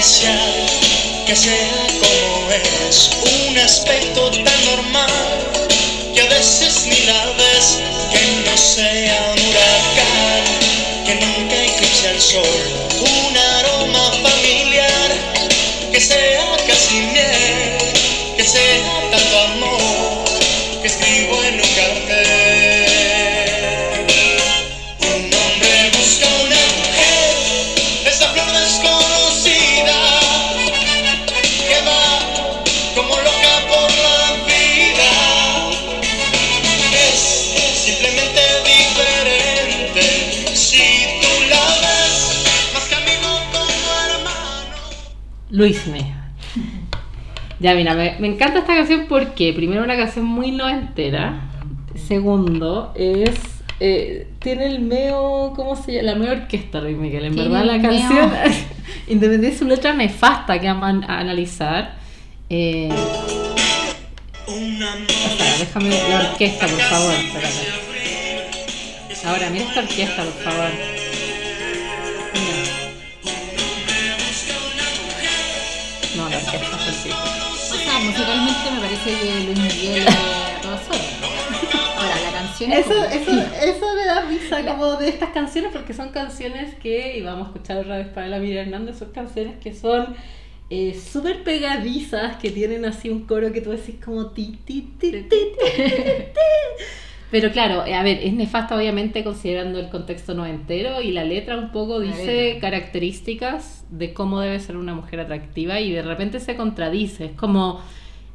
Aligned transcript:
que 0.00 1.36
sea 1.36 1.86
como 2.00 2.50
es, 2.88 3.10
un 3.50 3.58
aspecto 3.58 4.19
Luisme. 45.60 46.14
Ya, 47.60 47.74
mira, 47.74 47.94
me, 47.94 48.16
me 48.18 48.28
encanta 48.28 48.60
esta 48.60 48.74
canción 48.74 49.04
porque, 49.08 49.52
primero, 49.52 49.84
una 49.84 49.94
canción 49.94 50.24
muy 50.24 50.50
noventera. 50.52 51.50
Segundo, 51.94 52.92
es. 52.96 53.38
eh, 53.78 54.28
tiene 54.38 54.64
el 54.66 54.80
meo. 54.80 55.52
¿Cómo 55.54 55.76
se 55.76 55.92
llama? 55.92 56.12
La 56.12 56.14
meo 56.14 56.32
orquesta, 56.32 56.80
Luis 56.80 56.96
Miguel. 56.96 57.26
En 57.26 57.36
verdad, 57.36 57.64
la 57.64 57.80
canción. 57.82 58.32
Independiente 59.08 59.50
de 59.50 59.58
su 59.58 59.66
letra 59.66 59.92
nefasta 59.92 60.58
que 60.58 60.66
vamos 60.66 61.04
a, 61.06 61.18
analizar. 61.18 61.96
Eh, 62.48 62.88
espera, 64.46 65.58
déjame 65.58 65.90
la 65.90 66.30
orquesta, 66.30 66.66
por 66.66 66.80
favor. 66.80 67.12
espérate. 67.12 67.90
Ahora, 69.26 69.50
mira 69.50 69.64
esta 69.66 69.80
orquesta, 69.80 70.24
por 70.24 70.32
favor. 70.32 70.70
Que 79.04 79.44
Luis 79.46 79.58
Miguel 79.58 80.02
es 80.02 80.08
a 80.08 80.62
todas 80.62 80.88
horas. 80.88 81.20
Ahora, 81.96 82.14
la 82.20 82.32
canción 82.32 82.72
es 82.72 82.86
Eso, 82.86 83.04
eso, 83.04 83.30
eso 83.62 83.94
me 83.94 84.04
da 84.04 84.22
risa 84.22 84.64
como 84.64 84.96
de 84.96 85.08
estas 85.08 85.30
canciones 85.30 85.72
porque 85.72 85.94
son 85.94 86.10
canciones 86.10 86.74
que, 86.76 87.16
y 87.18 87.22
vamos 87.22 87.48
a 87.48 87.50
escuchar 87.50 87.78
otra 87.78 87.98
vez 87.98 88.08
para 88.08 88.28
la 88.28 88.38
Miriam 88.38 88.66
Hernández, 88.66 88.98
son 88.98 89.12
canciones 89.12 89.56
que 89.58 89.74
son 89.74 90.14
eh, 90.68 90.94
súper 90.94 91.42
pegadizas, 91.42 92.36
que 92.36 92.50
tienen 92.50 92.84
así 92.84 93.08
un 93.08 93.26
coro 93.26 93.52
que 93.52 93.60
tú 93.60 93.70
decís 93.70 93.96
como 94.04 94.26
ti, 94.30 94.58
ti, 94.64 94.82
ti, 94.98 95.10
ti, 95.10 95.22
ti, 95.22 95.36
ti, 95.56 95.92
ti. 95.96 96.84
Pero 97.30 97.52
claro, 97.52 97.86
eh, 97.86 97.94
a 97.94 98.02
ver, 98.02 98.18
es 98.22 98.32
nefasto 98.32 98.74
obviamente 98.74 99.22
considerando 99.22 99.78
el 99.78 99.88
contexto 99.88 100.34
noventero 100.34 101.00
y 101.00 101.12
la 101.12 101.22
letra 101.22 101.56
un 101.56 101.70
poco 101.70 102.00
dice 102.00 102.58
características 102.60 103.84
de 103.88 104.12
cómo 104.12 104.40
debe 104.40 104.58
ser 104.58 104.76
una 104.76 104.94
mujer 104.94 105.20
atractiva 105.20 105.80
y 105.80 105.92
de 105.92 106.02
repente 106.02 106.40
se 106.40 106.56
contradice. 106.56 107.26
Es 107.26 107.32
como, 107.32 107.80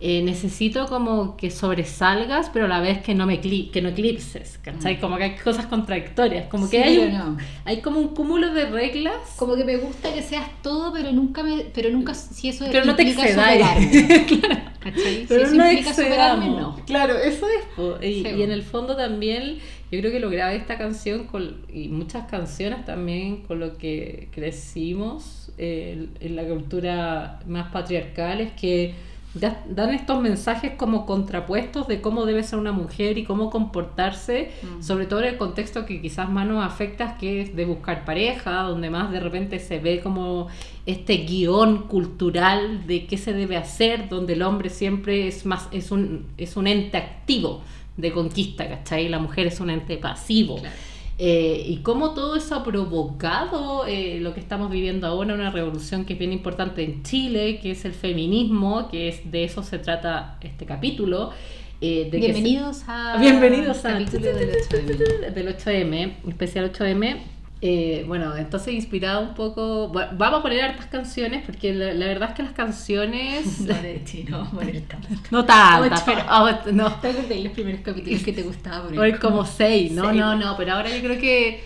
eh, 0.01 0.21
necesito 0.21 0.87
como 0.87 1.37
que 1.37 1.49
sobresalgas, 1.49 2.49
pero 2.51 2.65
a 2.65 2.67
la 2.67 2.81
vez 2.81 2.99
que 3.01 3.13
no 3.15 3.25
me 3.25 3.39
que 3.39 3.81
no 3.81 3.89
eclipses, 3.89 4.57
¿cachai? 4.61 4.97
Mm. 4.97 4.99
Como 4.99 5.17
que 5.17 5.23
hay 5.23 5.35
cosas 5.35 5.67
contradictorias, 5.67 6.47
como 6.47 6.69
que 6.69 6.81
Sí, 6.83 6.89
hay, 6.89 6.97
un- 6.99 7.13
no. 7.13 7.37
hay 7.63 7.81
como 7.81 7.99
un 7.99 8.09
cúmulo 8.09 8.53
de 8.53 8.65
reglas. 8.65 9.15
Como 9.37 9.55
que 9.55 9.63
me 9.63 9.77
gusta 9.77 10.13
que 10.13 10.21
seas 10.21 10.47
todo, 10.61 10.91
pero 10.91 11.11
nunca 11.13 11.43
me, 11.43 11.63
pero 11.73 11.89
nunca 11.89 12.13
si 12.13 12.49
eso 12.49 12.65
Pero 12.69 12.85
no 12.85 12.95
te 12.95 13.03
excedáis. 13.03 13.61
claro. 14.27 14.61
¿cachai? 14.79 15.21
Si 15.21 15.25
Pero 15.27 15.43
eso 15.45 15.55
no 15.55 15.93
superarme, 15.93 16.47
no. 16.47 16.79
Claro, 16.85 17.17
eso 17.17 17.47
es. 17.47 18.03
Y, 18.05 18.23
Sí, 18.23 18.27
y 18.37 18.43
en 18.43 18.51
el 18.51 18.61
fondo 18.63 18.95
también, 18.95 19.57
yo 19.91 19.99
creo 19.99 20.11
que 20.11 20.19
lo 20.19 20.29
grave 20.29 20.57
esta 20.57 20.77
canción 20.77 21.25
con, 21.25 21.61
y 21.73 21.87
muchas 21.87 22.27
canciones 22.29 22.85
también 22.85 23.37
con 23.43 23.59
lo 23.59 23.77
que 23.77 24.27
crecimos 24.31 25.51
eh, 25.57 26.07
en 26.19 26.35
la 26.35 26.43
cultura 26.43 27.39
más 27.47 27.71
patriarcal 27.71 28.41
es 28.41 28.51
que 28.51 28.93
dan 29.35 29.93
estos 29.93 30.21
mensajes 30.21 30.71
como 30.77 31.05
contrapuestos 31.05 31.87
de 31.87 31.99
cómo 31.99 32.25
debe 32.25 32.41
ser 32.43 32.57
una 32.57 32.71
mujer 32.71 33.17
y 33.17 33.25
cómo 33.25 33.49
comportarse, 33.49 34.51
Mm. 34.63 34.81
sobre 34.81 35.05
todo 35.05 35.19
en 35.21 35.27
el 35.27 35.37
contexto 35.37 35.85
que 35.85 36.01
quizás 36.01 36.29
más 36.29 36.47
nos 36.47 36.65
afecta, 36.65 37.17
que 37.17 37.41
es 37.41 37.55
de 37.55 37.65
buscar 37.65 38.05
pareja, 38.05 38.61
donde 38.63 38.89
más 38.89 39.11
de 39.11 39.19
repente 39.19 39.59
se 39.59 39.79
ve 39.79 39.99
como 39.99 40.47
este 40.85 41.17
guion 41.17 41.87
cultural 41.87 42.87
de 42.87 43.05
qué 43.07 43.17
se 43.17 43.33
debe 43.33 43.57
hacer, 43.57 44.07
donde 44.09 44.33
el 44.33 44.41
hombre 44.41 44.69
siempre 44.69 45.27
es 45.27 45.45
más, 45.45 45.67
es 45.71 45.91
un, 45.91 46.25
es 46.37 46.55
un 46.55 46.67
ente 46.67 46.97
activo 46.97 47.61
de 47.97 48.11
conquista, 48.11 48.67
¿cachai? 48.67 49.09
La 49.09 49.19
mujer 49.19 49.47
es 49.47 49.59
un 49.59 49.69
ente 49.69 49.97
pasivo. 49.97 50.55
Claro. 50.57 50.75
Eh, 51.17 51.63
y 51.67 51.77
cómo 51.77 52.13
todo 52.13 52.35
eso 52.35 52.55
ha 52.55 52.63
provocado 52.63 53.85
eh, 53.87 54.19
lo 54.19 54.33
que 54.33 54.41
estamos 54.41 54.69
viviendo 54.69 55.07
ahora, 55.07 55.33
una 55.33 55.49
revolución 55.49 56.03
que 56.03 56.13
es 56.13 56.19
bien 56.19 56.33
importante 56.33 56.83
en 56.83 57.03
Chile, 57.03 57.59
que 57.61 57.71
es 57.71 57.85
el 57.85 57.93
feminismo, 57.93 58.89
que 58.89 59.07
es 59.07 59.31
de 59.31 59.45
eso 59.45 59.63
se 59.63 59.79
trata 59.79 60.37
este 60.41 60.65
capítulo. 60.65 61.31
eh, 61.81 62.09
de 62.11 62.19
que 62.19 62.27
se- 62.27 62.33
Bienvenidos 62.33 62.83
a 62.87 63.17
Bienvenidos 63.19 63.85
a 63.85 63.93
capítulo 63.93 64.25
del 64.35 64.49
8M. 64.51 65.33
del 65.33 65.47
8M, 65.55 66.13
especial 66.27 66.71
8M. 66.73 67.17
Eh, 67.61 68.03
bueno, 68.05 68.35
entonces 68.35 68.73
inspirado 68.73 69.21
un 69.21 69.33
poco. 69.33 69.87
bueno, 69.87 70.11
vamos 70.17 70.39
a 70.39 70.41
poner 70.43 70.61
hartas 70.61 70.87
canciones 70.87 71.43
porque 71.45 71.73
la, 71.73 71.93
la 71.93 72.05
verdad 72.05 72.29
es 72.29 72.35
que 72.35 72.43
las 72.43 72.51
canciones. 72.51 73.61
No, 73.65 73.73
de 73.73 74.01
chino, 74.03 74.49
poner 74.51 74.81
tanto. 74.81 75.07
no 75.31 75.45
tantas, 75.45 76.01
pero. 76.03 76.21
ah, 76.27 76.59
no, 76.71 76.87
¿Te 76.99 77.07
acuerdas 77.07 77.29
de 77.29 77.39
los 77.43 77.53
primeros 77.53 77.81
capítulos 77.81 78.21
que 78.23 78.33
te 78.33 78.43
gustaba 78.43 78.87
poner? 78.89 79.19
Como 79.19 79.45
seis, 79.45 79.91
no, 79.93 80.09
Seis. 80.09 80.19
no, 80.19 80.35
no, 80.35 80.57
pero 80.57 80.73
ahora 80.73 80.89
yo 80.89 81.01
creo 81.01 81.19
que 81.19 81.63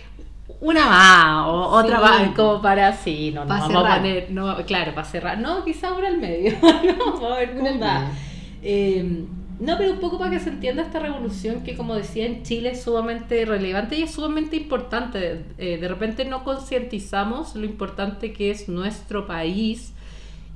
una 0.60 0.86
más 0.86 1.46
o 1.46 1.52
otra 1.68 1.96
Sí. 1.98 2.02
más, 2.04 2.34
como 2.36 2.62
para 2.62 2.92
sí, 2.96 3.32
no, 3.34 3.44
no, 3.44 3.48
vamos 3.48 3.84
a 3.84 3.96
poner, 3.96 4.30
no, 4.30 4.56
claro, 4.66 4.94
para 4.94 5.06
cerrar, 5.06 5.38
no, 5.38 5.64
quizá 5.64 5.92
una 5.92 6.08
al 6.08 6.18
medio, 6.18 6.52
no, 6.62 6.96
vamos 6.98 7.22
a 7.32 7.36
ver 7.38 7.54
cómo. 7.56 7.80
Eh, 8.62 9.24
no, 9.60 9.76
pero 9.76 9.92
un 9.92 10.00
poco 10.00 10.18
para 10.18 10.30
que 10.30 10.40
se 10.40 10.48
entienda 10.48 10.82
esta 10.82 10.98
revolución 10.98 11.62
que, 11.62 11.76
como 11.76 11.94
decía, 11.94 12.24
en 12.24 12.42
Chile 12.42 12.70
es 12.70 12.82
sumamente 12.82 13.44
relevante 13.44 13.96
y 13.96 14.02
es 14.02 14.12
sumamente 14.12 14.56
importante. 14.56 15.44
Eh, 15.58 15.76
de 15.78 15.88
repente 15.88 16.24
no 16.24 16.44
concientizamos 16.44 17.54
lo 17.54 17.66
importante 17.66 18.32
que 18.32 18.50
es 18.50 18.70
nuestro 18.70 19.26
país 19.26 19.92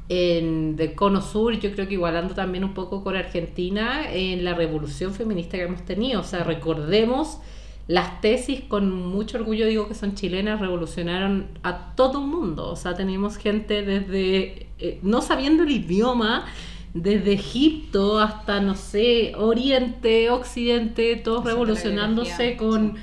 en, 0.09 0.77
del 0.77 0.95
Cono 0.95 1.21
Sur, 1.21 1.59
yo 1.59 1.73
creo 1.73 1.87
que 1.87 1.95
igualando 1.95 2.35
también 2.35 2.65
un 2.65 2.75
poco 2.75 3.05
con 3.05 3.15
Argentina, 3.15 4.11
en 4.11 4.43
la 4.43 4.55
revolución 4.55 5.13
feminista 5.13 5.59
que 5.59 5.65
hemos 5.65 5.85
tenido. 5.85 6.21
O 6.21 6.25
sea, 6.25 6.43
recordemos 6.43 7.39
las 7.87 8.23
tesis, 8.23 8.63
con 8.63 8.91
mucho 8.91 9.37
orgullo 9.37 9.67
digo 9.67 9.87
que 9.87 9.95
son 9.95 10.15
chilenas, 10.15 10.61
revolucionaron 10.61 11.49
a 11.63 11.95
todo 11.95 12.21
el 12.21 12.27
mundo. 12.27 12.71
O 12.71 12.77
sea, 12.77 12.95
tenemos 12.95 13.37
gente 13.37 13.83
desde, 13.83 14.69
eh, 14.79 14.99
no 15.03 15.21
sabiendo 15.21 15.65
el 15.65 15.71
idioma, 15.71 16.47
desde 16.95 17.33
Egipto 17.33 18.19
hasta, 18.21 18.61
no 18.61 18.75
sé, 18.77 19.35
Oriente, 19.37 20.31
Occidente, 20.31 21.17
todos 21.17 21.45
revolucionándose 21.45 22.57
con, 22.57 22.95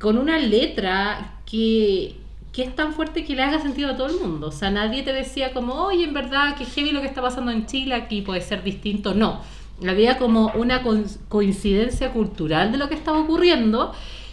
con 0.00 0.18
una 0.18 0.38
letra 0.38 1.34
que, 1.44 2.16
que 2.52 2.62
es 2.62 2.74
tan 2.74 2.94
fuerte 2.94 3.24
que 3.24 3.36
le 3.36 3.42
haga 3.42 3.60
sentido 3.60 3.90
a 3.90 3.96
todo 3.96 4.06
el 4.08 4.16
mundo. 4.20 4.48
O 4.48 4.52
sea, 4.52 4.70
nadie 4.70 5.02
te 5.02 5.12
decía 5.12 5.52
como, 5.52 5.74
oye, 5.74 6.04
en 6.04 6.14
verdad, 6.14 6.56
que 6.56 6.64
heavy 6.64 6.92
lo 6.92 7.00
que 7.02 7.06
está 7.06 7.20
pasando 7.22 7.52
en 7.52 7.66
Chile, 7.66 7.94
aquí 7.94 8.22
puede 8.22 8.40
ser 8.40 8.62
distinto. 8.62 9.12
No, 9.14 9.40
había 9.86 10.16
como 10.16 10.50
una 10.54 10.82
co- 10.82 10.96
coincidencia 11.28 12.12
cultural 12.12 12.72
de 12.72 12.78
lo 12.78 12.88
que 12.88 12.94
estaba 12.94 13.20
ocurriendo. 13.20 13.92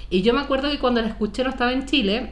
Y 0.10 0.22
yo 0.22 0.33
me 0.33 0.42
acuerdo 0.42 0.69
que 0.72 0.80
cuando 0.80 1.01
la 1.01 1.07
escuché 1.10 1.44
no 1.44 1.50
estaba 1.50 1.74
en 1.74 1.86
Chile, 1.88 2.30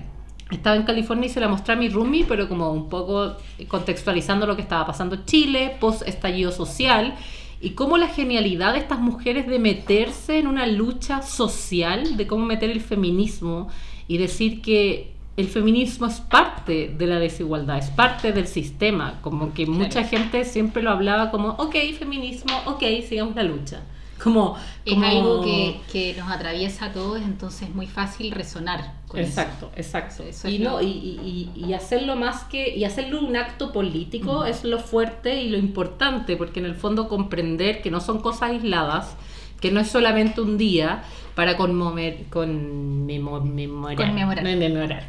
estaba 0.55 0.75
en 0.75 0.83
California 0.83 1.27
y 1.27 1.29
se 1.29 1.39
la 1.39 1.47
mostré 1.47 1.73
a 1.73 1.77
mi 1.77 1.89
roomie, 1.89 2.25
pero 2.27 2.47
como 2.47 2.71
un 2.71 2.89
poco 2.89 3.37
contextualizando 3.67 4.45
lo 4.45 4.55
que 4.55 4.61
estaba 4.61 4.85
pasando 4.85 5.15
en 5.15 5.25
Chile, 5.25 5.77
post 5.79 6.07
estallido 6.07 6.51
social, 6.51 7.15
y 7.61 7.71
cómo 7.71 7.97
la 7.97 8.07
genialidad 8.07 8.73
de 8.73 8.79
estas 8.79 8.99
mujeres 8.99 9.47
de 9.47 9.59
meterse 9.59 10.39
en 10.39 10.47
una 10.47 10.65
lucha 10.65 11.21
social, 11.21 12.17
de 12.17 12.27
cómo 12.27 12.45
meter 12.45 12.71
el 12.71 12.81
feminismo 12.81 13.69
y 14.07 14.17
decir 14.17 14.61
que 14.61 15.11
el 15.37 15.47
feminismo 15.47 16.07
es 16.07 16.19
parte 16.19 16.93
de 16.97 17.07
la 17.07 17.19
desigualdad, 17.19 17.77
es 17.77 17.89
parte 17.89 18.33
del 18.33 18.47
sistema, 18.47 19.19
como 19.21 19.53
que 19.53 19.65
mucha 19.65 20.03
gente 20.03 20.43
siempre 20.43 20.83
lo 20.83 20.89
hablaba 20.89 21.31
como, 21.31 21.49
ok, 21.49 21.75
feminismo, 21.97 22.51
ok, 22.65 22.83
sigamos 23.07 23.35
la 23.35 23.43
lucha. 23.43 23.81
Como, 24.23 24.55
Es 24.85 24.97
algo 25.03 25.41
que, 25.43 25.79
que 25.91 26.15
nos 26.19 26.29
atraviesa 26.31 26.85
a 26.85 26.91
todos, 26.93 27.21
entonces 27.21 27.69
es 27.69 27.75
muy 27.75 27.87
fácil 27.87 28.31
resonar 28.31 28.93
con 29.07 29.19
eso. 29.19 29.29
Exacto, 29.29 29.71
exacto. 29.75 30.23
Eso 30.23 30.47
y, 30.49 30.59
no, 30.59 30.73
lo- 30.73 30.81
y, 30.81 30.87
y- 30.87 31.51
y- 31.55 31.73
hacerlo 31.73 32.15
más 32.15 32.43
que, 32.45 32.75
y 32.75 32.83
hacerlo 32.83 33.19
un 33.21 33.35
acto 33.35 33.71
político 33.71 34.45
es 34.45 34.63
lo 34.63 34.79
fuerte 34.79 35.41
y 35.41 35.49
lo 35.49 35.57
importante, 35.57 36.37
porque 36.37 36.59
en 36.59 36.65
el 36.65 36.75
fondo 36.75 37.07
comprender 37.07 37.81
que 37.81 37.89
no 37.91 37.99
son 38.01 38.19
cosas 38.21 38.51
aisladas, 38.51 39.15
que 39.59 39.71
no 39.71 39.79
es 39.79 39.89
solamente 39.89 40.41
un 40.41 40.57
día 40.57 41.03
para 41.35 41.55
conmover, 41.57 42.25
conmemo- 42.31 43.41
memorar, 43.43 43.97
Conmemorar. 43.97 44.43
conmemorar. 44.43 45.03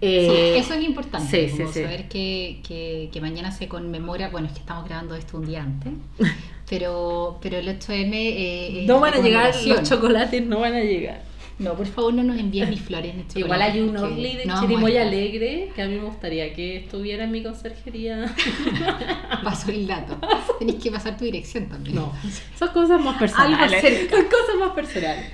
Eh, 0.00 0.54
Sí, 0.54 0.58
eso 0.60 0.74
es 0.74 0.84
importante, 0.84 1.48
sí, 1.48 1.52
sí, 1.52 1.58
como 1.62 1.72
sí. 1.72 1.82
saber 1.82 2.08
que, 2.08 2.60
que, 2.66 3.10
que 3.12 3.20
mañana 3.20 3.52
se 3.52 3.68
conmemora, 3.68 4.30
bueno, 4.30 4.46
es 4.46 4.54
que 4.54 4.60
estamos 4.60 4.86
grabando 4.86 5.14
esto 5.14 5.36
un 5.36 5.46
día 5.46 5.62
antes, 5.62 5.92
pero, 6.68 7.38
pero 7.42 7.58
el 7.58 7.68
8M 7.68 8.10
eh, 8.14 8.84
no 8.86 9.00
van 9.00 9.14
a 9.14 9.18
llegar, 9.18 9.54
los 9.66 9.88
chocolates 9.88 10.44
no 10.46 10.60
van 10.60 10.74
a 10.74 10.80
llegar. 10.80 11.30
No, 11.60 11.74
por 11.74 11.86
favor 11.86 12.14
no 12.14 12.22
nos 12.22 12.38
envíen 12.38 12.70
ni 12.70 12.78
flores 12.78 13.12
chocolate. 13.12 13.40
Igual 13.40 13.60
hay 13.60 13.80
un 13.80 13.94
Orly 13.94 14.36
de 14.36 14.46
no 14.46 14.54
estar. 14.66 14.96
Alegre 15.02 15.70
que 15.76 15.82
a 15.82 15.86
mí 15.88 15.96
me 15.96 16.04
gustaría 16.04 16.54
que 16.54 16.76
estuviera 16.76 17.24
en 17.24 17.32
mi 17.32 17.42
conserjería. 17.42 18.34
Paso 19.44 19.70
el 19.70 19.86
dato. 19.86 20.16
Tenéis 20.58 20.82
que 20.82 20.90
pasar 20.90 21.18
tu 21.18 21.26
dirección 21.26 21.68
también. 21.68 21.96
No, 21.96 22.14
son 22.58 22.68
cosas 22.68 22.98
más 23.02 23.18
personales. 23.18 23.60
Algo 23.74 23.80
cerca. 23.88 24.16
Son 24.16 24.24
cosas 24.24 24.56
más 24.58 24.70
personales. 24.70 25.26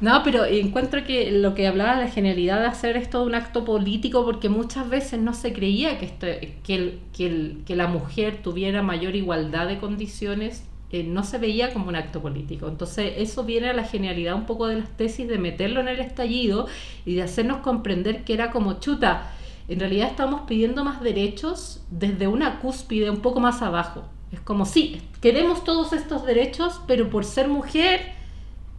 No, 0.00 0.22
pero 0.24 0.46
encuentro 0.46 1.04
que 1.04 1.30
lo 1.30 1.54
que 1.54 1.66
hablaba 1.66 1.96
de 1.96 2.04
la 2.06 2.10
genialidad 2.10 2.60
de 2.60 2.66
hacer 2.66 2.96
esto 2.96 3.20
de 3.20 3.26
un 3.26 3.34
acto 3.34 3.66
político, 3.66 4.24
porque 4.24 4.48
muchas 4.48 4.88
veces 4.88 5.20
no 5.20 5.34
se 5.34 5.52
creía 5.52 5.98
que, 5.98 6.06
esto, 6.06 6.26
que, 6.64 7.00
que, 7.12 7.56
que 7.66 7.76
la 7.76 7.86
mujer 7.86 8.40
tuviera 8.42 8.82
mayor 8.82 9.14
igualdad 9.14 9.68
de 9.68 9.78
condiciones, 9.78 10.64
eh, 10.90 11.04
no 11.04 11.22
se 11.22 11.36
veía 11.36 11.72
como 11.72 11.88
un 11.88 11.96
acto 11.96 12.22
político. 12.22 12.66
Entonces, 12.66 13.12
eso 13.18 13.44
viene 13.44 13.68
a 13.68 13.74
la 13.74 13.84
genialidad 13.84 14.34
un 14.34 14.46
poco 14.46 14.66
de 14.68 14.78
las 14.78 14.88
tesis, 14.96 15.28
de 15.28 15.38
meterlo 15.38 15.80
en 15.80 15.88
el 15.88 16.00
estallido 16.00 16.66
y 17.04 17.16
de 17.16 17.22
hacernos 17.22 17.58
comprender 17.58 18.24
que 18.24 18.32
era 18.32 18.50
como 18.50 18.80
chuta. 18.80 19.30
En 19.68 19.80
realidad 19.80 20.08
estamos 20.08 20.42
pidiendo 20.48 20.82
más 20.82 21.02
derechos 21.02 21.82
desde 21.90 22.26
una 22.26 22.58
cúspide 22.58 23.10
un 23.10 23.20
poco 23.20 23.38
más 23.38 23.60
abajo. 23.60 24.04
Es 24.32 24.40
como, 24.40 24.64
sí, 24.64 25.02
queremos 25.20 25.62
todos 25.62 25.92
estos 25.92 26.24
derechos, 26.24 26.80
pero 26.86 27.10
por 27.10 27.24
ser 27.24 27.48
mujer 27.48 28.19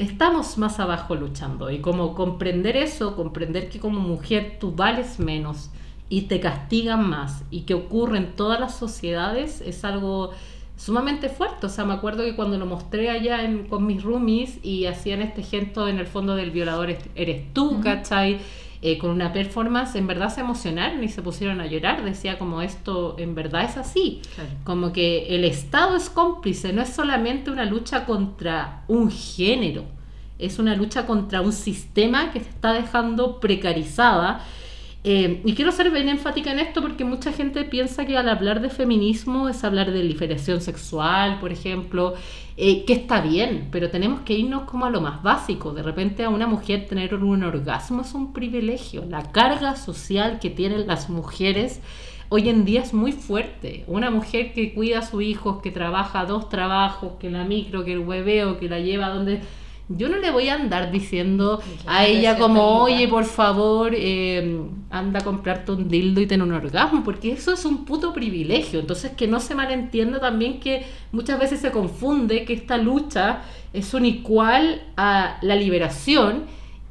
estamos 0.01 0.57
más 0.57 0.79
abajo 0.79 1.15
luchando. 1.15 1.69
Y 1.71 1.79
como 1.79 2.15
comprender 2.15 2.75
eso, 2.77 3.15
comprender 3.15 3.69
que 3.69 3.79
como 3.79 3.99
mujer 3.99 4.57
tú 4.59 4.73
vales 4.75 5.19
menos 5.19 5.69
y 6.09 6.23
te 6.23 6.39
castigan 6.39 7.07
más 7.09 7.43
y 7.51 7.61
que 7.61 7.73
ocurre 7.73 8.17
en 8.17 8.33
todas 8.35 8.59
las 8.59 8.75
sociedades 8.77 9.61
es 9.61 9.85
algo 9.85 10.31
sumamente 10.75 11.29
fuerte. 11.29 11.67
O 11.67 11.69
sea, 11.69 11.85
me 11.85 11.93
acuerdo 11.93 12.23
que 12.23 12.35
cuando 12.35 12.57
lo 12.57 12.65
mostré 12.65 13.09
allá 13.09 13.43
en- 13.43 13.67
con 13.67 13.85
mis 13.85 14.01
roomies 14.03 14.59
y 14.63 14.87
hacían 14.87 15.21
este 15.21 15.43
gesto 15.43 15.87
en 15.87 15.99
el 15.99 16.07
fondo 16.07 16.35
del 16.35 16.51
violador 16.51 16.89
es- 16.89 17.09
eres 17.15 17.53
tú. 17.53 17.79
¿cachai? 17.83 18.39
Eh, 18.83 18.97
con 18.97 19.11
una 19.11 19.31
performance, 19.31 19.95
en 19.95 20.07
verdad 20.07 20.33
se 20.33 20.41
emocionaron 20.41 21.03
y 21.03 21.07
se 21.07 21.21
pusieron 21.21 21.61
a 21.61 21.67
llorar. 21.67 22.03
Decía 22.03 22.39
como 22.39 22.63
esto 22.63 23.15
en 23.19 23.35
verdad 23.35 23.65
es 23.65 23.77
así. 23.77 24.21
Claro. 24.33 24.49
Como 24.63 24.91
que 24.91 25.35
el 25.35 25.43
Estado 25.43 25.95
es 25.95 26.09
cómplice, 26.09 26.73
no 26.73 26.81
es 26.81 26.89
solamente 26.89 27.51
una 27.51 27.65
lucha 27.65 28.05
contra 28.05 28.83
un 28.87 29.11
género, 29.11 29.85
es 30.39 30.57
una 30.57 30.75
lucha 30.75 31.05
contra 31.05 31.41
un 31.41 31.53
sistema 31.53 32.31
que 32.31 32.39
se 32.39 32.49
está 32.49 32.73
dejando 32.73 33.39
precarizada. 33.39 34.43
Eh, 35.03 35.41
y 35.43 35.55
quiero 35.55 35.71
ser 35.71 35.89
bien 35.89 36.09
enfática 36.09 36.51
en 36.51 36.59
esto 36.59 36.79
porque 36.81 37.03
mucha 37.03 37.31
gente 37.33 37.63
piensa 37.63 38.05
que 38.05 38.17
al 38.17 38.29
hablar 38.29 38.61
de 38.61 38.69
feminismo 38.69 39.49
es 39.49 39.63
hablar 39.63 39.91
de 39.91 40.03
liberación 40.03 40.61
sexual, 40.61 41.39
por 41.39 41.51
ejemplo, 41.51 42.13
eh, 42.55 42.85
que 42.85 42.93
está 42.93 43.19
bien, 43.21 43.69
pero 43.71 43.89
tenemos 43.89 44.21
que 44.21 44.33
irnos 44.33 44.63
como 44.63 44.85
a 44.85 44.91
lo 44.91 45.01
más 45.01 45.23
básico. 45.23 45.73
De 45.73 45.81
repente 45.81 46.23
a 46.23 46.29
una 46.29 46.45
mujer 46.45 46.85
tener 46.87 47.15
un 47.15 47.43
orgasmo 47.43 48.03
es 48.03 48.13
un 48.13 48.31
privilegio. 48.31 49.03
La 49.09 49.31
carga 49.31 49.75
social 49.75 50.39
que 50.39 50.51
tienen 50.51 50.85
las 50.85 51.09
mujeres 51.09 51.81
hoy 52.29 52.49
en 52.49 52.63
día 52.63 52.81
es 52.81 52.93
muy 52.93 53.11
fuerte. 53.11 53.83
Una 53.87 54.11
mujer 54.11 54.53
que 54.53 54.73
cuida 54.73 54.99
a 54.99 55.01
sus 55.01 55.23
hijos, 55.23 55.61
que 55.63 55.71
trabaja 55.71 56.25
dos 56.25 56.47
trabajos, 56.47 57.13
que 57.19 57.31
la 57.31 57.43
micro, 57.43 57.83
que 57.83 57.93
el 57.93 57.99
hueveo, 57.99 58.59
que 58.59 58.69
la 58.69 58.79
lleva 58.79 59.09
donde... 59.09 59.41
Yo 59.97 60.09
no 60.09 60.17
le 60.17 60.31
voy 60.31 60.49
a 60.49 60.55
andar 60.55 60.91
diciendo 60.91 61.61
a 61.85 62.05
ella 62.05 62.37
como, 62.37 62.81
oye, 62.83 63.07
por 63.07 63.25
favor, 63.25 63.93
eh, 63.95 64.61
anda 64.89 65.19
a 65.19 65.23
comprarte 65.23 65.71
un 65.71 65.87
dildo 65.89 66.21
y 66.21 66.27
ten 66.27 66.41
un 66.41 66.51
orgasmo, 66.51 67.03
porque 67.03 67.31
eso 67.31 67.53
es 67.53 67.65
un 67.65 67.85
puto 67.85 68.13
privilegio. 68.13 68.79
Entonces, 68.79 69.11
que 69.11 69.27
no 69.27 69.39
se 69.39 69.55
malentienda 69.55 70.19
también 70.19 70.59
que 70.59 70.85
muchas 71.11 71.39
veces 71.39 71.59
se 71.61 71.71
confunde 71.71 72.45
que 72.45 72.53
esta 72.53 72.77
lucha 72.77 73.41
es 73.73 73.93
un 73.93 74.05
igual 74.05 74.81
a 74.97 75.37
la 75.41 75.55
liberación 75.55 76.43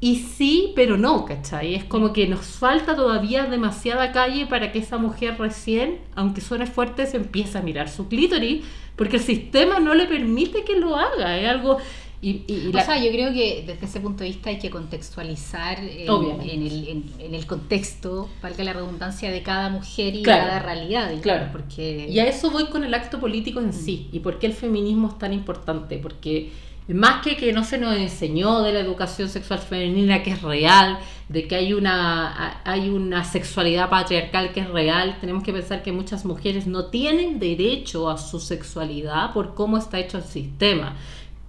y 0.03 0.17
sí, 0.17 0.73
pero 0.75 0.97
no, 0.97 1.27
¿cachai? 1.27 1.75
Es 1.75 1.85
como 1.85 2.15
que 2.15 2.27
nos 2.27 2.47
falta 2.47 2.97
todavía 2.97 3.45
demasiada 3.45 4.13
calle 4.13 4.47
para 4.47 4.73
que 4.73 4.79
esa 4.79 4.97
mujer 4.97 5.37
recién, 5.39 5.99
aunque 6.15 6.41
suene 6.41 6.67
fuerte, 6.67 7.07
se 7.07 7.19
empiece 7.19 7.59
a 7.59 7.61
mirar 7.61 7.91
su 7.91 8.09
clítoris, 8.09 8.65
porque 8.97 9.19
el 9.19 9.23
sistema 9.23 9.79
no 9.79 9.95
le 9.95 10.07
permite 10.07 10.65
que 10.65 10.77
lo 10.77 10.97
haga. 10.97 11.39
Es 11.39 11.49
algo... 11.49 11.79
Y, 12.23 12.43
y- 12.47 12.69
y 12.71 12.77
O 12.77 12.81
sea, 12.85 13.03
yo 13.03 13.11
creo 13.11 13.33
que 13.33 13.65
desde 13.67 13.87
ese 13.87 13.99
punto 14.01 14.23
de 14.25 14.29
vista 14.31 14.51
hay 14.51 14.59
que 14.59 14.69
contextualizar 14.69 15.79
en, 15.81 16.63
el, 16.67 16.89
en- 16.89 17.05
en 17.19 17.35
el 17.35 17.47
contexto, 17.47 18.29
valga 18.43 18.63
la 18.63 18.73
redundancia, 18.75 19.31
de 19.31 19.43
cada 19.43 19.71
mujer 19.71 20.15
y 20.15 20.23
Claro. 20.23 20.45
cada 20.47 20.59
realidad. 20.61 21.05
digamos, 21.05 21.23
Claro. 21.23 21.49
Porque 21.53 22.07
Y 22.11 22.19
a 22.19 22.27
eso 22.27 22.51
voy 22.51 22.67
con 22.67 22.85
el 22.85 22.93
acto 22.93 23.19
político 23.21 23.61
en 23.61 23.73
sí. 23.73 24.09
¿Y 24.13 24.21
por 24.21 24.39
qué 24.39 24.47
el 24.49 24.53
feminismo 24.53 25.09
es 25.09 25.19
tan 25.19 25.33
importante? 25.33 25.97
Porque 25.99 26.51
más 26.89 27.23
que 27.25 27.37
que 27.37 27.53
no 27.53 27.63
se 27.65 27.79
nos 27.79 27.97
enseñó 27.97 28.63
de 28.63 28.73
la 28.73 28.81
educación 28.81 29.29
sexual 29.29 29.61
femenina 29.61 30.23
que 30.25 30.33
es 30.33 30.43
real, 30.43 30.99
de 31.29 31.47
que 31.47 31.55
hay 31.55 31.73
una, 31.73 32.61
hay 32.65 32.89
una 32.89 33.23
sexualidad 33.25 33.89
patriarcal 33.89 34.53
que 34.53 34.61
es 34.61 34.69
real, 34.69 35.17
tenemos 35.21 35.45
que 35.45 35.53
pensar 35.53 35.83
que 35.85 35.93
muchas 35.93 36.25
mujeres 36.25 36.67
no 36.67 36.87
tienen 36.87 37.39
derecho 37.39 38.11
a 38.11 38.19
su 38.19 38.41
sexualidad 38.41 39.33
por 39.33 39.55
cómo 39.55 39.79
está 39.79 40.01
hecho 40.01 40.19
el 40.19 40.25
sistema, 40.25 40.97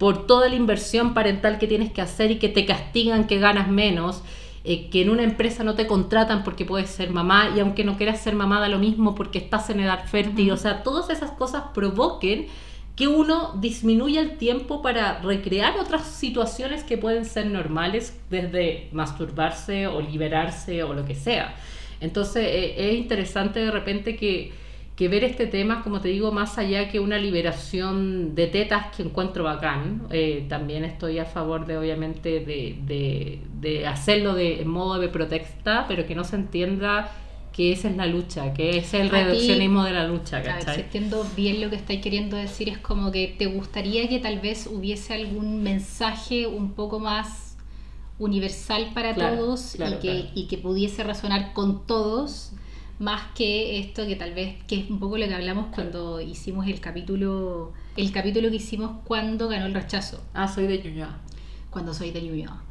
por 0.02 0.26
toda 0.26 0.48
la 0.48 0.56
inversión 0.56 1.14
parental 1.14 1.60
que 1.60 1.68
tienes 1.68 1.92
que 1.92 2.00
hacer 2.00 2.32
y 2.32 2.40
que 2.40 2.48
te 2.48 2.66
castigan 2.66 3.28
que 3.28 3.38
ganas 3.38 3.68
menos 3.68 4.24
eh, 4.64 4.90
que 4.90 5.00
en 5.02 5.10
una 5.10 5.22
empresa 5.22 5.62
no 5.62 5.76
te 5.76 5.86
contratan 5.86 6.42
porque 6.42 6.64
puedes 6.64 6.90
ser 6.90 7.10
mamá 7.10 7.52
y 7.54 7.60
aunque 7.60 7.84
no 7.84 7.96
quieras 7.96 8.20
ser 8.20 8.34
mamá 8.34 8.58
da 8.58 8.66
lo 8.66 8.80
mismo 8.80 9.14
porque 9.14 9.38
estás 9.38 9.70
en 9.70 9.78
edad 9.78 10.04
fértil. 10.06 10.50
O 10.50 10.56
sea, 10.56 10.82
todas 10.82 11.08
esas 11.08 11.30
cosas 11.30 11.66
provoquen 11.72 12.48
que 12.96 13.06
uno 13.06 13.52
disminuya 13.60 14.20
el 14.22 14.38
tiempo 14.38 14.82
para 14.82 15.20
recrear 15.20 15.78
otras 15.78 16.04
situaciones 16.04 16.82
que 16.82 16.98
pueden 16.98 17.24
ser 17.24 17.46
normales, 17.46 18.18
desde 18.28 18.88
masturbarse 18.90 19.86
o 19.86 20.00
liberarse 20.00 20.82
o 20.82 20.94
lo 20.94 21.04
que 21.04 21.14
sea. 21.14 21.54
Entonces 22.00 22.44
eh, 22.44 22.90
es 22.90 22.96
interesante 22.96 23.60
de 23.60 23.70
repente 23.70 24.16
que, 24.16 24.52
que 25.02 25.08
ver 25.08 25.24
este 25.24 25.46
tema, 25.46 25.82
como 25.82 26.00
te 26.00 26.08
digo, 26.08 26.32
más 26.32 26.58
allá 26.58 26.88
que 26.90 27.00
una 27.00 27.18
liberación 27.18 28.34
de 28.34 28.46
tetas 28.48 28.94
que 28.96 29.02
encuentro 29.02 29.44
bacán. 29.44 30.06
Eh, 30.10 30.46
también 30.48 30.84
estoy 30.84 31.18
a 31.18 31.24
favor 31.26 31.66
de, 31.66 31.76
obviamente, 31.78 32.40
de, 32.40 32.78
de, 32.86 33.40
de 33.60 33.86
hacerlo 33.86 34.34
de 34.34 34.62
en 34.62 34.68
modo 34.68 34.98
de 35.00 35.08
protesta, 35.08 35.86
pero 35.88 36.06
que 36.06 36.14
no 36.14 36.24
se 36.24 36.36
entienda 36.36 37.10
que 37.52 37.72
esa 37.72 37.88
es 37.90 37.96
la 37.96 38.06
lucha, 38.06 38.54
que 38.54 38.78
ese 38.78 38.98
es 39.00 39.04
el 39.04 39.10
ti- 39.10 39.10
reduccionismo 39.10 39.84
de 39.84 39.92
la 39.92 40.06
lucha, 40.08 40.40
ver, 40.42 40.64
si 40.66 40.66
¿cachai? 40.66 40.80
entiendo 40.82 41.24
bien 41.36 41.60
lo 41.60 41.70
que 41.70 41.76
estáis 41.76 42.00
queriendo 42.00 42.36
decir, 42.36 42.68
es 42.68 42.78
como 42.78 43.12
que 43.12 43.34
te 43.38 43.46
gustaría 43.46 44.08
que 44.08 44.18
tal 44.18 44.40
vez 44.40 44.66
hubiese 44.66 45.14
algún 45.14 45.62
mensaje 45.62 46.46
un 46.46 46.72
poco 46.74 46.98
más 47.00 47.56
universal 48.18 48.92
para 48.94 49.14
Claro, 49.14 49.36
todos 49.36 49.76
claro, 49.76 49.96
y, 49.96 49.98
que, 50.00 50.08
claro. 50.08 50.30
y 50.34 50.46
que 50.48 50.58
pudiese 50.58 51.02
resonar 51.04 51.52
con 51.54 51.86
todos, 51.86 52.52
más 53.02 53.22
que 53.34 53.78
esto 53.80 54.06
que 54.06 54.16
tal 54.16 54.32
vez, 54.32 54.54
que 54.68 54.76
es 54.80 54.88
un 54.90 54.98
poco 55.00 55.18
lo 55.18 55.26
que 55.26 55.34
hablamos 55.34 55.66
cuando 55.74 56.20
hicimos 56.20 56.66
el 56.68 56.80
capítulo, 56.80 57.72
el 57.96 58.12
capítulo 58.12 58.48
que 58.48 58.56
hicimos 58.56 58.92
cuando 59.04 59.48
ganó 59.48 59.66
el 59.66 59.74
rechazo, 59.74 60.20
Ah, 60.34 60.46
soy 60.46 60.66
de 60.68 60.78
Ñuñoa. 60.82 61.18
cuando 61.70 61.92
soy 61.92 62.10
de 62.12 62.22
Ñuñoa. 62.22 62.62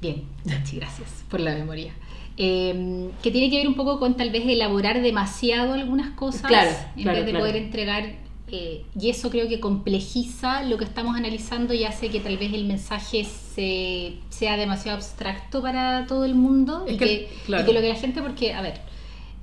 Bien, 0.00 0.22
Nachi, 0.44 0.76
gracias 0.80 1.24
por 1.28 1.40
la 1.40 1.54
memoria. 1.54 1.92
Eh, 2.36 3.10
que 3.20 3.32
tiene 3.32 3.50
que 3.50 3.56
ver 3.58 3.66
un 3.66 3.74
poco 3.74 3.98
con 3.98 4.16
tal 4.16 4.30
vez 4.30 4.44
elaborar 4.46 5.02
demasiado 5.02 5.72
algunas 5.74 6.10
cosas 6.10 6.42
Claro, 6.42 6.70
en 6.96 7.02
claro, 7.02 7.16
vez 7.18 7.26
de 7.26 7.32
claro. 7.32 7.44
poder 7.44 7.56
entregar 7.56 8.04
eh, 8.50 8.84
y 8.98 9.10
eso 9.10 9.28
creo 9.28 9.48
que 9.48 9.58
complejiza 9.58 10.62
lo 10.62 10.78
que 10.78 10.84
estamos 10.84 11.16
analizando 11.16 11.74
y 11.74 11.82
hace 11.84 12.10
que 12.10 12.20
tal 12.20 12.38
vez 12.38 12.52
el 12.54 12.64
mensaje 12.66 13.24
se, 13.24 14.14
sea 14.30 14.56
demasiado 14.56 14.96
abstracto 14.98 15.60
para 15.60 16.06
todo 16.06 16.24
el 16.24 16.34
mundo 16.36 16.84
Es 16.86 16.94
y, 16.94 16.96
que- 16.96 17.04
que, 17.06 17.28
claro. 17.46 17.64
y 17.64 17.66
que 17.66 17.72
lo 17.72 17.80
que 17.80 17.88
la 17.88 17.96
gente, 17.96 18.22
porque, 18.22 18.54
a 18.54 18.62
ver, 18.62 18.80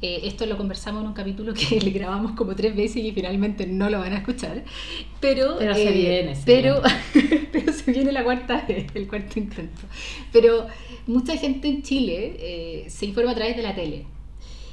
eh, 0.02 0.22
esto 0.24 0.46
lo 0.46 0.58
conversamos 0.58 1.02
en 1.02 1.08
un 1.08 1.14
capítulo 1.14 1.54
que 1.54 1.80
le 1.82 1.92
grabamos 1.92 2.34
como 2.34 2.56
tres 2.56 2.75
veces 2.75 2.98
y 2.98 3.12
finalmente 3.12 3.66
no 3.66 3.90
lo 3.90 4.00
van 4.00 4.14
a 4.14 4.18
escuchar, 4.18 4.64
pero, 5.20 5.56
Pero 5.58 5.74
se 5.74 5.90
eh, 5.90 5.92
viene, 5.94 6.36
se 6.36 6.44
pero, 6.46 6.82
pero 7.52 7.72
se 7.74 7.92
viene 7.92 8.12
la 8.12 8.24
cuarta 8.24 8.66
el 8.94 9.08
cuarto 9.08 9.40
intento. 9.40 9.82
Pero 10.32 10.68
mucha 11.08 11.38
gente 11.38 11.68
en 11.68 11.82
Chile 11.82 12.36
eh, 12.40 12.86
se 12.90 13.06
informa 13.06 13.32
a 13.32 13.36
través 13.36 13.56
de 13.56 13.64
la 13.64 13.74
tele. 13.74 14.06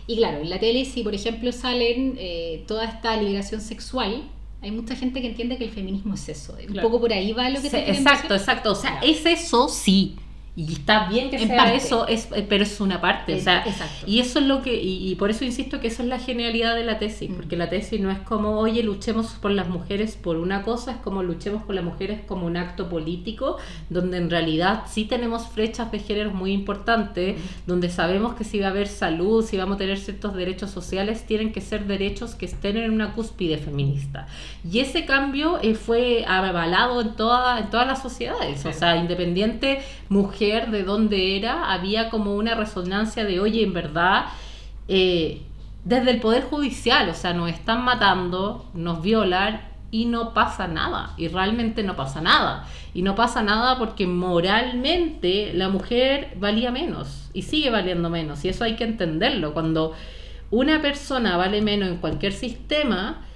Y 0.06 0.16
claro, 0.16 0.38
en 0.42 0.50
la 0.50 0.58
tele, 0.58 0.84
si 0.84 1.02
por 1.02 1.14
ejemplo 1.14 1.52
salen 1.52 2.18
toda 2.66 2.84
esta 2.86 3.16
liberación 3.16 3.60
sexual, 3.60 4.24
hay 4.60 4.70
mucha 4.72 4.96
gente 4.96 5.20
que 5.20 5.28
entiende 5.28 5.56
que 5.56 5.64
el 5.64 5.70
feminismo 5.70 6.14
es 6.14 6.28
eso. 6.28 6.56
Un 6.58 6.66
Claro. 6.72 6.88
poco 6.88 7.00
por 7.00 7.12
ahí 7.12 7.32
va 7.32 7.48
lo 7.50 7.62
que 7.62 7.70
quieren 7.70 7.94
exacto, 7.94 8.34
exacto. 8.34 8.72
O 8.72 8.74
sea, 8.74 8.98
es 9.00 9.24
eso, 9.26 9.68
sí. 9.68 10.16
Y 10.54 10.70
está 10.70 11.08
bien 11.08 11.30
que 11.30 11.36
En 11.36 11.48
sea 11.48 11.56
parte. 11.56 11.76
eso, 11.76 12.06
es, 12.06 12.28
eh, 12.34 12.44
pero 12.46 12.64
es 12.64 12.78
una 12.78 13.00
parte. 13.00 13.32
o 13.32 13.36
Es- 13.36 13.44
sea, 13.44 13.60
exacto. 13.64 14.04
y 14.06 14.20
eso 14.20 14.38
es 14.38 14.44
lo 14.44 14.60
que, 14.60 14.82
y, 14.82 15.10
y 15.10 15.14
por 15.14 15.30
eso 15.30 15.46
insisto 15.46 15.80
que 15.80 15.86
eso 15.86 16.02
es 16.02 16.08
la 16.10 16.18
genialidad 16.18 16.74
de 16.76 16.84
la 16.84 16.98
tesis, 16.98 17.30
Mm. 17.30 17.34
porque 17.36 17.56
la 17.56 17.70
tesis 17.70 17.98
no 18.00 18.10
es 18.10 18.18
como, 18.18 18.58
oye, 18.58 18.82
luchemos 18.82 19.28
por 19.40 19.50
las 19.52 19.68
mujeres 19.70 20.16
por 20.16 20.36
una 20.36 20.60
cosa, 20.62 20.90
es 20.90 20.96
como 20.98 21.22
luchemos 21.22 21.62
por 21.62 21.74
las 21.74 21.84
mujeres 21.84 22.20
como 22.28 22.44
un 22.44 22.58
acto 22.58 22.90
político, 22.90 23.56
donde 23.88 24.18
en 24.18 24.28
realidad 24.28 24.82
sí 24.90 25.06
tenemos 25.06 25.48
flechas 25.48 25.90
de 25.90 26.00
género 26.00 26.32
muy 26.32 26.52
importantes, 26.52 27.40
donde 27.66 27.88
sabemos 27.88 28.34
que 28.34 28.44
si 28.44 28.58
va 28.60 28.66
a 28.66 28.70
haber 28.72 28.88
salud, 28.88 29.42
si 29.42 29.56
vamos 29.56 29.76
a 29.76 29.78
tener 29.78 29.96
ciertos 29.98 30.34
derechos 30.34 30.70
sociales, 30.70 31.24
tienen 31.26 31.52
que 31.52 31.62
ser 31.62 31.86
derechos 31.86 32.34
que 32.34 32.44
estén 32.44 32.76
en 32.76 32.90
una 32.90 33.14
cúspide 33.14 33.56
feminista. 33.56 34.26
Y 34.70 34.80
ese 34.80 35.06
cambio 35.06 35.58
eh, 35.62 35.74
fue 35.74 36.26
avalado 36.26 37.00
en, 37.00 37.16
toda, 37.16 37.58
en 37.58 37.70
todas 37.70 37.86
las 37.86 38.02
sociedades, 38.02 38.58
o 38.58 38.62
Claro. 38.64 38.78
sea, 38.78 38.96
independiente 38.98 39.80
mujer 40.10 40.41
de 40.42 40.82
dónde 40.82 41.36
era, 41.36 41.72
había 41.72 42.10
como 42.10 42.34
una 42.34 42.54
resonancia 42.54 43.24
de, 43.24 43.40
oye, 43.40 43.62
en 43.62 43.72
verdad, 43.72 44.26
eh, 44.88 45.42
desde 45.84 46.10
el 46.10 46.20
Poder 46.20 46.44
Judicial, 46.44 47.08
o 47.08 47.14
sea, 47.14 47.32
nos 47.32 47.50
están 47.50 47.84
matando, 47.84 48.68
nos 48.74 49.02
violan 49.02 49.60
y 49.90 50.06
no 50.06 50.34
pasa 50.34 50.66
nada, 50.66 51.14
y 51.16 51.28
realmente 51.28 51.82
no 51.82 51.96
pasa 51.96 52.20
nada. 52.20 52.66
Y 52.94 53.02
no 53.02 53.14
pasa 53.14 53.42
nada 53.42 53.78
porque 53.78 54.06
moralmente 54.06 55.52
la 55.54 55.68
mujer 55.68 56.34
valía 56.38 56.70
menos 56.70 57.30
y 57.32 57.42
sigue 57.42 57.70
valiendo 57.70 58.10
menos, 58.10 58.44
y 58.44 58.48
eso 58.48 58.64
hay 58.64 58.76
que 58.76 58.84
entenderlo. 58.84 59.54
Cuando 59.54 59.94
una 60.50 60.82
persona 60.82 61.36
vale 61.36 61.62
menos 61.62 61.88
en 61.88 61.98
cualquier 61.98 62.32
sistema, 62.32 63.26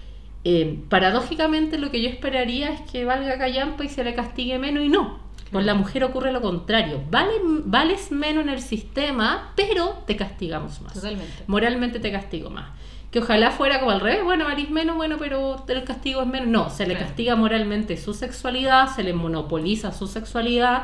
eh, 0.45 0.79
paradójicamente 0.89 1.79
lo 1.79 1.91
que 1.91 2.03
yo 2.03 2.09
esperaría 2.09 2.71
es 2.71 2.81
que 2.83 3.05
valga 3.05 3.39
callampa 3.39 3.85
y 3.85 3.89
se 3.89 4.05
le 4.05 4.15
castigue 4.15 4.59
menos 4.59 4.85
y 4.85 4.89
no. 4.89 5.26
Con 5.53 5.65
la 5.65 5.75
mujer 5.75 6.03
ocurre 6.05 6.33
lo 6.33 6.41
contrario. 6.43 7.03
Vale, 7.11 7.33
vales 7.65 8.11
menos 8.11 8.45
en 8.45 8.51
el 8.51 8.61
sistema, 8.61 9.53
pero 9.57 10.03
te 10.07 10.17
castigamos 10.17 10.81
más. 10.83 10.95
Totalmente. 10.95 11.45
Moralmente 11.47 12.01
te 12.01 12.11
castigo 12.11 12.51
más. 12.51 12.71
Que 13.11 13.21
ojalá 13.21 13.51
fuera 13.53 13.79
como 13.79 13.93
al 13.93 14.01
revés, 14.01 14.25
bueno, 14.25 14.45
valís 14.45 14.69
menos, 14.71 14.97
bueno, 14.97 15.17
pero 15.19 15.65
el 15.69 15.85
castigo 15.85 16.23
es 16.23 16.27
menos. 16.27 16.49
No, 16.49 16.69
se 16.71 16.85
le 16.87 16.95
Claro. 16.95 17.07
castiga 17.07 17.37
moralmente 17.37 17.97
su 17.97 18.13
sexualidad, 18.13 18.89
se 18.95 19.03
le 19.05 19.13
monopoliza 19.13 19.93
su 19.93 20.07
sexualidad. 20.07 20.83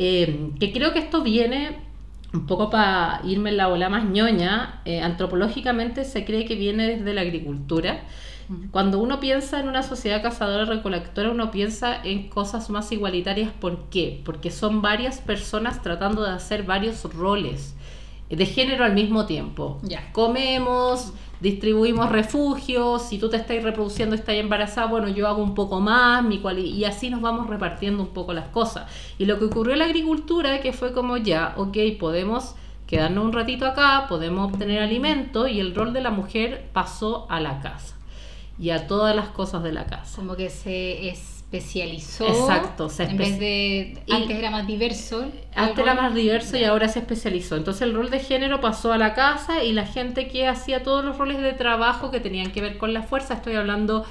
eh, 0.00 0.50
que 0.60 0.72
creo 0.72 0.92
que 0.92 1.00
esto 1.00 1.22
viene 1.22 1.76
un 2.32 2.46
poco 2.46 2.70
para 2.70 3.20
irme 3.24 3.50
en 3.50 3.56
la 3.56 3.68
ola 3.68 3.88
más 3.88 4.04
ñoña. 4.04 4.80
eh, 4.84 5.00
antropológicamente 5.00 6.04
se 6.04 6.24
cree 6.24 6.44
que 6.44 6.56
viene 6.56 6.86
desde 6.96 7.14
la 7.14 7.22
agricultura. 7.22 8.04
Cuando 8.70 8.98
uno 8.98 9.20
piensa 9.20 9.60
en 9.60 9.68
una 9.68 9.82
sociedad 9.82 10.22
cazadora-recolectora, 10.22 11.30
uno 11.30 11.50
piensa 11.50 12.02
en 12.02 12.30
cosas 12.30 12.70
más 12.70 12.90
igualitarias. 12.92 13.52
¿Por 13.52 13.90
qué? 13.90 14.22
Porque 14.24 14.50
son 14.50 14.80
varias 14.80 15.20
personas 15.20 15.82
tratando 15.82 16.22
de 16.22 16.30
hacer 16.30 16.62
varios 16.62 17.04
roles 17.12 17.74
de 18.36 18.46
género 18.46 18.84
al 18.84 18.94
mismo 18.94 19.26
tiempo. 19.26 19.78
Ya. 19.82 20.12
Comemos, 20.12 21.12
distribuimos 21.40 22.10
refugios, 22.10 23.02
si 23.02 23.18
tú 23.18 23.30
te 23.30 23.36
estás 23.36 23.62
reproduciendo 23.62 24.14
y 24.14 24.18
estás 24.18 24.34
embarazada, 24.34 24.86
bueno, 24.86 25.08
yo 25.08 25.26
hago 25.28 25.42
un 25.42 25.54
poco 25.54 25.80
más, 25.80 26.22
mi 26.24 26.38
cuali- 26.40 26.70
y 26.72 26.84
así 26.84 27.10
nos 27.10 27.20
vamos 27.20 27.46
repartiendo 27.48 28.02
un 28.02 28.10
poco 28.10 28.32
las 28.32 28.48
cosas. 28.48 28.90
Y 29.18 29.24
lo 29.24 29.38
que 29.38 29.46
ocurrió 29.46 29.72
en 29.72 29.78
la 29.78 29.86
agricultura, 29.86 30.60
que 30.60 30.72
fue 30.72 30.92
como 30.92 31.16
ya, 31.16 31.54
ok, 31.56 31.76
podemos 31.98 32.54
quedarnos 32.86 33.24
un 33.24 33.32
ratito 33.32 33.66
acá, 33.66 34.06
podemos 34.08 34.52
obtener 34.52 34.82
alimento, 34.82 35.46
y 35.46 35.60
el 35.60 35.74
rol 35.74 35.92
de 35.92 36.00
la 36.00 36.10
mujer 36.10 36.68
pasó 36.72 37.26
a 37.30 37.40
la 37.40 37.60
casa 37.60 37.96
y 38.58 38.70
a 38.70 38.86
todas 38.86 39.14
las 39.14 39.28
cosas 39.28 39.62
de 39.62 39.72
la 39.72 39.86
casa. 39.86 40.16
Como 40.16 40.36
que 40.36 40.50
se 40.50 41.08
especializó. 41.50 42.26
Exacto, 42.26 42.88
se 42.88 43.04
En 43.04 43.16
vez 43.16 43.38
de. 43.38 43.98
Y- 44.06 44.12
Antes 44.12 44.38
era 44.38 44.50
más 44.50 44.66
diverso. 44.66 45.26
Antes 45.54 45.78
era 45.78 45.94
más 45.94 46.14
diverso 46.14 46.56
y 46.56 46.64
ahora 46.64 46.88
se 46.88 46.98
especializó. 46.98 47.56
Entonces 47.56 47.82
el 47.82 47.94
rol 47.94 48.10
de 48.10 48.20
género 48.20 48.60
pasó 48.60 48.92
a 48.92 48.98
la 48.98 49.14
casa 49.14 49.64
y 49.64 49.72
la 49.72 49.86
gente 49.86 50.28
que 50.28 50.46
hacía 50.46 50.82
todos 50.82 51.04
los 51.04 51.16
roles 51.16 51.40
de 51.40 51.52
trabajo 51.52 52.10
que 52.10 52.20
tenían 52.20 52.52
que 52.52 52.60
ver 52.60 52.78
con 52.78 52.92
la 52.92 53.02
fuerza, 53.02 53.34
estoy 53.34 53.54
hablando 53.54 54.04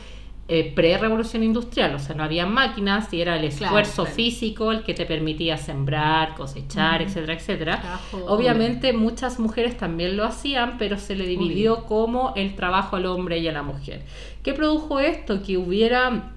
eh, 0.50 0.72
pre-revolución 0.74 1.44
industrial, 1.44 1.94
o 1.96 2.00
sea, 2.00 2.16
no 2.16 2.24
había 2.24 2.46
máquinas 2.46 3.12
y 3.14 3.22
era 3.22 3.36
el 3.36 3.44
esfuerzo 3.44 4.04
claro. 4.04 4.16
físico 4.16 4.72
el 4.72 4.84
que 4.84 4.94
te 4.94 5.06
permitía 5.06 5.58
sembrar, 5.58 6.36
cosechar, 6.36 7.02
etcétera, 7.02 7.34
etcétera. 7.34 7.82
Trabajo 7.82 8.26
Obviamente 8.28 8.94
muchas 8.94 9.40
mujeres 9.40 9.76
también 9.78 10.16
lo 10.16 10.24
hacían, 10.24 10.78
pero 10.78 10.98
se 10.98 11.16
le 11.16 11.28
dividió 11.28 11.86
como 11.86 12.32
el 12.38 12.56
trabajo 12.56 12.96
al 12.96 13.08
hombre 13.08 13.40
y 13.40 13.48
a 13.50 13.52
la 13.52 13.62
mujer. 13.62 14.04
¿Qué 14.42 14.54
produjo 14.54 15.02
esto? 15.02 15.44
Que 15.44 15.58
hubiera, 15.58 16.32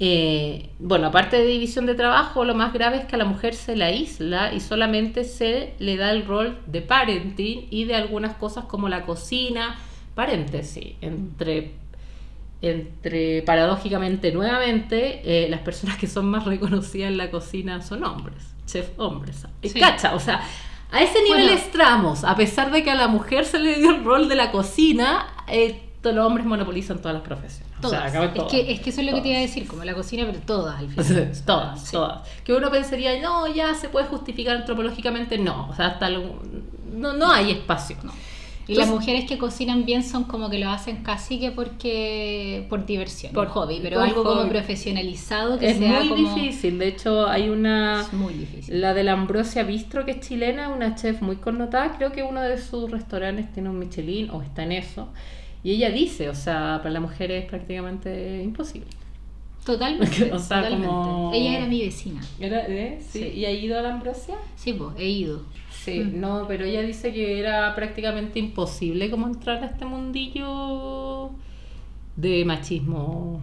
eh, 0.00 0.70
bueno, 0.78 1.08
aparte 1.08 1.38
de 1.38 1.46
división 1.46 1.86
de 1.86 1.94
trabajo, 1.94 2.44
lo 2.44 2.54
más 2.54 2.72
grave 2.72 2.98
es 2.98 3.04
que 3.06 3.16
a 3.16 3.18
la 3.18 3.24
mujer 3.24 3.54
se 3.54 3.74
la 3.76 3.90
isla 3.90 4.52
y 4.54 4.60
solamente 4.60 5.24
se 5.24 5.74
le 5.78 5.96
da 5.96 6.12
el 6.12 6.24
rol 6.24 6.58
de 6.66 6.82
parenting 6.82 7.66
y 7.70 7.84
de 7.84 7.96
algunas 7.96 8.36
cosas 8.36 8.64
como 8.66 8.88
la 8.88 9.04
cocina, 9.04 9.76
paréntesis, 10.14 10.94
entre 11.00 11.72
entre 12.60 13.42
paradójicamente 13.42 14.32
nuevamente 14.32 15.20
eh, 15.24 15.48
las 15.48 15.60
personas 15.60 15.96
que 15.96 16.08
son 16.08 16.26
más 16.26 16.44
reconocidas 16.44 17.08
en 17.08 17.16
la 17.16 17.30
cocina 17.30 17.82
son 17.82 18.02
hombres, 18.04 18.54
chef 18.66 18.88
hombres. 18.98 19.46
Y 19.62 19.68
Sí. 19.68 19.78
Cacha, 19.78 20.14
o 20.14 20.20
sea, 20.20 20.40
a 20.90 21.02
ese 21.02 21.22
nivel 21.22 21.42
Bueno. 21.42 21.56
estamos, 21.56 22.24
a 22.24 22.34
pesar 22.34 22.72
de 22.72 22.82
que 22.82 22.90
a 22.90 22.94
la 22.96 23.06
mujer 23.08 23.44
se 23.44 23.58
le 23.60 23.76
dio 23.78 23.90
el 23.90 24.04
rol 24.04 24.28
de 24.28 24.34
la 24.34 24.50
cocina, 24.50 25.26
eh, 25.46 25.87
todos 26.10 26.16
los 26.16 26.26
hombres 26.26 26.46
monopolizan 26.46 26.98
todas 26.98 27.14
las 27.14 27.22
profesiones. 27.22 27.68
O 27.82 27.88
sea, 27.88 28.10
Todas. 28.10 28.14
es, 28.14 28.34
todas. 28.34 28.50
que, 28.50 28.72
es 28.72 28.80
que 28.80 28.90
eso 28.90 29.00
es 29.00 29.06
lo 29.06 29.14
que 29.14 29.20
te 29.20 29.28
iba 29.28 29.38
a 29.38 29.40
Todas. 29.42 29.54
decir, 29.54 29.68
como 29.68 29.84
la 29.84 29.94
cocina, 29.94 30.24
pero 30.26 30.38
todas 30.44 30.78
al 30.80 30.88
final. 30.88 31.32
todas, 31.46 31.80
Sí. 31.84 31.92
todas. 31.92 32.28
Que 32.44 32.52
uno 32.54 32.70
pensaría, 32.70 33.20
no, 33.20 33.46
ya 33.46 33.74
se 33.74 33.88
puede 33.88 34.06
justificar 34.06 34.56
antropológicamente, 34.56 35.38
no. 35.38 35.68
O 35.68 35.74
sea, 35.74 35.86
hasta 35.88 36.08
lo- 36.10 36.40
no, 36.92 37.12
no 37.12 37.30
hay 37.30 37.50
espacio. 37.52 37.96
No. 38.02 38.12
Y 38.66 38.72
Entonces- 38.72 38.92
las 38.92 39.00
mujeres 39.00 39.24
que 39.26 39.38
cocinan 39.38 39.86
bien 39.86 40.02
son 40.02 40.24
como 40.24 40.50
que 40.50 40.58
lo 40.58 40.68
hacen 40.68 41.02
casi 41.02 41.38
que 41.40 41.50
porque 41.52 42.66
por 42.68 42.84
diversión, 42.84 43.32
por 43.32 43.46
hobby, 43.48 43.78
pero 43.82 43.96
por 43.98 44.08
algo 44.08 44.24
como 44.24 44.40
hobby. 44.42 44.50
profesionalizado 44.50 45.58
que 45.58 45.70
Es 45.70 45.78
sea 45.78 46.00
muy 46.00 46.08
como... 46.10 46.34
difícil. 46.34 46.78
De 46.78 46.88
hecho, 46.88 47.26
hay 47.28 47.48
una. 47.48 48.02
Es 48.02 48.12
muy 48.12 48.34
difícil. 48.34 48.80
La 48.80 48.92
de 48.92 49.04
la 49.04 49.12
Ambrosia 49.12 49.62
Bistro, 49.62 50.04
que 50.04 50.10
es 50.12 50.20
chilena, 50.20 50.68
una 50.68 50.94
chef 50.96 51.22
muy 51.22 51.36
connotada. 51.36 51.92
Creo 51.96 52.12
que 52.12 52.22
uno 52.24 52.42
de 52.42 52.58
sus 52.58 52.90
restaurantes 52.90 53.50
tiene 53.54 53.70
un 53.70 53.78
Michelin 53.78 54.28
o 54.30 54.42
está 54.42 54.64
en 54.64 54.72
eso. 54.72 55.08
Y 55.68 55.72
ella 55.72 55.90
dice, 55.90 56.30
o 56.30 56.34
sea, 56.34 56.78
para 56.78 56.90
la 56.92 57.00
mujer 57.00 57.30
es 57.30 57.44
prácticamente 57.44 58.42
imposible. 58.42 58.86
Totalmente. 59.66 60.30
O 60.32 60.38
sea, 60.38 60.62
totalmente. 60.62 60.86
como- 60.86 61.30
Ella 61.34 61.58
era 61.58 61.66
mi 61.66 61.82
vecina. 61.82 62.22
¿Era, 62.40 62.64
eh? 62.66 62.98
¿Sí? 63.06 63.18
Sí. 63.20 63.28
¿Y 63.40 63.44
ha 63.44 63.50
ido 63.50 63.78
a 63.78 63.82
la 63.82 63.92
Ambrosia? 63.92 64.36
Sí, 64.56 64.72
pues, 64.72 64.94
he 64.98 65.04
ido. 65.08 65.42
Sí, 65.70 66.00
Mm. 66.00 66.20
no, 66.20 66.46
pero 66.48 66.64
ella 66.64 66.80
dice 66.80 67.12
que 67.12 67.38
era 67.38 67.74
prácticamente 67.74 68.38
imposible 68.38 69.10
como 69.10 69.26
entrar 69.26 69.62
a 69.62 69.66
este 69.66 69.84
mundillo 69.84 71.32
de 72.16 72.44
machismo 72.46 73.40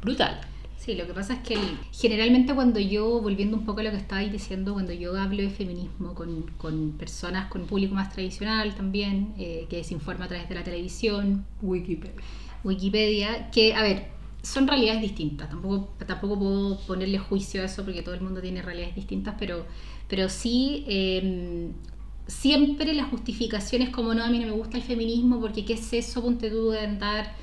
brutal. 0.00 0.40
Sí, 0.86 0.94
lo 0.94 1.04
que 1.04 1.14
pasa 1.14 1.34
es 1.34 1.40
que 1.40 1.58
generalmente 1.90 2.54
cuando 2.54 2.78
yo, 2.78 3.20
volviendo 3.20 3.56
un 3.56 3.64
poco 3.64 3.80
a 3.80 3.82
lo 3.82 3.90
que 3.90 3.96
estabais 3.96 4.30
diciendo, 4.30 4.72
cuando 4.72 4.92
yo 4.92 5.18
hablo 5.20 5.42
de 5.42 5.50
feminismo 5.50 6.14
con, 6.14 6.42
con 6.58 6.92
personas, 6.92 7.50
con 7.50 7.66
público 7.66 7.96
más 7.96 8.12
tradicional 8.12 8.72
también, 8.76 9.34
eh, 9.36 9.66
que 9.68 9.82
se 9.82 9.94
informa 9.94 10.26
a 10.26 10.28
través 10.28 10.48
de 10.48 10.54
la 10.54 10.62
televisión, 10.62 11.44
Wikipedia. 11.60 12.14
Wikipedia, 12.62 13.50
que, 13.50 13.74
a 13.74 13.82
ver, 13.82 14.10
son 14.42 14.68
realidades 14.68 15.02
distintas. 15.02 15.50
Tampoco, 15.50 15.88
tampoco 16.06 16.38
puedo 16.38 16.78
ponerle 16.86 17.18
juicio 17.18 17.62
a 17.62 17.64
eso 17.64 17.84
porque 17.84 18.02
todo 18.02 18.14
el 18.14 18.20
mundo 18.20 18.40
tiene 18.40 18.62
realidades 18.62 18.94
distintas, 18.94 19.34
pero, 19.40 19.66
pero 20.06 20.28
sí, 20.28 20.84
eh, 20.86 21.68
siempre 22.28 22.94
las 22.94 23.08
justificaciones 23.08 23.88
como 23.88 24.14
no, 24.14 24.22
a 24.22 24.30
mí 24.30 24.38
no 24.38 24.46
me 24.46 24.52
gusta 24.52 24.76
el 24.76 24.84
feminismo 24.84 25.40
porque 25.40 25.64
qué 25.64 25.72
es 25.72 25.92
eso, 25.92 26.22
ponte 26.22 26.48
tú 26.48 26.70
de 26.70 26.78
andar, 26.78 27.34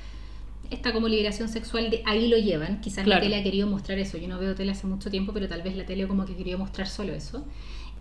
esta 0.74 0.92
como 0.92 1.08
liberación 1.08 1.48
sexual, 1.48 1.90
de 1.90 2.02
ahí 2.04 2.28
lo 2.28 2.36
llevan. 2.36 2.80
Quizás 2.80 3.04
Claro. 3.04 3.20
la 3.20 3.24
tele 3.24 3.36
ha 3.36 3.42
querido 3.42 3.66
mostrar 3.66 3.98
eso. 3.98 4.18
Yo 4.18 4.28
no 4.28 4.38
veo 4.38 4.54
tele 4.54 4.72
hace 4.72 4.86
mucho 4.86 5.10
tiempo, 5.10 5.32
pero 5.32 5.48
tal 5.48 5.62
vez 5.62 5.76
la 5.76 5.84
tele 5.86 6.06
como 6.06 6.24
que 6.26 6.34
quería 6.36 6.56
mostrar 6.56 6.86
solo 6.86 7.12
eso. 7.14 7.44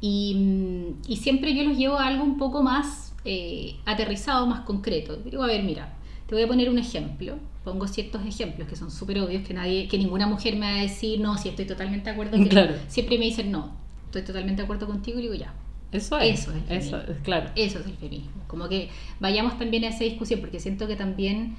Y, 0.02 0.36
mm, 0.36 1.02
y 1.12 1.16
siempre 1.18 1.56
yo 1.56 1.64
los 1.64 1.78
llevo 1.78 1.98
a 1.98 2.08
algo 2.08 2.24
un 2.24 2.38
poco 2.38 2.62
más 2.62 3.16
eh, 3.26 3.76
aterrizado, 3.86 4.46
más 4.48 4.62
concreto. 4.62 5.16
Digo, 5.16 5.44
a 5.44 5.48
ver, 5.48 5.64
mira, 5.64 5.94
te 6.28 6.36
voy 6.36 6.44
a 6.44 6.48
poner 6.48 6.70
un 6.70 6.78
ejemplo. 6.78 7.38
Pongo 7.64 7.88
ciertos 7.88 8.26
ejemplos 8.26 8.68
que 8.68 8.76
son 8.76 8.92
súper 8.92 9.20
obvios, 9.22 9.44
que 9.48 9.54
nadie, 9.54 9.88
que 9.88 9.98
ninguna 9.98 10.28
mujer 10.28 10.56
me 10.58 10.66
va 10.70 10.80
a 10.80 10.82
decir, 10.82 11.22
no, 11.22 11.38
si 11.38 11.48
estoy 11.48 11.66
totalmente 11.66 12.06
de 12.06 12.12
acuerdo. 12.12 12.38
que-". 12.38 12.50
Claro. 12.50 12.76
Siempre 12.90 13.18
me 13.18 13.24
dicen, 13.26 13.50
no, 13.52 13.72
estoy 14.08 14.24
totalmente 14.24 14.62
de 14.62 14.64
acuerdo 14.66 14.88
contigo. 14.88 15.20
Y 15.20 15.22
digo, 15.22 15.36
ya, 15.36 15.54
Eso 15.94 16.20
es. 16.20 16.42
Eso 16.42 16.52
es 16.52 16.70
el 16.70 16.78
Eso 16.80 17.02
claro. 17.24 17.50
eso 17.56 17.80
es 17.80 17.86
el 17.86 17.94
feminismo. 17.94 18.42
Como 18.48 18.68
que 18.68 18.90
vayamos 19.22 19.58
también 19.58 19.86
a 19.86 19.88
esa 19.90 20.04
discusión, 20.04 20.42
porque 20.42 20.60
siento 20.60 20.86
que 20.88 20.96
también 20.98 21.56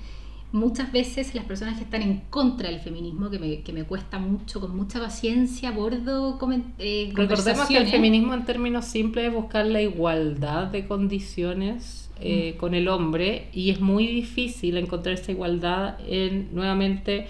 muchas 0.54 0.90
veces 0.92 1.34
las 1.34 1.44
personas 1.44 1.76
que 1.76 1.84
están 1.84 2.02
en 2.02 2.20
contra 2.30 2.70
del 2.70 2.80
feminismo, 2.80 3.28
que 3.30 3.38
me, 3.38 3.61
que 3.62 3.73
me 3.73 3.84
cuesta 3.84 4.18
mucho, 4.18 4.61
con 4.61 4.75
mucha 4.76 5.00
paciencia, 5.00 5.70
bordo 5.73 6.38
comen- 6.38 6.73
eh, 6.78 7.12
Recordemos 7.14 7.66
que 7.68 7.76
el 7.76 7.87
feminismo 7.92 8.32
en 8.34 8.44
términos 8.44 8.84
simples 8.87 9.26
es 9.28 9.34
buscar 9.34 9.66
la 9.66 9.82
igualdad 9.82 10.68
de 10.68 10.87
condiciones 10.87 12.11
eh, 12.20 12.54
con 12.58 12.75
el 12.75 12.87
hombre 12.88 13.49
y 13.52 13.70
es 13.70 13.80
muy 13.80 14.06
difícil 14.06 14.76
encontrar 14.76 15.16
esa 15.16 15.32
igualdad 15.32 15.96
en 16.08 16.49
nuevamente 16.54 17.26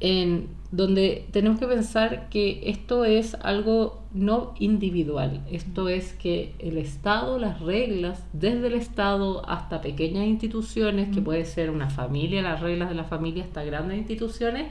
en 0.00 0.48
donde 0.70 1.26
tenemos 1.30 1.58
que 1.58 1.66
pensar 1.66 2.28
que 2.28 2.62
esto 2.66 3.04
es 3.04 3.34
algo 3.36 4.02
no 4.12 4.54
individual, 4.58 5.42
esto 5.50 5.88
es 5.88 6.12
que 6.12 6.54
el 6.58 6.76
Estado, 6.76 7.38
las 7.38 7.60
reglas, 7.60 8.24
desde 8.32 8.66
el 8.66 8.74
Estado 8.74 9.48
hasta 9.48 9.80
pequeñas 9.80 10.26
instituciones, 10.26 11.14
que 11.14 11.22
puede 11.22 11.44
ser 11.44 11.70
una 11.70 11.88
familia, 11.88 12.42
las 12.42 12.60
reglas 12.60 12.88
de 12.88 12.94
la 12.94 13.04
familia 13.04 13.44
hasta 13.44 13.64
grandes 13.64 13.98
instituciones, 13.98 14.70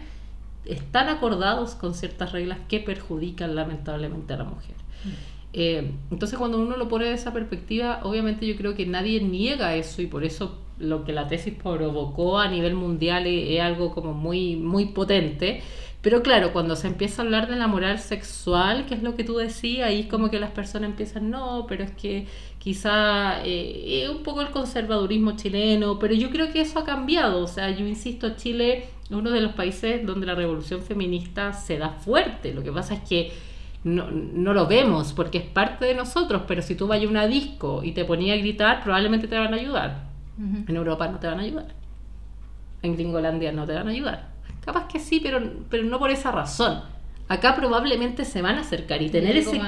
están 0.65 1.09
acordados 1.09 1.75
con 1.75 1.93
ciertas 1.93 2.31
reglas 2.31 2.59
que 2.67 2.79
perjudican 2.79 3.55
lamentablemente 3.55 4.33
a 4.33 4.37
la 4.37 4.43
mujer. 4.45 4.75
Eh, 5.53 5.91
entonces 6.11 6.37
cuando 6.37 6.59
uno 6.59 6.75
lo 6.75 6.89
pone 6.89 7.05
de 7.05 7.13
esa 7.13 7.31
perspectiva, 7.31 8.01
obviamente 8.03 8.45
yo 8.45 8.55
creo 8.57 8.75
que 8.75 8.85
nadie 8.85 9.21
niega 9.21 9.75
eso 9.75 10.01
y 10.01 10.07
por 10.07 10.23
eso 10.23 10.59
lo 10.77 11.03
que 11.05 11.13
la 11.13 11.27
tesis 11.27 11.53
provocó 11.53 12.39
a 12.39 12.47
nivel 12.47 12.75
mundial 12.75 13.27
es, 13.27 13.59
algo 13.61 13.93
como 13.93 14.13
muy, 14.13 14.55
muy 14.55 14.85
potente. 14.87 15.61
Pero 16.01 16.21
claro, 16.21 16.53
cuando 16.53 16.75
se 16.75 16.87
empieza 16.87 17.21
a 17.21 17.25
hablar 17.25 17.49
de 17.49 17.55
la 17.55 17.67
moral 17.67 17.97
sexual, 17.99 18.85
que 18.85 18.93
es 18.93 19.01
lo 19.01 19.15
que 19.15 19.23
tú 19.23 19.37
decías, 19.37 19.89
ahí 19.89 20.03
como 20.07 20.29
que 20.29 20.39
las 20.39 20.51
personas 20.51 20.91
empiezan, 20.91 21.31
no, 21.31 21.65
pero 21.67 21.83
es 21.83 21.91
que 21.91 22.27
quizá 22.59 23.43
eh, 23.43 24.03
es 24.03 24.09
un 24.09 24.21
poco 24.21 24.41
el 24.41 24.51
conservadurismo 24.51 25.35
chileno, 25.35 25.97
pero 25.97 26.13
yo 26.13 26.29
creo 26.29 26.51
que 26.51 26.61
eso 26.61 26.79
ha 26.79 26.85
cambiado. 26.85 27.41
O 27.41 27.47
sea, 27.47 27.71
yo 27.71 27.87
insisto, 27.87 28.35
Chile 28.35 28.89
es 29.09 29.11
uno 29.11 29.31
de 29.31 29.41
los 29.41 29.53
países 29.53 30.05
donde 30.05 30.27
la 30.27 30.35
revolución 30.35 30.81
feminista 30.81 31.53
se 31.53 31.77
da 31.79 31.89
fuerte. 31.89 32.53
Lo 32.53 32.63
que 32.63 32.71
pasa 32.71 32.95
es 32.95 33.01
que 33.01 33.31
no, 33.83 34.11
no 34.11 34.53
lo 34.53 34.67
vemos 34.67 35.13
porque 35.13 35.39
es 35.39 35.45
parte 35.45 35.85
de 35.85 35.95
nosotros, 35.95 36.43
pero 36.47 36.61
si 36.61 36.75
tú 36.75 36.87
vas 36.87 37.01
a 37.01 37.07
una 37.07 37.27
disco 37.27 37.81
y 37.83 37.93
te 37.93 38.05
ponías 38.05 38.37
a 38.37 38.41
gritar, 38.41 38.83
probablemente 38.83 39.27
te 39.27 39.37
van 39.37 39.53
a 39.53 39.57
ayudar. 39.57 40.14
En 40.37 40.75
Europa 40.75 41.07
no 41.07 41.19
te 41.19 41.27
van 41.27 41.39
a 41.39 41.43
ayudar. 41.43 41.67
En 42.81 42.93
Gringolandia 42.93 43.51
no 43.51 43.65
te 43.65 43.73
van 43.73 43.87
a 43.87 43.91
ayudar. 43.91 44.29
Capaz 44.63 44.87
que 44.87 44.99
sí, 44.99 45.19
pero, 45.21 45.41
pero 45.69 45.83
no 45.83 45.99
por 45.99 46.11
esa 46.11 46.31
razón. 46.31 46.81
Acá 47.27 47.55
probablemente 47.55 48.25
se 48.25 48.41
van 48.41 48.57
a 48.57 48.61
acercar 48.61 49.01
y 49.01 49.09
tener 49.09 49.37
ese 49.37 49.59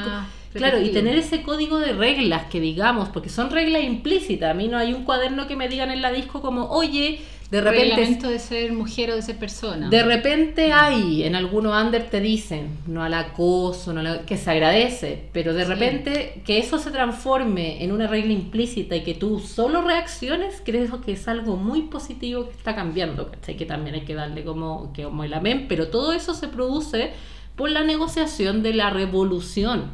claro 0.53 0.81
y 0.81 0.91
tener 0.91 1.17
ese 1.17 1.41
código 1.41 1.79
de 1.79 1.93
reglas 1.93 2.45
que 2.45 2.59
digamos, 2.59 3.09
porque 3.09 3.29
son 3.29 3.49
reglas 3.49 3.83
implícitas. 3.83 4.51
A 4.51 4.53
mí 4.53 4.67
no 4.67 4.77
hay 4.77 4.93
un 4.93 5.03
cuaderno 5.03 5.47
que 5.47 5.55
me 5.55 5.67
digan 5.67 5.91
en 5.91 6.01
la 6.01 6.11
disco 6.11 6.41
como, 6.41 6.65
oye, 6.69 7.21
de 7.49 7.61
repente 7.61 8.27
de 8.27 8.39
ser 8.39 8.73
mujer 8.73 9.11
o 9.11 9.15
de 9.15 9.21
ser 9.21 9.37
persona. 9.37 9.89
De 9.89 10.03
repente 10.03 10.73
hay, 10.73 11.23
en 11.23 11.33
algunos 11.33 11.81
under 11.81 12.03
te 12.09 12.19
dicen, 12.19 12.77
no 12.87 13.03
al 13.03 13.13
acoso, 13.13 13.93
no 13.93 14.25
que 14.25 14.35
se 14.35 14.51
agradece, 14.51 15.29
pero 15.31 15.53
de 15.53 15.63
repente 15.63 16.41
que 16.45 16.57
eso 16.57 16.77
se 16.77 16.91
transforme 16.91 17.83
en 17.83 17.93
una 17.93 18.07
regla 18.07 18.33
implícita 18.33 18.97
y 18.97 19.03
que 19.03 19.13
tú 19.13 19.39
solo 19.39 19.81
reacciones, 19.81 20.61
creo 20.65 20.99
que 20.99 21.13
es 21.13 21.27
algo 21.29 21.55
muy 21.55 21.83
positivo 21.83 22.49
que 22.49 22.57
está 22.57 22.75
cambiando, 22.75 23.31
¿cachai? 23.31 23.55
Que 23.55 23.65
también 23.65 23.95
hay 23.95 24.01
que 24.01 24.13
darle 24.13 24.43
como, 24.43 24.91
que 24.91 25.03
como 25.03 25.23
el 25.23 25.33
amén, 25.33 25.67
pero 25.69 25.87
todo 25.87 26.11
eso 26.11 26.33
se 26.33 26.49
produce 26.49 27.11
por 27.55 27.69
la 27.69 27.83
negociación 27.83 28.61
de 28.61 28.73
la 28.73 28.89
revolución. 28.89 29.91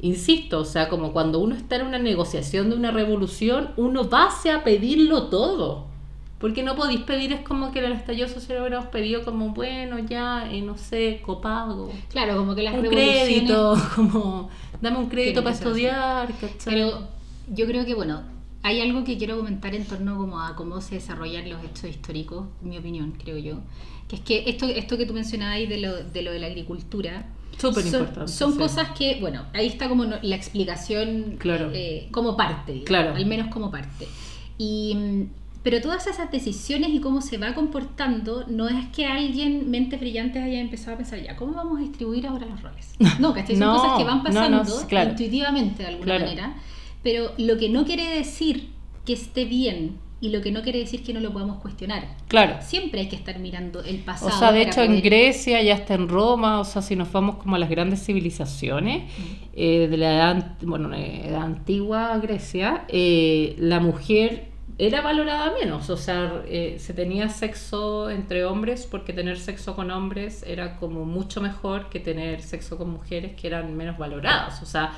Insisto, 0.00 0.60
o 0.60 0.64
sea, 0.64 0.88
como 0.88 1.12
cuando 1.12 1.40
uno 1.40 1.56
está 1.56 1.76
en 1.76 1.86
una 1.86 1.98
negociación 1.98 2.70
de 2.70 2.76
una 2.76 2.92
revolución, 2.92 3.70
uno 3.76 4.08
va 4.08 4.28
a 4.28 4.64
pedirlo 4.64 5.24
todo 5.24 5.91
porque 6.42 6.64
no 6.64 6.74
podéis 6.74 7.02
pedir, 7.02 7.32
es 7.32 7.42
como 7.42 7.70
que 7.70 7.78
en 7.78 7.84
el 7.84 7.92
estallido 7.92 8.26
social 8.26 8.58
hubiéramos 8.58 8.88
pedido 8.88 9.24
como, 9.24 9.50
bueno, 9.50 10.00
ya, 10.00 10.50
eh, 10.50 10.60
no 10.60 10.76
sé, 10.76 11.22
copago. 11.24 11.92
Claro, 12.10 12.36
como 12.36 12.56
que 12.56 12.64
las 12.64 12.74
un 12.74 12.84
crédito, 12.84 13.80
como, 13.94 14.50
dame 14.80 14.98
un 14.98 15.08
crédito 15.08 15.44
para 15.44 15.54
estudiar, 15.54 16.26
¿cachai? 16.40 16.74
Pero 16.74 17.06
yo 17.46 17.64
creo 17.66 17.86
que, 17.86 17.94
bueno, 17.94 18.22
hay 18.64 18.80
algo 18.80 19.04
que 19.04 19.16
quiero 19.18 19.36
comentar 19.36 19.72
en 19.76 19.84
torno 19.84 20.16
como 20.16 20.40
a 20.40 20.56
cómo 20.56 20.80
se 20.80 20.96
desarrollan 20.96 21.48
los 21.48 21.62
hechos 21.62 21.84
históricos, 21.84 22.48
mi 22.60 22.76
opinión, 22.76 23.12
creo 23.12 23.38
yo. 23.38 23.60
Que 24.08 24.16
es 24.16 24.22
que 24.22 24.50
esto, 24.50 24.66
esto 24.66 24.98
que 24.98 25.06
tú 25.06 25.14
mencionabas 25.14 25.68
de 25.68 25.78
lo 25.78 26.02
de, 26.02 26.22
lo 26.22 26.32
de 26.32 26.40
la 26.40 26.48
agricultura, 26.48 27.24
Súper 27.56 27.86
importante. 27.86 28.32
Son, 28.32 28.56
cosas 28.56 28.88
que, 28.98 29.20
bueno, 29.20 29.44
ahí 29.52 29.68
está 29.68 29.88
como 29.88 30.06
la 30.06 30.34
explicación 30.34 31.36
claro. 31.38 31.70
Eh, 31.72 32.08
como 32.10 32.36
parte, 32.36 32.82
claro. 32.82 33.14
al 33.14 33.26
menos 33.26 33.46
como 33.46 33.70
parte. 33.70 34.08
Y 34.58 34.94
mm, 34.96 35.41
pero 35.62 35.80
todas 35.80 36.06
esas 36.06 36.30
decisiones 36.30 36.90
y 36.90 37.00
cómo 37.00 37.20
se 37.20 37.38
va 37.38 37.54
comportando, 37.54 38.44
no 38.48 38.68
es 38.68 38.86
que 38.88 39.06
alguien, 39.06 39.70
mentes 39.70 40.00
brillantes, 40.00 40.42
haya 40.42 40.60
empezado 40.60 40.94
a 40.94 40.96
pensar, 40.96 41.22
ya, 41.22 41.36
¿cómo 41.36 41.52
vamos 41.52 41.78
a 41.78 41.82
distribuir 41.82 42.26
ahora 42.26 42.46
los 42.46 42.60
roles? 42.62 42.94
No, 43.20 43.32
¿cachai? 43.32 43.56
Son 43.56 43.76
cosas 43.76 43.98
que 43.98 44.04
van 44.04 44.22
pasando 44.22 44.64
intuitivamente 44.90 45.84
de 45.84 45.88
alguna 45.88 46.18
manera, 46.18 46.56
pero 47.02 47.32
lo 47.38 47.58
que 47.58 47.68
no 47.68 47.84
quiere 47.84 48.08
decir 48.08 48.70
que 49.06 49.12
esté 49.12 49.44
bien 49.44 49.98
y 50.20 50.30
lo 50.30 50.40
que 50.40 50.52
no 50.52 50.62
quiere 50.62 50.78
decir 50.78 51.02
que 51.02 51.12
no 51.12 51.18
lo 51.18 51.32
podamos 51.32 51.58
cuestionar. 51.58 52.06
Claro. 52.28 52.56
Siempre 52.60 53.00
hay 53.00 53.08
que 53.08 53.16
estar 53.16 53.40
mirando 53.40 53.82
el 53.82 53.98
pasado. 53.98 54.30
O 54.34 54.38
sea, 54.38 54.52
de 54.52 54.62
hecho 54.62 54.80
en 54.80 55.02
Grecia 55.02 55.60
y 55.62 55.70
hasta 55.70 55.94
en 55.94 56.08
Roma, 56.08 56.60
o 56.60 56.64
sea, 56.64 56.80
si 56.80 56.94
nos 56.94 57.10
vamos 57.10 57.36
como 57.36 57.56
a 57.56 57.58
las 57.58 57.68
grandes 57.68 58.04
civilizaciones 58.04 59.12
eh, 59.52 59.88
de 59.88 59.96
la 59.96 60.14
edad, 60.14 60.56
bueno, 60.62 60.94
edad 60.94 61.42
antigua 61.42 62.16
Grecia, 62.18 62.84
eh, 62.86 63.56
la 63.58 63.80
mujer 63.80 64.51
era 64.78 65.00
valorada 65.00 65.52
menos, 65.60 65.90
o 65.90 65.96
sea, 65.96 66.42
eh, 66.46 66.76
se 66.78 66.94
tenía 66.94 67.28
sexo 67.28 68.10
entre 68.10 68.44
hombres 68.44 68.86
porque 68.90 69.12
tener 69.12 69.38
sexo 69.38 69.76
con 69.76 69.90
hombres 69.90 70.42
era 70.46 70.76
como 70.76 71.04
mucho 71.04 71.40
mejor 71.40 71.88
que 71.88 72.00
tener 72.00 72.40
sexo 72.40 72.78
con 72.78 72.90
mujeres 72.90 73.34
que 73.34 73.46
eran 73.46 73.76
menos 73.76 73.98
valoradas, 73.98 74.62
o 74.62 74.66
sea, 74.66 74.94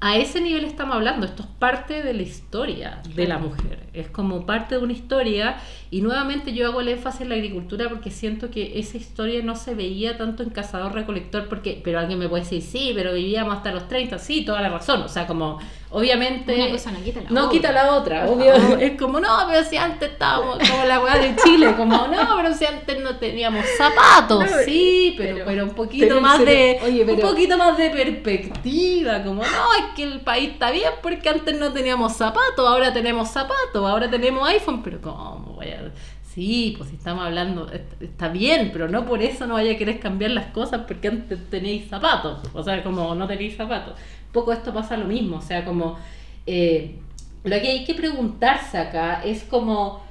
a 0.00 0.16
ese 0.16 0.40
nivel 0.40 0.64
estamos 0.64 0.94
hablando, 0.94 1.26
esto 1.26 1.42
es 1.42 1.48
parte 1.48 2.04
de 2.04 2.14
la 2.14 2.22
historia 2.22 3.02
de 3.16 3.26
la 3.26 3.38
mujer, 3.38 3.88
es 3.92 4.08
como 4.08 4.46
parte 4.46 4.76
de 4.76 4.80
una 4.80 4.92
historia 4.92 5.56
y 5.90 6.02
nuevamente 6.02 6.54
yo 6.54 6.68
hago 6.68 6.80
el 6.80 6.86
énfasis 6.86 7.22
en 7.22 7.30
la 7.30 7.34
agricultura 7.34 7.88
porque 7.88 8.12
siento 8.12 8.48
que 8.48 8.78
esa 8.78 8.96
historia 8.96 9.42
no 9.42 9.56
se 9.56 9.74
veía 9.74 10.16
tanto 10.16 10.44
en 10.44 10.50
cazador-recolector, 10.50 11.48
porque 11.48 11.80
pero 11.82 11.98
alguien 11.98 12.20
me 12.20 12.28
puede 12.28 12.44
decir, 12.44 12.62
sí, 12.62 12.92
pero 12.94 13.12
vivíamos 13.12 13.56
hasta 13.56 13.72
los 13.72 13.88
30, 13.88 14.20
sí, 14.20 14.44
toda 14.44 14.62
la 14.62 14.68
razón, 14.68 15.02
o 15.02 15.08
sea, 15.08 15.26
como 15.26 15.58
obviamente 15.90 16.54
Una 16.54 16.70
cosa 16.70 16.92
no 16.92 17.02
quita 17.02 17.20
la 17.22 17.30
no 17.30 17.40
otra, 17.40 17.50
quita 17.50 17.72
la 17.72 17.94
otra 17.94 18.26
obvio, 18.26 18.52
es 18.78 18.98
como, 18.98 19.20
no, 19.20 19.28
pero 19.48 19.64
si 19.64 19.76
antes 19.76 20.10
estábamos 20.12 20.58
como 20.58 20.84
la 20.84 21.00
weá 21.00 21.16
de 21.18 21.34
Chile, 21.36 21.74
como, 21.76 22.08
no, 22.08 22.36
pero 22.36 22.54
si 22.54 22.66
antes 22.66 23.00
no 23.00 23.16
teníamos 23.16 23.64
zapatos, 23.76 24.44
sí, 24.64 25.14
pero, 25.16 25.44
pero, 25.46 25.64
un 25.64 25.70
poquito 25.70 26.20
más 26.20 26.44
de, 26.44 27.06
un 27.08 27.20
poquito 27.20 27.56
más 27.56 27.76
de 27.76 27.90
perspectiva, 27.90 29.22
como, 29.22 29.42
no, 29.42 29.74
es 29.74 29.94
que 29.96 30.02
el 30.02 30.20
país 30.20 30.50
está 30.50 30.70
bien 30.70 30.92
porque 31.02 31.28
antes 31.28 31.58
no 31.58 31.72
teníamos 31.72 32.14
zapatos, 32.14 32.66
ahora 32.66 32.92
tenemos 32.92 33.28
zapatos, 33.28 33.88
ahora 33.88 34.10
tenemos 34.10 34.48
iPhone, 34.48 34.82
pero 34.82 35.00
¿cómo 35.00 35.54
voy 35.56 35.68
a 35.68 35.90
Sí, 36.38 36.74
pues 36.78 36.90
si 36.90 36.94
estamos 36.94 37.24
hablando, 37.24 37.68
está 37.98 38.28
bien, 38.28 38.70
pero 38.72 38.86
no 38.86 39.04
por 39.04 39.22
eso 39.22 39.48
no 39.48 39.54
vaya 39.54 39.72
a 39.72 39.76
querer 39.76 39.98
cambiar 39.98 40.30
las 40.30 40.46
cosas 40.52 40.82
porque 40.86 41.08
antes 41.08 41.50
tenéis 41.50 41.88
zapatos, 41.88 42.38
o 42.54 42.62
sea, 42.62 42.80
como 42.84 43.12
no 43.16 43.26
tenéis 43.26 43.56
zapatos. 43.56 43.94
Poco 44.32 44.52
esto 44.52 44.72
pasa 44.72 44.96
lo 44.96 45.06
mismo, 45.06 45.36
o 45.36 45.42
sea, 45.42 45.64
como 45.64 45.98
eh, 46.46 46.96
lo 47.44 47.60
que 47.60 47.68
hay 47.68 47.84
que 47.84 47.94
preguntarse 47.94 48.78
acá 48.78 49.22
es 49.24 49.44
como, 49.44 50.02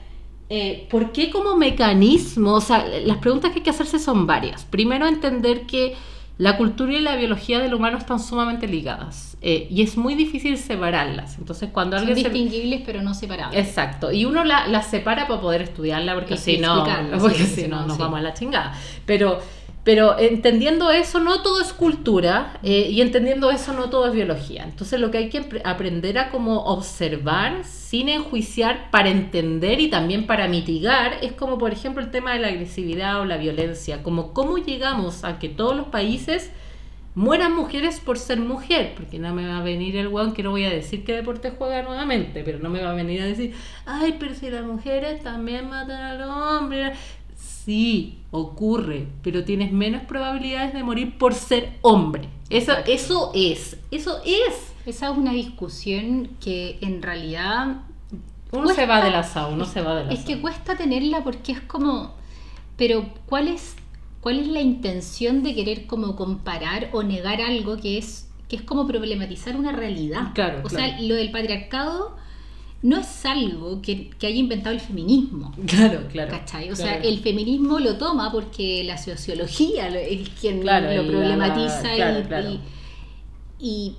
eh, 0.50 0.88
¿por 0.90 1.12
qué 1.12 1.30
como 1.30 1.56
mecanismo? 1.56 2.54
O 2.54 2.62
sea, 2.62 2.86
las 3.06 3.18
preguntas 3.18 3.52
que 3.52 3.58
hay 3.58 3.64
que 3.64 3.70
hacerse 3.70 4.00
son 4.00 4.26
varias. 4.26 4.66
Primero, 4.66 5.08
entender 5.08 5.66
que 5.68 5.96
la 6.38 6.56
cultura 6.58 6.94
y 6.94 7.02
la 7.02 7.16
biología 7.16 7.60
del 7.60 7.74
humano 7.74 7.98
están 7.98 8.20
sumamente 8.20 8.68
ligadas 8.68 9.38
eh, 9.42 9.68
y 9.72 9.82
es 9.82 9.98
muy 9.98 10.14
difícil 10.14 10.58
separarlas. 10.58 11.38
Entonces, 11.40 11.70
cuando 11.72 11.98
Son 11.98 12.14
distinguibles, 12.14 12.84
pero 12.86 13.02
no 13.02 13.14
separables. 13.14 13.68
Exacto. 13.68 14.12
Y 14.12 14.26
uno 14.26 14.44
las 14.44 14.70
la 14.70 14.84
separa 14.84 15.28
para 15.28 15.42
poder 15.42 15.64
estudiarla, 15.64 16.14
porque 16.14 16.38
si 16.38 16.60
no, 16.60 16.86
porque 17.20 17.46
si 17.46 17.68
no, 17.68 17.86
nos 17.88 17.98
vamos 17.98 18.20
a 18.20 18.22
la 18.22 18.34
chingada. 18.34 18.74
Pero 19.06 19.40
pero 19.88 20.20
entendiendo 20.20 20.92
eso, 20.92 21.22
no 21.22 21.42
todo 21.42 21.62
es 21.62 21.72
cultura 21.72 22.60
eh, 22.62 22.90
y 22.92 23.00
entendiendo 23.00 23.52
eso, 23.52 23.72
no 23.72 23.90
todo 23.90 24.08
es 24.08 24.14
biología. 24.14 24.66
Entonces 24.66 25.00
lo 25.00 25.12
que 25.12 25.18
hay 25.18 25.30
que 25.30 25.62
aprender 25.64 26.20
a 26.20 26.30
como 26.30 26.66
observar 26.66 27.64
sin 27.64 28.10
enjuiciar 28.10 28.92
para 28.92 29.08
entender 29.08 29.80
y 29.80 29.90
también 29.90 30.28
para 30.28 30.50
mitigar 30.50 31.20
es 31.22 31.32
como 31.32 31.58
por 31.58 31.72
ejemplo 31.72 32.04
el 32.04 32.12
tema 32.12 32.34
de 32.34 32.40
la 32.40 32.50
agresividad 32.50 33.22
o 33.22 33.24
la 33.24 33.38
violencia, 33.38 34.04
como 34.04 34.34
cómo 34.34 34.58
llegamos 34.58 35.24
a 35.24 35.40
que 35.40 35.48
todos 35.48 35.74
los 35.74 35.88
países 35.88 36.52
mueran 37.18 37.56
mujeres 37.56 38.00
por 38.00 38.20
ser 38.20 38.40
mujer, 38.40 38.94
porque 38.96 39.18
no 39.18 39.34
me 39.34 39.48
va 39.48 39.58
a 39.58 39.64
venir 39.64 39.96
el 39.96 40.08
guan 40.10 40.34
que 40.34 40.44
no 40.44 40.52
voy 40.52 40.66
a 40.66 40.70
decir 40.70 41.04
qué 41.04 41.16
deporte 41.16 41.52
juega 41.58 41.82
nuevamente, 41.82 42.44
pero 42.44 42.60
no 42.60 42.70
me 42.70 42.80
va 42.80 42.92
a 42.92 42.94
venir 42.94 43.22
a 43.22 43.26
decir, 43.26 43.56
ay, 43.88 44.18
pero 44.20 44.36
si 44.36 44.52
las 44.52 44.64
mujeres 44.64 45.24
también 45.24 45.68
matan 45.68 46.00
a 46.00 46.14
los 46.14 46.30
hombres. 46.30 46.96
Sí, 47.68 48.20
ocurre, 48.32 49.08
pero 49.24 49.44
tienes 49.44 49.74
menos 49.74 50.04
probabilidades 50.04 50.74
de 50.74 50.84
morir 50.84 51.18
por 51.18 51.34
ser 51.34 51.74
hombre. 51.82 52.30
Eso, 52.50 52.72
eso 52.88 53.32
es, 53.36 53.76
eso 53.92 54.22
es. 54.26 54.72
Esa 54.86 55.12
es 55.12 55.18
una 55.18 55.34
discusión 55.34 56.30
que 56.40 56.78
en 56.80 57.02
realidad... 57.02 57.82
Uno 58.54 58.70
se 58.70 58.86
va 58.86 59.04
de 59.04 59.12
la 59.12 59.50
uno 59.52 59.66
se 59.66 59.82
va 59.82 59.96
de 59.96 60.06
la 60.06 60.14
Es 60.14 60.24
que 60.24 60.40
cuesta 60.40 60.78
tenerla 60.78 61.26
porque 61.26 61.52
es 61.52 61.60
como... 61.60 62.14
Pero 62.78 63.10
¿cuál 63.26 63.50
es, 63.50 63.76
cuál 64.22 64.40
es 64.40 64.48
la 64.48 64.62
intención 64.62 65.44
de 65.44 65.54
querer 65.54 65.88
como 65.88 66.16
comparar 66.16 66.90
o 66.94 67.04
negar 67.04 67.42
algo 67.42 67.76
que 67.76 67.98
es, 67.98 68.30
que 68.48 68.56
es 68.56 68.62
como 68.62 68.88
problematizar 68.88 69.58
una 69.58 69.74
realidad? 69.74 70.32
Claro, 70.34 70.62
o 70.64 70.70
sea, 70.70 71.02
lo 71.02 71.16
del 71.16 71.32
patriarcado 71.32 72.16
no 72.84 72.98
es 73.00 73.26
algo 73.26 73.82
que, 73.82 74.10
que 74.12 74.28
haya 74.28 74.38
inventado 74.38 74.74
el 74.76 74.80
feminismo. 74.82 75.54
Claro, 75.66 76.08
claro. 76.12 76.32
¿Cachai? 76.32 76.70
O 76.72 76.76
sea, 76.76 76.94
claro. 77.00 77.10
el 77.10 77.20
feminismo 77.20 77.80
lo 77.80 77.98
toma 77.98 78.32
porque 78.32 78.84
la 78.84 78.98
sociología 78.98 79.90
lo- 79.90 79.98
es 79.98 80.30
quien 80.30 80.62
Claro, 80.62 80.94
lo 81.04 81.10
problematiza 81.10 81.82
la- 81.84 81.96
claro, 81.96 82.28
claro. 82.28 82.50
y, 82.52 82.60
y, 83.60 83.96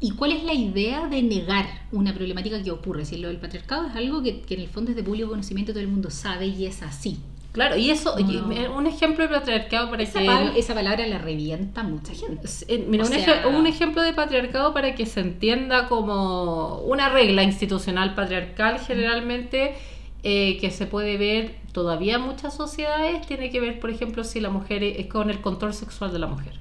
y 0.00 0.10
cuál 0.12 0.32
es 0.32 0.42
la 0.44 0.54
idea 0.54 1.06
de 1.08 1.22
negar 1.22 1.66
una 1.92 2.12
problemática 2.14 2.62
que 2.62 2.70
ocurre. 2.70 3.04
Si 3.04 3.16
lo 3.16 3.28
del 3.28 3.38
patriarcado 3.38 3.86
es 3.88 3.94
algo 3.94 4.22
que, 4.22 4.40
que 4.40 4.54
en 4.54 4.60
el 4.60 4.68
fondo 4.68 4.90
es 4.90 4.96
de 4.96 5.02
público 5.02 5.28
conocimiento, 5.28 5.72
todo 5.72 5.80
el 5.80 5.88
mundo 5.88 6.10
sabe 6.10 6.46
y 6.48 6.66
es 6.66 6.82
así. 6.82 7.18
Claro, 7.56 7.76
y 7.76 7.90
eso, 7.90 8.14
No. 8.18 8.76
un 8.76 8.86
ejemplo 8.86 9.24
de 9.26 9.34
patriarcado 9.34 9.90
para 9.90 10.02
Esa, 10.02 10.20
que... 10.20 10.26
pal- 10.26 10.52
esa 10.56 10.74
palabra 10.74 11.06
la 11.06 11.18
revienta 11.18 11.80
a 11.80 11.84
mucha 11.84 12.14
gente. 12.14 12.46
Eh, 12.68 12.84
Mira, 12.86 13.04
un, 13.04 13.10
sea- 13.10 13.42
eje- 13.42 13.46
un 13.48 13.66
ejemplo 13.66 14.02
de 14.02 14.12
patriarcado 14.12 14.72
para 14.74 14.94
que 14.94 15.06
se 15.06 15.20
entienda 15.20 15.88
como 15.88 16.80
una 16.80 17.08
regla 17.08 17.42
institucional 17.42 18.14
patriarcal 18.14 18.78
generalmente 18.78 19.74
eh, 20.22 20.58
que 20.60 20.70
se 20.70 20.86
puede 20.86 21.16
ver 21.16 21.54
todavía 21.72 22.16
en 22.16 22.22
muchas 22.22 22.54
sociedades, 22.54 23.26
tiene 23.26 23.50
que 23.50 23.58
ver, 23.60 23.80
por 23.80 23.90
ejemplo, 23.90 24.22
si 24.22 24.40
la 24.40 24.50
mujer 24.50 24.82
es 24.84 25.06
con 25.06 25.30
el 25.30 25.40
control 25.40 25.72
sexual 25.72 26.12
de 26.12 26.18
la 26.18 26.26
mujer. 26.26 26.52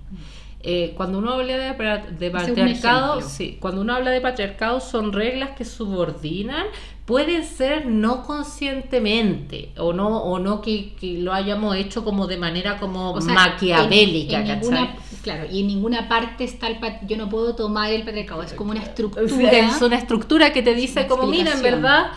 Eh, 0.67 0.93
cuando 0.97 1.19
uno 1.19 1.33
habla 1.33 1.57
de, 1.57 1.73
de 2.17 2.31
patriarcado, 2.31 3.21
sí, 3.21 3.57
cuando 3.59 3.81
uno 3.81 3.93
habla 3.93 4.09
de 4.11 4.19
patriarcado 4.21 4.79
son 4.79 5.13
reglas 5.13 5.51
que 5.57 5.63
subordinan, 5.65 6.65
pueden 7.05 7.43
ser 7.45 7.85
no 7.85 8.23
conscientemente 8.23 9.71
o 9.77 9.93
no 9.93 10.17
o 10.23 10.39
no 10.39 10.61
que, 10.61 10.93
que 10.99 11.19
lo 11.19 11.33
hayamos 11.33 11.75
hecho 11.75 12.03
como 12.03 12.27
de 12.27 12.37
manera 12.37 12.79
como 12.79 13.11
O 13.11 13.21
sea, 13.21 13.33
maquiavélica, 13.33 14.39
en- 14.39 14.41
en 14.41 14.47
¿cachai? 14.47 14.59
ninguna- 14.71 14.95
Claro, 15.21 15.45
y 15.51 15.61
en 15.61 15.67
ninguna 15.67 16.07
parte 16.07 16.43
está 16.43 16.67
el 16.67 16.77
pat- 16.79 17.01
yo 17.07 17.17
no 17.17 17.27
puedo 17.29 17.55
tomar 17.55 17.91
el 17.91 18.03
patriarcado, 18.03 18.43
es 18.43 18.53
como 18.53 18.71
una 18.71 18.83
estructura. 18.83 19.23
Es 19.51 19.81
una 19.81 19.95
estructura 19.97 20.53
que 20.53 20.61
te 20.61 20.75
dice 20.75 21.07
como, 21.07 21.25
mira, 21.25 21.51
en 21.53 21.63
verdad, 21.63 22.11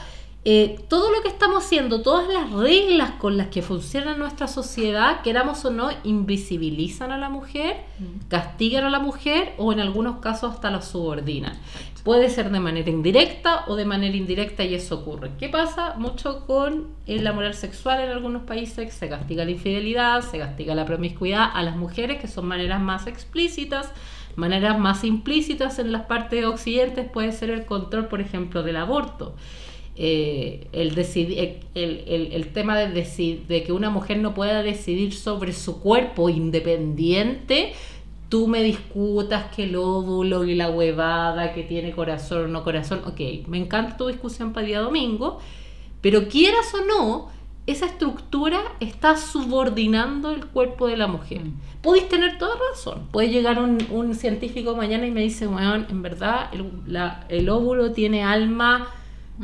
eh, 0.44 0.78
todo 0.88 1.10
lo 1.10 1.22
que 1.22 1.28
estamos 1.28 1.64
haciendo, 1.64 2.02
todas 2.02 2.28
las 2.28 2.50
reglas 2.52 3.12
con 3.12 3.36
las 3.38 3.48
que 3.48 3.62
funciona 3.62 4.14
nuestra 4.14 4.46
sociedad, 4.46 5.22
queramos 5.22 5.64
o 5.64 5.70
no, 5.70 5.88
invisibilizan 6.04 7.10
a 7.12 7.18
la 7.18 7.28
mujer, 7.30 7.76
Mm. 7.98 8.28
castigan 8.28 8.84
a 8.84 8.90
la 8.90 8.98
mujer 9.00 9.54
o 9.58 9.72
en 9.72 9.80
algunos 9.80 10.18
casos 10.20 10.52
hasta 10.54 10.70
la 10.70 10.82
subordinan. 10.82 11.58
Puede 12.04 12.30
ser 12.30 12.50
de 12.50 12.60
manera 12.60 12.88
indirecta 12.88 13.64
o 13.66 13.76
de 13.76 13.84
manera 13.84 14.16
indirecta 14.16 14.64
y 14.64 14.74
eso 14.74 15.00
ocurre. 15.00 15.32
¿Qué 15.38 15.48
pasa? 15.48 15.94
Mucho 15.98 16.46
con 16.46 16.88
la 17.06 17.32
moral 17.32 17.52
sexual 17.54 18.00
en 18.00 18.08
algunos 18.10 18.42
países, 18.44 18.94
se 18.94 19.08
castiga 19.08 19.44
la 19.44 19.50
infidelidad, 19.50 20.22
se 20.22 20.38
castiga 20.38 20.74
la 20.74 20.86
promiscuidad 20.86 21.50
a 21.52 21.62
las 21.62 21.76
mujeres, 21.76 22.18
que 22.20 22.28
son 22.28 22.46
maneras 22.46 22.80
más 22.80 23.06
explícitas, 23.06 23.92
maneras 24.36 24.78
más 24.78 25.04
implícitas 25.04 25.78
en 25.78 25.92
las 25.92 26.02
partes 26.06 26.44
occidentes 26.46 27.10
puede 27.10 27.32
ser 27.32 27.50
el 27.50 27.66
control, 27.66 28.06
por 28.06 28.20
ejemplo, 28.22 28.62
del 28.62 28.76
aborto. 28.76 29.34
Eh, 30.00 30.68
el, 30.72 30.96
el, 30.96 31.60
el- 31.74 32.04
el- 32.06 32.32
el 32.32 32.52
tema 32.52 32.78
de, 32.78 32.86
de 33.48 33.62
que 33.64 33.72
una 33.72 33.90
mujer 33.90 34.18
no 34.18 34.32
pueda 34.32 34.62
decidir 34.62 35.12
sobre 35.12 35.52
su 35.52 35.80
cuerpo 35.80 36.28
independiente, 36.28 37.72
tú 38.28 38.46
me 38.46 38.62
discutas 38.62 39.54
que 39.54 39.64
el 39.64 39.76
óvulo 39.76 40.44
y 40.44 40.54
la 40.54 40.70
huevada, 40.70 41.52
que 41.54 41.62
tiene 41.62 41.92
corazón 41.92 42.44
o 42.44 42.48
no 42.48 42.64
corazón, 42.64 43.00
ok, 43.06 43.46
me 43.46 43.58
encanta 43.58 43.96
tu 43.96 44.06
discusión 44.08 44.52
para 44.52 44.66
día 44.66 44.80
domingo, 44.80 45.38
pero 46.00 46.28
quieras 46.28 46.72
o 46.74 46.84
no, 46.84 47.28
esa 47.66 47.86
estructura 47.86 48.60
está 48.80 49.16
subordinando 49.16 50.30
el 50.30 50.46
cuerpo 50.46 50.86
de 50.86 50.96
la 50.96 51.06
mujer. 51.06 51.40
Mm. 51.44 51.54
Podéis 51.82 52.08
tener 52.08 52.38
toda 52.38 52.54
razón. 52.70 53.08
Puede 53.12 53.28
llegar 53.28 53.58
un, 53.62 53.78
un 53.90 54.14
científico 54.14 54.74
mañana 54.74 55.06
y 55.06 55.10
me 55.10 55.20
dice, 55.20 55.46
weón, 55.46 55.86
en 55.90 56.02
verdad 56.02 56.48
el, 56.52 56.70
la- 56.86 57.26
el 57.28 57.48
óvulo 57.50 57.92
tiene 57.92 58.24
alma. 58.24 58.88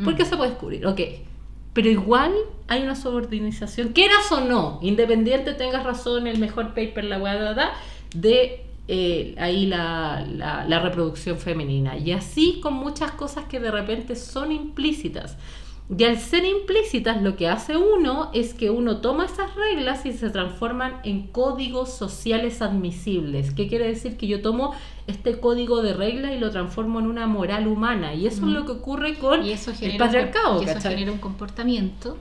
¿Por 0.03 0.15
qué 0.15 0.23
Mm. 0.23 0.25
se 0.27 0.37
puede 0.37 0.49
descubrir? 0.51 0.85
Ok. 0.87 1.01
Pero 1.73 1.89
igual 1.89 2.33
hay 2.67 2.83
una 2.83 2.95
subordinación, 2.95 3.89
quieras 3.89 4.31
o 4.31 4.41
no, 4.41 4.79
independiente 4.81 5.53
tengas 5.53 5.83
razón, 5.83 6.25
el 6.25 6.39
mejor 6.39 6.69
paper, 6.69 7.03
la 7.03 7.17
weá, 7.19 7.35
da, 7.35 7.53
da, 7.53 7.73
de 8.15 8.64
eh, 8.87 9.35
ahí 9.37 9.65
la, 9.65 10.25
la- 10.31 10.65
la 10.65 10.79
reproducción 10.79 11.37
femenina. 11.37 11.97
Y 11.97 12.11
así 12.11 12.59
con 12.61 12.73
muchas 12.73 13.11
cosas 13.11 13.45
que 13.45 13.59
de 13.59 13.71
repente 13.71 14.15
son 14.15 14.51
implícitas. 14.51 15.37
Y 15.95 16.03
al 16.03 16.17
ser 16.17 16.43
implícitas, 16.45 17.21
lo 17.21 17.35
que 17.35 17.47
hace 17.47 17.77
uno 17.77 18.31
es 18.33 18.55
que 18.55 18.71
uno 18.71 19.01
toma 19.01 19.25
esas 19.25 19.53
reglas 19.53 20.03
y 20.07 20.13
se 20.13 20.31
transforman 20.31 20.95
en 21.03 21.27
códigos 21.27 21.93
sociales 21.93 22.63
admisibles. 22.63 23.53
¿Qué 23.53 23.67
quiere 23.67 23.87
decir? 23.87 24.17
Que 24.17 24.25
yo 24.25 24.41
tomo 24.41 24.73
este 25.05 25.39
código 25.39 25.83
de 25.83 25.93
reglas 25.93 26.31
y 26.33 26.39
lo 26.39 26.49
transformo 26.49 26.99
en 26.99 27.05
una 27.05 27.27
moral 27.27 27.67
humana. 27.67 28.15
Y 28.15 28.25
eso 28.25 28.47
es 28.47 28.51
lo 28.53 28.65
que 28.65 28.71
ocurre 28.71 29.13
con 29.19 29.45
y 29.45 29.51
eso 29.51 29.69
el 29.71 29.77
genera, 29.77 30.05
patriarcado. 30.05 30.53
un, 30.53 30.57
com- 30.57 30.67
y 30.67 30.69
eso 30.71 30.89
genera 30.89 31.11
un 31.11 31.19
comportamiento 31.19 32.17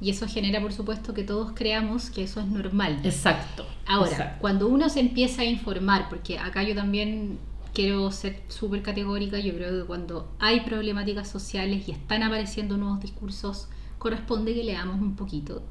y 0.00 0.10
eso 0.10 0.26
genera 0.28 0.60
por 0.60 0.72
supuesto 0.72 1.14
que 1.14 1.24
todos 1.24 1.52
creamos 1.54 2.10
que 2.10 2.22
eso 2.24 2.40
es 2.40 2.46
normal 2.46 3.00
Exacto. 3.04 3.66
ahora 3.86 4.10
exacto. 4.10 4.38
cuando 4.40 4.68
uno 4.68 4.88
se 4.88 5.00
empieza 5.00 5.42
a 5.42 5.44
informar 5.46 6.08
porque 6.10 6.38
acá 6.38 6.62
yo 6.62 6.74
también 6.74 7.38
quiero 7.72 8.10
ser 8.10 8.42
súper 8.48 8.82
categórica 8.82 9.38
yo 9.38 9.54
creo 9.54 9.80
que 9.80 9.86
cuando 9.86 10.28
hay 10.38 10.60
problemáticas 10.60 11.28
sociales 11.28 11.88
y 11.88 11.92
están 11.92 12.22
apareciendo 12.22 12.76
nuevos 12.76 13.00
discursos 13.00 13.68
corresponde 13.98 14.54
que 14.54 14.64
leamos 14.64 15.00
un 15.00 15.16
poquito 15.16 15.62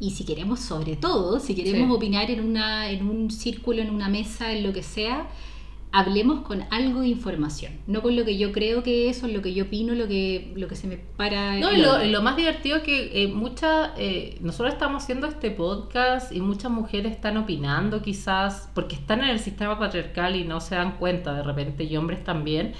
y 0.00 0.12
si 0.12 0.24
queremos 0.24 0.60
sobre 0.60 0.96
todo 0.96 1.38
si 1.40 1.54
queremos 1.54 1.88
Sí. 1.88 1.94
opinar 1.96 2.30
en 2.30 2.40
una 2.40 2.90
en 2.90 3.06
un 3.08 3.30
círculo 3.30 3.82
en 3.82 3.90
una 3.90 4.08
mesa 4.08 4.52
en 4.52 4.64
lo 4.64 4.72
que 4.72 4.82
sea 4.82 5.28
hablemos 5.92 6.40
con 6.40 6.64
algo 6.70 7.00
de 7.00 7.08
información, 7.08 7.72
no 7.86 8.02
con 8.02 8.14
lo 8.16 8.24
que 8.24 8.38
yo 8.38 8.52
creo 8.52 8.82
que 8.82 9.08
es 9.08 9.22
o 9.22 9.28
lo 9.28 9.42
que 9.42 9.52
yo 9.52 9.64
opino, 9.64 9.94
lo 9.94 10.06
que, 10.06 10.52
lo 10.56 10.68
que 10.68 10.76
se 10.76 10.86
me 10.86 10.96
para. 10.96 11.58
No, 11.58 11.72
y 11.72 12.10
lo 12.10 12.22
más 12.22 12.36
divertido 12.36 12.76
es 12.76 12.82
que 12.82 13.22
eh, 13.22 13.28
muchas, 13.28 13.90
eh, 13.96 14.38
nosotros 14.40 14.72
estamos 14.72 15.02
haciendo 15.02 15.26
este 15.26 15.50
podcast 15.50 16.32
y 16.32 16.40
muchas 16.40 16.70
mujeres 16.70 17.12
están 17.12 17.36
opinando 17.36 18.02
quizás 18.02 18.70
porque 18.74 18.94
están 18.94 19.20
en 19.20 19.30
el 19.30 19.40
sistema 19.40 19.78
patriarcal 19.78 20.36
y 20.36 20.44
no 20.44 20.60
se 20.60 20.76
dan 20.76 20.96
cuenta 20.98 21.34
de 21.34 21.42
repente 21.42 21.84
y 21.84 21.96
hombres 21.96 22.22
también, 22.22 22.74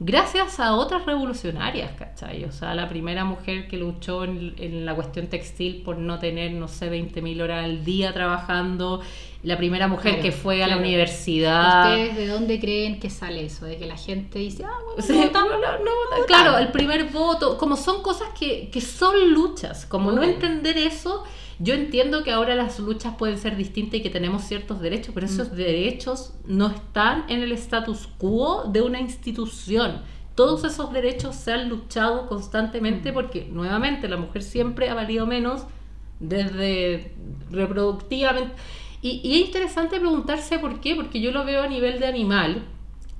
gracias 0.00 0.58
a 0.58 0.74
otras 0.74 1.04
revolucionarias, 1.04 1.92
¿cachai? 1.92 2.44
O 2.44 2.52
sea, 2.52 2.74
la 2.74 2.88
primera 2.88 3.24
mujer 3.24 3.68
que 3.68 3.76
luchó 3.76 4.24
en, 4.24 4.54
en 4.56 4.86
la 4.86 4.94
cuestión 4.94 5.26
textil 5.28 5.82
por 5.82 5.98
no 5.98 6.18
tener, 6.18 6.52
no 6.52 6.68
sé, 6.68 6.90
20.000 6.90 7.42
horas 7.42 7.64
al 7.64 7.84
día 7.84 8.12
trabajando, 8.14 9.02
la 9.42 9.58
primera 9.58 9.88
mujer 9.88 10.12
Claro, 10.14 10.22
que 10.22 10.32
fue 10.32 10.64
a 10.64 10.68
la 10.68 10.78
universidad. 10.78 11.92
¿Ustedes 11.92 12.16
de 12.16 12.26
dónde 12.28 12.58
creen 12.58 12.98
que 12.98 13.10
sale 13.10 13.44
eso? 13.44 13.66
De 13.66 13.76
que 13.76 13.86
la 13.86 13.98
gente 13.98 14.38
dice, 14.38 14.64
ah, 14.64 14.78
bueno, 14.86 15.02
Sí, 15.02 15.30
no, 15.32 15.48
no, 15.48 15.78
no, 15.78 16.26
claro, 16.26 16.56
el 16.56 16.72
primer 16.72 17.10
voto, 17.10 17.58
como 17.58 17.76
son 17.76 18.02
cosas 18.02 18.28
que, 18.38 18.70
que 18.70 18.80
son 18.80 19.32
luchas, 19.34 19.84
como 19.84 20.12
no 20.12 20.22
entender 20.22 20.78
eso, 20.78 21.24
yo 21.60 21.74
entiendo 21.74 22.24
que 22.24 22.32
ahora 22.32 22.54
las 22.56 22.78
luchas 22.80 23.14
pueden 23.16 23.38
ser 23.38 23.54
distintas 23.56 24.00
y 24.00 24.02
que 24.02 24.10
tenemos 24.10 24.42
ciertos 24.44 24.80
derechos, 24.80 25.12
pero 25.14 25.26
esos 25.26 25.54
derechos 25.54 26.32
no 26.46 26.68
están 26.68 27.24
en 27.28 27.42
el 27.42 27.52
status 27.52 28.08
quo 28.18 28.64
de 28.64 28.82
una 28.82 28.98
institución. 29.00 30.02
Todos 30.34 30.64
esos 30.64 30.92
derechos 30.92 31.36
se 31.36 31.52
han 31.52 31.68
luchado 31.68 32.26
constantemente 32.28 33.10
Mm. 33.12 33.14
porque, 33.14 33.48
nuevamente, 33.52 34.08
la 34.08 34.16
mujer 34.16 34.42
siempre 34.42 34.88
ha 34.88 34.94
valido 34.94 35.26
menos 35.26 35.64
desde 36.18 37.12
reproductivamente. 37.50 38.54
Y, 39.02 39.20
y 39.24 39.40
es 39.40 39.46
interesante 39.46 39.98
preguntarse 39.98 40.58
por 40.58 40.80
qué, 40.80 40.94
porque 40.94 41.20
yo 41.20 41.30
lo 41.32 41.44
veo 41.44 41.62
a 41.62 41.66
nivel 41.68 42.00
de 42.00 42.06
animal 42.06 42.62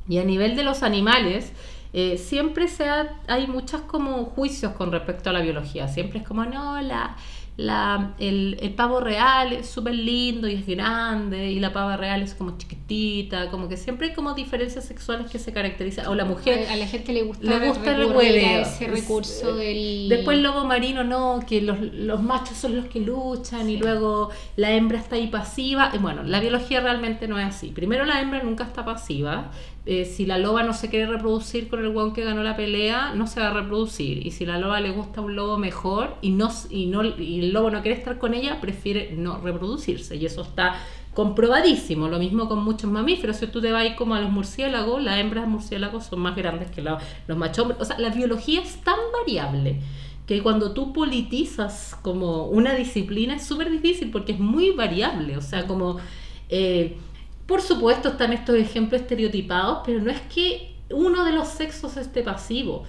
y 0.08 0.18
a 0.18 0.24
nivel 0.24 0.56
de 0.56 0.62
los 0.64 0.82
animales. 0.82 1.52
eh, 1.92 2.18
siempre 2.18 2.68
se 2.68 2.88
ha- 2.88 3.18
hay 3.26 3.48
muchos 3.48 3.80
como 3.80 4.24
juicios 4.26 4.74
con 4.74 4.92
respecto 4.92 5.28
a 5.30 5.32
la 5.32 5.40
biología. 5.40 5.88
Siempre 5.88 6.20
es 6.20 6.24
como, 6.28 6.44
no, 6.44 6.80
la, 6.80 7.16
la, 7.56 8.14
el, 8.18 8.56
el 8.60 8.72
pavo 8.74 9.00
real 9.00 9.52
es 9.52 9.68
súper 9.68 9.94
lindo 9.94 10.48
y 10.48 10.54
es 10.54 10.66
grande, 10.66 11.50
y 11.50 11.60
la 11.60 11.72
pava 11.72 11.96
real 11.96 12.22
es 12.22 12.34
como 12.34 12.56
chiquitita, 12.56 13.50
como 13.50 13.68
que 13.68 13.76
siempre 13.76 14.08
hay 14.08 14.14
como 14.14 14.32
diferencias 14.34 14.84
sexuales 14.84 15.30
que 15.30 15.38
se 15.38 15.52
caracterizan. 15.52 16.06
O 16.06 16.14
la 16.14 16.24
mujer, 16.24 16.66
A, 16.70 16.72
a 16.72 16.76
la 16.76 16.86
gente 16.86 17.12
le 17.12 17.22
gusta, 17.22 17.44
le 17.44 17.68
gusta 17.68 17.94
recurrir 17.94 18.36
ese 18.36 18.86
recurso 18.86 19.54
del... 19.54 20.08
Después 20.08 20.38
el 20.38 20.42
lobo 20.42 20.64
marino 20.64 21.04
no, 21.04 21.40
que 21.46 21.60
los, 21.60 21.80
los 21.80 22.22
machos 22.22 22.56
son 22.56 22.76
los 22.76 22.86
que 22.86 23.00
luchan 23.00 23.68
y 23.68 23.76
luego 23.76 24.30
la 24.56 24.72
hembra 24.72 24.98
está 24.98 25.16
ahí 25.16 25.26
pasiva. 25.26 25.90
Y 25.92 25.98
bueno, 25.98 26.22
la 26.22 26.40
biología 26.40 26.80
realmente 26.80 27.28
no 27.28 27.38
es 27.38 27.46
así. 27.46 27.68
Primero 27.68 28.04
la 28.04 28.20
hembra 28.20 28.42
nunca 28.42 28.64
está 28.64 28.84
pasiva. 28.84 29.50
Eh, 29.92 30.04
si 30.04 30.24
la 30.24 30.38
loba 30.38 30.62
no 30.62 30.72
se 30.72 30.88
quiere 30.88 31.06
reproducir 31.06 31.68
con 31.68 31.80
el 31.80 31.88
hueón 31.88 32.12
que 32.12 32.22
ganó 32.22 32.44
la 32.44 32.54
pelea, 32.54 33.12
no 33.16 33.26
se 33.26 33.40
va 33.40 33.48
a 33.48 33.52
reproducir. 33.52 34.24
Y 34.24 34.30
si 34.30 34.46
la 34.46 34.56
loba 34.56 34.80
le 34.80 34.92
gusta 34.92 35.20
un 35.20 35.34
lobo 35.34 35.58
mejor 35.58 36.14
y, 36.22 36.30
no, 36.30 36.48
y, 36.70 36.86
no, 36.86 37.02
y 37.02 37.40
el 37.40 37.52
lobo 37.52 37.72
no 37.72 37.82
quiere 37.82 37.98
estar 37.98 38.16
con 38.18 38.32
ella, 38.32 38.60
prefiere 38.60 39.10
no 39.16 39.40
reproducirse. 39.40 40.14
Y 40.14 40.26
eso 40.26 40.42
está 40.42 40.76
comprobadísimo. 41.12 42.06
Lo 42.06 42.20
mismo 42.20 42.48
con 42.48 42.62
muchos 42.62 42.88
mamíferos. 42.88 43.38
Si 43.38 43.48
tú 43.48 43.60
te 43.60 43.72
vas 43.72 43.84
como 43.96 44.14
a 44.14 44.20
los 44.20 44.30
murciélagos, 44.30 45.02
las 45.02 45.18
hembras 45.18 45.48
murciélagos 45.48 46.04
son 46.04 46.20
más 46.20 46.36
grandes 46.36 46.70
que 46.70 46.82
los 46.82 47.36
machos. 47.36 47.74
O 47.80 47.84
sea, 47.84 47.98
la 47.98 48.10
biología 48.10 48.60
es 48.60 48.76
tan 48.84 49.00
variable 49.18 49.80
que 50.24 50.40
cuando 50.40 50.70
tú 50.70 50.92
politizas 50.92 51.98
como 52.00 52.46
una 52.46 52.76
disciplina 52.76 53.34
es 53.34 53.44
súper 53.44 53.68
difícil 53.72 54.12
porque 54.12 54.30
es 54.30 54.38
muy 54.38 54.70
variable. 54.70 55.36
O 55.36 55.40
sea, 55.40 55.66
como... 55.66 55.98
eh, 56.48 56.96
por 57.50 57.62
supuesto 57.62 58.10
están 58.10 58.32
estos 58.32 58.54
ejemplos 58.54 59.00
estereotipados, 59.00 59.80
pero 59.84 60.00
no 60.00 60.12
es 60.12 60.20
que 60.32 60.76
uno 60.88 61.24
de 61.24 61.32
los 61.32 61.48
sexos 61.48 61.96
esté 61.96 62.22
pasivo. 62.22 62.84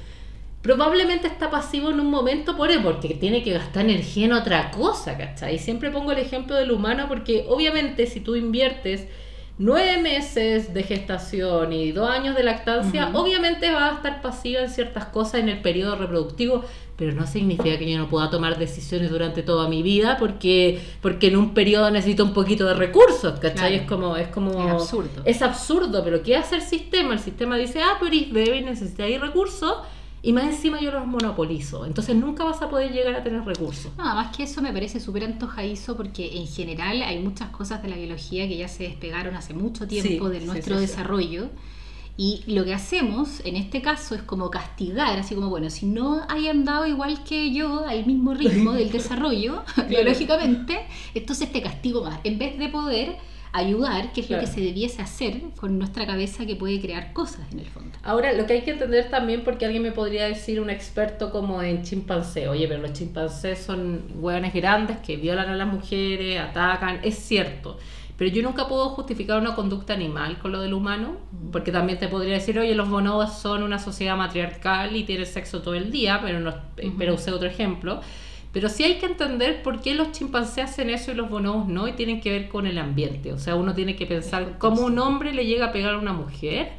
probablemente 0.62 1.26
está 1.26 1.50
pasivo 1.50 1.90
en 1.90 2.00
un 2.00 2.12
momento 2.12 2.56
por 2.56 2.70
él, 2.70 2.84
porque 2.84 3.16
tiene 3.16 3.42
que 3.42 3.54
gastar 3.54 3.86
energía 3.86 4.26
en 4.26 4.34
otra 4.34 4.70
cosa, 4.70 5.18
¿cachai? 5.18 5.56
Y 5.56 5.58
siempre 5.58 5.90
pongo 5.90 6.12
el 6.12 6.20
ejemplo 6.20 6.56
del 6.56 6.72
humano 6.72 7.08
porque 7.08 7.46
obviamente 7.50 8.06
si 8.06 8.20
tú 8.20 8.36
inviertes 8.36 9.08
nueve 9.62 10.02
meses 10.02 10.74
de 10.74 10.82
gestación 10.82 11.72
y 11.72 11.92
dos 11.92 12.10
años 12.10 12.36
de 12.36 12.42
lactancia, 12.42 13.12
obviamente 13.14 13.72
va 13.72 13.90
a 13.90 13.94
estar 13.96 14.22
pasiva 14.22 14.62
en 14.62 14.70
ciertas 14.70 15.06
cosas 15.06 15.36
en 15.36 15.50
el 15.50 15.62
periodo 15.62 15.96
reproductivo, 15.98 16.66
pero 16.98 17.14
no 17.14 17.28
significa 17.28 17.78
que 17.78 17.90
yo 17.90 17.98
no 18.00 18.10
pueda 18.10 18.32
tomar 18.32 18.58
decisiones 18.58 19.12
durante 19.12 19.44
toda 19.44 19.70
mi 19.70 19.84
vida 19.84 20.18
porque, 20.18 20.82
porque 21.02 21.28
en 21.28 21.38
un 21.38 21.54
periodo 21.54 21.92
necesito 21.92 22.24
un 22.24 22.34
poquito 22.34 22.66
de 22.66 22.74
recursos, 22.74 23.40
¿cachai? 23.40 23.76
Es 23.76 23.82
como, 23.84 24.18
es 24.18 24.30
como. 24.30 24.52
Es 24.52 24.72
absurdo. 24.72 25.22
Es 25.26 25.42
absurdo, 25.44 26.04
pero 26.04 26.24
¿qué 26.24 26.36
hace 26.36 26.56
el 26.56 26.64
sistema? 26.64 27.14
El 27.14 27.20
sistema 27.20 27.56
dice, 27.56 27.82
ah, 27.84 27.98
tú 28.00 28.08
eres 28.08 28.30
y 28.30 28.62
necesitas 28.62 29.22
recursos 29.22 29.78
y 30.24 30.34
más 30.34 30.46
encima 30.46 30.80
yo 30.80 30.92
los 30.92 31.08
monopolizo. 31.08 31.86
Entonces 31.86 32.16
nunca 32.16 32.44
vas 32.44 32.62
a 32.62 32.70
poder 32.70 32.92
llegar 32.92 33.16
a 33.16 33.24
tener 33.24 33.44
recursos. 33.44 33.92
Nada 33.98 34.16
más 34.16 34.36
que 34.36 34.44
eso 34.44 34.62
me 34.62 34.72
parece 34.72 35.00
súper 35.00 35.24
antojadizo 35.24 35.98
porque 35.98 36.38
en 36.38 36.48
general 36.48 37.02
hay 37.02 37.20
muchas 37.20 37.50
cosas 37.50 37.82
de 37.82 37.90
la 37.90 37.96
biología 37.96 38.48
que 38.48 38.58
ya 38.58 38.68
se 38.68 38.84
despegaron 38.84 39.36
hace 39.36 39.54
mucho 39.54 39.88
tiempo 39.88 40.30
de 40.30 40.42
nuestro 40.42 40.80
desarrollo. 40.80 41.50
Y 42.18 42.44
lo 42.46 42.66
que 42.66 42.74
hacemos 42.74 43.40
en 43.46 43.56
este 43.56 43.82
caso 43.82 44.14
es 44.14 44.22
como 44.22 44.52
castigar, 44.52 45.18
así 45.18 45.34
como, 45.34 45.50
bueno, 45.50 45.72
si 45.72 45.88
no 45.88 46.22
hayan 46.30 46.66
dado 46.66 46.86
igual 46.86 47.24
que 47.24 47.52
yo 47.52 47.88
al 47.88 48.06
mismo 48.06 48.36
ritmo 48.36 48.74
del 48.74 48.92
desarrollo, 48.92 49.64
biológicamente, 49.90 50.86
entonces 51.16 51.52
te 51.52 51.64
castigo 51.64 52.04
más. 52.04 52.20
En 52.24 52.38
vez 52.38 52.60
de 52.60 52.68
poder 52.68 53.18
ayudar, 53.54 54.14
que 54.14 54.22
es 54.22 54.30
lo 54.30 54.40
que 54.40 54.48
se 54.48 54.62
debiese 54.62 55.02
hacer 55.02 55.42
con 55.58 55.78
nuestra 55.78 56.06
cabeza 56.06 56.46
que 56.46 56.56
puede 56.56 56.80
crear 56.80 57.14
cosas 57.14 57.42
en 57.52 57.60
el 57.60 57.66
fondo. 57.66 57.98
Ahora, 58.04 58.34
lo 58.34 58.46
que 58.46 58.54
hay 58.54 58.62
que 58.62 58.72
entender 58.72 59.10
también, 59.10 59.44
porque 59.44 59.66
alguien 59.66 59.84
me 59.84 59.92
podría 59.92 60.26
decir, 60.26 60.62
un 60.62 60.70
experto 60.70 61.32
como 61.32 61.62
en 61.62 61.84
chimpancé, 61.84 62.48
oye, 62.48 62.68
pero 62.68 62.82
los 62.82 62.94
chimpancés 62.94 63.60
son 63.60 64.04
hueones 64.16 64.54
grandes 64.54 64.98
que 64.98 65.18
violan 65.18 65.50
a 65.50 65.56
las 65.56 65.68
mujeres, 65.68 66.40
atacan, 66.40 67.00
es 67.04 67.16
cierto. 67.16 67.78
Pero 68.18 68.30
yo 68.36 68.44
nunca 68.44 68.68
puedo 68.68 68.90
justificar 68.90 69.42
una 69.42 69.56
conducta 69.56 69.94
animal 69.94 70.38
con 70.38 70.52
lo 70.52 70.62
del 70.62 70.74
humano, 70.74 71.18
porque 71.52 71.72
también 71.72 71.98
te 71.98 72.08
podría 72.08 72.36
decir, 72.36 72.58
oye, 72.60 72.76
los 72.76 72.88
bonobos 72.88 73.34
son 73.40 73.64
una 73.64 73.80
sociedad 73.80 74.16
matriarcal 74.16 74.96
y 74.96 75.04
tienen 75.04 75.26
sexo 75.26 75.62
todo 75.62 75.74
el 75.74 75.92
día, 75.92 76.20
pero, 76.24 76.40
no, 76.40 76.54
pero 76.98 77.16
usé 77.16 77.32
otro 77.32 77.48
ejemplo. 77.48 78.02
Pero 78.52 78.68
sí 78.68 78.84
hay 78.84 78.96
que 78.96 79.06
entender 79.06 79.64
por 79.64 79.82
qué 79.82 79.94
los 79.94 80.12
chimpancés 80.12 80.66
hacen 80.66 80.90
eso 80.90 81.12
y 81.12 81.16
los 81.16 81.30
bonobos 81.30 81.68
no, 81.68 81.88
y 81.88 81.94
tienen 81.94 82.20
que 82.20 82.32
ver 82.32 82.50
con 82.50 82.68
el 82.68 82.78
ambiente. 82.78 83.32
O 83.32 83.40
sea, 83.40 83.56
uno 83.56 83.74
tiene 83.74 83.96
que 83.96 84.06
pensar 84.06 84.58
cómo 84.58 84.82
un 84.82 85.00
hombre 85.00 85.34
le 85.34 85.46
llega 85.46 85.68
a 85.68 85.72
pegar 85.72 85.94
a 85.94 85.98
una 85.98 86.14
mujer. 86.14 86.74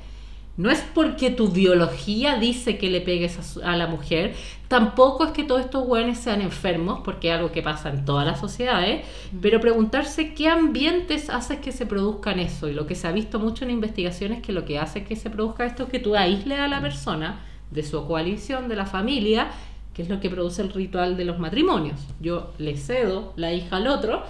No 0.58 0.70
es 0.70 0.84
porque 0.94 1.30
tu 1.30 1.48
biología 1.48 2.36
dice 2.36 2.76
que 2.76 2.90
le 2.90 3.00
pegues 3.00 3.56
a, 3.64 3.74
la 3.74 3.86
mujer, 3.86 4.34
tampoco 4.68 5.24
es 5.24 5.30
que 5.30 5.44
todos 5.44 5.62
estos 5.62 5.88
hueones 5.88 6.18
sean 6.18 6.42
enfermos, 6.42 7.00
porque 7.02 7.28
es 7.28 7.34
algo 7.36 7.52
que 7.52 7.62
pasa 7.62 7.88
en 7.88 8.04
todas 8.04 8.26
las 8.26 8.38
sociedades, 8.38 9.02
pero 9.40 9.60
preguntarse 9.60 10.34
qué 10.34 10.48
ambientes 10.48 11.30
hace 11.30 11.60
que 11.60 11.72
se 11.72 11.86
produzcan 11.86 12.38
eso. 12.38 12.68
Y 12.68 12.74
lo 12.74 12.86
que 12.86 12.94
se 12.94 13.08
ha 13.08 13.12
visto 13.12 13.38
mucho 13.38 13.64
en 13.64 13.70
investigaciones 13.70 14.38
es 14.40 14.44
que 14.44 14.52
lo 14.52 14.66
que 14.66 14.78
hace 14.78 15.04
que 15.04 15.16
se 15.16 15.30
produzca 15.30 15.64
esto 15.64 15.84
es 15.84 15.88
que 15.88 16.00
tú 16.00 16.16
aísles 16.16 16.58
a 16.58 16.68
la 16.68 16.82
persona 16.82 17.40
de 17.70 17.82
su 17.82 18.06
coalición, 18.06 18.68
de 18.68 18.76
la 18.76 18.84
familia, 18.84 19.50
que 19.94 20.02
es 20.02 20.08
lo 20.08 20.20
que 20.20 20.30
produce 20.30 20.62
el 20.62 20.72
ritual 20.72 21.16
de 21.16 21.24
los 21.24 21.38
matrimonios. 21.38 22.00
Yo 22.20 22.52
le 22.58 22.76
cedo 22.76 23.32
la 23.36 23.52
hija 23.52 23.76
al 23.76 23.88
otro 23.88 24.22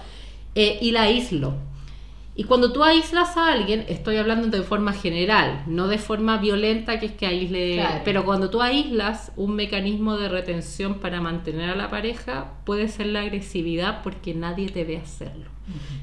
eh, 0.55 0.77
y 0.81 0.91
la 0.91 1.03
aíslo. 1.03 1.55
Y 2.35 2.45
cuando 2.45 2.73
tú 2.73 2.83
aíslas 2.83 3.37
a 3.37 3.51
alguien, 3.51 3.85
estoy 3.87 4.17
hablando 4.17 4.47
de 4.47 4.63
forma 4.63 4.91
general, 4.93 5.63
no 5.67 5.87
de 5.87 5.99
forma 5.99 6.37
violenta, 6.37 6.99
que 6.99 7.05
es 7.05 7.11
que 7.11 7.27
aísle. 7.27 7.85
Pero 8.05 8.25
cuando 8.25 8.49
tú 8.49 8.61
aíslas, 8.61 9.31
un 9.35 9.55
mecanismo 9.55 10.17
de 10.17 10.29
retención 10.29 10.95
para 10.95 11.21
mantener 11.21 11.69
a 11.69 11.75
la 11.75 11.91
pareja 11.91 12.53
puede 12.65 12.87
ser 12.87 13.07
la 13.07 13.21
agresividad 13.21 14.01
porque 14.01 14.33
nadie 14.33 14.67
te 14.67 14.83
ve 14.83 14.97
hacerlo. 14.97 15.45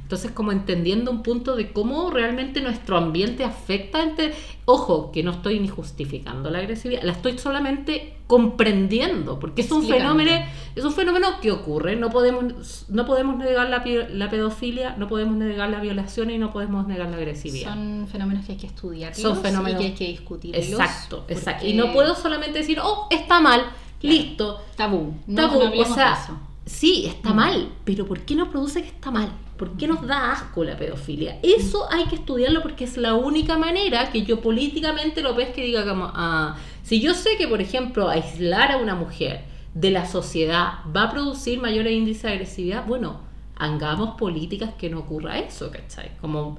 Entonces, 0.02 0.32
como 0.32 0.52
entendiendo 0.52 1.10
un 1.10 1.22
punto 1.22 1.54
de 1.54 1.72
cómo 1.72 2.10
realmente 2.10 2.60
nuestro 2.60 2.96
ambiente 2.96 3.44
afecta, 3.44 4.02
entre, 4.02 4.32
ojo, 4.64 5.12
que 5.12 5.22
no 5.22 5.32
estoy 5.32 5.60
ni 5.60 5.68
justificando 5.68 6.50
la 6.50 6.58
agresividad, 6.58 7.02
la 7.02 7.12
estoy 7.12 7.38
solamente 7.38 8.14
comprendiendo, 8.26 9.38
porque 9.38 9.62
es 9.62 9.70
un 9.70 9.86
fenómeno, 9.86 10.30
es 10.74 10.84
un 10.84 10.92
fenómeno 10.92 11.40
que 11.40 11.52
ocurre, 11.52 11.96
no 11.96 12.10
podemos, 12.10 12.86
no 12.88 13.04
podemos 13.04 13.36
negar 13.38 13.68
la, 13.68 13.84
la, 13.84 14.30
pedofilia, 14.30 14.96
no 14.96 15.08
podemos 15.08 15.36
negar 15.36 15.68
la 15.68 15.80
violación 15.80 16.30
y 16.30 16.38
no 16.38 16.52
podemos 16.52 16.86
negar 16.86 17.08
la 17.08 17.16
agresividad. 17.16 17.74
Son 17.74 18.08
fenómenos 18.08 18.46
que 18.46 18.52
hay 18.52 18.58
que 18.58 18.66
estudiar 18.66 19.14
Son 19.14 19.36
fenómenos 19.36 19.80
que 19.80 19.86
hay 19.86 19.94
que 19.94 20.08
discutir. 20.08 20.56
Exacto, 20.56 21.24
exacto. 21.28 21.66
Y 21.66 21.74
no 21.74 21.92
puedo 21.92 22.14
solamente 22.14 22.60
decir, 22.60 22.78
oh, 22.82 23.08
está 23.10 23.40
mal, 23.40 23.62
listo. 24.00 24.60
Tabú. 24.76 25.14
No, 25.26 25.48
tabú. 25.48 25.80
o 25.80 25.84
sea, 25.84 26.16
sí, 26.64 27.06
está 27.06 27.32
mm. 27.32 27.36
mal, 27.36 27.68
pero 27.84 28.06
¿por 28.06 28.20
qué 28.20 28.34
no 28.34 28.50
produce 28.50 28.82
que 28.82 28.88
está 28.88 29.10
mal? 29.10 29.30
¿Por 29.60 29.76
qué 29.76 29.86
nos 29.86 30.06
da 30.06 30.32
asco 30.32 30.64
la 30.64 30.74
pedofilia? 30.78 31.38
Eso 31.42 31.86
hay 31.92 32.06
que 32.06 32.14
estudiarlo 32.14 32.62
porque 32.62 32.84
es 32.84 32.96
la 32.96 33.14
única 33.14 33.58
manera 33.58 34.10
que 34.10 34.22
yo 34.22 34.40
políticamente 34.40 35.20
lo 35.20 35.36
que 35.36 35.52
diga 35.52 35.86
como, 35.86 36.10
ah, 36.14 36.56
si 36.82 36.98
yo 36.98 37.12
sé 37.12 37.36
que, 37.36 37.46
por 37.46 37.60
ejemplo, 37.60 38.08
aislar 38.08 38.72
a 38.72 38.78
una 38.78 38.94
mujer 38.94 39.44
de 39.74 39.90
la 39.90 40.06
sociedad 40.06 40.78
va 40.96 41.02
a 41.02 41.10
producir 41.10 41.60
mayores 41.60 41.92
índices 41.92 42.22
de 42.22 42.28
agresividad, 42.30 42.86
bueno, 42.86 43.20
hagamos 43.54 44.16
políticas 44.16 44.70
que 44.78 44.88
no 44.88 45.00
ocurra 45.00 45.38
eso, 45.38 45.70
¿cachai? 45.70 46.16
Como 46.22 46.56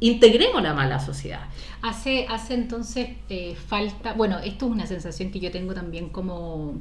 integremos 0.00 0.60
la 0.64 0.74
mala 0.74 0.98
sociedad. 0.98 1.42
Hace, 1.80 2.26
hace 2.28 2.54
entonces 2.54 3.10
eh, 3.28 3.54
falta, 3.54 4.14
bueno, 4.14 4.40
esto 4.40 4.66
es 4.66 4.72
una 4.72 4.86
sensación 4.88 5.30
que 5.30 5.38
yo 5.38 5.52
tengo 5.52 5.74
también 5.74 6.08
como, 6.08 6.74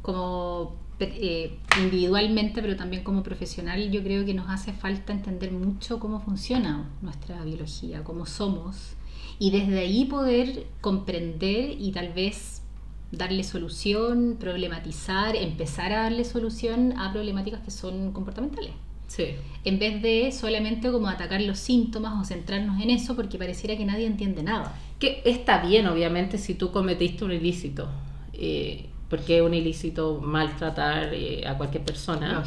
como 0.00 0.76
eh, 1.00 1.58
individualmente, 1.80 2.62
pero 2.62 2.76
también 2.76 3.02
como 3.02 3.22
profesional, 3.22 3.90
yo 3.90 4.02
creo 4.02 4.24
que 4.24 4.34
nos 4.34 4.48
hace 4.48 4.72
falta 4.72 5.12
entender 5.12 5.52
mucho 5.52 5.98
cómo 5.98 6.20
funciona 6.20 6.90
nuestra 7.02 7.42
biología, 7.44 8.04
cómo 8.04 8.26
somos, 8.26 8.94
y 9.38 9.50
desde 9.50 9.80
ahí 9.80 10.04
poder 10.04 10.66
comprender 10.80 11.76
y 11.78 11.90
tal 11.92 12.12
vez 12.12 12.62
darle 13.10 13.44
solución, 13.44 14.36
problematizar, 14.38 15.36
empezar 15.36 15.92
a 15.92 16.02
darle 16.04 16.24
solución 16.24 16.98
a 16.98 17.12
problemáticas 17.12 17.60
que 17.60 17.70
son 17.70 18.12
comportamentales. 18.12 18.72
Sí. 19.06 19.26
En 19.64 19.78
vez 19.78 20.02
de 20.02 20.32
solamente 20.32 20.90
como 20.90 21.08
atacar 21.08 21.40
los 21.40 21.58
síntomas 21.58 22.20
o 22.20 22.24
centrarnos 22.24 22.80
en 22.82 22.90
eso 22.90 23.14
porque 23.14 23.38
pareciera 23.38 23.76
que 23.76 23.84
nadie 23.84 24.06
entiende 24.06 24.42
nada. 24.42 24.76
Que 24.98 25.22
está 25.24 25.64
bien, 25.64 25.86
obviamente, 25.86 26.38
si 26.38 26.54
tú 26.54 26.72
cometiste 26.72 27.24
un 27.24 27.32
ilícito. 27.32 27.88
Eh, 28.32 28.86
porque 29.14 29.36
es 29.36 29.42
un 29.42 29.54
ilícito 29.54 30.20
maltratar 30.20 31.14
eh, 31.14 31.46
a 31.46 31.56
cualquier 31.56 31.84
persona. 31.84 32.42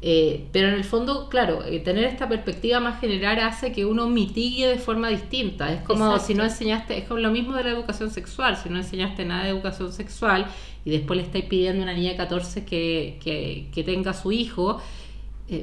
Eh, 0.00 0.46
pero 0.52 0.68
en 0.68 0.74
el 0.74 0.84
fondo, 0.84 1.28
claro, 1.28 1.64
eh, 1.64 1.80
tener 1.80 2.04
esta 2.04 2.28
perspectiva 2.28 2.78
más 2.78 3.00
general 3.00 3.40
hace 3.40 3.72
que 3.72 3.84
uno 3.84 4.08
mitigue 4.08 4.68
de 4.68 4.78
forma 4.78 5.08
distinta. 5.08 5.72
Es 5.72 5.82
como 5.82 6.16
si 6.20 6.34
no 6.34 6.44
enseñaste, 6.44 6.96
es 6.96 7.08
como 7.08 7.18
lo 7.18 7.32
mismo 7.32 7.56
de 7.56 7.64
la 7.64 7.70
educación 7.70 8.12
sexual, 8.12 8.56
si 8.56 8.68
no 8.68 8.76
enseñaste 8.76 9.24
nada 9.24 9.42
de 9.42 9.50
educación 9.50 9.92
sexual 9.92 10.46
y 10.84 10.92
después 10.92 11.16
le 11.16 11.24
estáis 11.24 11.46
pidiendo 11.46 11.82
a 11.82 11.86
una 11.86 11.94
niña 11.94 12.12
de 12.12 12.16
14 12.18 12.64
que, 12.64 13.18
que, 13.20 13.66
que 13.74 13.82
tenga 13.82 14.12
su 14.12 14.30
hijo, 14.30 14.80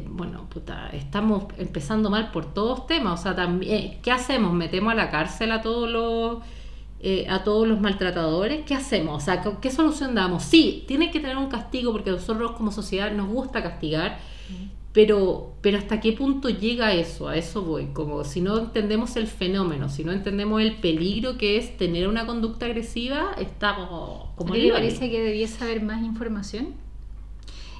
bueno, 0.09 0.45
puta, 0.49 0.89
estamos 0.89 1.45
empezando 1.57 2.09
mal 2.09 2.31
por 2.31 2.53
todos 2.53 2.85
temas. 2.85 3.21
O 3.21 3.23
sea, 3.23 3.33
también, 3.33 4.01
¿qué 4.01 4.11
hacemos? 4.11 4.51
¿Metemos 4.51 4.91
a 4.91 4.95
la 4.95 5.09
cárcel 5.09 5.53
a 5.53 5.61
todos 5.61 5.89
los 5.89 6.39
eh, 7.01 7.25
a 7.29 7.43
todos 7.43 7.67
los 7.67 7.79
maltratadores, 7.79 8.65
¿qué 8.65 8.75
hacemos? 8.75 9.23
O 9.23 9.25
sea, 9.25 9.41
¿qué 9.61 9.71
solución 9.71 10.15
damos? 10.15 10.43
Sí, 10.43 10.83
tiene 10.87 11.11
que 11.11 11.19
tener 11.19 11.37
un 11.37 11.47
castigo 11.47 11.93
porque 11.93 12.11
nosotros 12.11 12.51
como 12.51 12.71
sociedad 12.71 13.11
nos 13.13 13.29
gusta 13.29 13.63
castigar, 13.63 14.19
pero, 14.91 15.53
pero 15.61 15.77
¿hasta 15.77 16.01
qué 16.01 16.11
punto 16.11 16.49
llega 16.49 16.93
eso? 16.93 17.29
A 17.29 17.37
eso 17.37 17.61
voy. 17.61 17.87
Como 17.93 18.23
si 18.25 18.41
no 18.41 18.57
entendemos 18.57 19.15
el 19.15 19.27
fenómeno, 19.27 19.87
si 19.87 20.03
no 20.03 20.11
entendemos 20.11 20.61
el 20.61 20.75
peligro 20.77 21.37
que 21.37 21.57
es 21.57 21.77
tener 21.77 22.07
una 22.07 22.25
conducta 22.25 22.65
agresiva, 22.65 23.31
estamos 23.39 24.31
como... 24.35 24.53
¿Te 24.53 24.71
parece 24.71 25.09
que 25.09 25.21
debiese 25.21 25.63
haber 25.63 25.81
más 25.81 26.03
información? 26.03 26.73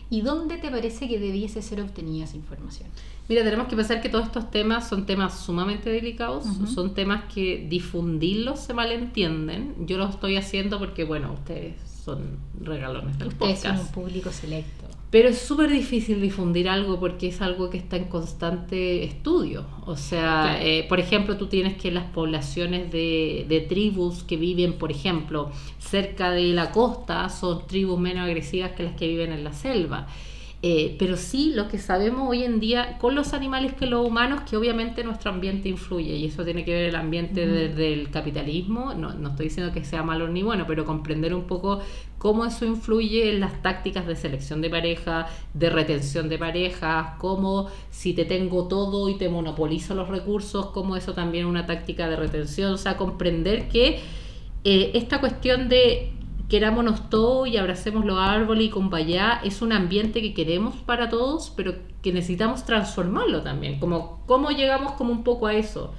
¿Y 0.10 0.22
dónde 0.22 0.58
te 0.58 0.72
parece 0.72 1.08
que 1.08 1.20
debiese 1.20 1.62
ser 1.62 1.82
obtenida 1.82 2.26
esa 2.26 2.36
información? 2.36 2.90
Mira, 3.28 3.44
tenemos 3.44 3.68
que 3.68 3.76
pensar 3.76 4.02
que 4.02 4.10
todos 4.10 4.26
estos 4.26 4.50
temas 4.50 4.90
son 4.90 5.06
temas 5.06 5.40
sumamente 5.40 5.92
delicados, 5.92 6.46
son 6.74 6.96
temas 6.96 7.32
que 7.32 7.68
difundirlos 7.70 8.60
se 8.60 8.74
malentienden. 8.74 9.76
Yo 9.86 10.00
lo 10.00 10.10
estoy 10.10 10.36
haciendo 10.36 10.80
porque, 10.80 11.04
bueno, 11.04 11.34
ustedes 11.34 11.89
son 12.10 12.40
regalones 12.62 13.18
del 13.18 13.30
ustedes 13.30 13.60
son 13.60 13.80
un 13.80 13.88
público 13.88 14.32
selecto. 14.32 14.86
Pero 15.12 15.30
es 15.30 15.40
súper 15.40 15.72
difícil 15.72 16.22
difundir 16.22 16.70
algo 16.70 17.00
porque 17.00 17.30
es 17.30 17.42
algo 17.42 17.72
que 17.72 17.78
está 17.78 17.98
en 17.98 18.06
constante 18.06 19.04
estudio. 19.04 19.66
O 19.88 19.96
sea, 19.96 20.60
eh, 20.62 20.86
por 20.88 21.00
ejemplo, 21.00 21.36
tú 21.36 21.48
tienes 21.48 21.78
que 21.78 21.90
las 21.90 22.06
poblaciones 22.06 22.92
de, 22.92 23.46
de, 23.50 23.62
tribus 23.62 24.22
que 24.24 24.38
viven, 24.38 24.74
por 24.74 24.92
ejemplo, 24.92 25.52
cerca 25.80 26.30
de 26.30 26.54
la 26.54 26.72
costa 26.72 27.28
son 27.30 27.66
tribus 27.66 28.00
menos 28.00 28.26
agresivas 28.26 28.74
que 28.74 28.84
las 28.84 28.96
que 28.96 29.08
viven 29.08 29.32
en 29.32 29.44
la 29.44 29.54
selva. 29.54 30.08
Eh, 30.62 30.98
pero 31.00 31.16
sí 31.16 31.54
lo 31.56 31.70
que 31.70 31.78
sabemos 31.78 32.28
hoy 32.28 32.44
en 32.44 32.60
día 32.60 32.98
con 32.98 33.16
los 33.16 33.34
animales 33.34 33.76
que 33.76 33.86
los 33.86 34.06
humanos, 34.06 34.42
que 34.42 34.58
obviamente 34.58 35.06
nuestro 35.06 35.32
ambiente 35.32 35.70
influye 35.70 36.18
y 36.18 36.26
eso 36.26 36.44
tiene 36.44 36.66
que 36.66 36.74
ver 36.74 36.90
el 36.90 36.96
ambiente 36.98 37.48
desde 37.48 37.94
el 37.94 38.12
capitalismo, 38.12 38.94
no, 38.94 39.14
no 39.14 39.30
estoy 39.30 39.46
diciendo 39.46 39.72
que 39.72 39.86
sea 39.86 40.04
malo 40.04 40.28
ni 40.28 40.44
bueno, 40.44 40.66
pero 40.68 40.84
comprender 40.84 41.34
un 41.34 41.44
poco 41.44 41.80
cómo 42.18 42.46
eso 42.46 42.66
influye 42.66 43.32
en 43.32 43.40
las 43.40 43.62
tácticas 43.62 44.06
de 44.06 44.18
selección 44.18 44.60
de 44.62 44.70
pareja, 44.70 45.28
de 45.54 45.70
retención 45.70 46.28
de 46.28 46.38
parejas, 46.38 47.12
cómo 47.20 47.70
si 47.90 48.12
te 48.12 48.26
tengo 48.26 48.68
todo 48.68 49.08
y 49.08 49.18
te 49.18 49.30
monopolizo 49.30 49.96
los 49.96 50.10
recursos, 50.10 50.72
cómo 50.72 50.98
eso 50.98 51.14
también 51.14 51.46
es 51.46 51.50
una 51.50 51.66
táctica 51.68 52.10
de 52.10 52.18
retención, 52.18 52.74
o 52.74 52.78
sea, 52.78 52.98
comprender 52.98 53.70
que 53.70 54.02
eh, 54.66 54.92
esta 54.94 55.22
cuestión 55.22 55.70
de 55.70 56.12
querámonos 56.50 57.10
todo 57.10 57.46
y 57.46 57.58
abracemos 57.58 58.04
los 58.06 58.20
árboles 58.20 58.66
y 58.66 58.70
con 58.70 58.90
es 59.44 59.62
un 59.62 59.72
ambiente 59.72 60.22
que 60.22 60.34
queremos 60.34 60.76
para 60.76 61.08
todos, 61.08 61.54
pero 61.56 61.76
que 62.02 62.12
necesitamos 62.12 62.66
transformarlo 62.66 63.42
también. 63.44 63.80
Como 63.80 64.24
cómo 64.26 64.50
llegamos 64.50 64.94
como 64.94 65.12
un 65.12 65.24
poco 65.24 65.48
a 65.48 65.54
eso. 65.54 65.94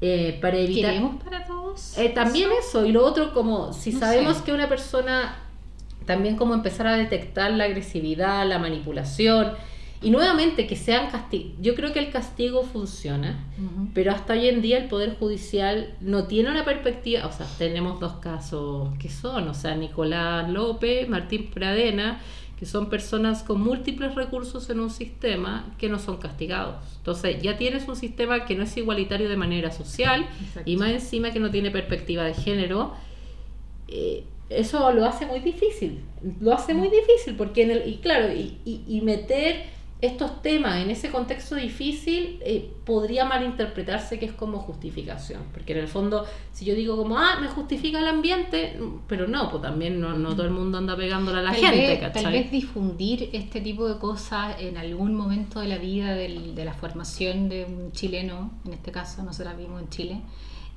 Eh, 0.00 0.38
para 0.40 0.56
evitar... 0.56 0.92
¿Queremos 0.92 1.22
para 1.22 1.44
todos? 1.44 1.96
Eh, 1.98 2.08
también 2.08 2.50
eso? 2.58 2.84
y 2.86 2.92
lo 2.92 3.04
otro 3.04 3.32
como 3.32 3.72
si 3.72 3.92
sabemos 3.92 4.38
que 4.38 4.52
una 4.52 4.68
persona 4.68 5.36
también 6.06 6.36
como 6.36 6.54
empezar 6.54 6.86
a 6.88 6.96
detectar 6.96 7.52
la 7.52 7.64
agresividad, 7.64 8.46
la 8.48 8.58
manipulación 8.58 9.52
y 10.02 10.10
nuevamente 10.10 10.66
que 10.66 10.76
sean 10.76 11.10
castigos. 11.10 11.52
Yo 11.60 11.74
creo 11.74 11.92
que 11.92 12.00
el 12.00 12.10
castigo 12.10 12.64
funciona, 12.64 13.44
pero 13.94 14.10
hasta 14.10 14.32
hoy 14.32 14.48
en 14.48 14.60
día 14.60 14.78
el 14.78 14.88
Poder 14.88 15.16
Judicial 15.16 15.94
no 16.00 16.26
tiene 16.26 16.50
una 16.50 16.64
perspectiva, 16.64 17.26
o 17.26 17.32
sea, 17.32 17.46
tenemos 17.58 18.00
dos 18.00 18.14
casos 18.14 18.96
que 18.98 19.08
son, 19.08 19.48
o 19.48 19.54
sea, 19.54 19.76
Nicolás 19.76 20.50
López, 20.50 21.08
Martín 21.08 21.50
Pradena, 21.50 22.20
que 22.58 22.66
son 22.66 22.88
personas 22.88 23.42
con 23.42 23.60
múltiples 23.60 24.14
recursos 24.14 24.70
en 24.70 24.80
un 24.80 24.90
sistema 24.90 25.74
que 25.78 25.88
no 25.88 25.98
son 25.98 26.18
castigados. 26.18 26.76
Entonces 26.98 27.42
ya 27.42 27.56
tienes 27.56 27.88
un 27.88 27.96
sistema 27.96 28.44
que 28.44 28.54
no 28.54 28.64
es 28.64 28.76
igualitario 28.76 29.28
de 29.28 29.36
manera 29.36 29.70
social 29.70 30.26
y 30.64 30.76
más 30.76 30.90
encima 30.90 31.32
que 31.32 31.40
no 31.40 31.50
tiene 31.50 31.70
perspectiva 31.70 32.24
de 32.24 32.34
género. 32.34 32.92
Eh, 33.88 34.24
eso 34.48 34.92
lo 34.92 35.04
hace 35.04 35.26
muy 35.26 35.40
difícil, 35.40 36.04
lo 36.40 36.52
hace 36.52 36.74
muy 36.74 36.88
difícil 36.88 37.34
porque 37.36 37.62
en 37.62 37.70
el, 37.70 37.88
y 37.88 37.96
claro, 37.96 38.32
y, 38.32 38.58
y 38.64 39.00
meter 39.00 39.64
estos 40.02 40.42
temas 40.42 40.82
en 40.82 40.90
ese 40.90 41.10
contexto 41.10 41.54
difícil 41.54 42.40
eh, 42.44 42.68
podría 42.84 43.24
malinterpretarse 43.24 44.18
que 44.18 44.26
es 44.26 44.32
como 44.32 44.58
justificación, 44.58 45.44
porque 45.52 45.74
en 45.74 45.78
el 45.78 45.86
fondo 45.86 46.26
si 46.52 46.64
yo 46.64 46.74
digo 46.74 46.96
como, 46.96 47.16
ah, 47.16 47.38
me 47.40 47.46
justifica 47.46 48.00
el 48.00 48.08
ambiente, 48.08 48.80
pero 49.06 49.28
no, 49.28 49.48
pues 49.48 49.62
también 49.62 50.00
no, 50.00 50.18
no 50.18 50.30
todo 50.34 50.44
el 50.44 50.50
mundo 50.50 50.78
anda 50.78 50.96
pegándole 50.96 51.38
a 51.38 51.42
la 51.42 51.54
gente, 51.54 52.00
vez, 52.00 52.12
Tal 52.12 52.32
vez 52.32 52.50
difundir 52.50 53.30
este 53.32 53.60
tipo 53.60 53.88
de 53.88 54.00
cosas 54.00 54.60
en 54.60 54.76
algún 54.76 55.14
momento 55.14 55.60
de 55.60 55.68
la 55.68 55.78
vida 55.78 56.14
del, 56.14 56.56
de 56.56 56.64
la 56.64 56.74
formación 56.74 57.48
de 57.48 57.64
un 57.64 57.92
chileno, 57.92 58.50
en 58.66 58.72
este 58.72 58.90
caso 58.90 59.22
nosotros 59.22 59.56
vimos 59.56 59.80
en 59.82 59.88
Chile, 59.88 60.20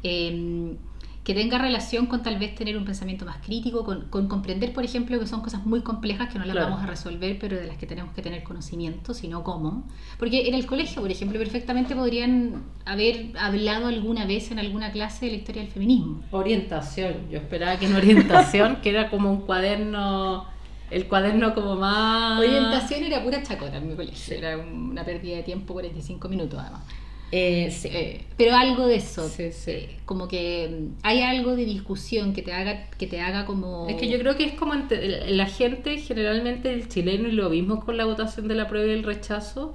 eh, 0.03 0.77
que 1.25 1.33
tenga 1.33 1.57
relación 1.57 2.05
con 2.05 2.21
tal 2.21 2.37
vez 2.37 2.53
tener 2.53 2.77
un 2.77 2.85
pensamiento 2.85 3.25
más 3.25 3.37
crítico, 3.43 3.83
con, 3.83 4.27
comprender, 4.27 4.73
por 4.73 4.85
ejemplo, 4.85 5.19
que 5.19 5.25
son 5.25 5.41
cosas 5.41 5.65
muy 5.65 5.81
complejas 5.81 6.31
que 6.31 6.37
no 6.37 6.45
las 6.45 6.55
vamos 6.55 6.83
a 6.83 6.85
resolver, 6.85 7.39
pero 7.39 7.57
de 7.57 7.65
las 7.65 7.77
que 7.77 7.87
tenemos 7.87 8.13
que 8.13 8.21
tener 8.21 8.43
conocimiento, 8.43 9.15
sino 9.15 9.43
cómo. 9.43 9.87
Porque 10.19 10.47
en 10.47 10.53
el 10.53 10.67
colegio, 10.67 11.01
por 11.01 11.09
ejemplo, 11.09 11.39
perfectamente 11.39 11.95
podrían 11.95 12.63
haber 12.85 13.31
hablado 13.39 13.87
alguna 13.87 14.27
vez 14.27 14.51
en 14.51 14.59
alguna 14.59 14.91
clase 14.91 15.25
de 15.25 15.31
la 15.31 15.37
historia 15.39 15.63
del 15.63 15.71
feminismo. 15.71 16.21
Orientación, 16.29 17.27
yo 17.31 17.39
esperaba 17.39 17.77
que 17.77 17.87
en 17.87 17.95
orientación, 17.95 18.75
que 18.83 18.91
era 18.91 19.09
como 19.09 19.31
un 19.31 19.41
cuaderno 19.41 20.45
el 20.91 21.07
cuaderno 21.07 21.55
como 21.55 21.75
más... 21.75 22.39
Orientación 22.39 23.03
era 23.03 23.23
pura 23.23 23.41
chacota 23.41 23.77
en 23.77 23.87
mi 23.87 23.95
colegio, 23.95 24.37
era 24.37 24.57
una 24.59 25.03
pérdida 25.03 25.37
de 25.37 25.43
tiempo, 25.43 25.73
45 25.73 26.29
minutos 26.29 26.59
además. 26.61 26.83
Eh, 27.31 27.71
sí. 27.71 27.89
Eh, 27.91 28.25
pero 28.37 28.55
algo 28.55 28.87
de 28.87 28.95
eso, 28.95 29.29
eh, 29.39 29.97
como 30.05 30.27
que 30.27 30.69
mm, 30.69 30.99
hay 31.03 31.21
algo 31.21 31.55
de 31.55 31.65
discusión 31.65 32.33
que 32.33 32.41
te 32.41 32.53
haga 32.53 32.89
que 32.91 33.07
te 33.07 33.19
haga 33.21 33.45
como... 33.45 33.87
Es 33.89 33.95
que 33.95 34.07
yo 34.09 34.19
creo 34.19 34.35
que 34.35 34.45
es 34.45 34.53
como 34.53 34.73
la 34.75 35.45
gente, 35.47 35.97
generalmente 35.97 36.71
el 36.71 36.87
chileno, 36.87 37.27
y 37.27 37.31
lo 37.31 37.49
mismo 37.49 37.83
con 37.83 37.97
la 37.97 38.05
votación 38.05 38.47
de 38.47 38.55
la 38.55 38.67
prueba 38.67 38.87
y 38.87 38.91
el 38.91 39.03
rechazo, 39.03 39.73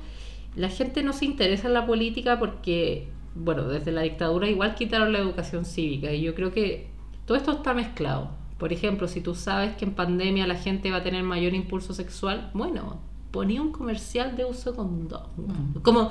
la 0.57 0.69
gente 0.69 1.03
no 1.03 1.13
se 1.13 1.25
interesa 1.25 1.69
en 1.69 1.75
la 1.75 1.87
política 1.87 2.39
porque, 2.39 3.09
bueno, 3.35 3.69
desde 3.69 3.93
la 3.93 4.03
dictadura 4.03 4.49
igual 4.49 4.75
quitaron 4.75 5.13
la 5.13 5.19
educación 5.19 5.65
cívica 5.65 6.13
y 6.13 6.23
yo 6.23 6.35
creo 6.35 6.53
que 6.53 6.89
todo 7.27 7.37
esto 7.37 7.53
está 7.53 7.75
mezclado. 7.75 8.31
Por 8.59 8.73
ejemplo, 8.73 9.09
si 9.09 9.21
tú 9.21 9.35
sabes 9.35 9.75
que 9.77 9.85
en 9.85 9.95
pandemia 9.95 10.47
la 10.47 10.57
gente 10.57 10.91
va 10.91 10.99
a 10.99 11.03
tener 11.03 11.23
mayor 11.23 11.55
impulso 11.55 11.95
sexual, 11.95 12.51
bueno, 12.53 13.01
ponía 13.31 13.63
un 13.63 13.73
comercial 13.73 14.37
de 14.37 14.45
uso 14.45 14.75
con 14.75 15.09
dos 15.09 15.23
mm. 15.37 15.81
Como 15.83 16.11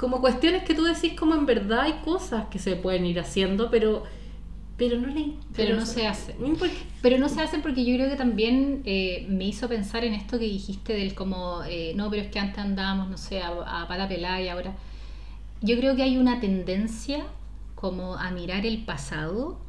como 0.00 0.22
cuestiones 0.22 0.62
que 0.62 0.74
tú 0.74 0.84
decís 0.84 1.12
como 1.12 1.34
en 1.34 1.44
verdad 1.44 1.80
hay 1.80 2.00
cosas 2.02 2.46
que 2.46 2.58
se 2.58 2.74
pueden 2.74 3.04
ir 3.04 3.20
haciendo, 3.20 3.70
pero 3.70 4.04
pero 4.78 4.98
no 4.98 5.08
le 5.08 5.34
pero, 5.54 5.76
no 5.76 5.84
se 5.84 6.06
hace 6.06 6.34
pero 7.02 7.18
no 7.18 7.28
se 7.28 7.42
hacen 7.42 7.60
porque 7.60 7.84
yo 7.84 7.94
creo 7.96 8.08
que 8.08 8.16
también 8.16 8.80
eh, 8.86 9.26
me 9.28 9.44
hizo 9.44 9.68
pensar 9.68 10.04
en 10.04 10.14
esto 10.14 10.38
que 10.38 10.46
dijiste 10.46 10.94
del 10.94 11.14
como 11.14 11.62
eh, 11.68 11.92
no 11.96 12.08
pero 12.08 12.22
es 12.22 12.30
que 12.30 12.38
antes 12.38 12.60
andábamos 12.60 13.10
no 13.10 13.18
sé 13.18 13.42
a, 13.42 13.48
a 13.48 13.86
pata 13.86 14.08
pelada 14.08 14.40
y 14.40 14.48
ahora 14.48 14.74
yo 15.60 15.76
creo 15.76 15.94
que 15.96 16.02
hay 16.02 16.16
una 16.16 16.40
tendencia 16.40 17.26
como 17.74 18.14
a 18.14 18.30
mirar 18.30 18.64
el 18.64 18.86
pasado 18.86 19.60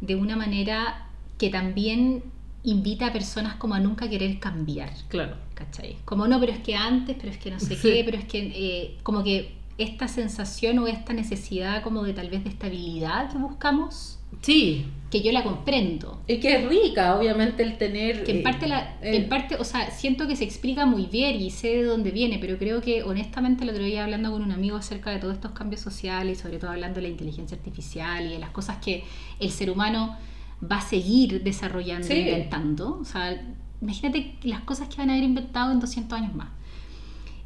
de 0.00 0.16
una 0.16 0.34
manera 0.34 1.10
que 1.36 1.50
también 1.50 2.22
invita 2.62 3.08
a 3.08 3.12
personas 3.12 3.56
como 3.56 3.74
a 3.74 3.80
nunca 3.80 4.08
querer 4.08 4.38
cambiar. 4.38 4.90
Claro. 5.08 5.36
¿Cachai? 5.54 5.96
Como 6.04 6.26
no, 6.26 6.40
pero 6.40 6.52
es 6.52 6.60
que 6.60 6.74
antes, 6.74 7.16
pero 7.18 7.30
es 7.30 7.38
que 7.38 7.50
no 7.50 7.60
sé 7.60 7.76
qué, 7.76 8.02
pero 8.04 8.16
es 8.16 8.24
que 8.24 8.38
eh, 8.38 8.98
como 9.02 9.22
que 9.22 9.57
esta 9.78 10.08
sensación 10.08 10.78
o 10.80 10.88
esta 10.88 11.12
necesidad 11.12 11.82
como 11.82 12.02
de 12.02 12.12
tal 12.12 12.28
vez 12.28 12.42
de 12.42 12.50
estabilidad 12.50 13.30
que 13.30 13.38
buscamos. 13.38 14.18
Sí. 14.42 14.86
Que 15.10 15.22
yo 15.22 15.32
la 15.32 15.42
comprendo. 15.42 16.20
Y 16.26 16.38
que 16.38 16.56
es 16.56 16.68
rica, 16.68 17.16
obviamente, 17.16 17.62
el 17.62 17.78
tener... 17.78 18.24
Que 18.24 18.32
en 18.32 18.42
parte, 18.42 18.66
la, 18.66 18.98
eh, 19.00 19.16
en 19.16 19.28
parte, 19.28 19.54
o 19.56 19.64
sea, 19.64 19.90
siento 19.90 20.26
que 20.26 20.36
se 20.36 20.44
explica 20.44 20.84
muy 20.84 21.06
bien 21.06 21.40
y 21.40 21.50
sé 21.50 21.68
de 21.68 21.84
dónde 21.84 22.10
viene, 22.10 22.38
pero 22.38 22.58
creo 22.58 22.82
que 22.82 23.04
honestamente 23.04 23.64
el 23.64 23.70
otro 23.70 23.84
día 23.84 24.04
hablando 24.04 24.32
con 24.32 24.42
un 24.42 24.52
amigo 24.52 24.76
acerca 24.76 25.10
de 25.10 25.18
todos 25.18 25.34
estos 25.34 25.52
cambios 25.52 25.80
sociales, 25.80 26.38
y 26.38 26.42
sobre 26.42 26.58
todo 26.58 26.72
hablando 26.72 26.96
de 26.96 27.02
la 27.02 27.08
inteligencia 27.08 27.56
artificial 27.56 28.26
y 28.26 28.30
de 28.30 28.38
las 28.38 28.50
cosas 28.50 28.78
que 28.84 29.04
el 29.40 29.50
ser 29.50 29.70
humano 29.70 30.16
va 30.60 30.78
a 30.78 30.82
seguir 30.82 31.42
desarrollando 31.42 32.08
e 32.08 32.18
inventando. 32.18 32.98
O 33.00 33.04
sea, 33.04 33.40
imagínate 33.80 34.34
las 34.42 34.60
cosas 34.62 34.88
que 34.88 34.96
van 34.96 35.10
a 35.10 35.12
haber 35.12 35.24
inventado 35.24 35.72
en 35.72 35.80
200 35.80 36.18
años 36.18 36.34
más. 36.34 36.48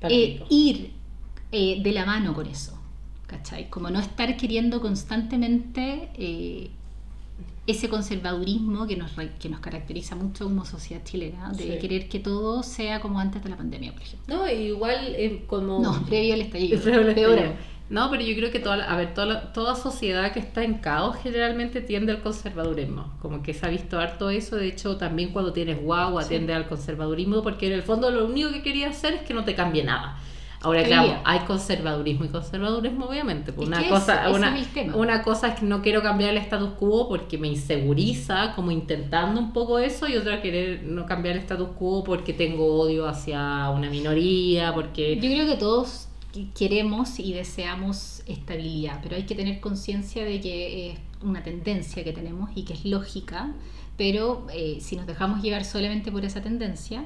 Eh, 0.08 0.42
ir 0.48 1.01
eh, 1.52 1.82
de 1.82 1.92
la 1.92 2.06
mano 2.06 2.34
con 2.34 2.46
eso, 2.46 2.78
¿cachai? 3.26 3.68
Como 3.68 3.90
no 3.90 4.00
estar 4.00 4.36
queriendo 4.36 4.80
constantemente 4.80 6.08
eh, 6.14 6.70
ese 7.66 7.88
conservadurismo 7.88 8.86
que 8.86 8.96
nos, 8.96 9.12
que 9.38 9.48
nos 9.48 9.60
caracteriza 9.60 10.16
mucho 10.16 10.44
como 10.44 10.64
sociedad 10.64 11.02
chilena, 11.04 11.52
de 11.52 11.78
querer 11.78 12.08
que 12.08 12.18
todo 12.18 12.62
sea 12.62 13.00
como 13.00 13.20
antes 13.20 13.44
de 13.44 13.50
la 13.50 13.56
pandemia, 13.56 13.92
por 13.92 14.02
ejemplo. 14.02 14.34
No, 14.34 14.50
igual 14.50 15.14
eh, 15.16 15.44
como... 15.46 15.80
No, 15.80 16.02
previo 16.06 16.34
al 16.34 16.40
estallido. 16.40 16.80
No, 17.90 18.10
pero 18.10 18.22
yo 18.22 18.34
creo 18.34 18.50
que 18.50 18.58
toda, 18.58 18.90
a 18.90 18.96
ver, 18.96 19.12
toda, 19.12 19.52
toda 19.52 19.74
sociedad 19.74 20.32
que 20.32 20.40
está 20.40 20.64
en 20.64 20.78
caos 20.78 21.16
generalmente 21.22 21.82
tiende 21.82 22.12
al 22.12 22.22
conservadurismo. 22.22 23.12
Como 23.20 23.42
que 23.42 23.52
se 23.52 23.66
ha 23.66 23.68
visto 23.68 23.98
harto 23.98 24.30
eso. 24.30 24.56
De 24.56 24.66
hecho, 24.66 24.96
también 24.96 25.30
cuando 25.30 25.52
tienes 25.52 25.78
guagua 25.78 26.26
tiende 26.26 26.54
al 26.54 26.66
conservadurismo 26.66 27.42
porque 27.42 27.66
en 27.66 27.74
el 27.74 27.82
fondo 27.82 28.10
lo 28.10 28.24
único 28.24 28.50
que 28.50 28.62
quería 28.62 28.88
hacer 28.88 29.12
es 29.12 29.22
que 29.22 29.34
no 29.34 29.44
te 29.44 29.54
cambie 29.54 29.84
nada. 29.84 30.16
Ahora, 30.62 30.84
claro, 30.84 31.20
hay 31.24 31.40
conservadurismo 31.40 32.24
y 32.24 32.28
conservadurismo, 32.28 33.06
obviamente. 33.06 33.52
Pues 33.52 33.66
una, 33.66 33.88
cosa, 33.88 34.30
una, 34.30 34.56
una 34.94 35.22
cosa 35.22 35.48
es 35.48 35.60
que 35.60 35.66
no 35.66 35.82
quiero 35.82 36.02
cambiar 36.02 36.30
el 36.30 36.38
status 36.38 36.70
quo 36.78 37.08
porque 37.08 37.36
me 37.36 37.48
inseguriza, 37.48 38.54
como 38.54 38.70
intentando 38.70 39.40
un 39.40 39.52
poco 39.52 39.80
eso, 39.80 40.06
y 40.08 40.16
otra 40.16 40.40
querer 40.40 40.84
no 40.84 41.04
cambiar 41.04 41.36
el 41.36 41.42
status 41.42 41.70
quo 41.76 42.04
porque 42.04 42.32
tengo 42.32 42.80
odio 42.80 43.08
hacia 43.08 43.70
una 43.70 43.90
minoría, 43.90 44.72
porque... 44.72 45.16
Yo 45.16 45.30
creo 45.30 45.46
que 45.46 45.56
todos 45.56 46.08
queremos 46.54 47.18
y 47.18 47.32
deseamos 47.32 48.22
estabilidad, 48.26 49.00
pero 49.02 49.16
hay 49.16 49.24
que 49.24 49.34
tener 49.34 49.60
conciencia 49.60 50.24
de 50.24 50.40
que 50.40 50.90
es 50.90 50.98
una 51.22 51.42
tendencia 51.42 52.04
que 52.04 52.12
tenemos 52.12 52.50
y 52.54 52.64
que 52.64 52.72
es 52.74 52.84
lógica, 52.84 53.52
pero 53.96 54.46
eh, 54.52 54.78
si 54.80 54.96
nos 54.96 55.06
dejamos 55.06 55.42
llevar 55.42 55.64
solamente 55.64 56.10
por 56.10 56.24
esa 56.24 56.40
tendencia, 56.40 57.04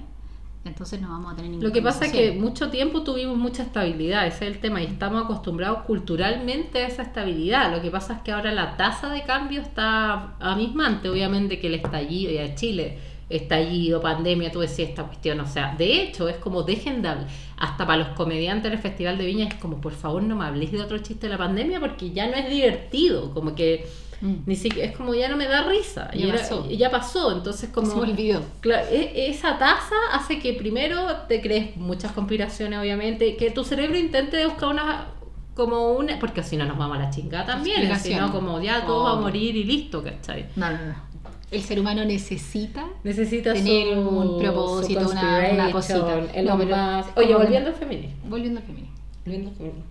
entonces 0.69 1.01
no 1.01 1.09
vamos 1.09 1.33
a 1.33 1.37
tener 1.37 1.51
ningún 1.51 1.67
Lo 1.67 1.73
que 1.73 1.83
pasa 1.83 2.07
es 2.07 2.13
que 2.13 2.33
mucho 2.33 2.71
tiempo 2.71 3.03
tuvimos 3.03 3.37
mucha 3.37 3.63
estabilidad, 3.63 4.27
ese 4.27 4.47
es 4.47 4.55
el 4.55 4.61
tema, 4.61 4.83
y 4.83 4.87
estamos 4.87 5.25
acostumbrados 5.25 5.81
culturalmente 5.83 6.85
a 6.85 6.87
esa 6.87 7.03
estabilidad. 7.03 7.75
Lo 7.75 7.83
que 7.83 7.91
pasa 7.91 8.15
es 8.15 8.23
que 8.23 8.33
ahora 8.33 8.53
la 8.53 8.77
tasa 8.77 9.09
de 9.11 9.23
cambio 9.23 9.61
está 9.61 10.37
amismante, 10.41 11.09
obviamente 11.09 11.59
que 11.59 11.69
el 11.69 11.75
estallido, 11.75 12.33
ya 12.33 12.55
Chile, 12.55 12.99
estallido, 13.29 14.01
pandemia, 14.01 14.53
tú 14.53 14.61
decías 14.61 14.91
esta 14.91 15.05
cuestión, 15.05 15.41
o 15.41 15.47
sea, 15.47 15.75
de 15.77 16.03
hecho 16.03 16.29
es 16.29 16.37
como 16.37 16.63
dejen 16.63 17.03
de 17.03 17.11
hasta 17.57 17.87
para 17.87 17.99
los 17.99 18.09
comediantes 18.09 18.71
del 18.71 18.81
Festival 18.81 19.19
de 19.19 19.27
Viña 19.27 19.49
es 19.49 19.55
como, 19.55 19.81
por 19.81 19.93
favor 19.93 20.23
no 20.23 20.37
me 20.37 20.45
habléis 20.45 20.73
de 20.73 20.81
otro 20.81 20.99
chiste 20.99 21.27
de 21.27 21.33
la 21.33 21.39
pandemia 21.39 21.81
porque 21.81 22.11
ya 22.11 22.29
no 22.29 22.35
es 22.35 22.49
divertido, 22.49 23.33
como 23.33 23.55
que 23.55 23.87
Mm. 24.21 24.35
Ni 24.47 24.57
siquiera, 24.57 24.89
es 24.91 24.97
como 24.97 25.15
ya 25.15 25.29
no 25.29 25.37
me 25.37 25.47
da 25.47 25.63
risa. 25.69 26.11
Ya 26.15 26.33
pasó. 26.33 26.69
ya 26.71 26.91
pasó. 26.91 27.33
Entonces, 27.33 27.69
como. 27.71 27.87
Se 27.91 27.97
me 27.97 28.03
olvidó. 28.13 28.41
Claro, 28.61 28.87
e- 28.91 29.29
esa 29.31 29.59
tasa 29.59 29.95
hace 30.13 30.39
que 30.39 30.53
primero 30.55 30.99
te 31.29 31.41
crees 31.41 31.77
muchas 31.77 32.13
conspiraciones, 32.13 32.79
obviamente, 32.79 33.37
que 33.37 33.51
tu 33.51 33.65
cerebro 33.65 33.99
intente 33.99 34.45
buscar 34.47 34.71
una 34.71 35.07
como 35.55 35.93
una, 35.93 36.19
porque 36.19 36.43
si 36.43 36.57
no 36.57 36.67
nos 36.67 36.77
vamos 36.77 36.99
a 36.99 37.01
la 37.03 37.11
chingada 37.11 37.47
también, 37.47 37.99
si 37.99 38.15
no 38.15 38.31
como 38.33 38.61
ya 38.61 38.85
todo 38.85 39.05
va 39.05 39.11
a 39.13 39.17
morir 39.17 39.57
y 39.57 39.65
listo, 39.65 40.03
¿cachai? 40.03 40.47
No, 40.57 40.71
no, 40.71 40.77
no. 40.79 41.07
El 41.51 41.63
ser 41.63 41.79
humano 41.79 42.05
necesita 42.05 42.85
Necesita 43.05 43.53
Tener 43.55 43.95
su- 43.95 44.01
un 44.01 44.39
propósito, 44.43 45.09
una- 45.09 45.49
una 45.53 45.71
cosita. 45.71 46.19
el 46.35 46.45
No, 46.45 46.59
pero 46.59 46.77
Oye, 47.15 47.35
volviendo 47.35 47.69
al 47.71 47.75
feminismo. 47.77 48.17
volviendo 48.29 48.61
al 48.61 48.67
feminismo. 48.67 48.95
Volviendo 49.25 49.51
al 49.51 49.57
feminismo. 49.57 49.85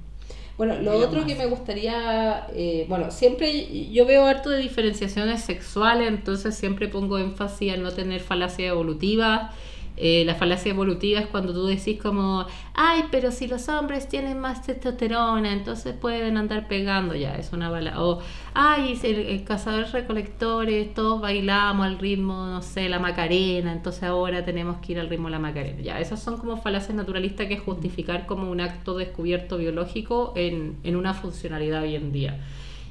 Bueno, 0.58 0.78
lo 0.78 0.98
otro 0.98 1.20
más. 1.20 1.28
que 1.28 1.36
me 1.36 1.48
gustaría, 1.48 2.48
eh, 2.56 2.86
bueno, 2.88 3.12
siempre 3.12 3.92
yo 3.92 4.06
veo 4.06 4.26
harto 4.26 4.50
de 4.50 4.60
diferenciaciones 4.60 5.42
sexuales, 5.42 6.08
entonces 6.08 6.56
siempre 6.56 6.88
pongo 6.88 7.18
énfasis 7.18 7.74
en 7.74 7.84
no 7.84 7.92
tener 7.92 8.22
falacias 8.22 8.70
evolutivas. 8.70 9.52
Eh, 9.98 10.24
la 10.26 10.36
falacia 10.36 10.72
evolutiva 10.72 11.22
es 11.22 11.28
cuando 11.28 11.54
tú 11.54 11.66
decís 11.68 12.02
como, 12.02 12.46
ay, 12.74 13.06
pero 13.12 13.32
si 13.32 13.48
los 13.48 13.70
hombres 13.70 14.10
tienen 14.10 14.40
más 14.40 14.66
testosterona, 14.66 15.54
entonces 15.54 15.96
pueden 15.96 16.36
andar 16.36 16.68
pegando, 16.68 17.16
ya, 17.16 17.36
es 17.36 17.54
una 17.54 17.70
bala. 17.70 18.04
O, 18.04 18.20
ay, 18.54 19.00
el, 19.04 19.16
el 19.16 19.44
cazador 19.44 19.86
recolectores, 19.92 20.94
todos 20.94 21.22
bailamos 21.22 21.86
al 21.86 21.98
ritmo, 21.98 22.46
no 22.48 22.62
sé, 22.62 22.90
la 22.90 23.00
Macarena, 23.00 23.72
entonces 23.72 24.04
ahora 24.04 24.44
tenemos 24.44 24.78
que 24.78 24.94
ir 24.94 25.00
al 25.00 25.10
ritmo 25.10 25.28
de 25.28 25.32
la 25.32 25.40
Macarena. 25.40 25.82
Ya, 25.82 26.00
esas 26.00 26.22
son 26.22 26.38
como 26.38 26.58
falacias 26.58 26.96
naturalistas 26.96 27.48
que 27.48 27.58
justificar 27.58 28.26
como 28.26 28.52
un 28.52 28.60
acto 28.60 28.98
descubierto 28.98 29.58
biológico 29.58 30.34
en, 30.36 30.78
en 30.84 30.96
una 30.96 31.14
funcionalidad 31.14 31.84
hoy 31.84 31.96
en 31.96 32.12
día. 32.12 32.44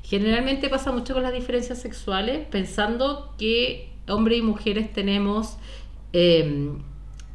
Generalmente 0.05 0.69
pasa 0.69 0.93
mucho 0.93 1.15
con 1.15 1.23
las 1.23 1.33
diferencias 1.33 1.81
sexuales, 1.81 2.47
pensando 2.51 3.35
que 3.39 3.91
hombres 4.09 4.39
y 4.39 4.43
mujeres 4.43 4.93
tenemos 4.93 5.57
eh, 6.13 6.73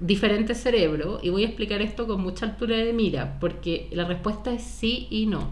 diferentes 0.02 0.58
cerebros, 0.62 1.20
y 1.24 1.30
voy 1.30 1.44
a 1.44 1.48
explicar 1.48 1.82
esto 1.82 2.08
con 2.08 2.22
mucha 2.22 2.46
altura 2.46 2.78
de 2.78 2.94
mira, 2.94 3.40
porque 3.40 3.88
la 3.92 4.06
respuesta 4.06 4.52
es 4.52 4.64
sí 4.64 5.08
y 5.10 5.26
no. 5.26 5.52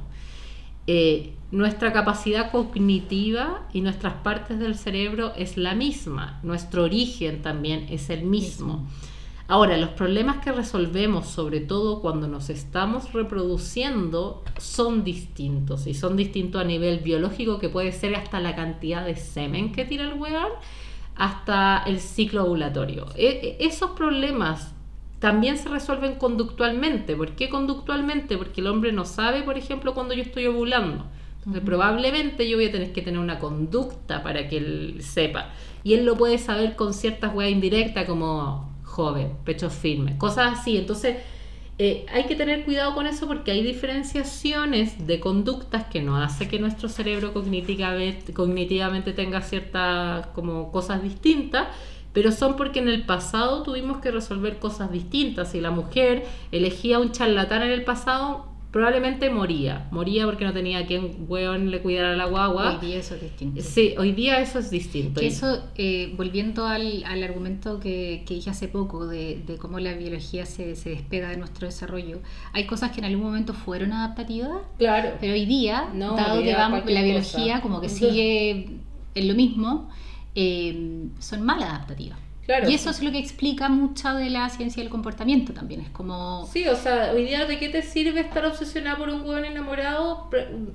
Eh, 0.87 1.33
nuestra 1.51 1.93
capacidad 1.93 2.51
cognitiva 2.51 3.67
y 3.73 3.81
nuestras 3.81 4.15
partes 4.15 4.59
del 4.59 4.75
cerebro 4.75 5.33
es 5.35 5.57
la 5.57 5.75
misma, 5.75 6.39
nuestro 6.43 6.83
origen 6.83 7.41
también 7.41 7.87
es 7.89 8.09
el 8.09 8.23
mismo. 8.23 8.87
Ahora, 9.49 9.77
los 9.77 9.91
problemas 9.91 10.43
que 10.43 10.51
resolvemos, 10.51 11.27
sobre 11.27 11.61
todo 11.61 12.01
cuando 12.01 12.27
nos 12.27 12.49
estamos 12.49 13.13
reproduciendo, 13.13 14.43
son 14.57 15.05
distintos. 15.05 15.87
Y 15.87 15.93
son 15.93 16.17
distintos 16.17 16.59
a 16.59 16.65
nivel 16.65 16.99
biológico, 16.99 17.57
que 17.57 17.69
puede 17.69 17.93
ser 17.93 18.13
hasta 18.15 18.41
la 18.41 18.57
cantidad 18.57 19.05
de 19.05 19.15
semen 19.15 19.71
que 19.71 19.85
tira 19.85 20.03
el 20.03 20.15
hueón, 20.15 20.51
hasta 21.17 21.83
el 21.85 21.99
ciclo 21.99 22.45
ovulatorio. 22.45 23.07
E- 23.15 23.57
e- 23.59 23.65
esos 23.65 23.91
problemas 23.91 24.73
también 25.19 25.57
se 25.57 25.69
resuelven 25.69 26.15
conductualmente. 26.15 27.15
¿Por 27.15 27.31
qué 27.31 27.49
conductualmente? 27.49 28.37
Porque 28.37 28.61
el 28.61 28.67
hombre 28.67 28.91
no 28.91 29.05
sabe, 29.05 29.41
por 29.43 29.57
ejemplo, 29.57 29.93
cuando 29.93 30.13
yo 30.13 30.21
estoy 30.21 30.45
ovulando. 30.45 31.05
Entonces, 31.39 31.63
probablemente 31.63 32.47
yo 32.47 32.57
voy 32.57 32.65
a 32.67 32.71
tener 32.71 32.93
que 32.93 33.01
tener 33.01 33.19
una 33.19 33.39
conducta 33.39 34.21
para 34.21 34.47
que 34.47 34.57
él 34.57 34.97
sepa. 35.01 35.49
Y 35.83 35.93
él 35.93 36.05
lo 36.05 36.15
puede 36.15 36.37
saber 36.37 36.75
con 36.75 36.93
ciertas 36.93 37.33
weas 37.33 37.51
indirectas 37.51 38.05
como 38.05 38.75
joven, 38.83 39.31
pecho 39.45 39.69
firme, 39.69 40.17
cosas 40.17 40.59
así. 40.59 40.77
Entonces, 40.77 41.17
eh, 41.79 42.07
hay 42.11 42.25
que 42.25 42.35
tener 42.35 42.65
cuidado 42.65 42.95
con 42.95 43.05
eso 43.05 43.27
porque 43.27 43.51
hay 43.51 43.63
diferenciaciones 43.63 45.05
de 45.05 45.19
conductas 45.19 45.85
que 45.85 46.01
nos 46.01 46.25
hace 46.25 46.47
que 46.47 46.57
nuestro 46.57 46.89
cerebro 46.89 47.33
cognitivamente, 47.33 48.33
cognitivamente 48.33 49.13
tenga 49.13 49.41
ciertas 49.41 50.25
como 50.27 50.71
cosas 50.71 51.03
distintas, 51.03 51.67
pero 52.13 52.31
son 52.31 52.55
porque 52.55 52.79
en 52.79 52.87
el 52.87 53.05
pasado 53.05 53.61
tuvimos 53.61 53.99
que 53.99 54.09
resolver 54.09 54.57
cosas 54.57 54.91
distintas. 54.91 55.51
Si 55.51 55.61
la 55.61 55.69
mujer 55.69 56.25
elegía 56.51 56.97
un 56.97 57.11
charlatán 57.11 57.61
en 57.61 57.71
el 57.71 57.83
pasado, 57.83 58.56
probablemente 58.77 59.29
moría. 59.31 59.87
Moría 59.91 60.25
porque 60.25 60.45
no 60.45 60.53
tenía 60.53 60.85
quien 60.85 61.25
weón 61.27 61.71
le 61.71 61.81
cuidara 61.81 62.15
la 62.15 62.25
guagua. 62.25 62.77
Hoy 62.79 62.85
día 62.87 62.99
eso 62.99 63.15
es 63.15 63.21
distinto. 63.21 63.61
Sí, 63.63 63.95
hoy 63.97 64.11
día 64.11 64.39
eso 64.39 64.59
es 64.59 64.69
distinto. 64.69 65.19
Que 65.19 65.27
eso, 65.27 65.63
eh, 65.75 66.13
volviendo 66.15 66.65
al, 66.67 67.03
al 67.05 67.23
argumento 67.23 67.79
que, 67.79 68.23
que 68.27 68.35
dije 68.35 68.51
hace 68.51 68.67
poco 68.67 69.07
de, 69.07 69.41
de 69.47 69.57
cómo 69.57 69.79
la 69.79 69.93
biología 69.93 70.45
se, 70.45 70.75
se 70.75 70.91
despega 70.91 71.29
de 71.29 71.37
nuestro 71.37 71.65
desarrollo, 71.67 72.19
hay 72.53 72.65
cosas 72.67 72.91
que 72.91 72.99
en 72.99 73.05
algún 73.05 73.23
momento 73.25 73.53
fueron 73.55 73.93
adaptativas, 73.93 74.61
Claro. 74.77 75.09
pero 75.19 75.33
hoy 75.33 75.45
día, 75.47 75.89
No, 75.95 76.15
dado 76.15 76.37
hoy 76.39 76.43
que 76.45 76.53
vamos, 76.53 76.85
la 76.85 77.01
biología 77.01 77.53
cosa. 77.55 77.61
como 77.61 77.81
que 77.81 77.89
sigue 78.01 78.69
en 79.15 79.27
lo 79.27 79.33
mismo, 79.33 79.89
eh, 80.35 81.07
son 81.17 81.41
mal 81.41 81.63
adaptativas. 81.63 82.19
Claro. 82.47 82.69
Y 82.69 82.73
eso 82.75 82.89
es 82.89 83.03
lo 83.03 83.11
que 83.11 83.19
explica 83.19 83.67
mucha 83.69 84.13
de 84.15 84.29
la 84.29 84.49
ciencia 84.49 84.81
del 84.81 84.89
comportamiento 84.89 85.53
también. 85.53 85.81
Es 85.81 85.89
como... 85.89 86.47
Sí, 86.51 86.65
o 86.67 86.75
sea, 86.77 87.11
hoy 87.13 87.25
día 87.25 87.45
de 87.45 87.59
qué 87.59 87.67
te 87.69 87.81
sirve 87.83 88.21
estar 88.21 88.45
obsesionada 88.45 88.97
por 88.97 89.09
un 89.09 89.21
hueón 89.21 89.43
enamorado, 89.45 90.29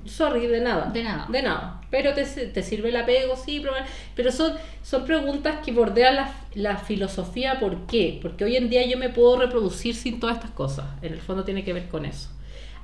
sorry, 0.05 0.45
de 0.45 0.61
nada. 0.61 0.91
De 0.91 1.03
nada. 1.03 1.25
De 1.29 1.41
nada. 1.41 1.81
Pero 1.89 2.13
te, 2.13 2.23
te 2.25 2.61
sirve 2.63 2.89
el 2.89 2.95
apego, 2.95 3.35
sí, 3.35 3.59
proba- 3.59 3.85
pero 4.15 4.31
son, 4.31 4.53
son 4.83 5.03
preguntas 5.05 5.55
que 5.65 5.71
bordean 5.71 6.15
la, 6.15 6.33
la 6.53 6.77
filosofía, 6.77 7.59
¿por 7.59 7.87
qué? 7.87 8.19
Porque 8.21 8.43
hoy 8.45 8.55
en 8.55 8.69
día 8.69 8.85
yo 8.85 8.97
me 8.99 9.09
puedo 9.09 9.37
reproducir 9.39 9.95
sin 9.95 10.19
todas 10.19 10.35
estas 10.37 10.51
cosas. 10.51 10.85
En 11.01 11.13
el 11.13 11.21
fondo 11.21 11.43
tiene 11.43 11.63
que 11.63 11.73
ver 11.73 11.89
con 11.89 12.05
eso. 12.05 12.29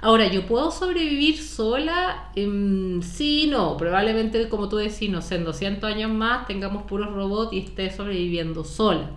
Ahora, 0.01 0.27
¿yo 0.31 0.45
puedo 0.45 0.71
sobrevivir 0.71 1.37
sola? 1.37 2.29
Em, 2.35 3.01
sí, 3.01 3.47
no. 3.47 3.75
Probablemente, 3.77 4.47
como 4.47 4.69
tú 4.69 4.77
decís, 4.77 5.09
no 5.09 5.21
sé, 5.21 5.35
en 5.35 5.43
200 5.43 5.89
años 5.91 6.09
más 6.11 6.47
tengamos 6.47 6.83
puros 6.83 7.13
robots 7.13 7.51
y 7.53 7.59
esté 7.59 7.91
sobreviviendo 7.91 8.63
sola. 8.63 9.09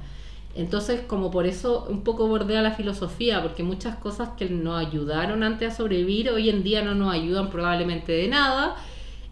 Entonces, 0.57 1.01
como 1.07 1.31
por 1.31 1.47
eso 1.47 1.87
un 1.89 2.03
poco 2.03 2.27
bordea 2.27 2.63
la 2.63 2.73
filosofía, 2.73 3.41
porque 3.43 3.63
muchas 3.63 3.97
cosas 3.97 4.31
que 4.37 4.51
nos 4.51 4.85
ayudaron 4.85 5.43
antes 5.45 5.73
a 5.73 5.77
sobrevivir, 5.77 6.31
hoy 6.31 6.51
en 6.51 6.63
día 6.65 6.83
no 6.83 6.95
nos 6.95 7.15
ayudan 7.15 7.49
probablemente 7.51 8.13
de 8.13 8.29
nada. 8.29 8.77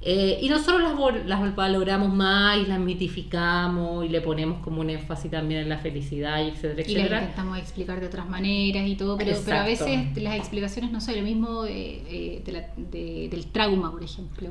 Eh, 0.03 0.39
y 0.41 0.49
nosotros 0.49 0.81
las, 0.81 1.27
las 1.27 1.55
valoramos 1.55 2.11
más 2.15 2.57
y 2.57 2.65
las 2.67 2.79
mitificamos 2.79 4.05
y 4.05 4.09
le 4.09 4.21
ponemos 4.23 4.61
como 4.61 4.81
un 4.81 4.89
énfasis 4.91 5.31
también 5.31 5.61
en 5.61 5.69
la 5.69 5.79
felicidad 5.79 6.43
y 6.43 6.49
etcétera, 6.49 6.73
Y 6.73 6.77
las 6.77 6.89
etcétera. 7.05 7.21
intentamos 7.21 7.59
explicar 7.59 8.01
de 8.01 8.07
otras 8.07 8.29
maneras 8.29 8.87
y 8.89 8.95
todo, 8.97 9.19
pero, 9.19 9.37
pero 9.45 9.59
a 9.59 9.65
veces 9.65 10.17
las 10.17 10.37
explicaciones 10.37 10.91
no 10.91 11.01
son 11.01 11.17
lo 11.17 11.23
mismo 11.23 11.65
eh, 11.67 12.41
de 12.45 12.53
la- 12.53 12.69
de- 12.77 13.29
del 13.31 13.47
trauma, 13.47 13.91
por 13.91 14.03
ejemplo. 14.03 14.49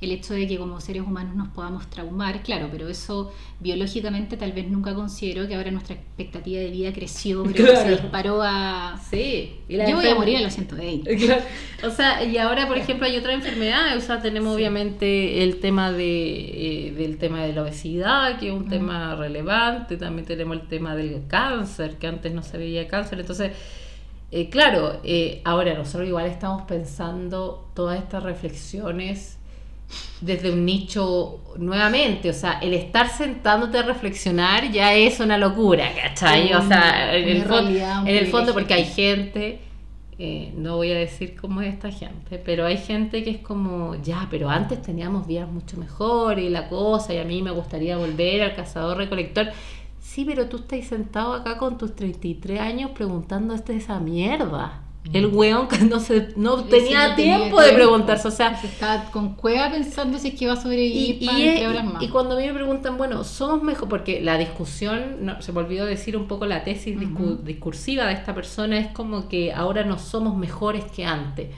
El 0.00 0.10
hecho 0.10 0.34
de 0.34 0.46
que 0.46 0.58
como 0.58 0.80
seres 0.82 1.02
humanos 1.02 1.34
nos 1.34 1.48
podamos 1.48 1.88
traumar, 1.88 2.42
claro, 2.42 2.68
pero 2.70 2.88
eso 2.88 3.32
biológicamente 3.60 4.36
tal 4.36 4.52
vez 4.52 4.68
nunca 4.68 4.94
considero 4.94 5.48
que 5.48 5.54
ahora 5.54 5.70
nuestra 5.70 5.94
expectativa 5.94 6.60
de 6.60 6.68
vida 6.70 6.92
creció, 6.92 7.42
pero 7.44 7.64
Claro. 7.72 7.80
se 7.80 7.90
disparó 8.02 8.42
a... 8.42 9.00
Sí. 9.08 9.54
y 9.66 9.76
la 9.76 9.88
Yo 9.88 9.96
voy 9.96 10.06
a 10.08 10.14
morir 10.14 10.36
a 10.36 10.40
los 10.42 10.52
120. 10.52 11.16
Claro. 11.24 11.42
O 11.86 11.90
sea, 11.90 12.22
y 12.22 12.36
ahora, 12.36 12.66
por 12.68 12.76
ejemplo, 12.76 13.06
hay 13.06 13.16
otra 13.16 13.32
enfermedad. 13.32 13.96
O 13.96 14.00
sea, 14.00 14.20
tenemos 14.20 14.54
obviamente 14.54 14.74
el 14.92 15.60
tema 15.60 15.92
de, 15.92 16.88
eh, 16.88 16.92
del 16.92 17.18
tema 17.18 17.42
de 17.44 17.52
la 17.52 17.62
obesidad, 17.62 18.38
que 18.38 18.48
es 18.48 18.52
un 18.52 18.68
tema 18.68 19.14
relevante. 19.16 19.96
También 19.96 20.26
tenemos 20.26 20.56
el 20.58 20.68
tema 20.68 20.94
del 20.94 21.22
cáncer, 21.28 21.96
que 21.96 22.06
antes 22.06 22.32
no 22.32 22.42
se 22.42 22.58
veía 22.58 22.86
cáncer. 22.88 23.20
Entonces, 23.20 23.52
eh, 24.30 24.48
claro, 24.50 25.00
eh, 25.04 25.40
ahora 25.44 25.74
nosotros 25.74 26.08
igual 26.08 26.26
estamos 26.26 26.62
pensando 26.62 27.70
todas 27.74 27.98
estas 27.98 28.22
reflexiones 28.22 29.38
desde 30.20 30.50
un 30.50 30.64
nicho 30.64 31.40
nuevamente, 31.58 32.30
o 32.30 32.32
sea, 32.32 32.58
el 32.60 32.72
estar 32.74 33.08
sentándote 33.08 33.78
a 33.78 33.82
reflexionar 33.82 34.72
ya 34.72 34.94
es 34.94 35.20
una 35.20 35.36
locura, 35.38 35.88
¿cachai? 35.94 36.52
O 36.54 36.62
sea, 36.66 37.14
en 37.14 37.28
el, 37.28 37.44
fon- 37.44 37.64
realidad, 37.66 38.02
un 38.02 38.08
en 38.08 38.16
el 38.16 38.26
fondo 38.28 38.54
porque 38.54 38.74
hay 38.74 38.86
gente, 38.86 39.60
eh, 40.18 40.52
no 40.56 40.76
voy 40.76 40.92
a 40.92 40.98
decir 40.98 41.36
cómo 41.40 41.60
es 41.60 41.74
esta 41.74 41.90
gente, 41.90 42.38
pero 42.38 42.66
hay 42.66 42.76
gente 42.76 43.24
que 43.24 43.30
es 43.30 43.38
como, 43.38 43.96
ya, 43.96 44.28
pero 44.30 44.48
antes 44.48 44.80
teníamos 44.80 45.26
vidas 45.26 45.50
mucho 45.50 45.76
mejor 45.76 46.38
y 46.38 46.50
la 46.50 46.68
cosa, 46.68 47.14
y 47.14 47.18
a 47.18 47.24
mí 47.24 47.42
me 47.42 47.50
gustaría 47.50 47.96
volver 47.96 48.42
al 48.42 48.54
cazador 48.54 48.96
recolector. 48.98 49.48
Sí, 50.00 50.24
pero 50.24 50.48
tú 50.48 50.58
estás 50.58 50.84
sentado 50.86 51.32
acá 51.34 51.58
con 51.58 51.78
tus 51.78 51.96
33 51.96 52.60
años 52.60 52.90
preguntándote 52.92 53.74
esa 53.76 53.98
mierda. 53.98 54.82
El 55.12 55.26
weón 55.26 55.68
que 55.68 55.78
no, 55.80 56.00
se, 56.00 56.28
no 56.36 56.64
tenía 56.64 57.08
no 57.10 57.14
tenía 57.14 57.14
tiempo 57.14 57.60
de 57.60 57.72
preguntarse, 57.72 58.28
o 58.28 58.30
sea, 58.30 58.56
Se 58.58 58.66
está 58.68 59.10
con 59.12 59.34
cueva 59.34 59.70
pensando 59.70 60.18
si 60.18 60.28
es 60.28 60.34
que 60.34 60.46
va 60.46 60.54
a 60.54 60.56
y, 60.56 60.60
sobrevivir 60.60 61.18
y 61.22 61.26
para 61.26 61.38
es- 61.38 61.54
tres 61.56 61.68
horas 61.68 61.84
más. 61.84 62.02
y 62.02 62.08
cuando 62.08 62.36
a 62.36 62.40
mí 62.40 62.46
me 62.46 62.54
preguntan, 62.54 62.96
bueno, 62.96 63.22
somos 63.22 63.62
mejor, 63.62 63.88
porque 63.88 64.20
la 64.22 64.38
discusión, 64.38 65.16
no, 65.24 65.42
se 65.42 65.52
me 65.52 65.60
olvidó 65.60 65.84
decir 65.86 66.16
un 66.16 66.26
poco 66.26 66.46
la 66.46 66.64
tesis 66.64 66.96
Ujú. 66.96 67.36
discursiva 67.44 68.06
de 68.06 68.14
esta 68.14 68.34
persona, 68.34 68.78
es 68.78 68.88
como 68.88 69.28
que 69.28 69.52
ahora 69.52 69.84
no 69.84 69.98
somos 69.98 70.36
mejores 70.36 70.84
que 70.86 71.04
antes. 71.04 71.48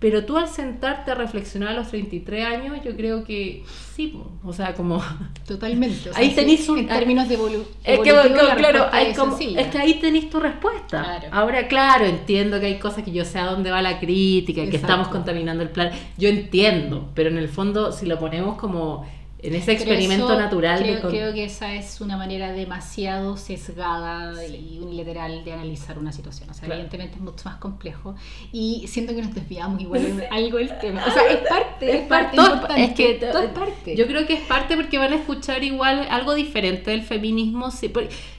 Pero 0.00 0.24
tú 0.24 0.36
al 0.36 0.48
sentarte 0.48 1.12
a 1.12 1.14
reflexionar 1.14 1.68
a 1.68 1.72
los 1.74 1.88
33 1.88 2.44
años, 2.44 2.78
yo 2.84 2.96
creo 2.96 3.22
que 3.24 3.62
sí, 3.94 4.18
o 4.44 4.52
sea, 4.52 4.74
como... 4.74 5.00
Totalmente. 5.46 6.10
o 6.10 6.12
sea, 6.12 6.20
Ahí 6.20 6.30
sí, 6.30 6.34
tenéis 6.36 6.68
un- 6.68 6.78
En 6.80 6.88
términos 6.88 7.28
de 7.28 7.34
evolu 7.34 7.64
Es 7.84 8.00
que, 8.00 8.10
claro, 8.10 8.86
hay 8.90 9.08
es 9.08 9.18
como- 9.18 9.36
sencilla. 9.36 9.60
es 9.60 9.68
que 9.68 9.78
ahí 9.78 9.94
tenéis 10.00 10.30
tu 10.30 10.40
respuesta. 10.40 11.02
Claro. 11.02 11.28
Ahora, 11.30 11.68
claro, 11.68 12.06
entiendo 12.06 12.58
que 12.58 12.66
hay 12.66 12.78
cosas 12.78 13.04
que 13.04 13.12
yo 13.12 13.24
sé 13.24 13.38
a 13.38 13.46
dónde 13.46 13.70
va 13.70 13.80
la 13.80 14.00
crítica, 14.00 14.62
que 14.62 14.66
Exacto. 14.68 14.86
estamos 14.86 15.08
contaminando 15.08 15.62
el 15.62 15.70
plan. 15.70 15.90
Yo 16.16 16.28
entiendo, 16.28 17.10
pero 17.14 17.30
en 17.30 17.38
el 17.38 17.48
fondo, 17.48 17.92
si 17.92 18.06
lo 18.06 18.18
ponemos 18.18 18.58
como 18.58 19.06
en 19.40 19.54
ese 19.54 19.72
experimento 19.72 20.26
eso 20.26 20.38
natural 20.38 20.78
de 20.80 20.84
Creo, 20.90 21.00
con- 21.02 21.10
creo 21.10 21.32
que 21.32 21.44
esa 21.44 21.74
es 21.74 22.00
una 22.00 22.16
manera 22.16 22.52
demasiado 22.52 23.36
sesgada 23.36 24.44
y 24.46 24.78
unilateral 24.80 25.44
de 25.44 25.52
analizar 25.52 25.98
una 25.98 26.12
situación. 26.12 26.50
O 26.50 26.54
sea, 26.54 26.62
Claro. 26.64 26.74
evidentemente 26.80 27.16
es 27.16 27.22
mucho 27.22 27.44
más 27.44 27.56
complejo. 27.56 28.16
Y 28.52 28.84
siento 28.88 29.14
que 29.14 29.22
nos 29.22 29.34
desviamos 29.34 29.80
igual 29.80 30.04
en 30.06 30.22
algo 30.32 30.58
del 30.58 30.76
tema. 30.78 31.04
O 31.06 31.10
sea, 31.10 31.22
es 31.30 31.38
parte, 31.48 31.98
es 32.00 32.06
parte 32.06 32.36
todo- 32.36 32.46
importante. 32.54 32.84
es 32.84 32.92
que 32.94 33.14
todo 33.14 33.42
es 33.42 33.50
parte. 33.50 33.96
Yo 33.96 34.06
creo 34.06 34.26
que 34.26 34.34
es 34.34 34.40
parte 34.42 34.74
porque 34.76 34.98
van 34.98 35.12
a 35.12 35.16
escuchar 35.16 35.62
igual 35.62 36.06
algo 36.10 36.34
diferente 36.34 36.90
del 36.90 37.02
feminismo. 37.02 37.70
sí, 37.70 37.92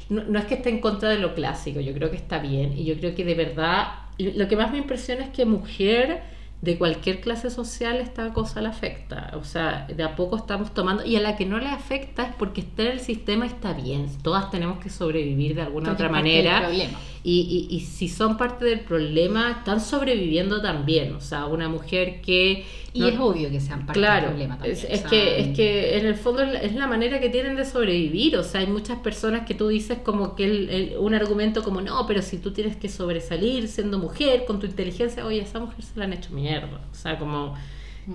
no, 0.09 0.23
no 0.23 0.39
es 0.39 0.45
que 0.45 0.55
esté 0.55 0.69
en 0.69 0.79
contra 0.81 1.09
de 1.09 1.19
lo 1.19 1.33
clásico, 1.35 1.79
yo 1.79 1.93
creo 1.93 2.09
que 2.11 2.17
está 2.17 2.39
bien. 2.39 2.77
Y 2.77 2.83
yo 2.85 2.95
creo 2.97 3.13
que 3.15 3.23
de 3.23 3.35
verdad, 3.35 3.87
lo 4.17 4.47
que 4.47 4.55
más 4.57 4.71
me 4.71 4.79
impresiona 4.79 5.23
es 5.23 5.29
que 5.29 5.45
mujer 5.45 6.23
de 6.61 6.77
cualquier 6.77 7.21
clase 7.21 7.49
social 7.49 7.97
esta 7.97 8.33
cosa 8.33 8.61
le 8.61 8.67
afecta. 8.67 9.31
O 9.35 9.43
sea, 9.43 9.87
de 9.87 10.03
a 10.03 10.15
poco 10.15 10.35
estamos 10.35 10.73
tomando. 10.73 11.05
Y 11.05 11.15
a 11.15 11.21
la 11.21 11.37
que 11.37 11.45
no 11.45 11.57
le 11.57 11.67
afecta 11.67 12.23
es 12.23 12.35
porque 12.35 12.61
está 12.61 12.83
en 12.83 12.89
el 12.89 12.99
sistema 12.99 13.45
está 13.45 13.73
bien. 13.73 14.07
Todas 14.21 14.51
tenemos 14.51 14.79
que 14.79 14.89
sobrevivir 14.89 15.55
de 15.55 15.61
alguna 15.61 15.89
que 15.89 15.93
otra 15.93 16.09
manera. 16.09 16.69
Y, 17.23 17.67
y, 17.69 17.75
y 17.75 17.79
si 17.81 18.07
son 18.07 18.37
parte 18.37 18.65
del 18.65 18.79
problema, 18.81 19.51
están 19.59 19.81
sobreviviendo 19.81 20.61
también. 20.61 21.13
O 21.15 21.21
sea, 21.21 21.45
una 21.47 21.67
mujer 21.69 22.21
que... 22.21 22.65
Y 22.93 22.99
no- 23.01 23.07
es 23.09 23.19
obvio 23.19 23.49
que 23.51 23.59
sean 23.59 23.85
parte 23.85 23.99
Claro, 23.99 24.27
del 24.27 24.29
problema 24.29 24.57
también. 24.57 24.77
es, 24.77 24.83
o 24.83 24.87
es 24.87 24.99
sea, 25.01 25.09
que, 25.09 25.39
es 25.39 25.55
que 25.55 25.97
en 25.97 26.05
el 26.07 26.15
fondo 26.15 26.41
es 26.43 26.73
la, 26.75 26.87
manera 26.87 27.19
que 27.19 27.29
tienen 27.29 27.55
de 27.55 27.65
sobrevivir, 27.65 28.35
o 28.37 28.43
sea, 28.43 28.61
hay 28.61 28.67
muchas 28.67 28.99
personas 28.99 29.45
que 29.45 29.53
tú 29.53 29.67
dices 29.67 29.99
como 30.03 30.35
que 30.35 30.45
el- 30.45 30.69
el- 30.69 30.97
un 30.97 31.13
argumento 31.13 31.63
como, 31.63 31.81
no, 31.81 32.05
pero 32.07 32.21
si 32.21 32.37
tú 32.39 32.51
tienes 32.51 32.75
que 32.77 32.89
sobresalir 32.89 33.67
siendo 33.67 33.99
mujer, 33.99 34.45
con 34.45 34.59
tu 34.59 34.65
inteligencia, 34.65 35.25
oye, 35.25 35.41
esa 35.41 35.59
mujer 35.59 35.83
se 35.83 35.99
la 35.99 36.05
han 36.05 36.13
hecho 36.13 36.31
mierda, 36.33 36.81
o 36.91 36.95
sea, 36.95 37.19
como, 37.19 37.55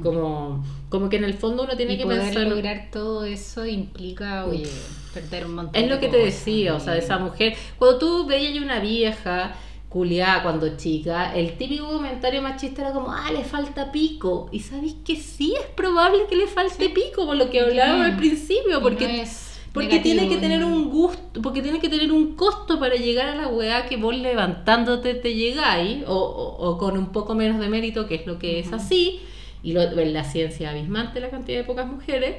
como, 0.02 0.64
como 0.88 1.08
que 1.08 1.16
en 1.16 1.24
el 1.24 1.34
fondo 1.34 1.64
uno 1.64 1.76
tiene 1.76 1.94
y 1.94 1.98
que 1.98 2.04
poder 2.04 2.20
pensar... 2.22 2.46
lograr 2.48 2.88
todo 2.92 3.24
eso 3.24 3.64
implica, 3.66 4.44
oye, 4.46 4.68
perder 5.12 5.46
un 5.46 5.54
montón 5.54 5.82
Es 5.82 5.88
lo 5.88 5.96
de 5.96 6.00
que 6.00 6.08
te 6.08 6.16
decía, 6.18 6.74
o 6.74 6.80
sea, 6.80 6.94
de 6.94 6.98
esa 7.00 7.18
mujer. 7.18 7.54
Cuando 7.78 7.98
tú 7.98 8.26
veías 8.26 8.56
una 8.62 8.80
vieja 8.80 9.54
culiada 9.88 10.42
cuando 10.42 10.76
chica, 10.76 11.34
el 11.36 11.56
típico 11.56 11.86
comentario 11.86 12.42
machista 12.42 12.82
era 12.82 12.92
como, 12.92 13.12
ah, 13.12 13.30
le 13.30 13.44
falta 13.44 13.92
pico. 13.92 14.48
Y 14.50 14.58
sabéis 14.60 14.96
que 15.04 15.14
sí 15.16 15.54
es 15.58 15.66
probable 15.76 16.26
que 16.28 16.34
le 16.36 16.48
falte 16.48 16.88
pico, 16.88 17.26
por 17.26 17.36
lo 17.36 17.48
que 17.48 17.60
hablábamos 17.60 18.06
al 18.06 18.16
principio, 18.16 18.80
porque, 18.82 19.06
no 19.06 19.22
es 19.22 19.60
porque 19.72 20.00
tiene 20.00 20.28
que 20.28 20.36
tener 20.38 20.64
un 20.64 20.90
gusto, 20.90 21.40
porque 21.42 21.62
tiene 21.62 21.78
que 21.78 21.88
tener 21.88 22.10
un 22.10 22.34
costo 22.34 22.80
para 22.80 22.96
llegar 22.96 23.28
a 23.28 23.36
la 23.36 23.46
weá 23.48 23.86
que 23.86 23.96
vos 23.96 24.16
levantándote 24.16 25.14
te 25.14 25.34
llegáis, 25.34 26.02
o, 26.08 26.14
o- 26.14 26.68
o 26.70 26.78
con 26.78 26.96
un 26.98 27.12
poco 27.12 27.34
menos 27.36 27.60
de 27.60 27.68
mérito, 27.68 28.06
que 28.08 28.16
es 28.16 28.26
lo 28.26 28.38
que 28.40 28.58
es 28.58 28.72
así, 28.72 29.20
y 29.64 29.72
lo, 29.72 29.82
en 29.82 30.12
la 30.12 30.22
ciencia 30.22 30.70
abismante 30.70 31.18
la 31.18 31.30
cantidad 31.30 31.58
de 31.58 31.64
pocas 31.64 31.86
mujeres, 31.88 32.36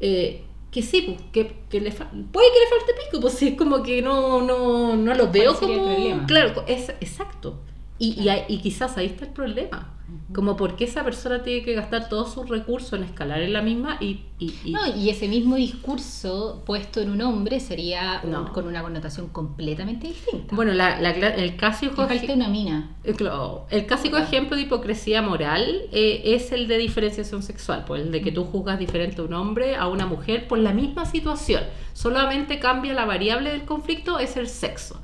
eh, 0.00 0.42
que 0.72 0.82
sí, 0.82 1.02
pues, 1.02 1.20
que, 1.32 1.54
que 1.68 1.80
le 1.80 1.92
fa- 1.92 2.10
puede 2.10 2.46
que 2.52 2.58
le 2.60 2.66
falte 2.78 2.92
pico, 3.04 3.20
pues 3.20 3.40
es 3.42 3.54
como 3.56 3.82
que 3.82 4.02
no, 4.02 4.40
no, 4.40 4.96
no 4.96 5.14
lo 5.14 5.30
veo 5.30 5.52
como... 5.60 5.84
Claro, 6.26 6.64
es, 6.66 6.88
exacto. 7.00 7.60
Y, 8.02 8.08
y, 8.20 8.22
Claro. 8.24 8.42
y 8.48 8.58
quizás 8.58 8.96
ahí 8.98 9.06
está 9.06 9.24
el 9.26 9.32
problema. 9.32 9.88
Como 10.34 10.56
porque 10.56 10.84
esa 10.84 11.04
persona 11.04 11.42
tiene 11.42 11.62
que 11.64 11.72
gastar 11.74 12.08
todos 12.10 12.34
sus 12.34 12.46
recursos 12.48 12.92
en 12.94 13.02
escalar 13.04 13.40
en 13.40 13.52
la 13.52 13.62
misma 13.62 13.96
y... 14.00 14.20
y- 14.38 14.54
y- 14.64 14.72
No, 14.72 14.80
y 14.94 15.08
ese 15.08 15.26
mismo 15.28 15.56
discurso 15.56 16.62
puesto 16.66 17.00
en 17.00 17.10
un 17.10 17.22
hombre 17.22 17.60
sería 17.60 18.20
un- 18.24 18.30
No. 18.32 18.52
con 18.52 18.66
una 18.66 18.82
connotación 18.82 19.28
completamente 19.28 20.08
distinta. 20.08 20.54
Bueno, 20.54 20.72
la, 20.72 21.00
la 21.00 21.10
el 21.12 21.56
clásico... 21.56 22.06
falta 22.08 22.32
una 22.34 22.48
mina. 22.48 22.90
Eh, 23.04 23.14
claro, 23.14 23.66
El 23.70 23.86
clásico 23.86 24.16
Claro. 24.16 24.26
ejemplo 24.30 24.56
de 24.56 24.62
hipocresía 24.64 25.22
moral 25.22 25.82
eh, 25.92 26.22
es 26.24 26.52
el 26.52 26.66
de 26.68 26.76
diferenciación 26.78 27.42
sexual, 27.42 27.84
pues 27.86 28.02
el 28.02 28.10
de 28.12 28.20
que 28.20 28.32
tú 28.32 28.44
juzgas 28.44 28.78
diferente 28.78 29.20
a 29.20 29.24
un 29.24 29.32
hombre 29.34 29.76
a 29.76 29.86
una 29.88 30.04
mujer 30.06 30.46
por 30.48 30.58
la 30.58 30.72
misma 30.74 31.06
situación. 31.06 31.62
Solamente 31.94 32.58
cambia 32.58 32.92
la 32.94 33.04
variable 33.06 33.50
del 33.50 33.62
conflicto, 33.64 34.18
es 34.18 34.36
el 34.36 34.48
sexo. 34.48 35.00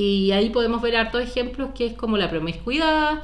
Y 0.00 0.30
ahí 0.30 0.50
podemos 0.50 0.80
ver 0.80 0.94
hartos 0.96 1.20
ejemplos 1.22 1.70
que 1.74 1.86
es 1.86 1.94
como 1.94 2.16
la 2.16 2.30
promiscuidad. 2.30 3.20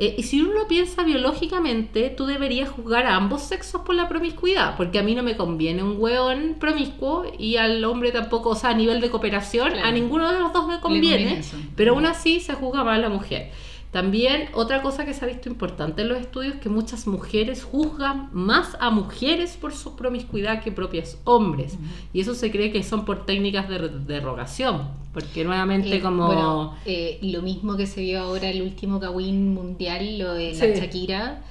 eh, 0.00 0.14
y 0.18 0.22
si 0.24 0.40
uno 0.42 0.52
lo 0.52 0.68
piensa 0.68 1.02
biológicamente, 1.02 2.10
tú 2.10 2.26
deberías 2.26 2.68
juzgar 2.68 3.06
a 3.06 3.16
ambos 3.16 3.42
sexos 3.42 3.80
por 3.80 3.94
la 3.96 4.08
promiscuidad, 4.08 4.76
porque 4.76 4.98
a 4.98 5.02
mí 5.02 5.14
no 5.14 5.22
me 5.24 5.36
conviene 5.36 5.82
un 5.82 5.96
hueón 5.98 6.56
promiscuo 6.60 7.24
y 7.38 7.56
al 7.56 7.82
hombre 7.84 8.12
tampoco, 8.12 8.50
o 8.50 8.54
sea, 8.54 8.70
a 8.70 8.74
nivel 8.74 9.00
de 9.00 9.10
cooperación, 9.10 9.70
Claro. 9.72 9.88
a 9.88 9.90
ninguno 9.90 10.30
de 10.32 10.38
los 10.38 10.52
dos 10.52 10.68
me 10.68 10.78
conviene 10.80 11.40
pero 11.74 11.94
aún 11.94 12.06
así 12.06 12.38
se 12.40 12.54
juzga 12.54 12.84
más 12.84 12.96
a 12.98 13.00
la 13.00 13.08
mujer. 13.08 13.50
También 13.90 14.50
otra 14.52 14.82
cosa 14.82 15.06
que 15.06 15.14
se 15.14 15.24
ha 15.24 15.28
visto 15.28 15.48
importante 15.48 16.02
en 16.02 16.08
los 16.08 16.18
estudios 16.18 16.54
es 16.56 16.60
que 16.60 16.68
muchas 16.68 17.06
mujeres 17.06 17.64
juzgan 17.64 18.28
más 18.32 18.76
a 18.80 18.90
mujeres 18.90 19.56
por 19.56 19.72
su 19.72 19.96
promiscuidad 19.96 20.62
que 20.62 20.70
propios 20.72 21.16
hombres. 21.24 21.78
Y 22.12 22.20
eso 22.20 22.34
se 22.34 22.50
cree 22.50 22.70
que 22.70 22.82
son 22.82 23.06
por 23.06 23.24
técnicas 23.24 23.66
de 23.68 23.88
derogación, 23.88 24.88
porque 25.14 25.42
nuevamente 25.42 25.96
Eh, 25.96 26.00
como... 26.02 26.26
bueno, 26.26 26.74
eh, 26.84 27.18
lo 27.22 27.40
mismo 27.40 27.76
que 27.78 27.86
se 27.86 28.02
vio 28.02 28.20
ahora 28.20 28.50
el 28.50 28.60
último 28.60 29.00
Kawin 29.00 29.54
mundial, 29.54 30.18
lo 30.18 30.34
de 30.34 30.52
la 30.52 30.58
Sí. 30.58 30.72
Shakira. 30.80 31.42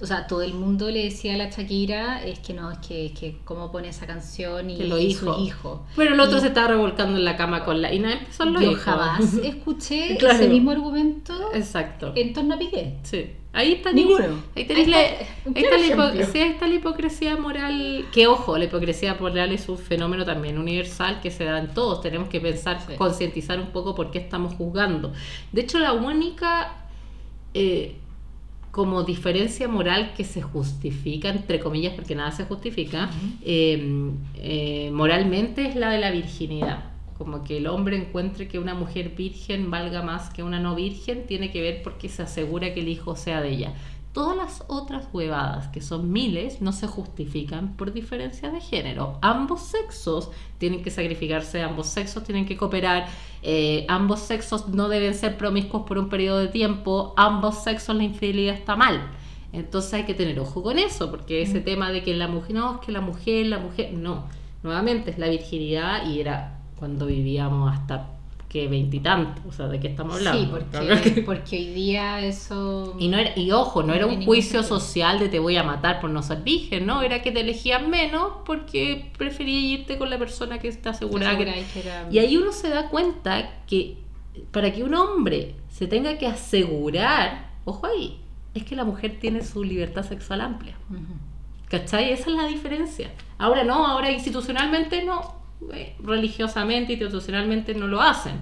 O 0.00 0.06
sea, 0.06 0.28
todo 0.28 0.42
el 0.42 0.54
mundo 0.54 0.88
le 0.90 1.02
decía 1.04 1.34
a 1.34 1.36
la 1.36 1.50
Shakira, 1.50 2.22
es 2.24 2.38
que 2.38 2.54
no, 2.54 2.70
es 2.70 2.78
que, 2.78 3.06
es 3.06 3.12
que 3.18 3.38
cómo 3.44 3.72
pone 3.72 3.88
esa 3.88 4.06
canción 4.06 4.70
y, 4.70 4.76
lo 4.84 4.96
su 4.96 5.34
hijo. 5.40 5.84
Pero 5.96 6.14
el 6.14 6.20
otro 6.20 6.38
Y 6.38 6.40
se 6.40 6.46
estaba 6.48 6.68
revolcando 6.68 7.18
en 7.18 7.24
la 7.24 7.36
cama 7.36 7.64
con 7.64 7.82
la... 7.82 7.92
Y 7.92 7.98
nada, 7.98 8.20
son 8.30 8.52
los 8.52 8.62
Yo 8.62 8.74
jamás 8.76 9.34
escuché 9.42 10.16
Claro. 10.16 10.36
ese 10.36 10.48
mismo 10.48 10.70
argumento 10.70 11.34
Exacto. 11.52 12.12
en 12.14 12.32
torno 12.32 12.54
a 12.54 12.58
Piqué. 12.58 12.94
Sí. 13.02 13.26
Ahí 13.52 13.72
está 13.72 13.90
Ninguno. 13.92 14.24
Ahí, 14.54 14.66
Ahí 14.70 14.86
la- 14.86 15.02
está, 15.02 15.24
ahí 15.56 15.64
está 15.64 15.78
la 15.78 15.86
hipo- 15.86 16.04
ejemplo. 16.12 16.26
sí, 16.32 16.38
ahí 16.38 16.50
está 16.50 16.66
la 16.68 16.74
hipocresía 16.74 17.36
moral. 17.36 18.06
Que 18.12 18.28
ojo, 18.28 18.56
la 18.56 18.66
hipocresía 18.66 19.16
moral 19.18 19.50
es 19.50 19.68
un 19.68 19.78
fenómeno 19.78 20.24
también 20.24 20.58
universal 20.58 21.20
que 21.20 21.32
se 21.32 21.44
da 21.44 21.58
en 21.58 21.74
todos. 21.74 22.02
Tenemos 22.02 22.28
que 22.28 22.40
pensar, 22.40 22.80
Sí. 22.86 22.94
concientizar 22.94 23.58
un 23.58 23.68
poco 23.72 23.96
por 23.96 24.12
qué 24.12 24.18
estamos 24.18 24.54
juzgando. 24.54 25.12
De 25.50 25.62
hecho, 25.62 25.78
la 25.80 25.92
única 25.94 26.74
eh, 27.54 27.96
como 28.78 29.02
diferencia 29.02 29.66
moral 29.66 30.12
que 30.16 30.22
se 30.22 30.40
justifica, 30.40 31.30
entre 31.30 31.58
comillas, 31.58 31.94
porque 31.94 32.14
nada 32.14 32.30
se 32.30 32.44
justifica, 32.44 33.10
eh, 33.44 34.12
eh, 34.36 34.90
moralmente 34.92 35.66
es 35.66 35.74
la 35.74 35.90
de 35.90 35.98
la 35.98 36.12
virginidad. 36.12 36.84
Como 37.18 37.42
que 37.42 37.56
el 37.56 37.66
hombre 37.66 37.96
encuentre 37.96 38.46
que 38.46 38.60
una 38.60 38.74
mujer 38.74 39.16
virgen 39.16 39.72
valga 39.72 40.02
más 40.02 40.30
que 40.30 40.44
una 40.44 40.60
no 40.60 40.76
virgen, 40.76 41.26
tiene 41.26 41.50
que 41.50 41.60
ver 41.60 41.82
porque 41.82 42.08
se 42.08 42.22
asegura 42.22 42.72
que 42.72 42.78
el 42.78 42.86
hijo 42.86 43.16
sea 43.16 43.40
de 43.40 43.50
ella. 43.50 43.74
Todas 44.18 44.36
las 44.36 44.64
otras 44.66 45.06
huevadas, 45.12 45.68
que 45.68 45.80
son 45.80 46.10
miles, 46.10 46.60
no 46.60 46.72
se 46.72 46.88
justifican 46.88 47.76
por 47.76 47.92
diferencia 47.92 48.50
de 48.50 48.60
género. 48.60 49.16
Ambos 49.22 49.62
sexos 49.62 50.32
tienen 50.58 50.82
que 50.82 50.90
sacrificarse, 50.90 51.62
ambos 51.62 51.86
sexos 51.86 52.24
tienen 52.24 52.44
que 52.44 52.56
cooperar, 52.56 53.06
eh, 53.44 53.86
ambos 53.88 54.18
sexos 54.18 54.70
no 54.70 54.88
deben 54.88 55.14
ser 55.14 55.36
promiscuos 55.36 55.84
por 55.86 55.98
un 55.98 56.08
periodo 56.08 56.40
de 56.40 56.48
tiempo, 56.48 57.14
ambos 57.16 57.62
sexos 57.62 57.94
la 57.94 58.02
infidelidad 58.02 58.56
está 58.56 58.74
mal. 58.74 59.08
Entonces 59.52 59.94
hay 59.94 60.02
que 60.02 60.14
tener 60.14 60.40
ojo 60.40 60.64
con 60.64 60.80
eso, 60.80 61.12
porque 61.12 61.40
ese 61.40 61.60
tema 61.60 61.92
de 61.92 62.02
que 62.02 62.12
la 62.12 62.26
mujer, 62.26 62.56
no, 62.56 62.74
es 62.74 62.80
que 62.80 62.90
la 62.90 63.00
mujer, 63.00 63.46
la 63.46 63.60
mujer, 63.60 63.92
no. 63.92 64.24
Nuevamente 64.64 65.12
es 65.12 65.18
la 65.18 65.28
virginidad 65.28 66.10
y 66.10 66.20
era 66.20 66.58
cuando 66.76 67.06
vivíamos 67.06 67.72
hasta 67.72 68.17
que 68.48 68.66
veintitantos, 68.66 69.44
o 69.46 69.52
sea, 69.52 69.66
¿de 69.68 69.78
qué 69.78 69.88
estamos 69.88 70.16
hablando? 70.16 70.40
Sí, 70.40 70.48
porque, 70.50 71.22
porque 71.26 71.56
hoy 71.58 71.66
día 71.74 72.20
eso... 72.24 72.96
Y, 72.98 73.08
no 73.08 73.18
era, 73.18 73.38
y 73.38 73.50
ojo, 73.50 73.82
no 73.82 73.88
No 73.88 73.94
era 73.94 74.06
un 74.06 74.24
juicio 74.24 74.62
sentido. 74.62 74.80
social 74.80 75.18
de 75.18 75.28
te 75.28 75.38
voy 75.38 75.56
a 75.58 75.62
matar 75.62 76.00
por 76.00 76.08
no 76.08 76.22
ser 76.22 76.42
virgen, 76.42 76.86
¿no? 76.86 77.02
Era 77.02 77.20
que 77.20 77.30
te 77.30 77.40
elegían 77.40 77.90
menos 77.90 78.32
porque 78.46 79.12
prefería 79.18 79.60
irte 79.78 79.98
con 79.98 80.08
la 80.08 80.18
persona 80.18 80.58
que 80.58 80.68
está 80.68 80.90
asegurada. 80.90 81.36
que- 81.36 81.42
Asegura 81.50 81.72
que 81.74 81.80
era- 81.80 82.08
Y 82.10 82.18
ahí 82.20 82.36
uno 82.38 82.52
se 82.52 82.70
da 82.70 82.88
cuenta 82.88 83.50
que 83.66 83.98
para 84.50 84.72
que 84.72 84.82
un 84.82 84.94
hombre 84.94 85.54
se 85.68 85.86
tenga 85.86 86.16
que 86.16 86.26
asegurar, 86.26 87.50
ojo 87.64 87.86
ahí, 87.86 88.20
es 88.54 88.64
que 88.64 88.76
la 88.76 88.84
mujer 88.84 89.18
tiene 89.20 89.42
su 89.44 89.62
libertad 89.62 90.04
sexual 90.04 90.40
amplia. 90.40 90.74
Ujú. 90.90 91.02
¿Cachai? 91.68 92.12
Esa 92.12 92.30
es 92.30 92.36
la 92.36 92.46
diferencia. 92.46 93.10
Ahora 93.36 93.62
no, 93.62 93.86
ahora 93.86 94.10
institucionalmente 94.10 95.04
no, 95.04 95.37
eh, 95.72 95.94
religiosamente, 96.02 96.92
institucionalmente 96.94 97.74
no 97.74 97.86
lo 97.86 98.00
hacen. 98.00 98.34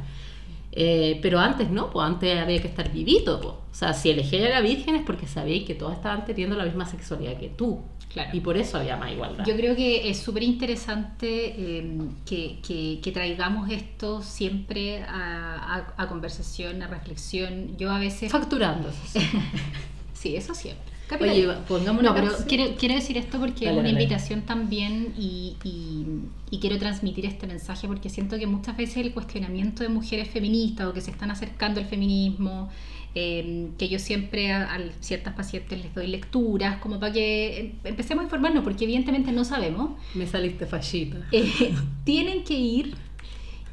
Eh, 0.79 1.19
pero 1.23 1.39
antes 1.41 1.71
no, 1.71 1.89
pues 1.91 2.07
antes 2.07 2.39
había 2.39 2.61
que 2.61 2.69
estar 2.69 2.93
vivito. 2.93 3.41
pues. 3.41 3.55
O 3.55 3.75
sea, 3.75 3.95
si 3.95 4.11
elegías 4.11 4.45
a 4.47 4.49
la 4.55 4.61
virgen 4.61 4.95
es 4.97 5.03
porque 5.03 5.27
sabíais 5.27 5.64
que 5.64 5.75
todas 5.75 5.97
estaban 5.97 6.25
teniendo 6.27 6.55
la 6.57 6.64
misma 6.64 6.85
sexualidad 6.87 7.39
que 7.39 7.49
tú. 7.49 7.81
Claro. 8.12 8.31
Y 8.35 8.41
por 8.41 8.57
eso 8.57 8.79
había 8.79 8.97
más 8.97 9.12
igualdad. 9.12 9.45
Yo 9.47 9.55
creo 9.57 9.75
que 9.77 10.09
es 10.09 10.19
súper 10.19 10.43
interesante 10.43 11.55
eh, 11.57 11.99
que, 12.25 12.59
que- 12.67 12.99
que 13.03 13.12
traigamos 13.12 13.71
esto 13.71 14.23
siempre 14.23 15.03
a, 15.03 15.85
a- 15.97 16.03
a 16.03 16.09
conversación, 16.09 16.83
a 16.83 16.87
reflexión. 16.87 17.77
Yo 17.79 17.91
a 17.91 17.99
veces... 17.99 18.31
Facturando. 18.33 18.89
eso 18.89 18.99
sí. 19.07 19.21
Sí, 20.14 20.35
eso 20.35 20.55
siempre. 20.55 20.93
Oye, 21.20 21.46
pongamos 21.68 22.02
No, 22.02 22.11
una 22.12 22.20
pero 22.20 22.32
quiero, 22.48 22.74
quiero 22.76 22.94
decir 22.96 23.16
esto 23.16 23.38
porque 23.38 23.66
Dale, 23.66 23.76
es 23.76 23.80
una 23.80 23.88
dale. 23.92 24.02
invitación 24.02 24.42
también 24.42 25.14
y, 25.18 25.57
y- 25.64 26.04
y 26.50 26.59
quiero 26.59 26.78
transmitir 26.78 27.26
este 27.26 27.46
mensaje 27.46 27.86
porque 27.86 28.09
siento 28.09 28.38
que 28.38 28.46
muchas 28.46 28.76
veces 28.76 28.98
el 28.98 29.12
cuestionamiento 29.12 29.82
de 29.82 29.88
mujeres 29.88 30.28
feministas 30.28 30.86
o 30.88 30.92
que 30.92 31.00
se 31.00 31.11
están 31.12 31.30
acercando 31.30 31.80
al 31.80 31.86
feminismo, 31.86 32.68
eh, 33.14 33.68
que 33.78 33.88
yo 33.88 33.98
siempre 33.98 34.52
a, 34.52 34.74
a 34.74 34.78
ciertas 35.00 35.34
pacientes 35.34 35.80
les 35.82 35.94
doy 35.94 36.07
lecturas 36.09 36.78
como 36.78 37.00
para 37.00 37.12
que 37.12 37.61
em- 37.61 37.72
empecemos 37.84 38.22
a 38.22 38.24
informarnos 38.24 38.62
porque 38.64 38.84
evidentemente 38.84 39.32
no 39.32 39.44
sabemos, 39.44 39.92
Me 40.14 40.26
saliste 40.26 40.66
fallita. 40.66 41.18
eh, 41.32 41.74
tienen 42.04 42.44
que 42.44 42.54
ir 42.59 42.94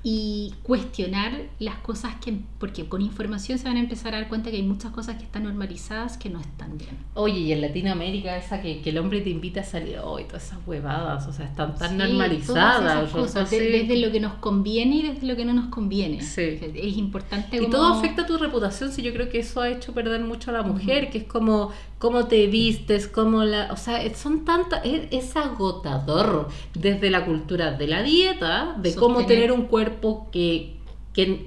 y 0.05 0.53
cuestionar 0.63 1.31
las 1.59 1.75
cosas 1.77 2.15
que, 2.23 2.33
porque 2.59 2.85
con 2.89 3.01
información 3.01 3.57
se 3.57 3.63
van 3.69 3.77
a 3.77 3.79
empezar 3.79 4.13
a 4.13 4.17
dar 4.19 4.27
cuenta 4.27 4.51
que 4.51 4.57
hay 4.57 4.63
muchas 4.63 4.91
cosas 4.91 5.15
que 5.15 5.23
están 5.23 5.43
normalizadas 5.45 6.17
que 6.17 6.29
no 6.29 6.41
están 6.41 6.77
bien. 6.77 6.91
Oye, 7.13 7.39
y 7.39 7.51
en 7.53 7.61
Latinoamérica 7.61 8.35
esa 8.35 8.61
que, 8.61 8.81
que 8.81 8.89
el 8.89 8.97
hombre 8.97 9.21
te 9.21 9.29
invita 9.29 9.61
a 9.61 9.63
salir, 9.63 9.99
hoy 10.03 10.25
todas 10.25 10.43
esas 10.47 10.59
huevadas, 10.67 11.25
o 11.27 11.31
sea, 11.31 11.45
están 11.45 11.75
tan 11.75 11.91
Sí, 11.91 11.95
normalizadas. 11.95 12.77
todas 12.79 12.97
esas 12.97 13.11
cosas, 13.11 13.49
de- 13.49 13.59
desde 13.71 13.97
lo 14.05 14.11
que 14.11 14.19
nos 14.19 14.33
conviene 14.35 14.95
y 14.97 15.01
desde 15.03 15.25
lo 15.25 15.37
que 15.37 15.45
no 15.45 15.53
nos 15.53 15.67
conviene. 15.67 16.21
Sí. 16.21 16.41
Es 16.61 16.97
importante 16.97 17.55
Y 17.55 17.59
como- 17.59 17.71
todo 17.71 17.93
afecta 17.93 18.23
a 18.23 18.25
tu 18.25 18.37
reputación, 18.37 18.91
si 18.91 19.03
yo 19.03 19.13
creo 19.13 19.29
que 19.29 19.39
eso 19.39 19.61
ha 19.61 19.69
hecho 19.69 19.93
perder 19.93 20.19
mucho 20.21 20.49
a 20.51 20.53
la 20.53 20.63
mujer, 20.63 21.11
que 21.11 21.19
es 21.19 21.23
como 21.23 21.71
cómo 21.99 22.25
te 22.25 22.47
vistes, 22.47 23.07
cómo 23.07 23.45
la, 23.45 23.71
o 23.71 23.77
sea, 23.77 24.01
son 24.13 24.43
tantas, 24.43 24.81
es, 24.83 25.03
es 25.11 25.37
agotador 25.37 26.49
desde 26.73 27.09
la 27.09 27.23
cultura 27.23 27.71
de 27.71 27.87
la 27.87 28.03
dieta, 28.03 28.75
de 28.77 28.93
cómo 28.93 29.19
Sostener. 29.19 29.43
tener 29.47 29.51
un 29.57 29.67
cuerpo 29.67 29.92
que, 30.31 30.79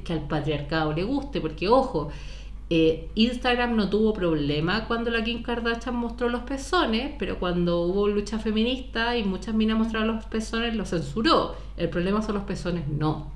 al 0.08 0.26
patriarcado 0.28 0.92
le 0.92 1.04
guste, 1.04 1.40
porque 1.40 1.68
ojo, 1.68 2.10
eh, 2.68 3.08
Instagram 3.14 3.76
no 3.76 3.88
tuvo 3.88 4.12
problema 4.12 4.86
cuando 4.86 5.10
la 5.10 5.22
Kim 5.22 5.42
Kardashian 5.42 5.94
mostró 5.94 6.28
los 6.28 6.42
pezones, 6.42 7.14
pero 7.18 7.38
cuando 7.38 7.82
hubo 7.82 8.08
lucha 8.08 8.38
feminista 8.38 9.16
y 9.16 9.24
muchas 9.24 9.54
minas 9.54 9.78
mostraron 9.78 10.16
los 10.16 10.24
pezones, 10.26 10.74
lo 10.74 10.84
censuró. 10.84 11.54
El 11.76 11.88
problema 11.90 12.22
son 12.22 12.34
los 12.34 12.44
pezones, 12.44 12.88
no. 12.88 13.35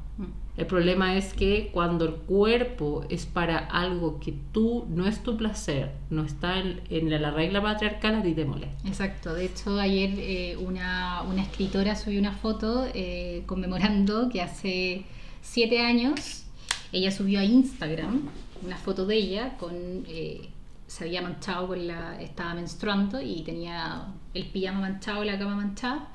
El 0.61 0.67
problema 0.67 1.17
es 1.17 1.33
que 1.33 1.71
cuando 1.73 2.05
el 2.05 2.17
cuerpo 2.17 3.07
es 3.09 3.25
para 3.25 3.57
algo 3.57 4.21
que 4.21 4.35
tú 4.53 4.85
no 4.91 5.07
es 5.07 5.23
tu 5.23 5.39
placer, 5.39 5.93
no 6.11 6.23
está 6.23 6.59
en, 6.59 6.83
en 6.91 7.09
la, 7.09 7.19
la 7.19 7.31
regla 7.31 7.63
patriarcal, 7.63 8.17
a 8.17 8.23
ti 8.23 8.35
te 8.35 8.45
molesta. 8.45 8.87
Exacto, 8.87 9.33
de 9.33 9.47
hecho 9.47 9.81
ayer 9.81 10.11
eh, 10.19 10.59
una, 10.59 11.23
una 11.23 11.41
escritora 11.41 11.97
subió 11.97 12.21
una 12.21 12.33
foto 12.33 12.87
eh, 12.93 13.43
conmemorando 13.47 14.29
que 14.29 14.43
hace 14.43 15.07
siete 15.41 15.81
años 15.81 16.45
ella 16.93 17.11
subió 17.11 17.41
a 17.41 17.45
Instagram 17.45 18.29
una 18.63 18.77
foto 18.77 19.07
de 19.07 19.17
ella 19.17 19.57
con 19.57 19.73
eh, 20.09 20.51
se 20.87 21.05
había 21.05 21.23
manchado 21.23 21.69
con 21.69 21.87
la 21.87 22.21
estaba 22.21 22.53
menstruando 22.53 23.23
y 23.23 23.45
tenía 23.45 24.09
el 24.35 24.45
pijama 24.45 24.81
manchado, 24.81 25.25
la 25.25 25.39
cama 25.39 25.57
manchada 25.57 26.09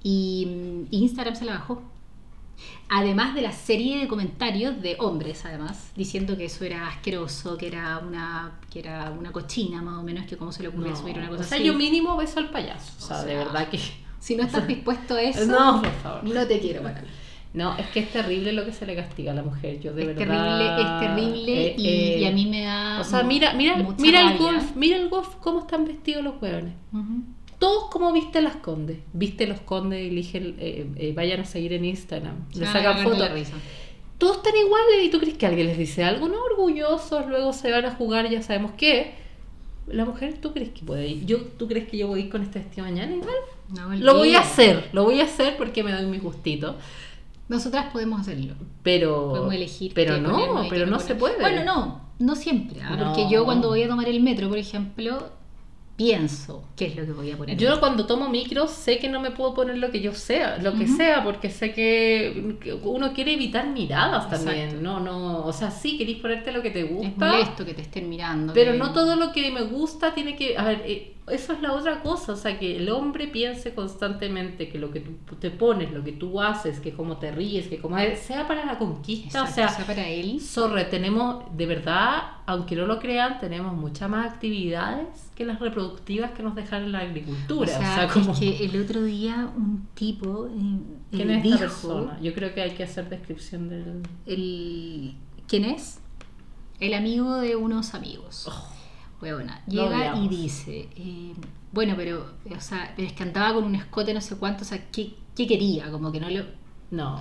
y, 0.00 0.46
mm, 0.46 0.94
y 0.94 1.02
Instagram 1.02 1.34
se 1.34 1.44
la 1.44 1.54
bajó. 1.54 1.89
Además 2.88 3.34
de 3.34 3.42
la 3.42 3.52
serie 3.52 3.98
de 4.00 4.08
comentarios 4.08 4.80
de 4.82 4.96
hombres, 4.98 5.44
además, 5.44 5.92
diciendo 5.96 6.36
que 6.36 6.46
eso 6.46 6.64
era 6.64 6.88
asqueroso, 6.88 7.56
que 7.56 7.68
era 7.68 7.98
una, 7.98 8.58
que 8.70 8.80
era 8.80 9.10
una 9.16 9.30
cochina 9.32 9.80
más 9.82 9.98
o 9.98 10.02
menos, 10.02 10.26
que 10.26 10.36
cómo 10.36 10.50
se 10.52 10.62
le 10.62 10.68
ocurrió 10.68 10.90
No. 10.90 10.96
subir 10.96 11.16
una 11.18 11.28
cosa 11.28 11.42
o 11.42 11.44
sea, 11.44 11.58
así. 11.58 11.66
yo 11.66 11.74
mínimo 11.74 12.16
beso 12.16 12.40
al 12.40 12.50
payaso. 12.50 12.92
O 12.98 13.06
sea, 13.06 13.20
O 13.20 13.24
de 13.24 13.36
verdad 13.36 13.68
que. 13.68 13.78
Si 14.18 14.36
no 14.36 14.42
estás 14.42 14.66
dispuesto 14.68 15.14
a 15.14 15.22
eso, 15.22 15.46
No, 15.46 15.80
por 15.82 15.92
favor. 16.02 16.24
no 16.24 16.46
te 16.46 16.58
quiero 16.60 16.82
para 16.82 17.00
mí. 17.00 17.08
No, 17.52 17.76
es 17.78 17.86
que 17.88 17.98
es 18.00 18.12
terrible 18.12 18.52
lo 18.52 18.64
que 18.64 18.72
se 18.72 18.86
le 18.86 18.94
castiga 18.94 19.32
a 19.32 19.34
la 19.34 19.42
mujer. 19.42 19.80
Yo 19.80 19.92
de 19.92 20.02
Es 20.02 20.16
verdad. 20.16 20.56
terrible, 20.56 20.82
es 20.82 21.00
terrible 21.00 21.66
eh, 21.66 21.74
y, 21.78 21.88
eh, 21.88 22.18
y 22.20 22.24
a 22.26 22.30
mí 22.30 22.46
me 22.46 22.62
da. 22.62 23.00
O 23.00 23.04
sea, 23.04 23.22
mira, 23.24 23.54
mira, 23.54 23.76
mira 23.98 24.30
el 24.30 24.38
golf, 24.38 24.76
mira 24.76 24.96
el 24.98 25.08
golf, 25.08 25.34
cómo 25.40 25.60
están 25.60 25.84
vestidos 25.84 26.22
los 26.22 26.40
hueones. 26.40 26.74
Ujú. 26.92 27.22
Todos 27.60 27.90
como 27.90 28.12
viste 28.12 28.40
las 28.42 28.56
condes. 28.56 28.98
Viste 29.12 29.46
los 29.46 29.60
condes, 29.60 30.00
eligen, 30.10 30.56
eh, 30.58 30.88
eh, 30.96 31.12
vayan 31.14 31.40
a 31.40 31.44
seguir 31.44 31.72
en 31.74 31.84
Instagram. 31.84 32.46
Le 32.54 32.66
Ah, 32.66 32.72
sacan 32.72 33.04
fotos. 33.04 33.30
Todos 34.18 34.38
están 34.38 34.54
iguales 34.56 35.04
y 35.04 35.10
tú 35.10 35.18
crees 35.20 35.38
que 35.38 35.46
alguien 35.46 35.66
les 35.68 35.78
dice 35.78 36.02
algo, 36.04 36.28
no 36.28 36.42
orgullosos, 36.42 37.26
luego 37.28 37.52
se 37.52 37.70
van 37.70 37.84
a 37.86 37.92
jugar, 37.92 38.28
ya 38.28 38.42
sabemos 38.42 38.72
qué. 38.76 39.14
La 39.86 40.04
mujer, 40.04 40.38
¿tú 40.40 40.52
crees 40.52 40.70
que 40.70 40.82
puede 40.82 41.06
ir? 41.08 41.24
Yo, 41.26 41.38
¿Tú 41.58 41.68
crees 41.68 41.88
que 41.88 41.96
yo 41.96 42.06
voy 42.08 42.20
a 42.20 42.24
ir 42.24 42.30
con 42.30 42.42
este 42.42 42.58
vestido 42.58 42.86
mañana 42.86 43.14
igual? 43.14 43.34
No, 43.74 43.94
Lo 43.94 44.14
voy 44.16 44.34
a 44.34 44.40
hacer, 44.40 44.88
lo 44.92 45.04
voy 45.04 45.20
a 45.20 45.24
hacer 45.24 45.56
porque 45.56 45.82
me 45.82 45.92
doy 45.92 46.06
mi 46.06 46.18
gustito. 46.18 46.76
Nosotras 47.48 47.86
podemos 47.92 48.20
hacerlo. 48.20 48.54
Pero. 48.82 49.30
Podemos 49.30 49.54
elegir. 49.54 49.92
Pero 49.94 50.18
no, 50.18 50.66
pero 50.70 50.86
no 50.86 50.92
poner. 50.92 51.06
se 51.06 51.14
puede. 51.16 51.40
Bueno, 51.40 51.64
no, 51.64 52.00
no 52.18 52.36
siempre. 52.36 52.80
No. 52.82 53.06
Porque 53.06 53.28
yo 53.30 53.44
cuando 53.44 53.68
voy 53.68 53.82
a 53.82 53.88
tomar 53.88 54.08
el 54.08 54.20
metro, 54.20 54.48
por 54.48 54.58
ejemplo, 54.58 55.30
pienso 56.04 56.64
qué 56.76 56.86
es 56.86 56.96
lo 56.96 57.04
que 57.04 57.12
voy 57.12 57.30
a 57.30 57.36
poner. 57.36 57.58
Yo 57.58 57.78
cuando 57.78 58.06
tomo 58.06 58.30
micro 58.30 58.66
sé 58.68 58.98
que 58.98 59.06
no 59.10 59.20
me 59.20 59.32
puedo 59.32 59.52
poner 59.52 59.76
lo 59.76 59.90
que 59.90 60.00
yo 60.00 60.14
sea, 60.14 60.56
lo 60.56 60.72
que 60.72 60.86
sea, 60.88 61.22
porque 61.22 61.50
sé 61.50 61.74
que 61.74 62.56
uno 62.84 63.12
quiere 63.12 63.34
evitar 63.34 63.68
miradas 63.68 64.30
también. 64.30 64.82
No, 64.82 64.98
no, 64.98 65.44
o 65.44 65.52
sea, 65.52 65.70
sí 65.70 65.98
querís 65.98 66.16
ponerte 66.16 66.52
lo 66.52 66.62
que 66.62 66.70
te 66.70 66.80
es 66.80 66.90
gusta, 66.90 67.32
molesto 67.32 67.66
que 67.66 67.74
te 67.74 67.82
estén 67.82 68.08
mirando. 68.08 68.54
pero 68.54 68.72
que- 68.72 68.78
no 68.78 68.94
todo 68.94 69.14
lo 69.16 69.30
que 69.30 69.50
me 69.50 69.60
gusta 69.62 70.14
tiene 70.14 70.36
que, 70.36 70.56
a 70.56 70.64
ver, 70.64 70.82
eh, 70.86 71.12
eso 71.30 71.52
es 71.52 71.62
la 71.62 71.72
otra 71.72 72.02
cosa, 72.02 72.32
o 72.32 72.36
sea, 72.36 72.58
que 72.58 72.76
el 72.76 72.90
hombre 72.90 73.28
piense 73.28 73.74
constantemente 73.74 74.68
que 74.68 74.78
lo 74.78 74.90
que 74.90 75.00
tú 75.00 75.36
te 75.36 75.50
pones, 75.50 75.92
lo 75.92 76.04
que 76.04 76.12
tú 76.12 76.40
haces, 76.40 76.80
que 76.80 76.92
cómo 76.92 77.16
te 77.18 77.30
ríes, 77.30 77.68
que 77.68 77.78
como 77.78 77.96
sea 78.16 78.46
para 78.46 78.64
la 78.66 78.78
conquista, 78.78 79.40
Exacto, 79.40 79.50
o 79.50 79.54
sea, 79.54 79.68
sea, 79.68 79.86
para 79.86 80.08
él. 80.08 80.40
Sorre, 80.40 80.84
tenemos, 80.84 81.44
de 81.56 81.66
verdad, 81.66 82.22
aunque 82.46 82.76
no 82.76 82.86
lo 82.86 82.98
crean, 82.98 83.38
tenemos 83.40 83.74
muchas 83.74 84.10
más 84.10 84.32
actividades 84.32 85.30
que 85.34 85.44
las 85.44 85.60
reproductivas 85.60 86.32
que 86.32 86.42
nos 86.42 86.54
dejan 86.54 86.92
la 86.92 86.98
O 87.00 87.02
agricultura. 87.02 87.68
sea, 87.68 87.78
O 87.78 87.94
sea, 87.94 88.08
como... 88.08 88.32
es 88.32 88.38
que 88.38 88.64
el 88.64 88.82
otro 88.82 89.02
día 89.02 89.50
un 89.56 89.88
tipo 89.94 90.46
eh, 90.48 90.80
¿Quién 91.10 91.30
es 91.30 91.42
dijo, 91.42 91.54
esta 91.56 91.66
persona? 91.68 92.20
Yo 92.20 92.34
creo 92.34 92.52
que 92.54 92.62
hay 92.62 92.72
que 92.72 92.84
hacer 92.84 93.08
descripción 93.08 93.68
del... 93.68 94.02
el 94.26 95.14
¿quién 95.46 95.64
es? 95.64 96.00
El 96.78 96.94
amigo 96.94 97.36
de 97.36 97.56
unos 97.56 97.94
amigos. 97.94 98.46
Oh, 98.48 98.69
Lo 99.66 99.84
llega 99.84 100.16
y 100.24 100.28
dice, 100.28 100.88
eh, 100.96 101.32
bueno, 101.72 101.94
pero, 101.96 102.26
o 102.56 102.60
sea, 102.60 102.92
pero 102.96 103.06
es 103.08 103.14
que 103.14 103.22
andaba 103.22 103.54
con 103.54 103.64
un 103.64 103.74
escote 103.74 104.12
no 104.14 104.20
sé 104.20 104.36
cuánto, 104.36 104.62
o 104.62 104.66
sea, 104.66 104.90
¿qué, 104.90 105.14
qué 105.36 105.46
quería? 105.46 105.90
Como 105.90 106.10
que 106.10 106.20
no 106.20 106.28
lo... 106.30 106.44
No, 106.90 107.20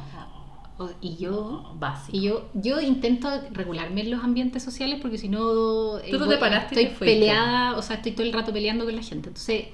o- 0.80 0.90
y 1.02 1.18
yo... 1.18 1.76
básico. 1.78 2.18
Y 2.18 2.22
yo, 2.22 2.50
yo 2.54 2.80
intento 2.82 3.30
regularme 3.52 4.02
en 4.02 4.12
los 4.12 4.24
ambientes 4.24 4.64
sociales 4.64 5.00
porque 5.02 5.18
si 5.18 5.28
no... 5.30 6.00
eh, 6.00 6.08
Tú 6.10 6.18
no 6.20 6.26
Estoy 6.82 6.86
peleada, 7.08 7.78
o 7.78 7.82
sea, 7.82 7.98
estoy 7.98 8.14
todo 8.14 8.26
el 8.26 8.34
rato 8.34 8.52
peleando 8.54 8.86
con 8.86 8.96
la 8.96 9.04
gente. 9.04 9.28
Entonces 9.28 9.66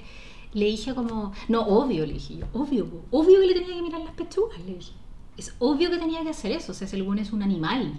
le 0.52 0.64
dije 0.66 0.94
como... 0.94 1.32
No, 1.48 1.62
obvio, 1.62 2.04
le 2.06 2.14
dije 2.14 2.36
yo. 2.38 2.46
Obvio, 2.52 2.86
obvio 3.10 3.40
que 3.40 3.46
le 3.46 3.54
tenía 3.54 3.76
que 3.76 3.82
mirar 3.82 4.00
las 4.00 4.14
pechugas, 4.14 4.58
le 4.66 4.74
dije. 4.74 4.92
Es 5.36 5.54
obvio 5.58 5.90
que 5.90 5.98
tenía 5.98 6.22
que 6.22 6.30
hacer 6.30 6.50
eso. 6.52 6.72
O 6.72 6.74
sea, 6.74 6.86
ese 6.86 7.00
buen 7.02 7.18
es 7.18 7.32
un 7.32 7.42
animal. 7.42 7.98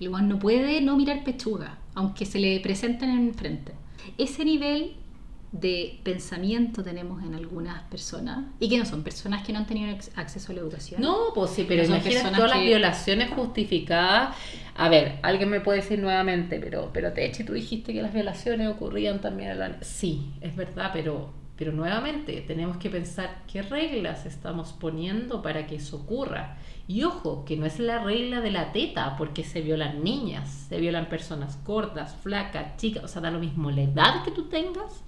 El 0.00 0.08
buen 0.08 0.28
no 0.28 0.38
puede 0.38 0.80
no 0.80 0.96
mirar 0.96 1.22
pechuga, 1.24 1.78
aunque 1.94 2.24
se 2.24 2.38
le 2.38 2.58
presenten 2.60 3.10
enfrente. 3.10 3.74
Ese 4.16 4.44
nivel 4.44 4.94
de 5.52 5.98
pensamiento 6.04 6.82
tenemos 6.84 7.22
en 7.24 7.34
algunas 7.34 7.82
personas 7.84 8.46
y 8.60 8.68
que 8.68 8.78
no 8.78 8.86
son 8.86 9.02
personas 9.02 9.44
que 9.44 9.52
no 9.52 9.58
han 9.58 9.66
tenido 9.66 9.94
acceso 10.14 10.52
a 10.52 10.54
la 10.54 10.60
educación. 10.60 11.02
No, 11.02 11.34
pues 11.34 11.50
sí, 11.50 11.64
pero 11.66 11.82
No 11.88 12.00
personas 12.00 12.34
todas 12.34 12.50
las 12.50 12.60
violaciones 12.60 13.30
justificadas. 13.30 14.36
A 14.76 14.88
ver, 14.88 15.18
alguien 15.22 15.50
me 15.50 15.60
puede 15.60 15.80
decir 15.80 15.98
nuevamente, 15.98 16.60
pero, 16.60 16.90
pero 16.92 17.12
Techi, 17.12 17.44
tú 17.44 17.52
dijiste 17.52 17.92
que 17.92 18.00
las 18.00 18.14
violaciones 18.14 18.68
ocurrían 18.68 19.20
también 19.20 19.50
en 19.50 19.58
la... 19.58 19.82
Sí, 19.82 20.32
es 20.40 20.54
verdad, 20.54 20.90
pero, 20.92 21.32
pero 21.56 21.72
nuevamente 21.72 22.42
tenemos 22.46 22.76
que 22.76 22.88
pensar 22.88 23.42
qué 23.52 23.62
reglas 23.62 24.26
estamos 24.26 24.72
poniendo 24.72 25.42
para 25.42 25.66
que 25.66 25.76
eso 25.76 25.96
ocurra. 25.96 26.56
Y 26.88 27.04
ojo, 27.04 27.44
que 27.44 27.56
no 27.56 27.66
es 27.66 27.78
la 27.78 28.02
regla 28.02 28.40
de 28.40 28.50
la 28.50 28.72
teta, 28.72 29.16
porque 29.16 29.44
se 29.44 29.60
violan 29.60 30.02
niñas, 30.02 30.66
se 30.68 30.78
violan 30.78 31.08
personas 31.08 31.62
gordas, 31.64 32.16
flacas, 32.16 32.76
chicas, 32.76 33.04
o 33.04 33.08
sea, 33.08 33.22
da 33.22 33.30
lo 33.30 33.38
mismo 33.38 33.70
la 33.70 33.82
edad 33.82 34.24
que 34.24 34.32
tú 34.32 34.48
tengas, 34.48 35.04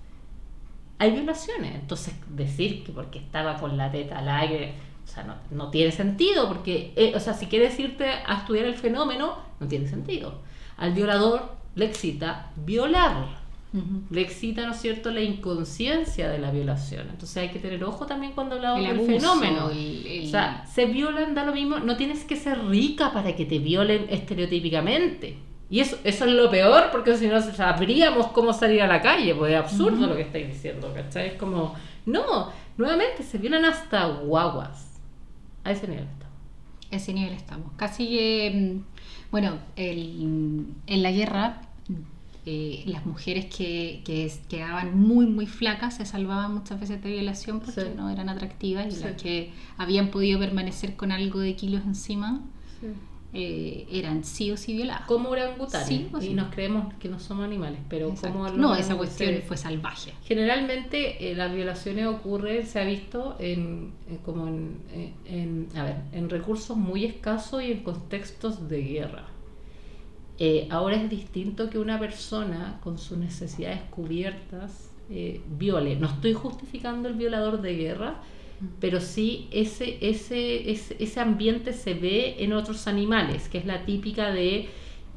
hay 0.99 1.11
violaciones. 1.11 1.75
Entonces, 1.75 2.15
decir 2.29 2.85
que 2.85 2.93
porque 2.93 3.19
estaba 3.19 3.57
con 3.57 3.77
la 3.77 3.91
teta 3.91 4.19
al 4.19 4.29
aire, 4.29 4.75
o 5.05 5.09
sea, 5.09 5.25
no, 5.25 5.35
no 5.51 5.71
tiene 5.71 5.91
sentido, 5.91 6.47
porque, 6.47 6.93
eh, 6.95 7.13
o 7.17 7.21
sea, 7.21 7.35
si 7.35 7.47
quieres 7.47 7.79
irte 7.81 8.07
a 8.07 8.39
estudiar 8.39 8.67
el 8.67 8.77
fenómeno, 8.77 9.37
no 9.59 9.67
tiene 9.67 9.89
sentido. 9.89 10.41
Al 10.77 10.93
violador 10.93 11.57
le 11.75 11.87
excita 11.87 12.53
violar, 12.57 13.42
Le 14.11 14.21
excita, 14.21 14.67
¿no 14.67 14.73
es 14.73 14.81
cierto?, 14.83 15.11
la 15.11 15.23
inconsciencia 15.23 16.29
de 16.29 16.39
la 16.39 16.51
violación. 16.51 17.09
Entonces 17.09 17.37
hay 17.39 17.49
que 17.49 17.59
tener 17.59 17.83
ojo 17.85 18.05
también 18.05 18.33
cuando 18.33 18.57
hablamos 18.57 18.81
El 18.81 18.85
del 18.87 18.97
abuso, 18.99 19.13
fenómeno. 19.19 19.71
el- 19.71 20.07
el- 20.07 20.27
O 20.27 20.31
sea, 20.31 20.67
se 20.67 20.85
violan, 20.87 21.35
da 21.35 21.45
lo 21.47 21.55
mismo, 21.55 21.79
no 21.79 21.97
tienes 21.97 22.25
que 22.25 22.37
ser 22.37 22.63
rica 22.67 23.13
para 23.13 23.35
que 23.35 23.47
te 23.47 23.59
violen 23.59 24.07
estereotípicamente. 24.11 25.39
Y 25.71 25.81
eso, 25.81 25.97
eso 26.05 26.27
es 26.27 26.33
lo 26.33 26.51
peor, 26.51 26.91
porque 26.93 27.17
si 27.17 27.29
no 27.29 27.41
sabríamos 27.41 28.27
cómo 28.29 28.53
salir 28.53 28.83
a 28.83 28.87
la 28.87 29.01
calle, 29.01 29.35
pues 29.35 29.53
es 29.53 29.59
absurdo 29.59 30.07
lo 30.07 30.15
que 30.17 30.23
estáis 30.23 30.49
diciendo, 30.49 30.93
¿cachai? 30.95 31.29
Es 31.29 31.35
como, 31.35 31.75
no, 32.05 32.51
nuevamente 32.77 33.23
se 33.23 33.39
violan 33.39 33.65
hasta 33.65 34.07
guaguas. 34.07 35.01
A 35.65 35.71
ese 35.71 35.89
nivel 35.89 36.05
estamos. 36.05 36.23
ese 36.91 37.15
nivel 37.15 37.33
estamos. 37.33 37.73
Casi 37.77 38.51
mm, 38.53 38.85
bueno, 39.31 39.53
el- 39.77 40.67
en 40.87 41.03
la 41.03 41.11
guerra, 41.11 41.63
eh, 42.45 42.83
las 42.87 43.07
mujeres 43.07 43.47
que, 43.47 44.03
que 44.05 44.31
quedaban 44.49 44.99
muy, 44.99 45.27
muy 45.27 45.47
flacas 45.47 45.97
se 45.97 46.05
salvaban 46.07 46.53
muchas 46.55 46.81
veces 46.81 47.03
de 47.03 47.11
violación 47.11 47.61
porque 47.61 47.83
Sí. 47.83 47.87
no 47.97 48.11
eran 48.11 48.29
atractivas 48.29 48.87
y 48.89 48.91
Sí. 48.93 49.05
las 49.05 49.21
que 49.21 49.51
habían 49.77 50.09
podido 50.11 50.39
permanecer 50.41 50.97
con 50.97 51.13
algo 51.13 51.39
de 51.41 51.55
kilos 51.55 51.83
encima 51.87 52.41
eh, 53.35 53.87
eran 53.91 54.25
sí 54.25 54.51
o 54.51 54.59
sí 54.59 54.75
violadas. 54.75 55.07
Como 55.07 55.31
orangutanes. 55.31 55.89
Sí, 55.89 56.07
pues 56.11 56.25
y 56.25 56.29
sí. 56.29 56.35
nos 56.35 56.53
creemos 56.53 56.93
que 57.01 57.09
no 57.09 57.19
somos 57.19 57.47
animales, 57.47 57.79
pero 57.89 58.11
Exacto. 58.11 58.37
como 58.39 58.51
no, 58.51 58.75
esa 58.75 58.95
cuestión 58.95 59.37
fue 59.47 59.57
salvaje. 59.57 60.13
Generalmente 60.25 61.31
eh, 61.31 61.35
las 61.35 61.55
violaciones 61.55 62.07
ocurren, 62.09 62.67
se 62.67 62.81
ha 62.81 62.85
visto 62.85 63.37
en, 63.39 63.93
en- 64.11 64.19
como 64.19 64.49
en, 64.49 64.77
en- 64.93 65.15
en- 65.73 65.79
a 65.79 65.85
ver, 65.85 65.97
en 66.13 66.29
recursos 66.29 66.77
muy 66.77 67.07
escasos 67.07 67.63
y 67.63 67.73
en 67.73 67.83
contextos 67.83 68.69
de 68.69 68.83
guerra. 68.83 69.25
Eh, 70.39 70.67
ahora 70.71 70.97
es 70.97 71.11
distinto 71.11 71.71
que 71.71 71.79
una 71.79 71.99
persona 71.99 72.79
con 72.83 72.99
sus 72.99 73.19
necesidades 73.19 73.81
cubiertas 73.91 74.91
eh, 75.11 75.41
viole. 75.59 75.97
No 75.97 76.09
estoy 76.09 76.33
justificando 76.33 77.09
el 77.09 77.15
violador 77.15 77.61
de 77.61 77.77
guerra, 77.77 78.21
pero 78.81 79.01
sí 79.01 79.49
ese, 79.51 79.99
ese, 80.01 80.71
ese, 80.71 80.97
ese 80.99 81.21
ambiente 81.21 81.73
se 81.73 81.95
ve 81.95 82.37
en 82.39 82.53
otros 82.53 82.87
animales, 82.87 83.49
que 83.49 83.59
es 83.59 83.67
la 83.67 83.85
típica 83.85 84.31
de 84.31 84.69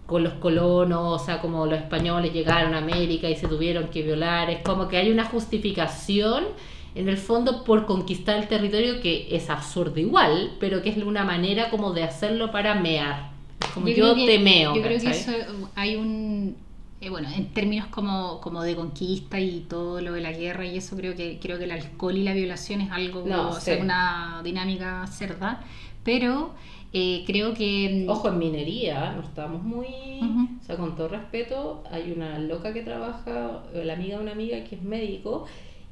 con 0.05 0.23
los 0.23 0.33
colonos, 0.33 1.21
o 1.21 1.25
sea, 1.25 1.41
como 1.41 1.65
los 1.65 1.79
españoles 1.79 2.31
llegaron 2.31 2.75
a 2.75 2.77
América 2.77 3.29
y 3.29 3.35
se 3.35 3.47
tuvieron 3.47 3.87
que 3.87 4.03
violar, 4.03 4.49
es 4.49 4.61
como 4.61 4.87
que 4.87 4.97
hay 4.97 5.11
una 5.11 5.25
justificación 5.25 6.45
en 6.93 7.09
el 7.09 7.17
fondo 7.17 7.63
por 7.63 7.85
conquistar 7.85 8.37
el 8.37 8.47
territorio 8.47 9.01
que 9.01 9.27
es 9.35 9.49
absurdo 9.49 9.99
igual, 9.99 10.57
pero 10.59 10.81
que 10.81 10.89
es 10.89 10.97
una 10.97 11.23
manera 11.23 11.69
como 11.69 11.91
de 11.91 12.03
hacerlo 12.03 12.51
para 12.51 12.75
mear. 12.75 13.34
Como 13.73 13.87
yo, 13.87 13.93
creo 13.95 14.15
que- 14.15 14.25
te 14.25 14.39
meo. 14.39 14.75
Yo 14.75 14.81
creo 14.81 14.99
que 14.99 15.09
eso 15.09 15.31
hay 15.75 15.95
un 15.95 16.55
eh, 17.01 17.09
bueno, 17.09 17.27
en 17.29 17.47
términos 17.53 17.87
como, 17.87 18.39
como 18.41 18.63
de 18.63 18.75
conquista 18.75 19.39
y 19.39 19.65
todo 19.69 20.01
lo 20.01 20.13
de 20.13 20.21
la 20.21 20.31
guerra 20.31 20.65
y 20.65 20.77
eso 20.77 20.95
creo 20.95 21.13
que 21.15 21.39
creo 21.39 21.57
que 21.57 21.65
el 21.65 21.71
alcohol 21.71 22.15
y 22.15 22.23
la 22.23 22.33
violación 22.33 22.81
es 22.81 22.91
algo 22.91 23.23
No, 23.27 23.49
o 23.49 23.59
sea, 23.59 23.75
sí. 23.75 23.81
una 23.81 24.41
dinámica 24.43 25.05
cerda, 25.07 25.61
pero 26.03 26.55
eh, 26.93 27.23
creo 27.27 27.53
que 27.53 28.05
Ojo, 28.07 28.29
en 28.29 28.37
minería 28.39 29.11
no 29.11 29.21
estamos 29.21 29.61
muy... 29.61 29.87
Ujú. 30.21 30.47
O 30.61 30.65
sea, 30.65 30.77
con 30.77 30.95
todo 30.95 31.09
respeto, 31.09 31.83
hay 31.91 32.11
una 32.11 32.39
loca 32.39 32.73
que 32.73 32.81
trabaja, 32.81 33.63
la 33.73 33.93
amiga 33.93 34.15
de 34.17 34.23
una 34.23 34.31
amiga 34.31 34.63
que 34.63 34.75
es 34.75 34.81
médico, 34.81 35.45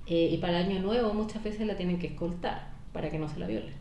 eh, 0.08 0.30
y 0.32 0.38
para 0.38 0.62
el 0.62 0.68
año 0.72 0.82
nuevo 0.82 1.14
muchas 1.14 1.44
veces 1.44 1.68
la 1.68 1.76
tienen 1.76 2.00
que 2.00 2.08
escoltar 2.08 2.72
para 2.94 3.12
que 3.12 3.20
no 3.20 3.28
se 3.28 3.40
la 3.40 3.48
viole. 3.48 3.74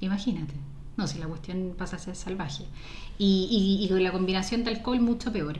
Imagínate. 0.00 0.54
No, 0.96 1.06
si 1.06 1.18
la 1.18 1.26
cuestión 1.26 1.74
pasa 1.76 1.96
a 1.96 1.98
ser 1.98 2.14
salvaje. 2.16 2.64
Y, 3.18 3.48
y- 3.80 3.84
y 3.84 3.88
con 3.88 4.02
la 4.02 4.12
combinación 4.12 4.64
de 4.64 4.70
alcohol 4.70 5.00
mucho 5.00 5.32
peor. 5.32 5.58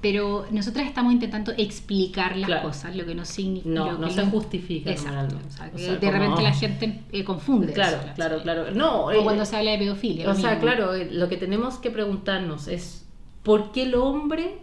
Pero 0.00 0.46
nosotras 0.50 0.86
estamos 0.88 1.12
intentando 1.12 1.52
explicar 1.56 2.36
las 2.36 2.48
Claro. 2.48 2.62
cosas, 2.68 2.96
lo 2.96 3.06
que 3.06 3.14
no 3.14 3.24
significa. 3.24 3.70
No, 3.72 3.98
no 3.98 4.10
se 4.10 4.24
justifica 4.26 4.90
Exacto. 4.90 5.12
normalmente. 5.14 5.48
O 5.48 5.56
sea, 5.56 5.66
O 5.68 5.76
que 5.76 5.78
sea, 5.78 5.96
de 5.96 6.10
repente 6.10 6.42
la 6.42 6.52
gente 6.52 7.02
eh, 7.12 7.22
confunde. 7.22 7.72
Claro, 7.72 7.98
eso, 7.98 8.08
claro, 8.16 8.42
claro. 8.42 8.70
No, 8.72 9.04
O 9.04 9.10
eh, 9.12 9.20
cuando 9.22 9.44
se 9.44 9.56
habla 9.56 9.70
de 9.70 9.78
pedofilia. 9.78 10.28
O 10.28 10.34
sea, 10.34 10.50
mismo. 10.56 10.62
claro, 10.64 10.94
eh, 10.94 11.08
lo 11.12 11.28
que 11.28 11.36
tenemos 11.36 11.78
que 11.78 11.90
preguntarnos 11.92 12.66
es 12.66 13.06
por 13.44 13.70
qué 13.70 13.84
el 13.84 13.94
hombre, 13.94 14.58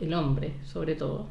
el 0.00 0.14
hombre 0.14 0.54
sobre 0.64 0.94
todo, 0.94 1.26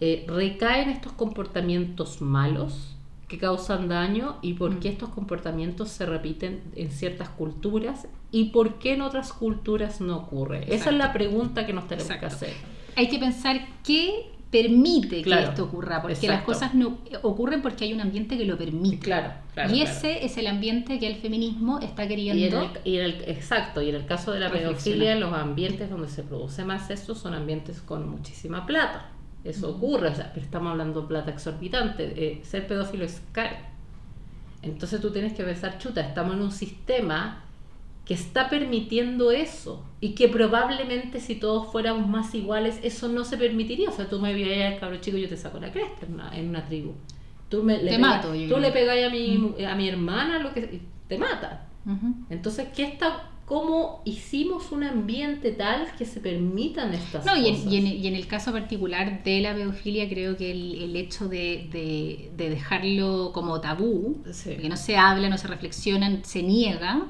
recae 0.00 0.82
en 0.84 0.90
estos 0.90 1.12
comportamientos 1.12 2.22
malos 2.22 2.94
que 3.28 3.38
causan 3.38 3.88
daño 3.88 4.36
y 4.42 4.54
por 4.54 4.74
Mm. 4.74 4.80
qué 4.80 4.88
estos 4.88 5.10
comportamientos 5.10 5.90
se 5.90 6.06
repiten 6.06 6.62
en 6.74 6.90
ciertas 6.90 7.28
culturas 7.28 8.08
y 8.32 8.46
por 8.46 8.78
qué 8.78 8.94
en 8.94 9.02
otras 9.02 9.32
culturas 9.32 10.00
no 10.00 10.16
ocurre. 10.16 10.64
Esa 10.74 10.90
es 10.90 10.96
la 10.96 11.12
pregunta 11.12 11.66
que 11.66 11.72
nos 11.74 11.86
tenemos 11.86 12.10
Exacto. 12.10 12.26
que 12.28 12.34
hacer. 12.46 12.52
Hay 12.96 13.08
que 13.08 13.18
pensar 13.18 13.60
qué 13.84 14.32
permite 14.50 15.20
Claro, 15.20 15.42
que 15.42 15.48
esto 15.50 15.64
ocurra, 15.64 16.00
porque 16.00 16.26
las 16.26 16.42
cosas 16.42 16.74
no 16.74 16.96
ocurren 17.22 17.60
porque 17.60 17.84
hay 17.84 17.92
un 17.92 18.00
ambiente 18.00 18.38
que 18.38 18.46
lo 18.46 18.56
permite. 18.56 18.98
Claro, 18.98 19.34
claro. 19.52 19.70
y 19.74 19.80
claro. 19.82 19.90
ese 19.90 20.24
es 20.24 20.38
el 20.38 20.46
ambiente 20.46 20.98
que 20.98 21.06
el 21.06 21.16
feminismo 21.16 21.80
está 21.80 22.04
Y 22.04 22.06
en 22.06 22.08
queriendo. 22.08 22.62
el, 22.62 22.70
y 22.90 22.96
en 22.96 23.04
el- 23.04 23.24
exacto, 23.28 23.82
y 23.82 23.90
en 23.90 23.96
el 23.96 24.06
caso 24.06 24.32
de 24.32 24.40
la 24.40 24.50
pedofilia, 24.50 25.16
los 25.16 25.34
ambientes 25.34 25.90
donde 25.90 26.08
se 26.08 26.22
produce 26.22 26.64
más 26.64 26.88
esto 26.90 27.14
son 27.14 27.34
ambientes 27.34 27.82
con 27.82 28.08
muchísima 28.08 28.64
plata. 28.64 29.10
Eso 29.44 29.70
ocurre, 29.70 30.08
o 30.08 30.14
sea, 30.14 30.32
pero 30.32 30.44
estamos 30.44 30.70
hablando 30.72 31.02
de 31.02 31.08
plata 31.08 31.30
exorbitante. 31.30 32.12
eh, 32.16 32.40
ser 32.44 32.66
pedófilo 32.66 33.04
es 33.04 33.22
caro. 33.32 33.56
Entonces 34.62 35.00
tú 35.00 35.10
tienes 35.10 35.32
que 35.34 35.44
pensar, 35.44 35.78
chuta, 35.78 36.00
estamos 36.00 36.34
en 36.34 36.42
un 36.42 36.50
sistema 36.52 37.44
que 38.04 38.14
está 38.14 38.48
permitiendo 38.48 39.30
eso 39.30 39.84
y 40.00 40.14
que 40.14 40.28
probablemente 40.28 41.20
si 41.20 41.34
todos 41.36 41.70
fuéramos 41.70 42.08
más 42.08 42.34
iguales 42.34 42.80
eso 42.82 43.08
no 43.08 43.24
se 43.24 43.36
permitiría. 43.36 43.90
O 43.90 43.92
sea, 43.92 44.08
tú 44.08 44.18
me 44.18 44.32
vienes 44.34 44.72
al 44.74 44.80
cabro 44.80 44.96
chico 44.96 45.16
y 45.18 45.22
yo 45.22 45.28
te 45.28 45.36
saco 45.36 45.60
la 45.60 45.70
cresta 45.70 46.06
en 46.06 46.14
una, 46.14 46.36
en 46.36 46.48
una 46.48 46.64
tribu. 46.64 46.94
Tú, 47.48 47.62
me, 47.62 47.78
le 47.78 47.90
Te 47.90 47.96
pegas- 47.96 48.00
mato, 48.00 48.34
yo 48.34 48.42
tú 48.48 48.54
creo. 48.54 48.58
le 48.60 48.70
pegáis 48.72 49.06
a 49.06 49.10
mi, 49.10 49.64
a 49.64 49.74
mi 49.74 49.88
hermana, 49.88 50.38
lo 50.38 50.52
que 50.52 50.80
te 51.06 51.18
mata. 51.18 51.66
Entonces, 52.28 52.68
¿qué 52.74 52.84
está, 52.84 53.30
¿cómo 53.48 54.02
hicimos 54.04 54.70
un 54.72 54.84
ambiente 54.84 55.52
tal 55.52 55.88
que 55.96 56.04
se 56.04 56.20
permitan 56.20 56.92
estas 56.94 57.24
No, 57.24 57.36
y 57.36 57.48
en, 57.48 57.54
cosas? 57.56 57.72
y, 57.72 57.76
en, 57.78 57.86
y 57.86 58.06
en 58.06 58.14
el 58.14 58.26
caso 58.26 58.52
particular 58.52 59.22
de 59.24 59.40
la 59.40 59.54
pedofilia, 59.54 60.08
creo 60.08 60.36
que 60.36 60.50
el, 60.50 60.82
el 60.82 60.96
hecho 60.96 61.28
de, 61.28 61.68
de- 61.72 62.30
de 62.36 62.50
dejarlo 62.50 63.30
como 63.32 63.60
tabú, 63.60 64.22
Sí. 64.32 64.56
que 64.56 64.68
no 64.68 64.76
se 64.76 64.96
habla, 64.96 65.28
no 65.30 65.38
se 65.38 65.48
reflexiona, 65.48 66.22
se 66.24 66.42
niega, 66.42 67.06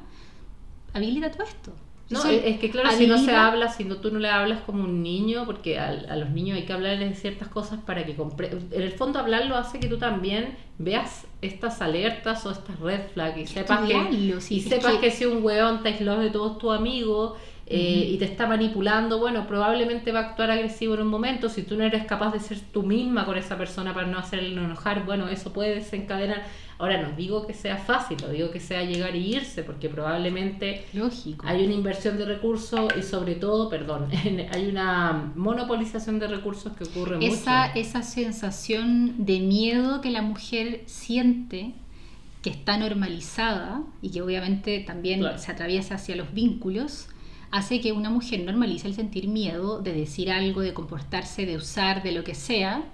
habilita 0.94 1.30
todo 1.30 1.42
esto. 1.44 1.72
No, 2.10 2.20
es 2.30 2.42
es 2.44 2.58
que 2.58 2.70
claro, 2.70 2.88
si 2.90 3.06
no 3.06 3.16
se 3.18 3.32
habla, 3.34 3.68
si 3.68 3.84
no, 3.84 3.96
tú 3.96 4.10
no 4.10 4.18
le 4.18 4.30
hablas 4.30 4.62
como 4.62 4.82
un 4.84 5.02
niño, 5.02 5.44
porque 5.44 5.78
a, 5.78 5.88
a 5.90 6.16
los 6.16 6.30
niños 6.30 6.56
hay 6.56 6.64
que 6.64 6.72
hablarles 6.72 7.20
ciertas 7.20 7.48
cosas 7.48 7.80
para 7.84 8.06
que 8.06 8.16
compre 8.16 8.50
En 8.70 8.82
el 8.82 8.92
fondo 8.92 9.18
hablarlo 9.18 9.56
hace 9.56 9.78
que 9.78 9.88
tú 9.88 9.98
también 9.98 10.56
veas 10.78 11.26
estas 11.42 11.82
alertas 11.82 12.46
o 12.46 12.50
estas 12.50 12.80
red 12.80 13.00
flags 13.12 13.38
y 13.38 13.46
sepas 13.46 13.80
que, 13.86 13.94
sí, 14.40 14.56
y 14.56 14.60
sepas 14.62 14.94
que- 14.94 15.00
que... 15.00 15.10
si 15.10 15.26
un 15.26 15.42
weón 15.44 15.82
te 15.82 15.90
aisló 15.90 16.18
de 16.18 16.30
todos 16.30 16.56
tus 16.58 16.72
amigos 16.74 17.34
eh, 17.70 18.08
y 18.12 18.16
te 18.16 18.24
está 18.24 18.46
manipulando, 18.46 19.18
bueno, 19.18 19.46
probablemente 19.46 20.10
va 20.10 20.20
a 20.20 20.22
actuar 20.30 20.50
agresivo 20.50 20.94
en 20.94 21.02
un 21.02 21.08
momento. 21.08 21.48
Si 21.50 21.62
tú 21.64 21.76
no 21.76 21.84
eres 21.84 22.04
capaz 22.06 22.32
de 22.32 22.40
ser 22.40 22.58
tú 22.72 22.82
misma 22.82 23.26
con 23.26 23.36
esa 23.36 23.58
persona 23.58 23.92
para 23.92 24.06
no 24.06 24.18
hacerle 24.18 24.52
enojar, 24.52 25.04
bueno, 25.04 25.28
eso 25.28 25.52
puede 25.52 25.74
desencadenar. 25.74 26.44
Ahora, 26.78 27.02
no 27.02 27.14
digo 27.16 27.46
que 27.46 27.54
sea 27.54 27.76
fácil, 27.76 28.16
no 28.22 28.28
digo 28.28 28.50
que 28.52 28.60
sea 28.60 28.84
llegar 28.84 29.14
y 29.16 29.34
irse, 29.34 29.64
porque 29.64 29.88
probablemente 29.88 30.86
Lógico. 30.94 31.44
hay 31.46 31.64
una 31.64 31.74
inversión 31.74 32.16
de 32.16 32.24
recursos 32.24 32.88
y 32.96 33.02
sobre 33.02 33.34
todo, 33.34 33.68
perdón, 33.68 34.08
hay 34.52 34.66
una 34.68 35.32
monopolización 35.34 36.18
de 36.20 36.28
recursos 36.28 36.72
que 36.74 36.84
ocurre 36.84 37.18
esa, 37.20 37.66
mucho. 37.68 37.80
esa 37.80 38.02
sensación 38.02 39.26
de 39.26 39.40
miedo 39.40 40.00
que 40.00 40.10
la 40.10 40.22
mujer 40.22 40.82
siente, 40.86 41.72
que 42.42 42.50
está 42.50 42.78
normalizada 42.78 43.82
y 44.00 44.10
que 44.10 44.22
obviamente 44.22 44.80
también 44.86 45.20
Claro. 45.20 45.38
se 45.38 45.50
atraviesa 45.52 45.96
hacia 45.96 46.16
los 46.16 46.32
vínculos, 46.32 47.08
hace 47.50 47.80
que 47.80 47.92
una 47.92 48.10
mujer 48.10 48.40
normalice 48.44 48.88
el 48.88 48.94
sentir 48.94 49.28
miedo 49.28 49.80
de 49.80 49.92
decir 49.92 50.30
algo, 50.30 50.60
de 50.60 50.74
comportarse, 50.74 51.46
de 51.46 51.56
usar, 51.56 52.02
de 52.02 52.12
lo 52.12 52.24
que 52.24 52.34
sea. 52.34 52.84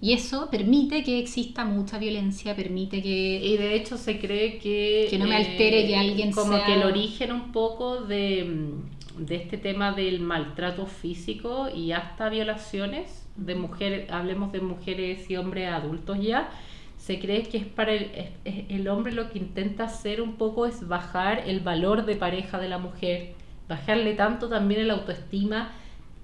Y 0.00 0.14
eso 0.14 0.48
permite 0.50 1.04
que 1.04 1.20
exista 1.20 1.64
mucha 1.64 1.98
violencia, 1.98 2.56
permite 2.56 3.00
que... 3.02 3.40
Y 3.44 3.56
de 3.56 3.76
hecho 3.76 3.96
se 3.96 4.18
cree 4.18 4.58
que... 4.58 5.06
Que 5.08 5.16
no 5.18 5.26
me 5.26 5.36
altere 5.36 5.86
que 5.86 5.96
alguien 5.96 6.32
Como 6.32 6.56
sea- 6.56 6.66
que 6.66 6.74
el 6.74 6.82
origen 6.82 7.30
un 7.30 7.52
poco 7.52 8.00
de, 8.00 8.70
de 9.18 9.36
este 9.36 9.58
tema 9.58 9.92
del 9.92 10.18
maltrato 10.18 10.86
físico 10.86 11.68
y 11.72 11.92
hasta 11.92 12.28
violaciones 12.30 13.24
de 13.36 13.54
mujeres, 13.54 14.10
hablemos 14.10 14.50
de 14.50 14.60
mujeres 14.60 15.30
y 15.30 15.36
hombres 15.36 15.68
adultos 15.70 16.18
ya, 16.20 16.50
se 16.98 17.20
cree 17.20 17.44
que 17.44 17.58
es 17.58 17.66
para 17.66 17.92
el, 17.92 18.10
es- 18.44 18.64
el 18.70 18.88
hombre 18.88 19.12
lo 19.12 19.30
que 19.30 19.38
intenta 19.38 19.84
hacer 19.84 20.20
un 20.20 20.34
poco 20.34 20.66
es 20.66 20.88
bajar 20.88 21.44
el 21.46 21.60
valor 21.60 22.06
de 22.06 22.16
pareja 22.16 22.58
de 22.58 22.68
la 22.68 22.78
mujer, 22.78 23.34
bajarle 23.76 24.14
tanto 24.14 24.48
también 24.48 24.86
la 24.88 24.94
autoestima 24.94 25.70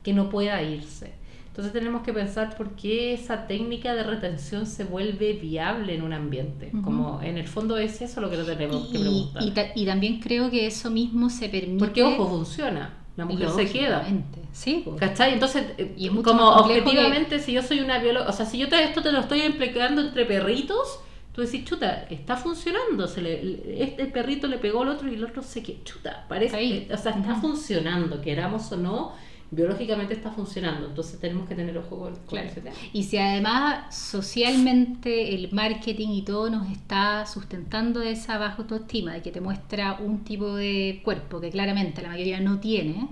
que 0.02 0.12
no 0.12 0.28
pueda 0.30 0.62
irse. 0.62 1.12
Entonces 1.48 1.72
tenemos 1.72 2.02
que 2.02 2.12
pensar 2.12 2.56
por 2.56 2.76
qué 2.76 3.12
esa 3.14 3.48
técnica 3.48 3.92
de 3.94 4.04
retención 4.04 4.64
se 4.64 4.84
vuelve 4.84 5.32
viable 5.32 5.94
en 5.96 6.02
un 6.02 6.12
ambiente. 6.12 6.70
Como 6.84 7.20
en 7.20 7.36
el 7.36 7.48
fondo 7.48 7.76
es 7.78 8.00
eso 8.00 8.20
lo 8.20 8.30
que 8.30 8.36
tenemos 8.36 8.86
que 8.88 8.98
Y, 8.98 9.00
preguntar. 9.00 9.42
y 9.42 9.50
ta- 9.50 9.72
y 9.74 9.84
también 9.84 10.20
creo 10.20 10.50
que 10.50 10.66
eso 10.66 10.88
mismo 10.90 11.28
se 11.30 11.48
permite... 11.48 11.78
Porque 11.84 12.02
ojo, 12.04 12.28
funciona. 12.28 12.94
La 13.16 13.24
mujer 13.24 13.48
se 13.50 13.68
queda. 13.68 14.06
Sí, 14.52 14.82
pues. 14.84 15.00
¿Cachai? 15.00 15.32
Entonces, 15.32 15.64
eh, 15.78 15.92
Y 15.98 16.06
es 16.06 16.12
mucho 16.12 16.30
como 16.30 16.48
objetivamente, 16.48 17.40
si 17.40 17.52
yo 17.52 17.62
soy 17.64 17.80
una 17.80 17.98
bióloga, 17.98 18.28
o 18.28 18.32
sea, 18.32 18.46
si 18.46 18.58
yo 18.58 18.68
te, 18.68 18.80
esto 18.84 19.02
te 19.02 19.10
lo 19.10 19.18
estoy 19.18 19.40
empleando 19.40 20.00
entre 20.02 20.24
perritos, 20.26 21.00
tú 21.38 21.44
decís, 21.44 21.64
chuta, 21.64 22.02
está 22.10 22.36
funcionando. 22.36 23.06
Se 23.06 23.22
le, 23.22 23.44
le- 23.44 23.80
este 23.84 24.06
perrito 24.06 24.48
le 24.48 24.58
pegó 24.58 24.82
al 24.82 24.88
otro 24.88 25.08
y 25.08 25.14
el 25.14 25.22
otro 25.24 25.40
se 25.40 25.62
que, 25.62 25.84
chuta, 25.84 26.26
parece, 26.28 26.56
Ahí. 26.56 26.88
eh, 26.90 26.92
o 26.92 26.96
sea, 26.98 27.12
está 27.12 27.36
funcionando, 27.36 28.20
queramos 28.20 28.72
o 28.72 28.76
no, 28.76 29.12
biológicamente 29.52 30.14
está 30.14 30.32
funcionando. 30.32 30.88
Entonces 30.88 31.20
tenemos 31.20 31.48
que 31.48 31.54
tener 31.54 31.78
ojo 31.78 31.96
con, 31.96 32.16
Claro. 32.26 32.48
ese 32.48 32.60
tema. 32.60 32.74
Y 32.92 33.04
si 33.04 33.18
además 33.18 33.94
socialmente 33.94 35.32
el 35.36 35.52
marketing 35.52 36.08
y 36.08 36.22
todo 36.22 36.50
nos 36.50 36.68
está 36.72 37.24
sustentando 37.24 38.02
esa 38.02 38.36
baja 38.38 38.56
autoestima 38.62 39.12
de 39.14 39.22
que 39.22 39.30
te 39.30 39.40
muestra 39.40 39.98
un 40.00 40.24
tipo 40.24 40.56
de 40.56 41.00
cuerpo 41.04 41.40
que 41.40 41.50
claramente 41.50 42.02
la 42.02 42.08
mayoría 42.08 42.40
no 42.40 42.58
tiene, 42.58 43.06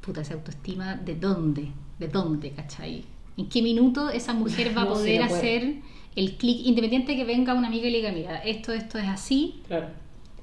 puta, 0.00 0.20
esa 0.20 0.34
autoestima, 0.34 0.94
¿de 0.94 1.16
dónde? 1.16 1.72
¿De 1.98 2.06
dónde, 2.06 2.52
cachai? 2.52 3.04
¿En 3.36 3.48
qué 3.48 3.62
minuto 3.62 4.10
esa 4.10 4.32
mujer 4.32 4.72
va 4.78 4.82
a 4.82 4.88
poder 4.88 5.20
no 5.20 5.26
hacer 5.26 5.74
el 6.16 6.36
clic, 6.36 6.60
independiente 6.66 7.12
de 7.12 7.18
que 7.18 7.24
venga 7.24 7.54
una 7.54 7.68
amiga 7.68 7.86
y 7.88 7.90
le 7.90 7.98
diga, 7.98 8.12
mira, 8.12 8.38
esto, 8.38 8.72
esto 8.72 8.98
es 8.98 9.06
así, 9.08 9.60
Claro. 9.66 9.88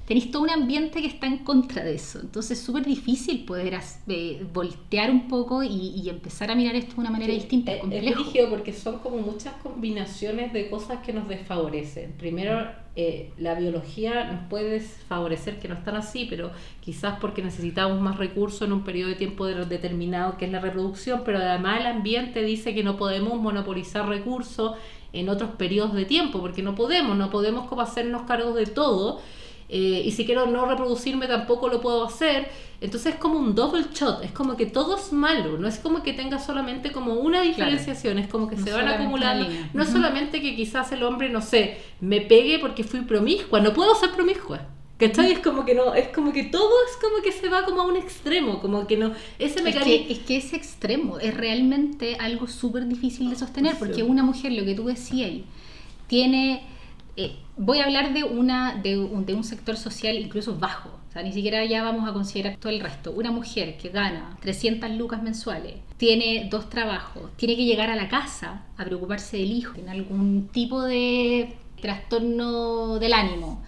tenéis 0.06 0.30
todo 0.30 0.42
un 0.42 0.50
ambiente 0.50 1.00
que 1.00 1.06
está 1.06 1.26
en 1.26 1.38
contra 1.38 1.82
de 1.84 1.94
eso. 1.94 2.20
Entonces 2.20 2.58
es 2.58 2.64
súper 2.64 2.84
difícil 2.84 3.44
poder 3.44 3.74
as- 3.76 4.00
eh, 4.08 4.44
voltear 4.52 5.10
un 5.10 5.28
poco 5.28 5.62
y, 5.62 5.68
y 5.96 6.08
empezar 6.10 6.50
a 6.50 6.54
mirar 6.54 6.74
esto 6.74 6.94
de 6.96 7.00
una 7.00 7.10
manera 7.10 7.32
Sí, 7.32 7.38
distinta. 7.38 7.70
es- 7.72 7.78
Es 7.78 7.84
Es 7.84 7.90
complejo. 7.90 8.22
brígido 8.22 8.50
porque 8.50 8.72
son 8.72 8.98
como 8.98 9.18
muchas 9.18 9.54
combinaciones 9.62 10.52
de 10.52 10.68
cosas 10.68 10.98
que 11.04 11.12
nos 11.12 11.28
desfavorecen. 11.28 12.12
Primero, 12.18 12.66
eh, 12.94 13.30
la 13.38 13.54
biología 13.54 14.24
nos 14.30 14.48
puede 14.50 14.80
favorecer 14.80 15.58
que 15.58 15.68
no 15.68 15.74
están 15.76 15.94
así, 15.96 16.26
pero 16.28 16.50
quizás 16.80 17.18
porque 17.20 17.40
necesitamos 17.42 17.98
más 18.00 18.18
recursos 18.18 18.62
en 18.62 18.72
un 18.72 18.82
periodo 18.84 19.08
de 19.10 19.14
tiempo 19.14 19.46
de- 19.46 19.64
determinado 19.64 20.36
que 20.36 20.44
es 20.44 20.52
la 20.52 20.60
reproducción, 20.60 21.22
pero 21.24 21.38
además 21.38 21.80
el 21.80 21.86
ambiente 21.86 22.42
dice 22.42 22.74
que 22.74 22.82
no 22.84 22.98
podemos 22.98 23.40
monopolizar 23.40 24.06
recursos 24.08 24.72
en 25.12 25.28
otros 25.28 25.50
periodos 25.50 25.94
de 25.94 26.04
tiempo, 26.04 26.40
porque 26.40 26.62
no 26.62 26.74
podemos, 26.74 27.16
no 27.16 27.30
podemos 27.30 27.68
como 27.68 27.82
hacernos 27.82 28.22
cargo 28.22 28.52
de 28.54 28.66
todo. 28.66 29.20
Eh, 29.68 30.02
y 30.04 30.10
si 30.10 30.26
quiero 30.26 30.44
no 30.46 30.66
reproducirme 30.66 31.26
tampoco 31.26 31.68
lo 31.68 31.80
puedo 31.80 32.04
hacer. 32.04 32.50
Entonces 32.82 33.14
es 33.14 33.18
como 33.20 33.38
un 33.38 33.54
double 33.54 33.84
shot, 33.94 34.22
es 34.22 34.32
como 34.32 34.56
que 34.56 34.66
todo 34.66 34.96
es 34.96 35.12
malo, 35.12 35.56
no 35.56 35.68
es 35.68 35.78
como 35.78 36.02
que 36.02 36.12
tenga 36.12 36.38
solamente 36.38 36.90
como 36.90 37.14
una 37.14 37.40
diferenciación, 37.40 38.18
es 38.18 38.28
como 38.28 38.48
que 38.48 38.56
No 38.56 38.64
se 38.64 38.72
van 38.72 38.88
acumulando. 38.88 39.46
No 39.72 39.82
es 39.82 39.88
solamente 39.88 40.42
que 40.42 40.56
quizás 40.56 40.90
el 40.92 41.02
hombre, 41.04 41.30
no 41.30 41.40
sé, 41.40 41.78
me 42.00 42.20
pegue 42.20 42.58
porque 42.58 42.84
fui 42.84 43.00
promiscua, 43.02 43.60
no 43.60 43.72
puedo 43.72 43.94
ser 43.94 44.10
promiscua. 44.10 44.66
¿Cachai? 45.08 45.32
Es 45.32 45.38
como 45.40 45.64
que 45.64 45.74
no, 45.74 45.94
es 45.94 46.08
como 46.08 46.32
que 46.32 46.44
todo 46.44 46.70
es 46.88 46.96
como 46.96 47.22
que 47.22 47.32
se 47.32 47.48
va 47.48 47.64
como 47.64 47.82
a 47.82 47.86
un 47.86 47.96
extremo, 47.96 48.60
como 48.60 48.86
que 48.86 48.96
no, 48.96 49.12
ese 49.38 49.60
Es 49.60 49.62
mecanismo... 49.64 50.06
que, 50.06 50.12
es 50.12 50.18
que 50.20 50.36
ese 50.36 50.56
extremo 50.56 51.18
es 51.18 51.34
realmente 51.34 52.16
algo 52.20 52.46
súper 52.46 52.86
difícil 52.86 53.30
de 53.30 53.36
sostener, 53.36 53.78
porque 53.78 54.02
una 54.02 54.22
mujer, 54.22 54.52
lo 54.52 54.64
que 54.64 54.74
tú 54.74 54.84
decías, 54.86 55.30
tiene... 56.06 56.62
eh, 57.16 57.36
voy 57.56 57.78
a 57.80 57.84
hablar 57.84 58.14
de, 58.14 58.24
una, 58.24 58.74
de, 58.82 58.98
un, 58.98 59.26
de 59.26 59.34
un 59.34 59.44
sector 59.44 59.76
social 59.76 60.16
incluso 60.16 60.58
bajo, 60.58 60.90
o 61.08 61.12
sea, 61.12 61.22
ni 61.22 61.32
siquiera 61.32 61.64
ya 61.64 61.82
vamos 61.82 62.08
a 62.08 62.12
considerar 62.12 62.56
todo 62.58 62.72
el 62.72 62.80
resto. 62.80 63.12
Una 63.12 63.30
mujer 63.30 63.76
que 63.76 63.90
gana 63.90 64.36
300 64.40 64.90
lucas 64.92 65.22
mensuales, 65.22 65.74
tiene 65.98 66.48
dos 66.50 66.70
trabajos, 66.70 67.36
tiene 67.36 67.56
que 67.56 67.64
llegar 67.64 67.90
a 67.90 67.96
la 67.96 68.08
casa 68.08 68.64
a 68.76 68.84
preocuparse 68.84 69.36
del 69.38 69.52
hijo, 69.52 69.74
tiene 69.74 69.90
algún 69.90 70.48
tipo 70.52 70.82
de 70.82 71.56
trastorno 71.80 72.98
del 72.98 73.12
ánimo. 73.12 73.62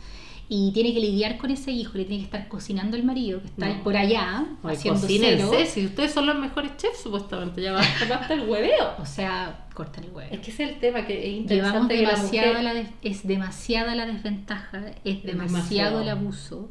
Y 0.48 0.72
tiene 0.72 0.92
que 0.92 1.00
lidiar 1.00 1.38
con 1.38 1.50
ese 1.50 1.70
hijo, 1.72 1.96
le 1.96 2.04
tiene 2.04 2.18
que 2.20 2.26
estar 2.26 2.48
cocinando 2.48 2.96
el 2.98 3.02
marido 3.02 3.40
que 3.40 3.46
está 3.46 3.66
No. 3.68 3.82
por 3.82 3.96
allá, 3.96 4.44
haciendo 4.62 5.00
cocínense, 5.00 5.46
cero. 5.50 5.70
si 5.72 5.86
ustedes 5.86 6.12
son 6.12 6.26
los 6.26 6.38
mejores 6.38 6.76
chefs, 6.76 6.98
supuestamente, 7.02 7.62
ya 7.62 7.72
basta, 7.72 8.04
basta 8.08 8.34
el 8.34 8.40
hueveo. 8.48 8.94
O 9.00 9.06
sea, 9.06 9.66
cortan 9.72 10.04
el 10.04 10.10
huevo. 10.10 10.28
Es 10.30 10.40
que 10.40 10.50
ese 10.50 10.64
es 10.64 10.70
el 10.72 10.78
tema, 10.80 11.06
que 11.06 11.14
es 11.14 11.46
Llevamos 11.50 11.82
interesante 11.82 11.94
que 11.96 12.02
la 12.02 12.10
demasiada 12.10 12.46
mujer... 12.48 12.62
la 12.64 12.74
des- 12.74 12.88
es 13.02 13.26
demasiada 13.26 13.94
la 13.94 14.04
desventaja, 14.06 14.84
es 15.04 15.22
demasiado, 15.22 16.00
demasiado. 16.00 16.02
el 16.02 16.08
abuso 16.10 16.68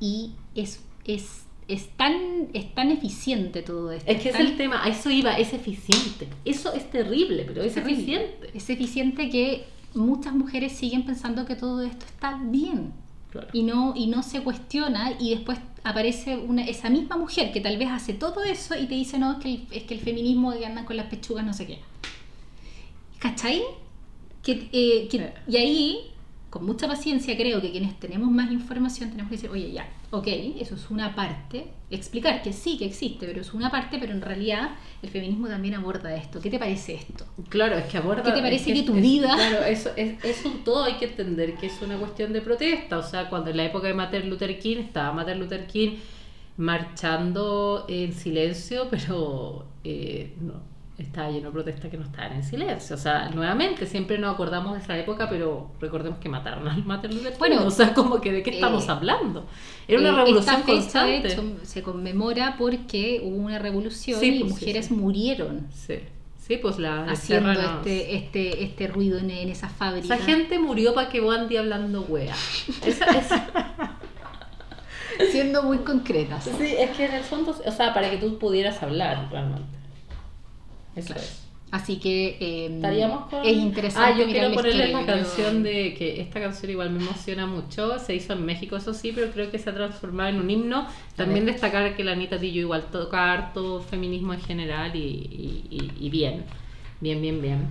y 0.00 0.32
es, 0.54 0.82
es, 1.04 1.44
es, 1.68 1.88
tan, 1.96 2.14
es 2.54 2.74
tan 2.74 2.90
eficiente 2.90 3.60
todo 3.62 3.92
esto. 3.92 4.10
Es 4.10 4.20
que 4.22 4.30
es 4.30 4.36
tan- 4.36 4.46
el 4.46 4.56
tema, 4.56 4.82
a 4.82 4.88
eso 4.88 5.10
iba, 5.10 5.34
es 5.38 5.52
eficiente. 5.52 6.26
Eso 6.46 6.72
es 6.72 6.90
terrible, 6.90 7.44
pero 7.46 7.62
es 7.62 7.74
terrible. 7.74 7.94
eficiente. 7.96 8.50
Es 8.54 8.70
eficiente 8.70 9.28
que 9.28 9.66
muchas 9.94 10.34
mujeres 10.34 10.72
siguen 10.72 11.04
pensando 11.04 11.44
que 11.46 11.54
todo 11.56 11.82
esto 11.82 12.04
está 12.06 12.38
bien 12.42 12.92
Claro. 13.30 13.48
y 13.52 13.62
no, 13.64 13.94
y 13.96 14.06
no 14.06 14.22
se 14.22 14.42
cuestiona 14.42 15.12
y 15.18 15.30
después 15.30 15.58
aparece 15.82 16.36
una, 16.36 16.64
esa 16.64 16.88
misma 16.88 17.16
mujer 17.16 17.52
que 17.52 17.60
tal 17.60 17.76
vez 17.78 17.88
hace 17.90 18.12
todo 18.14 18.42
eso 18.44 18.74
y 18.76 18.86
te 18.86 18.94
dice 18.94 19.18
no, 19.18 19.32
es 19.32 19.38
que 19.38 19.48
el, 19.54 19.66
es 19.72 19.82
que 19.84 19.94
el 19.94 20.00
feminismo 20.00 20.52
que 20.52 20.64
andan 20.64 20.84
con 20.84 20.96
las 20.96 21.06
pechugas 21.06 21.44
no 21.44 21.52
sé 21.52 21.66
qué. 21.66 21.78
¿Cachai? 23.18 23.62
Que, 24.42 24.68
eh, 24.72 25.08
que- 25.08 25.32
y 25.48 25.56
ahí, 25.56 25.98
con 26.54 26.64
mucha 26.64 26.86
paciencia, 26.86 27.36
creo 27.36 27.60
que 27.60 27.72
quienes 27.72 27.98
tenemos 27.98 28.30
más 28.30 28.48
información 28.52 29.10
tenemos 29.10 29.28
que 29.28 29.36
decir, 29.36 29.50
oye, 29.50 29.72
ya, 29.72 29.88
ok, 30.10 30.28
eso 30.60 30.76
es 30.76 30.88
una 30.88 31.12
parte, 31.16 31.66
explicar 31.90 32.42
que 32.42 32.52
sí, 32.52 32.78
que 32.78 32.84
existe, 32.84 33.26
pero 33.26 33.40
es 33.40 33.52
una 33.52 33.70
parte, 33.72 33.98
pero 33.98 34.12
en 34.12 34.22
realidad 34.22 34.70
el 35.02 35.10
feminismo 35.10 35.48
también 35.48 35.74
aborda 35.74 36.14
esto. 36.14 36.40
¿Qué 36.40 36.50
te 36.50 36.58
parece 36.60 36.94
esto? 36.94 37.26
Claro, 37.48 37.76
es 37.76 37.86
que 37.86 37.98
aborda... 37.98 38.22
¿Qué 38.22 38.30
te 38.30 38.40
parece 38.40 38.70
es 38.72 38.78
que 38.78 38.86
tu 38.86 38.94
es- 38.94 39.02
vida- 39.02 39.34
Claro, 39.34 39.64
eso, 39.64 39.90
es, 39.96 40.24
es 40.24 40.44
un 40.44 40.62
todo, 40.62 40.84
hay 40.84 40.94
que 40.94 41.06
entender 41.06 41.56
que 41.56 41.66
es 41.66 41.82
una 41.82 41.96
cuestión 41.98 42.32
de 42.32 42.40
protesta. 42.40 42.98
O 42.98 43.02
sea, 43.02 43.28
cuando 43.28 43.50
en 43.50 43.56
la 43.56 43.64
época 43.64 43.88
de 43.88 43.94
Martin 43.94 44.30
Luther 44.30 44.56
King, 44.60 44.76
estaba 44.76 45.12
Martin 45.12 45.40
Luther 45.40 45.66
King 45.66 45.96
marchando 46.56 47.84
en 47.88 48.12
silencio, 48.12 48.86
pero 48.90 49.66
eh, 49.84 50.34
no, 50.40 50.54
estaba 50.98 51.28
lleno 51.30 51.48
de 51.48 51.52
protestas 51.52 51.90
que 51.90 51.96
no 51.96 52.04
estaban 52.04 52.32
en 52.34 52.44
silencio. 52.44 52.94
O 52.94 52.98
sea, 52.98 53.28
nuevamente, 53.30 53.84
siempre 53.86 54.16
nos 54.18 54.34
acordamos 54.34 54.74
de 54.74 54.78
esa 54.80 54.96
época, 54.96 55.28
pero 55.28 55.72
recordemos 55.80 56.18
que 56.20 56.28
mataron 56.28 56.68
al 56.68 56.84
Martin 56.84 57.10
Luther 57.14 57.32
King. 57.32 57.38
Bueno, 57.38 57.64
o 57.66 57.70
sea, 57.70 57.92
como 57.94 58.20
que 58.20 58.30
de 58.32 58.42
qué 58.42 58.50
estamos 58.50 58.86
eh, 58.86 58.90
hablando. 58.92 59.46
Era 59.88 60.00
una 60.00 60.10
Eh, 60.10 60.12
revolución 60.12 60.40
esta 60.40 60.56
fecha, 60.58 60.72
constante. 60.72 61.28
de 61.28 61.32
hecho, 61.32 61.44
se 61.64 61.82
conmemora 61.82 62.54
porque 62.58 63.20
hubo 63.24 63.36
una 63.36 63.58
revolución 63.58 64.20
Sí, 64.20 64.36
y 64.36 64.40
pues, 64.40 64.52
mujeres 64.52 64.86
sí. 64.86 64.94
muriron 64.94 65.66
Sí, 65.74 65.98
sí, 66.38 66.58
pues 66.58 66.78
la 66.78 67.06
haciendo 67.10 67.50
este, 67.52 68.14
este, 68.16 68.62
este 68.62 68.86
ruido 68.86 69.18
en, 69.18 69.30
en 69.30 69.48
esa 69.48 69.68
fábrica. 69.68 70.14
Esa 70.14 70.24
gente 70.24 70.58
murió 70.60 70.94
para 70.94 71.08
que 71.08 71.18
andes 71.28 71.58
hablando 71.58 72.02
wea. 72.02 72.34
Esa, 72.86 73.06
esa- 73.18 73.48
siendo 75.30 75.62
muy 75.62 75.78
concretas. 75.78 76.44
sí, 76.44 76.74
es 76.78 76.90
que 76.90 77.06
en 77.06 77.14
el 77.14 77.22
fondo, 77.24 77.50
o 77.64 77.70
sea, 77.72 77.92
para 77.94 78.10
que 78.10 78.16
tú 78.18 78.38
pudieras 78.38 78.82
hablar 78.82 79.28
realmente. 79.30 79.62
Eso 80.96 81.08
Claro. 81.08 81.20
es. 81.22 81.40
Así 81.70 81.96
que 81.96 82.36
eh, 82.40 82.66
Estaríamos 82.76 83.28
con... 83.28 83.44
es 83.44 83.56
interesante. 83.56 84.12
Ah, 84.12 84.16
yo 84.16 84.26
mirar 84.28 84.42
quiero 84.46 84.54
ponerle 84.54 84.84
historia, 84.86 85.00
la 85.00 85.06
canción 85.06 85.62
de 85.64 85.94
que 85.94 86.20
esta 86.20 86.40
canción 86.40 86.70
igual 86.70 86.90
me 86.90 87.02
emociona 87.02 87.46
mucho. 87.46 87.98
Se 87.98 88.14
hizo 88.14 88.34
en 88.34 88.44
México, 88.46 88.76
eso 88.76 88.94
sí, 88.94 89.10
pero 89.12 89.32
creo 89.32 89.50
que 89.50 89.58
se 89.58 89.70
ha 89.70 89.74
transformado 89.74 90.28
en 90.28 90.36
un 90.40 90.48
himno. 90.48 90.86
También 91.16 91.46
destacar 91.46 91.96
que 91.96 92.04
la 92.04 92.12
Anita 92.12 92.38
Tillo 92.38 92.60
igual 92.60 92.84
toca 92.92 93.32
harto 93.32 93.80
feminismo 93.80 94.32
en 94.34 94.40
general 94.40 94.94
y, 94.94 95.00
y- 95.00 95.66
y- 95.98 96.06
y 96.06 96.10
bien. 96.10 96.44
Bien, 97.00 97.20
bien, 97.20 97.42
bien. 97.42 97.66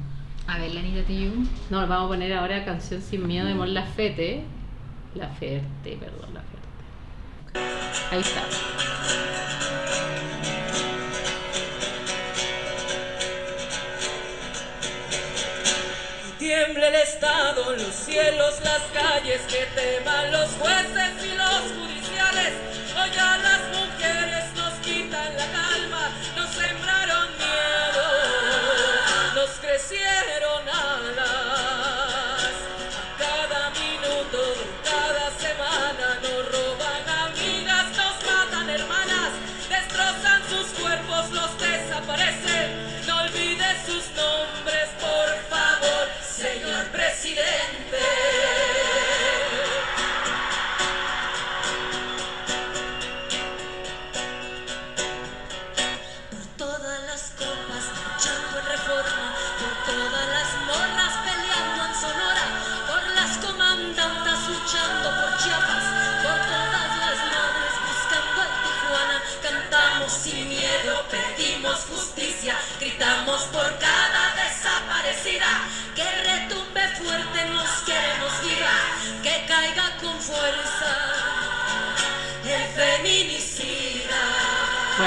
A 0.48 0.58
ver, 0.60 0.74
la 0.74 0.82
Anita 0.82 1.04
Tijoux. 1.04 1.48
No, 1.70 1.88
vamos 1.88 2.06
a 2.06 2.08
poner 2.10 2.34
ahora 2.34 2.66
Canción 2.66 3.02
Sin 3.02 3.26
Miedo 3.26 3.46
de 3.48 3.54
Mon 3.56 3.74
Laferte. 3.74 4.42
Laferte, 5.16 5.96
perdón, 5.98 6.34
Laferte. 6.34 8.12
Ahí 8.12 8.20
está. 8.20 8.42
Tiembla 16.44 16.90
el 16.90 16.96
Estado, 16.96 17.74
los 17.74 17.96
cielos, 17.96 18.60
las 18.66 18.82
calles, 18.92 19.40
que 19.48 19.66
teman 19.80 20.30
los 20.30 20.50
jueces 20.60 21.24
y 21.24 21.38
los 21.38 21.72
judiciales. 21.72 22.52
Hoy 23.02 23.18
a 23.18 23.38
las 23.38 23.62
mujeres 23.70 24.23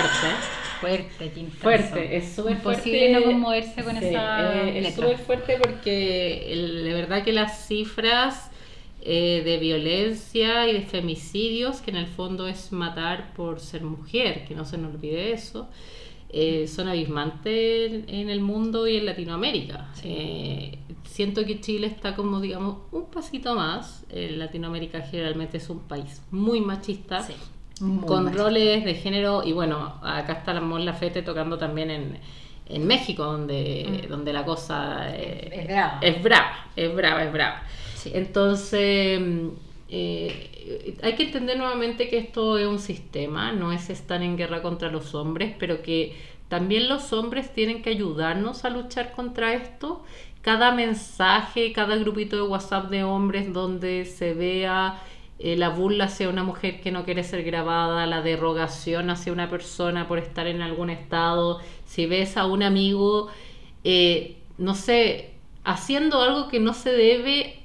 Fuerte. 0.01 0.37
Fuerte. 0.81 1.47
Fuerte, 1.51 2.17
es 2.17 2.33
súper 2.35 2.59
fuerte. 2.59 3.13
No 3.13 3.23
conmoverse 3.25 3.83
con 3.83 3.99
Sí, 3.99 4.05
esa 4.07 4.65
eh, 4.69 4.79
es 4.79 4.95
súper 4.95 5.19
fuerte 5.19 5.59
porque 5.61 6.53
el- 6.53 6.85
de 6.85 6.93
verdad 6.93 7.25
que 7.25 7.33
las 7.33 7.67
cifras 7.67 8.51
eh, 9.09 9.43
de 9.45 9.59
violencia 9.59 10.69
y 10.69 10.73
de 10.75 10.81
femicidios, 10.83 11.81
que 11.81 11.93
en 11.93 11.97
el 11.97 12.07
fondo 12.09 12.47
es 12.49 12.73
matar 12.73 13.33
por 13.35 13.61
ser 13.61 13.83
mujer, 13.83 14.45
que 14.47 14.55
no 14.55 14.65
se 14.65 14.79
nos 14.79 14.95
olvide 14.95 15.33
eso, 15.33 15.69
eh, 16.29 16.67
son 16.67 16.89
abismantes 16.89 17.93
en, 17.93 18.05
en 18.09 18.31
el 18.31 18.41
mundo 18.41 18.87
y 18.89 18.97
en 18.97 19.07
Latinoamérica. 19.07 19.93
Eh, 20.03 20.79
siento 21.05 21.45
que 21.47 21.61
Chile 21.61 21.87
está 21.87 22.17
como, 22.17 22.41
digamos, 22.41 22.79
un 22.93 23.07
pasito 23.11 23.55
más. 23.55 24.05
Latinoamérica 24.13 25.01
generalmente 25.03 25.59
es 25.59 25.71
un 25.71 25.81
país 25.87 26.21
muy 26.33 26.61
machista. 26.61 27.23
Sí, 27.23 27.33
muy 27.81 28.07
con 28.07 28.33
roles 28.33 28.85
de 28.85 28.95
género 28.95 29.43
y 29.45 29.53
bueno, 29.53 29.99
acá 30.03 30.35
está 30.35 30.55
la 30.55 30.61
Mon 30.61 30.85
Laferte 30.85 31.23
tocando 31.23 31.59
también 31.59 31.91
en, 31.91 32.19
en 32.67 32.87
México, 32.87 33.25
donde, 33.25 34.07
donde 34.09 34.33
la 34.33 34.45
cosa 34.45 35.15
eh, 35.15 35.47
Mm. 35.55 35.61
Es 35.61 35.67
brava. 35.67 35.99
es 36.01 36.23
brava, 36.23 36.67
es 36.77 36.95
brava, 36.95 37.25
es 37.25 37.33
brava. 37.33 37.63
Sí. 37.95 38.11
Entonces, 38.15 39.21
mm, 39.21 39.49
eh, 39.89 40.97
hay 41.03 41.15
que 41.15 41.25
entender 41.25 41.57
nuevamente 41.59 42.09
que 42.09 42.19
esto 42.19 42.59
es 42.59 42.67
un 42.67 42.79
sistema, 42.79 43.53
no 43.53 43.73
es 43.73 43.91
estar 43.91 44.23
en 44.23 44.37
guerra 44.37 44.63
contra 44.63 44.91
los 44.91 45.15
hombres, 45.15 45.55
pero 45.59 45.83
que 45.83 46.17
también 46.49 46.89
los 46.89 47.13
hombres 47.13 47.53
tienen 47.53 47.83
que 47.83 47.91
ayudarnos 47.91 48.65
a 48.65 48.71
luchar 48.71 49.13
contra 49.13 49.55
esto. 49.55 50.05
Cada 50.43 50.73
mensaje, 50.73 51.73
cada 51.73 51.97
grupito 51.97 52.37
de 52.37 52.43
WhatsApp 52.43 52.89
de 52.91 53.03
hombres 53.05 53.53
donde 53.53 54.05
se 54.05 54.33
vea 54.35 55.03
eh, 55.39 55.57
la 55.57 55.69
burla 55.69 56.05
hacia 56.05 56.31
una 56.31 56.43
mujer 56.43 56.81
que 56.81 56.91
no 56.91 57.05
quiere 57.05 57.23
ser 57.23 57.43
grabada, 57.43 58.07
la 58.07 58.23
derogación 58.23 59.11
hacia 59.11 59.33
una 59.33 59.51
persona 59.51 60.09
por 60.09 60.19
estar 60.19 60.47
en 60.47 60.63
algún 60.63 60.89
estado, 60.89 61.61
si 61.85 62.07
ves 62.07 62.39
a 62.39 62.47
un 62.47 62.63
amigo, 62.63 63.29
eh, 63.85 64.39
no 64.57 64.75
sé, 64.75 65.35
haciendo 65.65 66.23
algo 66.23 66.49
que 66.49 66.59
no 66.59 66.73
se 66.73 66.91
debe, 66.91 67.61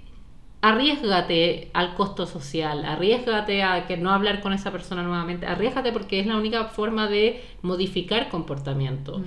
arriesgate 0.61 1.69
al 1.73 1.95
costo 1.95 2.25
social, 2.25 2.83
arriesgate 2.83 3.63
a 3.63 3.87
que 3.87 3.95
no 3.95 4.11
hablar 4.11 4.41
con 4.41 4.51
esa 4.51 4.71
persona 4.71 5.01
nuevamente, 5.01 5.45
arriesgate 5.45 5.93
porque 5.93 6.19
es 6.19 6.27
la 6.27 6.35
única 6.35 6.65
forma 6.65 7.07
de 7.07 7.41
modificar 7.61 8.27
comportamiento. 8.29 9.19
Mm. 9.19 9.23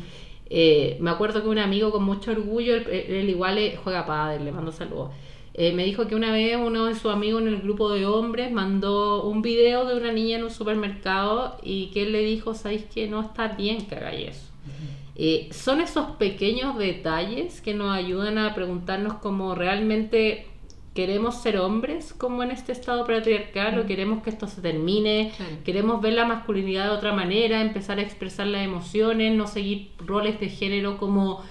Eh, 0.51 0.99
me 1.01 1.11
acuerdo 1.11 1.43
que 1.43 1.49
un 1.49 1.59
amigo 1.59 1.91
con 1.91 2.05
mucho 2.05 2.31
orgullo, 2.31 2.77
él, 2.77 2.87
él 2.89 3.31
igual 3.31 3.57
eh, 3.57 3.79
juega 3.83 4.05
padre, 4.05 4.45
le 4.45 4.53
mando 4.53 4.71
saludos. 4.71 5.11
Eh, 5.55 5.73
me 5.73 5.85
dijo 5.85 6.07
que 6.09 6.15
una 6.17 6.33
vez 6.33 6.57
uno 6.57 6.87
de 6.87 6.95
sus 6.95 7.13
amigos 7.13 7.43
en 7.43 7.49
el 7.49 7.61
grupo 7.63 7.91
de 7.91 8.07
hombres 8.07 8.51
mandó 8.51 9.23
un 9.25 9.41
video 9.41 9.85
de 9.85 9.97
una 9.97 10.13
niña 10.13 10.37
en 10.39 10.45
un 10.45 10.51
supermercado 10.51 11.59
y 11.63 11.87
que 11.93 12.03
él 12.03 12.13
le 12.13 12.21
dijo, 12.25 12.55
¿sabéis 12.55 12.85
que 12.85 13.07
no 13.09 13.21
está 13.21 13.49
bien 13.49 13.87
que 13.87 13.95
hagáis 13.95 14.29
eso? 14.31 14.51
Eh, 15.17 15.49
son 15.53 15.81
esos 15.81 16.11
pequeños 16.17 16.77
detalles 16.77 17.61
que 17.61 17.73
nos 17.73 17.95
ayudan 17.97 18.37
a 18.37 18.53
preguntarnos 18.53 19.15
cómo 19.15 19.55
realmente 19.55 20.49
queremos 20.93 21.41
ser 21.41 21.59
hombres 21.59 22.13
como 22.15 22.43
en 22.43 22.51
este 22.51 22.73
estado 22.73 23.07
patriarcal 23.07 23.79
o 23.79 23.87
queremos 23.87 24.23
que 24.25 24.31
esto 24.31 24.47
se 24.49 24.61
termine, 24.61 25.33
Claro. 25.37 25.57
queremos 25.65 26.01
ver 26.01 26.15
la 26.15 26.25
masculinidad 26.25 26.85
de 26.87 26.97
otra 26.97 27.13
manera, 27.13 27.61
empezar 27.61 27.99
a 27.99 28.03
expresar 28.03 28.47
las 28.49 28.65
emociones, 28.65 29.35
no 29.37 29.47
seguir 29.47 29.91
roles 30.05 30.39
de 30.41 30.49
género 30.49 30.97
como 30.99 31.43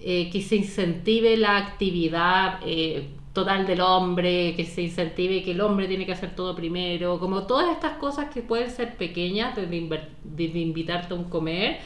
eh, 0.00 0.28
que 0.32 0.42
se 0.42 0.56
incentive 0.56 1.36
la 1.36 1.56
actividad 1.56 2.60
eh, 2.66 3.08
total 3.34 3.66
del 3.66 3.80
hombre, 3.82 4.54
que 4.56 4.64
se 4.64 4.80
incentive 4.82 5.42
que 5.42 5.50
el 5.50 5.60
hombre 5.60 5.88
tiene 5.88 6.06
que 6.06 6.12
hacer 6.12 6.34
todo 6.34 6.54
primero, 6.54 7.18
como 7.18 7.46
todas 7.46 7.70
estas 7.72 7.98
cosas 7.98 8.32
que 8.32 8.40
pueden 8.42 8.70
ser 8.70 8.96
pequeñas, 8.96 9.56
desde, 9.56 10.08
desde 10.22 10.58
invitarte 10.60 11.12
a 11.12 11.16
un 11.16 11.24
comer 11.24 11.80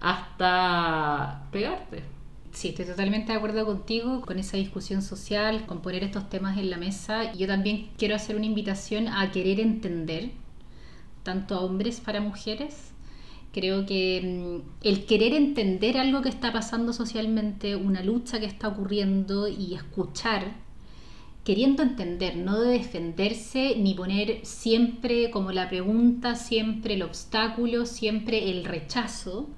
hasta 0.00 1.46
pegarte. 1.52 2.02
Sí, 2.52 2.68
estoy 2.68 2.86
totalmente 2.86 3.32
de 3.32 3.38
acuerdo 3.38 3.66
contigo 3.66 4.22
con 4.22 4.38
esa 4.38 4.56
discusión 4.56 5.02
social, 5.02 5.66
con 5.66 5.82
poner 5.82 6.04
estos 6.04 6.30
temas 6.30 6.56
en 6.56 6.70
la 6.70 6.78
mesa. 6.78 7.32
Yo 7.34 7.46
también 7.46 7.90
quiero 7.98 8.14
hacer 8.14 8.36
una 8.36 8.46
invitación 8.46 9.08
a 9.08 9.30
querer 9.30 9.60
entender, 9.60 10.30
tanto 11.22 11.54
a 11.54 11.60
hombres 11.60 12.00
para 12.00 12.20
mujeres. 12.20 12.92
Creo 13.52 13.86
que 13.86 14.22
mm, 14.62 14.86
el 14.86 15.04
querer 15.04 15.34
entender 15.34 15.98
algo 15.98 16.22
que 16.22 16.28
está 16.28 16.52
pasando 16.52 16.92
socialmente, 16.92 17.76
una 17.76 18.02
lucha 18.02 18.40
que 18.40 18.46
está 18.46 18.68
ocurriendo 18.68 19.48
y 19.48 19.74
escuchar, 19.74 20.63
queriendo 21.44 21.82
entender, 21.82 22.36
no 22.36 22.58
de 22.60 22.70
defenderse 22.78 23.76
ni 23.78 23.94
poner 23.94 24.40
siempre 24.44 25.30
como 25.30 25.52
la 25.52 25.68
pregunta, 25.68 26.34
siempre 26.36 26.94
el 26.94 27.02
obstáculo, 27.02 27.84
siempre 27.86 28.50
el 28.50 28.64
rechazo 28.64 29.48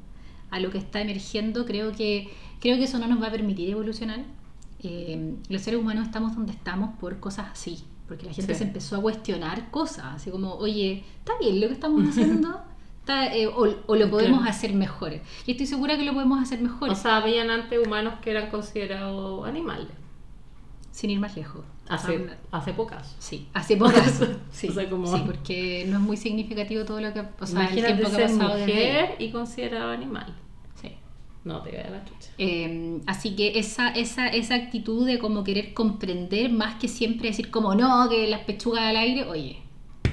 a 0.50 0.58
lo 0.60 0.70
que 0.70 0.78
está 0.78 1.00
emergiendo, 1.00 1.64
creo 1.64 1.92
que, 1.92 2.28
creo 2.60 2.76
que 2.76 2.84
eso 2.84 2.98
no 2.98 3.06
nos 3.06 3.22
va 3.22 3.28
a 3.28 3.30
permitir 3.30 3.70
evolucionar. 3.70 4.20
Eh, 4.82 5.34
los 5.48 5.62
seres 5.62 5.80
humanos 5.80 6.06
estamos 6.06 6.34
donde 6.36 6.52
estamos 6.52 6.96
por 6.98 7.18
cosas 7.20 7.46
así, 7.52 7.84
porque 8.08 8.26
la 8.26 8.32
gente 8.32 8.52
Sí. 8.54 8.58
se 8.58 8.64
empezó 8.64 8.96
a 8.96 9.02
cuestionar 9.02 9.70
cosas, 9.70 10.06
así 10.16 10.30
como, 10.30 10.54
oye, 10.54 11.04
¿está 11.18 11.32
bien 11.40 11.60
lo 11.60 11.68
que 11.68 11.74
estamos 11.74 12.02
haciendo? 12.08 12.60
Está, 13.00 13.32
eh, 13.34 13.46
o, 13.46 13.60
o 13.86 13.94
lo 13.96 14.10
podemos 14.10 14.40
Claro. 14.40 14.50
hacer 14.50 14.74
mejor. 14.74 15.12
Y 15.46 15.52
estoy 15.52 15.66
segura 15.66 15.96
que 15.96 16.04
lo 16.04 16.12
podemos 16.14 16.42
hacer 16.42 16.60
mejor, 16.60 16.90
O 16.90 16.94
sea, 16.96 17.18
habían 17.18 17.50
antes 17.50 17.78
humanos 17.86 18.14
que 18.20 18.32
eran 18.32 18.50
considerados 18.50 19.46
animales. 19.46 19.88
sin 20.90 21.10
ir 21.10 21.20
más 21.20 21.36
lejos. 21.36 21.62
Hace, 21.88 22.26
hace 22.50 22.72
pocas. 22.72 23.14
Sí, 23.18 23.48
hace 23.52 23.76
pocas. 23.76 24.20
Sí, 24.50 24.68
O 24.70 24.72
sea, 24.72 24.88
como- 24.90 25.06
sí, 25.16 25.22
porque 25.26 25.84
no 25.88 25.96
es 25.98 26.02
muy 26.02 26.16
significativo 26.16 26.84
todo 26.84 27.00
lo 27.00 27.12
que 27.12 27.20
o 27.20 27.46
sea, 27.46 27.60
el 27.60 27.66
Imagínate 27.78 27.94
tiempo 27.94 28.16
que 28.16 28.24
ha 28.24 28.26
pasado 28.26 28.54
desde 28.56 28.66
mujer 28.72 29.14
y 29.18 29.30
considerado 29.30 29.90
animal. 29.90 30.34
Sí. 30.80 30.92
No 31.44 31.62
te 31.62 31.70
vaya 31.76 31.90
la 31.90 32.04
chucha. 32.04 32.30
Eh, 32.38 33.00
así 33.06 33.36
que 33.36 33.58
esa, 33.58 33.90
esa, 33.90 34.26
esa 34.28 34.54
actitud 34.56 35.06
de 35.06 35.18
como 35.18 35.44
querer 35.44 35.74
comprender 35.74 36.50
más 36.50 36.74
que 36.76 36.88
siempre 36.88 37.28
decir 37.28 37.50
como 37.50 37.74
no, 37.74 38.08
que 38.08 38.26
las 38.26 38.40
pechugas 38.40 38.82
al 38.82 38.96
aire, 38.96 39.24
oye, 39.28 39.62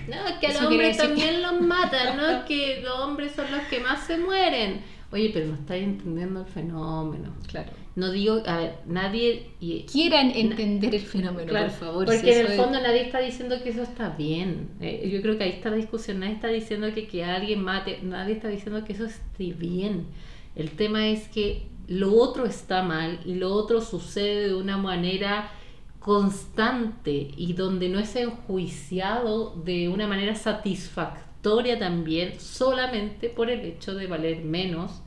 No, 0.08 0.28
es 0.28 0.34
que 0.40 0.48
a 0.48 0.54
los 0.54 0.64
hombres 0.64 0.98
también 0.98 1.42
los 1.42 1.60
matan, 1.62 2.18
¿no? 2.18 2.28
Es 2.30 2.44
que 2.48 2.82
los 2.84 3.00
hombres 3.00 3.32
son 3.36 3.50
los 3.52 3.62
que 3.64 3.80
más 3.80 4.06
se 4.06 4.18
mueren. 4.20 4.82
Oye, 5.12 5.32
pero 5.34 5.48
no 5.48 5.54
estáis 5.56 5.84
entendiendo 5.84 6.42
el 6.42 6.46
fenómeno. 6.48 7.34
claro. 7.48 7.72
No 7.96 8.12
digo, 8.12 8.42
a 8.48 8.58
ver, 8.58 8.76
nadie... 8.88 9.52
Y, 9.60 9.84
Quieran 9.84 10.32
entender 10.32 10.96
el 10.96 11.02
fenómeno, 11.02 11.48
Claro, 11.48 11.68
por 11.68 11.78
favor. 11.78 12.06
Porque 12.06 12.22
si 12.22 12.30
en 12.32 12.40
el 12.48 12.52
es- 12.54 12.58
fondo 12.58 12.80
nadie 12.82 13.02
está 13.04 13.20
diciendo 13.20 13.56
que 13.62 13.70
eso 13.70 13.84
está 13.84 14.10
bien. 14.10 14.70
Eh, 14.82 15.10
yo 15.14 15.22
creo 15.22 15.38
que 15.38 15.44
ahí 15.44 15.52
está 15.52 15.70
la 15.70 15.76
discusión. 15.76 16.20
Nadie 16.20 16.34
está 16.34 16.48
diciendo 16.48 16.92
que, 16.94 17.06
que 17.08 17.24
alguien 17.24 17.62
mate. 17.64 18.00
Nadie 18.02 18.34
está 18.34 18.48
diciendo 18.48 18.84
que 18.84 18.94
eso 18.94 19.06
esté 19.06 19.54
bien. 19.54 20.08
El 20.56 20.72
tema 20.72 21.08
es 21.08 21.28
que 21.28 21.68
lo 21.88 22.14
otro 22.16 22.46
está 22.46 22.82
mal 22.82 23.20
y 23.26 23.36
lo 23.36 23.54
otro 23.54 23.82
sucede 23.82 24.48
de 24.48 24.56
una 24.56 24.78
manera 24.78 25.52
constante 26.00 27.30
y 27.38 27.54
donde 27.54 27.90
no 27.90 28.00
es 28.00 28.16
enjuiciado 28.16 29.56
de 29.64 29.88
una 29.90 30.08
manera 30.08 30.36
satisfactoria 30.36 31.80
también 31.80 32.40
solamente 32.40 33.30
por 33.30 33.50
el 33.50 33.62
hecho 33.62 33.94
de 33.96 34.08
valer 34.08 34.44
menos 34.44 35.02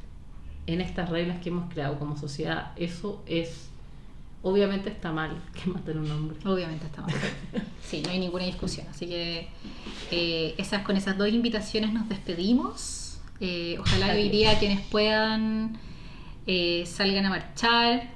en 0.66 0.80
estas 0.80 1.08
reglas 1.10 1.40
que 1.40 1.50
hemos 1.50 1.72
creado 1.72 1.98
como 1.98 2.16
sociedad. 2.16 2.72
Eso 2.76 3.22
es 3.26 3.70
Obviamente 4.46 4.90
está 4.90 5.10
mal 5.10 5.42
que 5.54 5.68
maten 5.68 5.98
a 5.98 6.00
un 6.02 6.10
hombre. 6.12 6.38
Obviamente 6.44 6.86
está 6.86 7.02
mal. 7.02 7.12
Sí, 7.82 8.00
no 8.04 8.10
hay 8.10 8.20
ninguna 8.20 8.44
discusión. 8.44 8.86
Así 8.88 9.06
que 9.08 9.48
eh, 10.12 10.54
esas, 10.56 10.82
con 10.82 10.96
esas 10.96 11.18
dos 11.18 11.28
invitaciones 11.28 11.92
nos 11.92 12.08
despedimos. 12.08 13.18
Eh, 13.40 13.76
ojalá 13.80 14.12
que 14.12 14.22
hoy 14.22 14.28
día 14.28 14.56
quienes 14.58 14.80
puedan 14.86 15.78
eh, 16.46 16.84
salgan 16.86 17.26
a 17.26 17.30
marchar. 17.30 18.10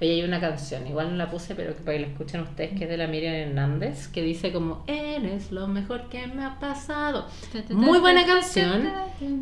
Oye, 0.00 0.12
hay 0.12 0.22
una 0.22 0.38
canción, 0.40 0.86
igual 0.86 1.10
no 1.10 1.16
la 1.16 1.28
puse, 1.28 1.56
pero 1.56 1.74
que 1.74 1.82
para 1.82 1.96
que 1.96 2.02
la 2.02 2.06
escuchen 2.08 2.40
ustedes, 2.42 2.78
que 2.78 2.84
es 2.84 2.90
de 2.90 2.96
la 2.96 3.08
Miriam 3.08 3.34
Hernández, 3.34 4.06
que 4.08 4.22
dice 4.22 4.52
como, 4.52 4.84
eres 4.86 5.50
lo 5.50 5.66
mejor 5.66 6.08
que 6.08 6.24
me 6.28 6.44
ha 6.44 6.60
pasado. 6.60 7.26
Muy 7.70 7.98
buena 7.98 8.24
canción, 8.24 8.82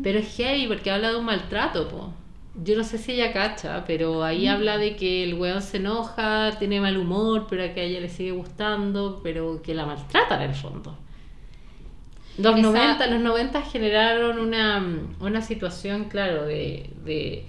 pero 0.01 0.17
es 0.19 0.35
heavy 0.35 0.67
porque 0.67 0.89
habla 0.89 1.11
de 1.11 1.17
un 1.17 1.25
maltrato, 1.25 1.87
po. 1.87 2.11
Yo 2.63 2.75
no 2.75 2.83
sé 2.83 2.97
si 2.97 3.11
ella 3.11 3.33
cacha, 3.33 3.83
pero 3.85 4.23
ahí 4.23 4.47
habla 4.47 4.79
de 4.79 4.95
que 4.95 5.23
el 5.23 5.35
weón 5.35 5.61
se 5.61 5.77
enoja, 5.77 6.49
tiene 6.57 6.81
mal 6.81 6.97
humor, 6.97 7.45
pero 7.47 7.71
que 7.75 7.81
a 7.81 7.83
ella 7.83 7.99
le 7.99 8.09
sigue 8.09 8.31
gustando, 8.31 9.19
pero 9.21 9.61
que 9.61 9.75
la 9.75 9.85
maltratan 9.85 10.41
en 10.41 10.49
el 10.49 10.55
fondo. 10.55 10.97
Los, 12.39 12.53
Esa- 12.57 12.61
90, 12.71 13.07
los 13.07 13.21
90 13.21 13.61
generaron 13.63 14.39
una, 14.39 14.83
una 15.19 15.41
situación, 15.43 16.05
claro, 16.05 16.45
de, 16.45 16.89
de, 17.05 17.45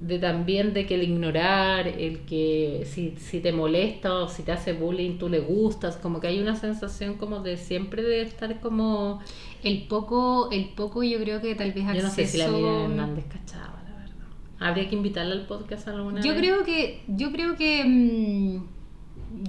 de 0.00 0.18
también 0.18 0.72
de 0.72 0.86
que 0.86 0.94
el 0.94 1.02
ignorar, 1.02 1.86
el 1.86 2.20
que 2.20 2.84
si, 2.86 3.16
si 3.18 3.40
te 3.40 3.52
molesta 3.52 4.14
o 4.14 4.28
si 4.28 4.42
te 4.42 4.50
hace 4.52 4.72
bullying, 4.72 5.18
tú 5.18 5.28
le 5.28 5.40
gustas, 5.40 5.98
como 5.98 6.20
que 6.20 6.28
hay 6.28 6.40
una 6.40 6.56
sensación 6.56 7.16
como 7.16 7.40
de 7.40 7.56
siempre 7.58 8.02
de 8.02 8.22
estar 8.22 8.60
como... 8.60 9.20
El 9.62 9.82
poco, 9.88 10.48
el 10.50 10.70
poco 10.70 11.02
yo 11.02 11.18
creo 11.18 11.42
que 11.42 11.54
tal 11.54 11.72
vez 11.72 11.84
acceso... 11.84 11.98
Yo 11.98 12.08
no 12.08 12.14
sé 12.14 12.26
si 12.26 12.38
la 12.38 12.48
Miriam 12.48 12.92
Hernández 12.92 13.26
cachaba, 13.28 13.82
la 13.84 13.94
verdad. 13.94 14.26
Habría 14.58 14.88
que 14.88 14.96
invitarla 14.96 15.34
al 15.34 15.46
podcast 15.46 15.86
alguna 15.88 16.22
Yo 16.22 16.32
vez. 16.32 16.40
creo 16.40 16.64
que, 16.64 17.02
yo 17.06 17.30
creo 17.30 17.56
que, 17.56 17.84
mm, 17.84 18.64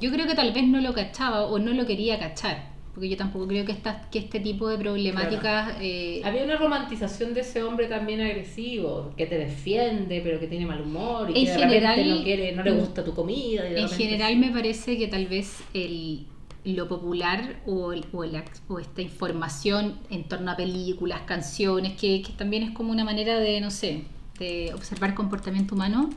yo 0.01 0.11
creo 0.11 0.27
que 0.27 0.35
tal 0.35 0.51
vez 0.51 0.67
no 0.67 0.81
lo 0.81 0.93
cachaba 0.93 1.45
o 1.45 1.59
no 1.59 1.71
lo 1.71 1.85
quería 1.85 2.19
cachar, 2.19 2.70
porque 2.93 3.07
yo 3.09 3.15
tampoco 3.17 3.47
creo 3.47 3.65
que 3.65 3.71
esta, 3.71 4.09
que 4.11 4.19
este 4.19 4.39
tipo 4.41 4.67
de 4.67 4.77
problemáticas, 4.77 5.75
eh, 5.79 6.21
Había 6.25 6.43
una 6.43 6.57
romantización 6.57 7.33
de 7.33 7.41
ese 7.41 7.63
hombre 7.63 7.87
también 7.87 8.19
agresivo, 8.21 9.13
que 9.15 9.25
te 9.25 9.37
defiende, 9.37 10.19
pero 10.23 10.39
que 10.39 10.47
tiene 10.47 10.65
mal 10.65 10.81
humor 10.81 11.29
y 11.29 11.39
En 11.39 11.45
que 11.45 11.51
de 11.53 11.57
general- 11.57 12.09
no 12.17 12.23
quiere, 12.23 12.51
no 12.51 12.63
le 12.63 12.71
gusta 12.71 13.03
tu 13.05 13.13
comida. 13.13 13.69
y 13.69 13.79
en 13.81 13.87
general 13.89 14.33
sí. 14.33 14.39
me 14.39 14.49
parece 14.51 14.97
que 14.97 15.07
tal 15.07 15.25
vez 15.27 15.63
el, 15.73 16.25
lo 16.65 16.87
popular 16.89 17.61
o, 17.65 17.93
el- 17.93 18.05
o 18.11 18.23
la- 18.25 18.43
o 18.67 18.79
esta 18.79 19.01
información 19.01 19.95
en 20.09 20.25
torno 20.25 20.51
a 20.51 20.57
películas, 20.57 21.21
canciones, 21.21 21.93
que, 21.93 22.21
que 22.21 22.33
también 22.33 22.63
es 22.63 22.71
como 22.71 22.91
una 22.91 23.03
manera 23.05 23.39
de, 23.39 23.61
no 23.61 23.71
sé, 23.71 24.03
de 24.37 24.71
observar 24.73 25.15
comportamiento 25.15 25.75
humano. 25.75 26.09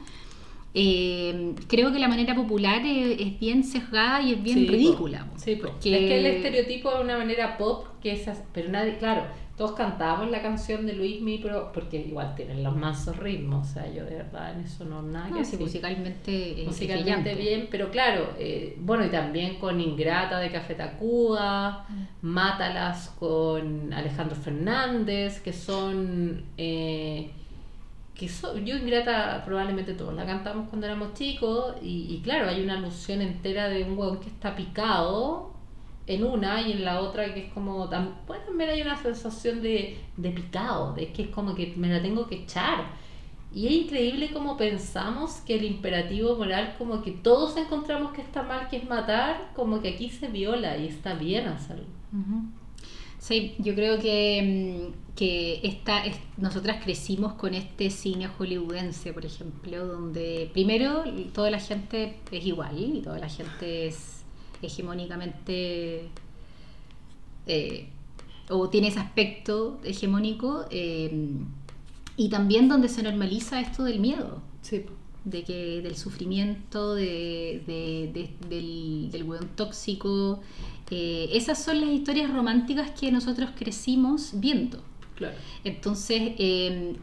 Eh, 0.77 1.55
creo 1.69 1.93
que 1.93 1.99
la 2.01 2.09
manera 2.09 2.35
popular 2.35 2.85
es, 2.85 3.21
es 3.21 3.39
bien 3.41 3.63
sesgada 3.65 4.21
y 4.23 4.33
es 4.33 4.43
bien 4.43 4.59
Sí, 4.59 4.67
ridícula. 4.67 5.25
po, 5.31 5.39
Sí, 5.39 5.57
po. 5.57 5.69
porque- 5.69 5.95
Es 5.95 6.09
que 6.09 6.19
el 6.19 6.27
estereotipo 6.27 6.93
es 6.93 7.01
una 7.01 7.17
manera 7.17 7.57
pop 7.57 7.87
que 8.03 8.13
es 8.13 8.27
as- 8.29 8.43
pero 8.53 8.69
nadie, 8.71 8.97
claro, 8.99 9.23
todos 9.57 9.73
cantábamos 9.73 10.33
la 10.33 10.43
canción 10.43 10.85
de 10.85 10.95
Luismi, 10.95 11.39
pero 11.39 11.71
porque 11.73 11.99
igual 11.99 12.35
tienen 12.35 12.65
los 12.65 12.75
mansos 12.77 13.17
ritmos, 13.19 13.71
o 13.71 13.73
sea, 13.75 13.87
yo 13.87 14.05
de 14.05 14.17
verdad 14.17 14.53
en 14.53 14.65
eso 14.65 14.85
no 14.85 15.01
nada 15.01 15.27
que 15.27 15.31
No, 15.31 15.37
sí, 15.45 15.53
decir. 15.53 15.61
musicalmente, 15.61 16.61
es 16.63 16.67
musicalmente 16.67 17.35
bien, 17.37 17.69
pero 17.71 17.89
claro, 17.93 18.31
eh, 18.37 18.77
bueno, 18.81 19.07
y 19.07 19.11
también 19.11 19.55
con 19.61 19.81
Ingrata 19.81 20.41
de 20.41 20.51
Café 20.51 20.75
Tacuba, 20.75 21.87
Mátalas 22.21 23.11
con 23.19 23.93
Alejandro 23.93 24.35
Fernández, 24.35 25.41
que 25.41 25.53
son... 25.53 26.43
eh, 26.59 27.31
que 28.15 28.29
son, 28.29 28.65
yo 28.65 28.77
Ingrata 28.77 29.43
probablemente 29.45 29.95
todos 29.95 30.15
la 30.15 30.25
cantamos 30.27 30.69
cuando 30.69 30.87
éramos 30.87 31.15
chicos 31.15 31.77
y, 31.83 32.07
y 32.15 32.21
claro, 32.23 32.49
hay 32.49 32.63
una 32.63 32.79
alusión 32.79 33.21
entera 33.23 33.69
de 33.69 33.85
un 33.85 33.99
hueón 33.99 34.21
que 34.21 34.29
está 34.29 34.55
picado 34.57 35.53
en 36.07 36.25
una 36.25 36.61
y 36.63 36.73
en 36.73 36.85
la 36.85 37.01
otra 37.01 37.33
que 37.35 37.47
es 37.47 37.53
como, 37.53 37.89
tam- 37.91 38.15
bueno, 38.27 38.45
también 38.47 38.71
hay 38.71 38.83
una 38.83 38.97
sensación 39.03 39.63
de, 39.63 39.99
de 40.17 40.31
picado, 40.31 40.95
de 40.95 41.13
que 41.13 41.23
es 41.23 41.29
como 41.29 41.55
que 41.55 41.75
me 41.77 41.89
la 41.89 42.03
tengo 42.03 42.27
que 42.29 42.37
echar. 42.45 42.85
Y 43.53 43.67
es 43.69 43.73
increíble 43.73 44.33
como 44.33 44.57
pensamos 44.57 45.37
que 45.47 45.57
el 45.57 45.65
imperativo 45.65 46.37
moral, 46.37 46.75
como 46.79 47.03
que 47.03 47.13
todos 47.13 47.57
encontramos 47.57 48.13
que 48.13 48.21
está 48.23 48.43
mal, 48.43 48.69
que 48.69 48.79
es 48.79 48.89
matar, 48.89 49.53
como 49.55 49.81
que 49.81 49.91
aquí 49.91 50.11
se 50.11 50.29
viola 50.29 50.77
y 50.77 50.89
está 50.89 51.15
bien 51.15 51.47
hacerlo. 51.49 51.87
Ujú. 52.13 52.64
Sí, 53.27 53.55
yo 53.59 53.75
creo 53.75 53.99
que, 53.99 54.91
mm, 54.93 55.15
que 55.17 55.61
esta, 55.63 56.05
es- 56.05 56.19
nosotras 56.37 56.85
crecimos 56.85 57.33
con 57.35 57.55
este 57.55 57.89
cine 57.89 58.29
hollywoodense, 58.29 59.15
por 59.15 59.25
ejemplo, 59.25 59.87
donde 59.87 60.51
primero 60.53 61.05
toda 61.33 61.51
la 61.51 61.59
gente 61.59 62.17
es 62.31 62.45
igual 62.45 62.77
y 62.79 63.01
toda 63.01 63.19
la 63.19 63.31
gente 63.31 63.87
es 63.87 64.25
hegemónicamente 64.61 66.09
eh, 67.47 67.89
o 68.51 68.69
tiene 68.69 68.89
ese 68.89 69.01
aspecto 69.01 69.81
hegemónico 69.85 70.67
eh, 70.71 71.11
y 72.19 72.29
también 72.29 72.69
donde 72.69 72.89
se 72.91 73.03
normaliza 73.03 73.59
esto 73.61 73.85
del 73.85 74.01
miedo 74.01 74.43
Sí. 74.61 74.83
de 75.25 75.45
que 75.45 75.81
del 75.83 75.97
sufrimiento 75.97 76.95
de, 76.95 77.63
de- 77.67 78.11
de- 78.13 78.49
del, 78.49 79.11
del 79.11 79.23
hueón 79.25 79.49
tóxico 79.57 80.41
eh, 80.97 81.29
esas 81.33 81.63
son 81.63 81.81
las 81.81 81.91
historias 81.91 82.31
románticas 82.33 82.91
que 82.99 83.11
nosotros 83.11 83.51
crecimos 83.59 84.31
viendo 84.35 84.79
Claro. 85.17 85.35
entonces 85.65 86.21
eh, 86.39 86.95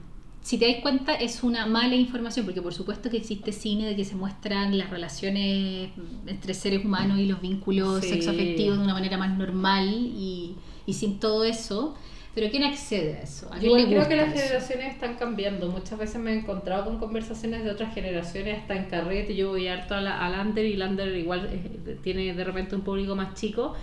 si 0.41 0.57
te 0.57 0.65
das 0.71 0.81
cuenta 0.81 1.13
es 1.13 1.43
una 1.43 1.65
mala 1.65 1.95
información 1.95 2.45
porque 2.45 2.61
por 2.61 2.73
supuesto 2.73 3.09
que 3.09 3.17
existe 3.17 3.51
cine 3.51 3.85
de 3.85 3.95
que 3.95 4.05
se 4.05 4.15
muestran 4.15 4.77
las 4.77 4.89
relaciones 4.89 5.89
entre 6.27 6.53
seres 6.53 6.83
humanos 6.85 7.19
y 7.19 7.25
los 7.25 7.39
vínculos 7.41 8.01
Sí. 8.01 8.09
sexoafectivos 8.09 8.77
de 8.77 8.83
una 8.83 8.93
manera 8.93 9.17
más 9.17 9.37
normal 9.37 9.87
y, 10.27 10.55
y 10.85 10.93
sin 10.93 11.19
todo 11.19 11.43
eso 11.43 11.95
pero 12.33 12.49
¿quién 12.49 12.63
accede 12.63 13.17
a 13.17 13.23
eso? 13.23 13.47
¿A 13.47 13.57
quién 13.57 13.65
Igual 13.65 13.83
le 13.83 13.87
creo 13.89 14.07
que 14.07 14.15
las 14.15 14.33
eso? 14.33 14.37
generaciones 14.43 14.93
están 14.93 15.15
cambiando. 15.15 15.67
Muchas 15.69 15.99
veces 15.99 16.21
me 16.21 16.31
he 16.31 16.37
encontrado 16.37 16.85
con 16.85 16.97
conversaciones 16.97 17.63
de 17.63 17.71
otras 17.71 17.93
generaciones, 17.93 18.59
hasta 18.59 18.75
en 18.75 18.85
carrete. 18.85 19.35
Yo 19.35 19.49
voy 19.49 19.67
harto 19.67 19.95
a 19.95 20.01
la, 20.01 20.25
a 20.25 20.29
Lander 20.29 20.65
y 20.65 20.77
Lander 20.77 21.15
igual 21.17 21.49
eh, 21.51 21.97
tiene 22.01 22.33
de 22.33 22.43
repente 22.43 22.75
un 22.75 22.81
público 22.81 23.15
más 23.15 23.33
chico. 23.33 23.73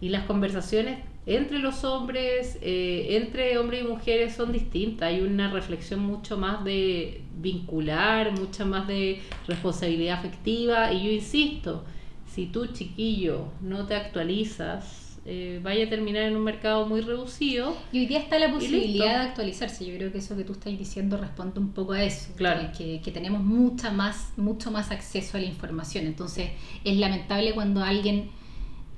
Y 0.00 0.10
las 0.10 0.24
conversaciones 0.24 0.98
entre 1.26 1.58
los 1.58 1.82
hombres, 1.82 2.58
eh, 2.62 3.16
entre 3.16 3.58
hombres 3.58 3.82
y 3.82 3.88
mujeres 3.88 4.34
son 4.36 4.52
distintas. 4.52 5.08
Hay 5.08 5.20
una 5.22 5.50
reflexión 5.50 6.00
mucho 6.00 6.38
más 6.38 6.62
de 6.62 7.22
vincular, 7.38 8.30
mucha 8.38 8.64
más 8.64 8.86
de 8.86 9.20
responsabilidad 9.48 10.18
afectiva. 10.18 10.92
Y 10.92 11.06
yo 11.06 11.10
insisto, 11.10 11.84
si 12.32 12.46
tú 12.46 12.66
chiquillo 12.66 13.48
no 13.60 13.86
te 13.86 13.96
actualizas, 13.96 15.05
eh, 15.28 15.58
vaya 15.60 15.86
a 15.86 15.88
terminar 15.88 16.22
en 16.22 16.36
un 16.36 16.44
mercado 16.44 16.86
muy 16.86 17.00
reducido. 17.00 17.76
Y 17.90 17.98
hoy 17.98 18.06
día 18.06 18.20
está 18.20 18.38
la 18.38 18.52
posibilidad 18.52 19.22
de 19.22 19.28
actualizarse. 19.28 19.84
Yo 19.84 19.96
creo 19.96 20.12
que 20.12 20.18
eso 20.18 20.36
que 20.36 20.44
tú 20.44 20.52
estás 20.52 20.78
diciendo 20.78 21.16
responde 21.16 21.58
un 21.58 21.72
poco 21.72 21.94
a 21.94 22.04
eso. 22.04 22.28
Claro. 22.36 22.70
Que, 22.76 23.00
tenemos 23.12 23.42
mucha 23.42 23.90
más, 23.90 24.32
mucho 24.36 24.70
más 24.70 24.92
acceso 24.92 25.36
a 25.36 25.40
la 25.40 25.46
información. 25.46 26.06
Entonces 26.06 26.50
es 26.84 26.96
lamentable 26.96 27.54
cuando 27.54 27.82
alguien 27.82 28.30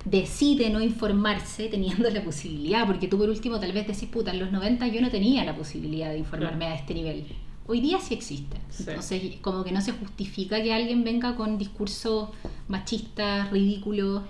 decide 0.05 0.69
no 0.69 0.81
informarse 0.81 1.67
teniendo 1.67 2.07
la 2.11 2.23
posibilidad, 2.23 2.85
porque 2.85 3.07
tú 3.07 3.17
por 3.17 3.27
último 3.27 3.59
tal 3.59 3.71
vez 3.71 3.87
decís, 3.87 4.07
puta, 4.07 4.29
en 4.29 4.39
los 4.39 4.51
90 4.51 4.87
yo 4.87 5.01
no 5.01 5.09
tenía 5.09 5.43
la 5.43 5.55
posibilidad 5.55 6.11
de 6.11 6.19
informarme 6.19 6.65
a 6.65 6.75
este 6.75 6.93
nivel. 6.93 7.25
Hoy 7.65 7.81
día 7.81 7.99
sí 7.99 8.13
existe. 8.13 8.57
Sí. 8.69 8.85
Entonces 8.87 9.21
como 9.41 9.63
que 9.63 9.71
no 9.71 9.81
se 9.81 9.93
justifica 9.93 10.61
que 10.61 10.73
alguien 10.73 11.03
venga 11.03 11.35
con 11.35 11.57
discursos 11.57 12.29
machistas, 12.67 13.49
ridículos, 13.49 14.21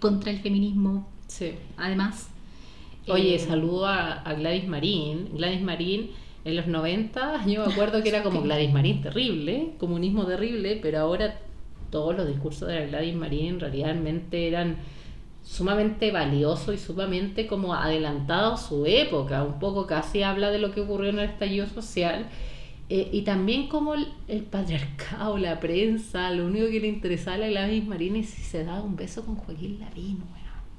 contra 0.00 0.32
del 0.32 0.40
feminismo, 0.40 1.08
Sí. 1.26 1.52
además. 1.76 2.30
Oye, 3.08 3.34
Eh, 3.34 3.38
saludo 3.38 3.86
a, 3.86 4.12
a 4.20 4.34
Gladys 4.34 4.66
Marín. 4.68 5.30
Gladys 5.34 5.62
Marín 5.62 6.10
en 6.44 6.56
los 6.56 6.66
90, 6.66 7.44
yo 7.46 7.66
me 7.66 7.72
acuerdo 7.72 8.02
que 8.02 8.08
era 8.10 8.22
como 8.22 8.42
Gladys 8.42 8.72
Marín 8.72 9.02
terrible, 9.02 9.70
comunismo 9.78 10.24
terrible, 10.26 10.78
pero 10.80 11.00
ahora 11.00 11.38
todos 11.90 12.16
los 12.16 12.28
discursos 12.28 12.68
de 12.68 12.80
la 12.80 12.86
Gladys 12.86 13.14
Marín 13.14 13.60
realmente 13.60 14.46
eran 14.48 14.76
sumamente 15.42 16.12
valiosos 16.12 16.74
y 16.74 16.78
sumamente 16.78 17.46
como 17.46 17.72
adelantados 17.74 18.60
a 18.60 18.68
su 18.68 18.84
época, 18.86 19.42
un 19.44 19.58
poco 19.58 19.86
casi 19.86 20.22
habla 20.22 20.50
de 20.50 20.58
lo 20.58 20.72
que 20.72 20.82
ocurrió 20.82 21.08
en 21.10 21.18
el 21.20 21.24
estallido 21.30 21.66
social. 21.66 22.26
Eh, 22.90 23.08
y 23.12 23.22
también 23.22 23.68
como 23.68 23.94
el, 23.94 24.08
el 24.28 24.42
patriarcado, 24.42 25.36
la 25.38 25.60
prensa, 25.60 26.30
lo 26.30 26.46
único 26.46 26.66
que 26.68 26.80
le 26.80 26.88
interesaba 26.88 27.36
a 27.36 27.40
la 27.40 27.48
Gladys 27.48 27.86
Marín 27.86 28.16
es 28.16 28.30
si 28.30 28.42
se 28.42 28.64
daba 28.64 28.82
un 28.82 28.96
beso 28.96 29.24
con 29.24 29.36
Joaquín 29.36 29.78
Lavín. 29.80 30.22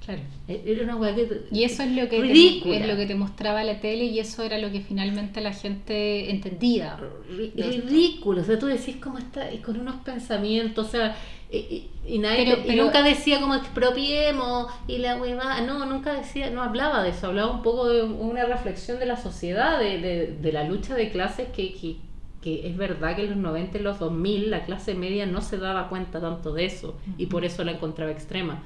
Claro. 0.03 0.21
Era 0.47 0.85
una 0.85 0.95
weá 0.95 1.13
que... 1.13 1.43
Y 1.51 1.63
eso 1.63 1.83
es 1.83 1.91
lo 1.91 2.09
que 2.09 2.19
Ridícula. 2.19 2.77
te, 2.77 2.81
es 2.81 2.87
lo 2.87 2.95
que 2.95 3.05
te 3.05 3.13
mostraba 3.13 3.63
la 3.63 3.79
tele 3.79 4.05
y 4.05 4.17
eso 4.17 4.41
era 4.43 4.57
lo 4.57 4.71
que 4.71 4.81
finalmente 4.81 5.39
la 5.39 5.53
gente 5.53 6.31
entendía. 6.31 6.97
Ridículo, 7.29 8.41
o 8.41 8.43
sea, 8.43 8.57
tú 8.57 8.65
decís 8.65 8.95
cómo 8.95 9.19
está, 9.19 9.53
y 9.53 9.59
con 9.59 9.79
unos 9.79 9.97
pensamientos, 9.97 10.87
o 10.87 10.89
sea, 10.89 11.15
y, 11.51 11.57
y- 11.57 11.89
y 12.05 12.19
nadie 12.19 12.45
Pero- 12.55 12.73
y 12.73 12.75
nunca 12.75 13.03
decía 13.03 13.39
como 13.41 13.55
expropiemos 13.55 14.71
y 14.87 14.97
la 14.99 15.17
huevada, 15.17 15.61
no, 15.61 15.85
nunca 15.85 16.13
decía, 16.13 16.49
no 16.49 16.61
hablaba 16.63 17.03
de 17.03 17.09
eso, 17.09 17.27
hablaba 17.27 17.51
un 17.51 17.61
poco 17.61 17.87
de 17.89 18.03
una 18.03 18.45
reflexión 18.45 18.99
de 18.99 19.05
la 19.05 19.17
sociedad, 19.17 19.79
de, 19.79 19.99
de, 19.99 20.37
de 20.39 20.51
la 20.51 20.63
lucha 20.63 20.95
de 20.95 21.11
clases 21.11 21.47
que, 21.49 21.73
que, 21.73 21.97
que 22.41 22.67
es 22.67 22.77
verdad 22.77 23.15
que 23.15 23.23
en 23.23 23.29
los 23.31 23.37
90 23.37 23.77
y 23.77 23.81
los 23.81 23.99
2000 23.99 24.49
la 24.51 24.63
clase 24.65 24.93
media 24.95 25.25
no 25.25 25.41
se 25.41 25.57
daba 25.57 25.89
cuenta 25.89 26.19
tanto 26.21 26.53
de 26.53 26.65
eso 26.65 26.97
y 27.17 27.25
por 27.27 27.43
eso 27.45 27.63
la 27.63 27.71
encontraba 27.73 28.11
extrema. 28.11 28.63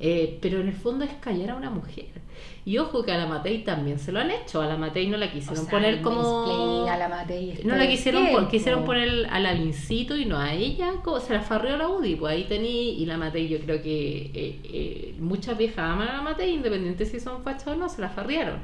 Eh, 0.00 0.38
pero 0.42 0.60
en 0.60 0.68
el 0.68 0.74
fondo 0.74 1.04
es 1.04 1.12
callar 1.14 1.50
a 1.50 1.54
una 1.54 1.70
mujer. 1.70 2.06
Y 2.64 2.78
ojo 2.78 3.02
que 3.04 3.12
a 3.12 3.18
la 3.18 3.26
Matei 3.26 3.62
también 3.64 3.98
se 3.98 4.10
lo 4.12 4.20
han 4.20 4.30
hecho. 4.30 4.60
A 4.62 4.66
la 4.66 4.76
Matei 4.76 5.06
no 5.08 5.16
la 5.16 5.30
quisieron 5.30 5.58
O 5.58 5.62
sea, 5.62 5.70
poner 5.70 6.00
como. 6.00 6.86
a 6.88 6.96
la 6.96 7.08
Matei 7.08 7.60
No 7.64 7.76
la 7.76 7.86
quisieron, 7.88 8.26
pon- 8.32 8.48
quisieron 8.48 8.84
poner 8.84 9.26
a 9.30 9.38
la 9.40 9.54
Vincito 9.54 10.16
y 10.16 10.24
no 10.24 10.38
a 10.38 10.52
ella, 10.54 10.94
como 11.04 11.20
se 11.20 11.32
la 11.34 11.40
farrió 11.42 11.76
la 11.76 11.88
UDI, 11.88 12.16
pues 12.16 12.32
ahí 12.32 12.44
tení, 12.44 13.00
y 13.00 13.06
la 13.06 13.16
Matei 13.16 13.48
yo 13.48 13.58
creo 13.60 13.80
que 13.82 14.30
eh, 14.34 14.60
eh, 14.64 15.14
muchas 15.20 15.56
viejas 15.58 15.78
aman 15.90 16.08
a 16.08 16.12
la 16.14 16.22
Matei, 16.22 16.52
independiente 16.54 17.04
si 17.04 17.20
son 17.20 17.42
fachas 17.42 17.68
o 17.68 17.76
no, 17.76 17.88
se 17.88 18.00
la 18.00 18.08
farriaron. 18.08 18.58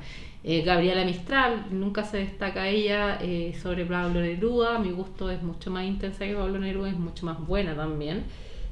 Eh, 0.45 0.62
Gabriela 0.62 1.05
Mistral, 1.05 1.66
nunca 1.70 2.05
se 2.05 2.18
destaca 2.18 2.68
ella 2.68 3.18
sobre 3.61 3.85
Pablo 3.85 4.20
Neruda, 4.20 4.79
mi 4.79 4.91
gusto 4.93 5.31
es 5.31 5.43
mucho 5.43 5.70
más 5.70 5.85
intensa 5.85 6.24
que 6.24 6.35
Pablo 6.35 6.59
Neruda, 6.59 6.89
es 6.91 6.99
mucho 6.99 7.26
más 7.26 7.39
buena 7.45 7.74
también. 7.76 8.24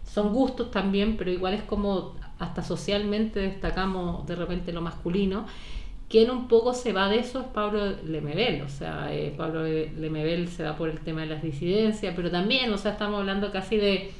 Son 0.05 0.33
gustos 0.33 0.71
también, 0.71 1.17
pero 1.17 1.31
igual 1.33 1.55
es 1.55 1.63
como 1.65 2.15
hasta 2.39 2.63
socialmente 2.63 3.41
destacamos 3.41 4.27
de 4.27 4.37
repente 4.37 4.73
lo 4.73 4.83
masculino. 4.83 5.47
Quien 6.09 6.31
un 6.31 6.47
poco 6.47 6.73
se 6.73 6.93
va 6.93 7.09
de 7.09 7.19
eso 7.19 7.41
es 7.41 7.47
Pablo 7.47 7.97
Lemebel, 8.05 8.63
o 8.63 8.69
sea, 8.69 9.13
eh, 9.13 9.35
Pablo 9.37 9.65
Lemebel 9.65 10.49
se 10.49 10.63
va 10.63 10.77
por 10.77 10.89
el 10.89 11.01
tema 11.01 11.23
de 11.23 11.27
las 11.27 11.43
disidencias, 11.43 12.15
pero 12.15 12.31
también, 12.31 12.73
o 12.73 12.79
sea, 12.79 12.93
estamos 12.93 13.19
hablando 13.19 13.51
casi 13.51 13.77
de, 13.77 14.13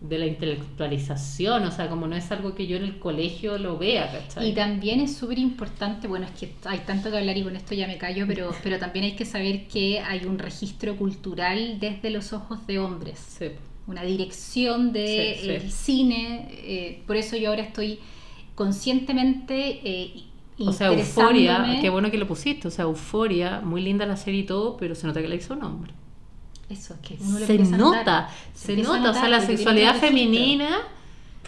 de 0.00 0.18
la 0.18 0.26
intelectualización, 0.26 1.64
o 1.64 1.70
sea, 1.72 1.88
como 1.88 2.06
no 2.06 2.14
es 2.14 2.30
algo 2.30 2.54
que 2.54 2.68
yo 2.68 2.76
en 2.76 2.84
el 2.84 3.00
colegio 3.00 3.58
lo 3.58 3.76
vea, 3.76 4.12
¿cachai? 4.12 4.50
Y 4.50 4.54
también 4.54 5.00
es 5.00 5.16
súper 5.16 5.40
importante, 5.40 6.06
bueno, 6.06 6.26
es 6.26 6.32
que 6.32 6.52
hay 6.64 6.80
tanto 6.86 7.10
que 7.10 7.18
hablar 7.18 7.36
y 7.36 7.42
con 7.42 7.56
esto 7.56 7.74
ya 7.74 7.88
me 7.88 7.98
callo, 7.98 8.24
pero, 8.28 8.52
pero 8.62 8.78
también 8.78 9.06
hay 9.06 9.16
que 9.16 9.24
saber 9.24 9.66
que 9.66 9.98
hay 9.98 10.24
un 10.26 10.38
registro 10.38 10.96
cultural 10.96 11.80
desde 11.80 12.10
los 12.10 12.32
ojos 12.32 12.64
de 12.68 12.78
hombres. 12.78 13.18
Sí. 13.18 13.50
Una 13.86 14.02
dirección 14.02 14.92
de 14.92 15.36
Sí, 15.38 15.42
sí. 15.44 15.50
el 15.50 15.72
cine, 15.72 16.48
eh, 16.50 17.02
por 17.06 17.16
eso 17.16 17.36
yo 17.36 17.50
ahora 17.50 17.62
estoy 17.62 17.98
conscientemente 18.54 19.80
eh, 19.84 20.24
O 20.58 20.72
sea, 20.72 20.88
Euforia, 20.88 21.78
qué 21.80 21.90
bueno 21.90 22.10
que 22.10 22.18
lo 22.18 22.26
pusiste, 22.26 22.68
o 22.68 22.70
sea, 22.70 22.84
Euforia, 22.84 23.60
muy 23.60 23.80
linda 23.82 24.06
la 24.06 24.16
serie 24.16 24.40
y 24.40 24.46
todo, 24.46 24.76
pero 24.76 24.94
se 24.94 25.06
nota 25.06 25.20
que 25.20 25.28
la 25.28 25.34
hizo 25.34 25.54
un 25.54 25.64
hombre. 25.64 25.92
Eso, 26.68 26.94
es 26.94 27.00
que 27.00 27.16
uno 27.22 27.38
Se 27.38 27.58
notar. 27.58 27.78
nota, 27.78 28.30
Se 28.54 28.76
nota, 28.76 29.10
o 29.10 29.14
sea, 29.14 29.28
la 29.28 29.40
sexualidad 29.40 29.96
femenina 29.96 30.78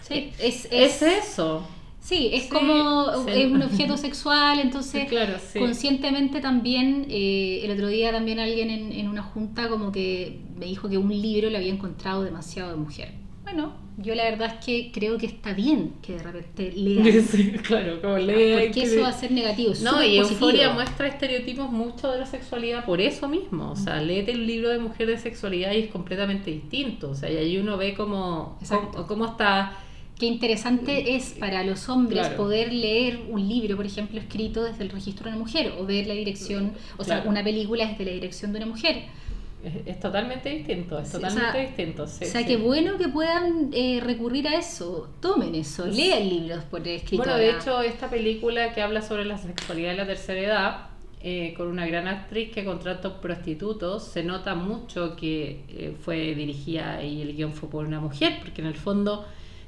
Sí. 0.02 0.32
Es, 0.39 0.66
Es, 0.70 1.01
es, 1.01 1.02
eso. 1.02 1.66
Sí, 2.05 2.29
es 2.35 2.43
Sí, 2.45 2.49
como 2.51 3.25
sí. 3.25 3.31
es 3.35 3.51
un 3.51 3.63
objeto 3.63 3.97
sexual, 3.97 4.59
entonces 4.61 5.07
Claro, 5.09 5.39
sí. 5.39 5.59
conscientemente 5.59 6.41
también, 6.41 7.07
eh, 7.09 7.63
el 7.65 7.71
otro 7.71 7.89
día 7.89 8.13
también 8.13 8.39
alguien 8.39 8.69
en, 8.69 8.93
en 8.93 9.09
una 9.09 9.23
junta 9.23 9.69
como 9.71 9.91
que 9.91 10.41
me 10.59 10.67
dijo 10.67 10.89
que 10.91 10.99
un 10.99 11.09
libro 11.09 11.49
le 11.49 11.57
había 11.57 11.73
encontrado 11.73 12.23
demasiado 12.23 12.71
de 12.71 12.77
mujer. 12.77 13.09
Bueno, 13.43 13.73
yo 13.97 14.15
la 14.15 14.25
verdad 14.25 14.55
es 14.59 14.65
que 14.67 14.91
creo 14.93 15.17
que 15.17 15.27
está 15.27 15.53
bien 15.55 15.95
que 16.03 16.15
de 16.15 16.23
repente 16.23 16.73
lean, 16.77 17.23
Sí, 17.27 17.53
claro, 17.53 18.01
como 18.03 18.19
lea 18.19 18.49
y 18.65 18.67
porque 18.67 18.71
que- 18.73 18.83
eso 18.83 19.01
va 19.01 19.09
a 19.09 19.13
ser 19.13 19.33
negativo. 19.33 19.73
No, 19.83 20.03
y 20.03 20.19
positivo. 20.19 20.49
Euforia 20.51 20.71
muestra 20.75 21.09
estereotipos 21.09 21.71
mucho 21.71 22.11
de 22.13 22.19
la 22.19 22.27
sexualidad 22.27 22.85
por 22.85 23.01
eso 23.01 23.29
mismo. 23.29 23.71
O 23.71 23.77
sea, 23.77 24.01
léete 24.03 24.33
el 24.33 24.47
libro 24.47 24.69
de 24.69 24.79
mujer 24.79 25.07
de 25.07 25.17
sexualidad 25.19 25.73
y 25.73 25.79
es 25.81 25.91
completamente 25.91 26.51
distinto. 26.51 27.11
O 27.11 27.15
sea, 27.15 27.31
y 27.31 27.37
ahí 27.39 27.57
uno 27.59 27.77
ve 27.79 27.95
cómo, 27.95 28.59
cómo, 28.69 29.07
cómo 29.07 29.25
está. 29.27 29.79
Qué 30.19 30.27
interesante 30.27 31.16
es 31.16 31.35
para 31.39 31.65
los 31.65 31.89
hombres 31.89 32.20
Claro. 32.20 32.36
poder 32.36 32.73
leer 32.73 33.20
un 33.28 33.49
libro, 33.49 33.77
por 33.77 33.85
ejemplo, 33.86 34.20
escrito 34.20 34.62
desde 34.62 34.85
el 34.85 34.91
registro 34.91 35.24
de 35.24 35.31
una 35.31 35.39
mujer, 35.45 35.73
o 35.78 35.85
ver 35.85 36.07
la 36.07 36.15
dirección, 36.15 36.73
o 36.99 37.05
sea, 37.05 37.24
una 37.27 37.43
película 37.43 37.86
desde 37.86 38.05
la 38.05 38.12
dirección 38.12 38.53
de 38.53 38.59
una 38.59 38.66
mujer. 38.66 39.03
Es, 39.65 39.74
es 39.86 39.99
totalmente 39.99 40.51
distinto, 40.51 40.99
es 40.99 41.09
o 41.09 41.12
totalmente 41.12 41.53
sea, 41.53 41.61
distinto. 41.62 42.07
sí, 42.07 42.24
o 42.24 42.28
sea, 42.28 42.41
sí. 42.43 42.47
qué 42.47 42.57
bueno 42.59 42.97
que 42.99 43.09
puedan 43.09 43.70
eh, 43.73 43.99
recurrir 44.03 44.47
a 44.47 44.57
eso. 44.59 45.09
Tomen 45.20 45.55
eso, 45.55 45.86
lean 45.86 46.28
libros 46.28 46.62
por 46.65 46.86
escrito. 46.86 47.24
Bueno, 47.24 47.39
de 47.39 47.51
hecho, 47.51 47.81
esta 47.81 48.09
película 48.11 48.73
que 48.74 48.82
habla 48.82 49.01
sobre 49.03 49.24
la 49.24 49.39
sexualidad 49.39 49.93
de 49.93 49.97
la 49.97 50.07
tercera 50.07 50.41
edad, 50.41 50.86
eh, 51.23 51.55
con 51.57 51.69
una 51.69 51.86
gran 51.86 52.07
actriz 52.07 52.53
que 52.53 52.65
contrata 52.65 53.20
prostitutos, 53.23 54.05
se 54.05 54.23
nota 54.23 54.55
mucho 54.55 55.16
que 55.16 55.65
eh, 55.70 55.97
fue 55.99 56.35
dirigida 56.35 57.03
y 57.03 57.23
el 57.23 57.35
guion 57.35 57.55
fue 57.55 57.70
por 57.70 57.86
una 57.86 57.99
mujer, 58.01 58.41
porque 58.43 58.61
en 58.61 58.69
el 58.69 58.74
fondo 58.77 59.24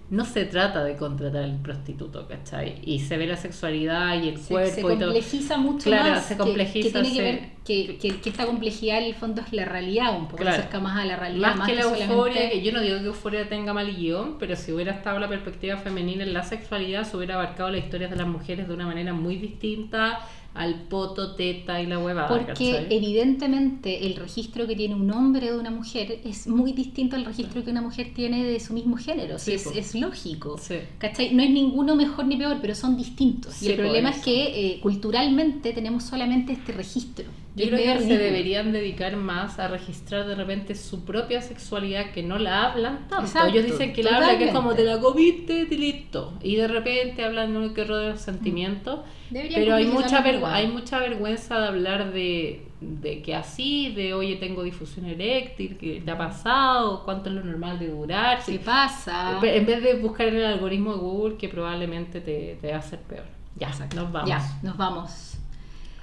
no 0.09 0.25
se 0.25 0.45
trata 0.45 0.85
de 0.85 0.95
contratar 0.97 1.43
al 1.43 1.61
prostituto, 1.61 2.29
¿cachai? 2.29 2.81
Y 2.85 3.01
se 3.01 3.17
ve 3.17 3.27
la 3.27 3.37
sexualidad 3.37 4.23
y 4.23 4.29
el 4.29 4.39
se, 4.39 4.55
cuerpo 4.55 4.71
se 4.75 4.81
y 4.81 4.83
todo. 4.85 4.99
complejiza 4.99 5.57
mucho 5.57 5.91
Claro, 5.91 6.11
más. 6.15 6.25
se 6.27 6.35
que- 6.35 6.39
complejiza, 6.39 6.89
Que, 6.89 6.93
tiene 7.03 7.17
que 7.17 7.23
ver 7.23 7.51
que, 7.65 7.99
que- 7.99 8.21
que 8.21 8.29
esta 8.31 8.47
complejidad 8.47 8.99
en 8.99 9.05
el 9.07 9.15
fondo 9.17 9.43
es 9.43 9.53
la 9.53 9.65
realidad, 9.65 10.17
un 10.17 10.27
poco 10.29 10.37
Claro. 10.43 10.55
se 10.55 10.61
acerca 10.61 10.79
más 10.79 10.97
a 11.01 11.05
la 11.05 11.17
realidad. 11.17 11.57
Más, 11.57 11.69
que 11.69 11.75
la 11.75 11.83
solamente- 11.83 12.13
euforia, 12.15 12.51
que 12.51 12.63
yo 12.63 12.73
no 12.73 12.81
digo 12.81 12.99
que 12.99 13.05
euforia 13.07 13.49
tenga 13.49 13.73
mal 13.75 13.97
guion, 13.97 14.37
pero 14.39 14.55
si 14.55 14.71
hubiera 14.73 14.93
estado 14.93 15.19
la 15.19 15.29
perspectiva 15.29 15.77
femenina 15.77 16.23
en 16.23 16.33
la 16.33 16.45
sexualidad, 16.45 17.03
se 17.03 17.17
hubiera 17.17 17.35
abarcado 17.35 17.71
las 17.71 17.83
historias 17.85 18.11
de 18.11 18.17
las 18.17 18.29
mujeres 18.29 18.69
de 18.69 18.75
una 18.75 18.87
manera 18.87 19.13
muy 19.13 19.37
distinta 19.37 20.21
al 20.57 20.83
poto, 20.89 21.35
teta 21.35 21.81
y 21.81 21.87
la 21.87 21.99
huevada. 21.99 22.29
Porque 22.29 22.73
¿cachai? 22.73 22.87
evidentemente 22.91 24.07
el 24.07 24.17
registro 24.17 24.67
que 24.67 24.77
tiene 24.77 24.95
un 24.95 25.11
hombre 25.11 25.53
de 25.53 25.59
una 25.59 25.71
mujer 25.71 26.21
es 26.25 26.47
muy 26.47 26.73
distinto 26.73 27.17
al 27.17 27.25
registro 27.25 27.65
que 27.65 27.71
una 27.71 27.83
mujer 27.83 28.13
tiene 28.15 28.45
de 28.45 28.61
su 28.61 28.73
mismo 28.73 28.97
género. 28.97 29.39
Sí, 29.39 29.55
es, 29.55 29.67
es 29.67 29.95
lógico. 29.95 30.59
Sí. 30.59 30.77
¿Cachai? 30.99 31.35
No 31.35 31.43
es 31.43 31.51
ninguno 31.51 31.95
mejor 31.95 32.27
ni 32.27 32.37
peor, 32.37 32.59
pero 32.61 32.75
son 32.75 32.97
distintos. 32.97 33.55
Sí, 33.55 33.67
y 33.67 33.71
el 33.71 33.77
problema 33.77 34.11
es 34.11 34.19
que 34.19 34.75
eh, 34.75 34.81
culturalmente 34.81 35.73
tenemos 35.73 36.05
solamente 36.05 36.53
este 36.53 36.73
registro. 36.73 37.27
Yo 37.57 37.67
creo 37.69 37.79
que 37.99 38.01
se 38.05 38.19
deberían 38.19 38.71
dedicar 38.71 39.17
más 39.17 39.59
a 39.59 39.67
registrar 39.69 40.27
de 40.27 40.35
repente 40.35 40.75
su 40.75 41.05
propia 41.05 41.41
sexualidad 41.41 42.13
que 42.13 42.23
no 42.23 42.39
la 42.39 42.65
hablan 42.71 43.09
tanto. 43.09 43.25
Exacto, 43.25 43.49
Ellos 43.49 43.65
dicen 43.65 43.93
que 43.95 44.03
la 44.03 44.17
hablan 44.17 44.39
que 44.39 44.45
es 44.45 44.53
como 44.53 44.75
te 44.75 44.85
la 44.85 45.01
comiste 45.01 45.67
y 45.71 45.77
listo. 45.77 46.35
Y 46.43 46.57
de 46.57 46.69
repente 46.69 47.25
hablan 47.25 47.53
de 47.53 47.59
uno 47.59 47.75
que 47.75 47.83
otro 47.83 47.97
de 47.97 48.11
los 48.11 48.21
sentimientos. 48.21 49.01
Deberían 49.31 49.61
Pero 49.63 49.75
hay 49.75 49.87
mucha, 49.87 50.17
complejizarlo 50.17 50.39
vergü- 50.39 50.43
más. 50.43 50.53
hay 50.55 50.69
mucha 50.69 50.99
vergüenza 51.01 51.59
de 51.61 51.67
hablar 51.67 52.13
de, 52.13 52.67
de 52.81 53.23
que 53.23 53.35
así, 53.35 53.93
de 53.95 54.15
oye 54.15 54.37
tengo 54.37 54.63
difusión 54.63 55.07
eréctil, 55.07 55.77
que 55.79 56.01
te 56.05 56.11
ha 56.11 56.19
pasado, 56.19 57.05
cuánto 57.05 57.31
es 57.31 57.37
lo 57.37 57.43
normal 57.45 57.79
de 57.79 57.89
durar. 57.89 58.39
¿Qué 58.45 58.59
pasa? 58.59 59.41
En 59.43 59.67
vez 59.67 59.83
de 59.83 59.95
buscar 59.95 60.29
en 60.29 60.37
el 60.37 60.45
algoritmo 60.45 60.93
de 60.93 60.99
Google 61.01 61.37
que 61.39 61.49
probablemente 61.49 62.21
te, 62.21 62.59
te 62.61 62.69
va 62.69 62.77
a 62.77 62.79
hacer 62.81 63.01
peor. 63.01 63.25
Ya, 63.57 63.71
nos 63.95 64.13
vamos. 64.13 64.29
Ya, 64.29 64.59
nos 64.63 64.77
vamos. 64.77 65.36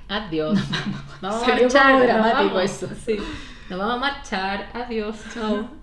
Adiós. 0.10 0.60
Vamos 1.22 1.42
a 1.44 1.46
Salió 1.46 1.64
marchar. 1.64 1.84
como 1.92 1.98
nos 2.00 2.08
dramático 2.08 2.56
vamos. 2.56 2.64
eso. 2.64 2.90
Sí. 3.06 3.18
Nos 3.70 3.80
vamos 3.80 3.96
a 3.96 3.98
marchar. 3.98 4.70
Adiós. 4.74 5.16
Chao. 5.34 5.83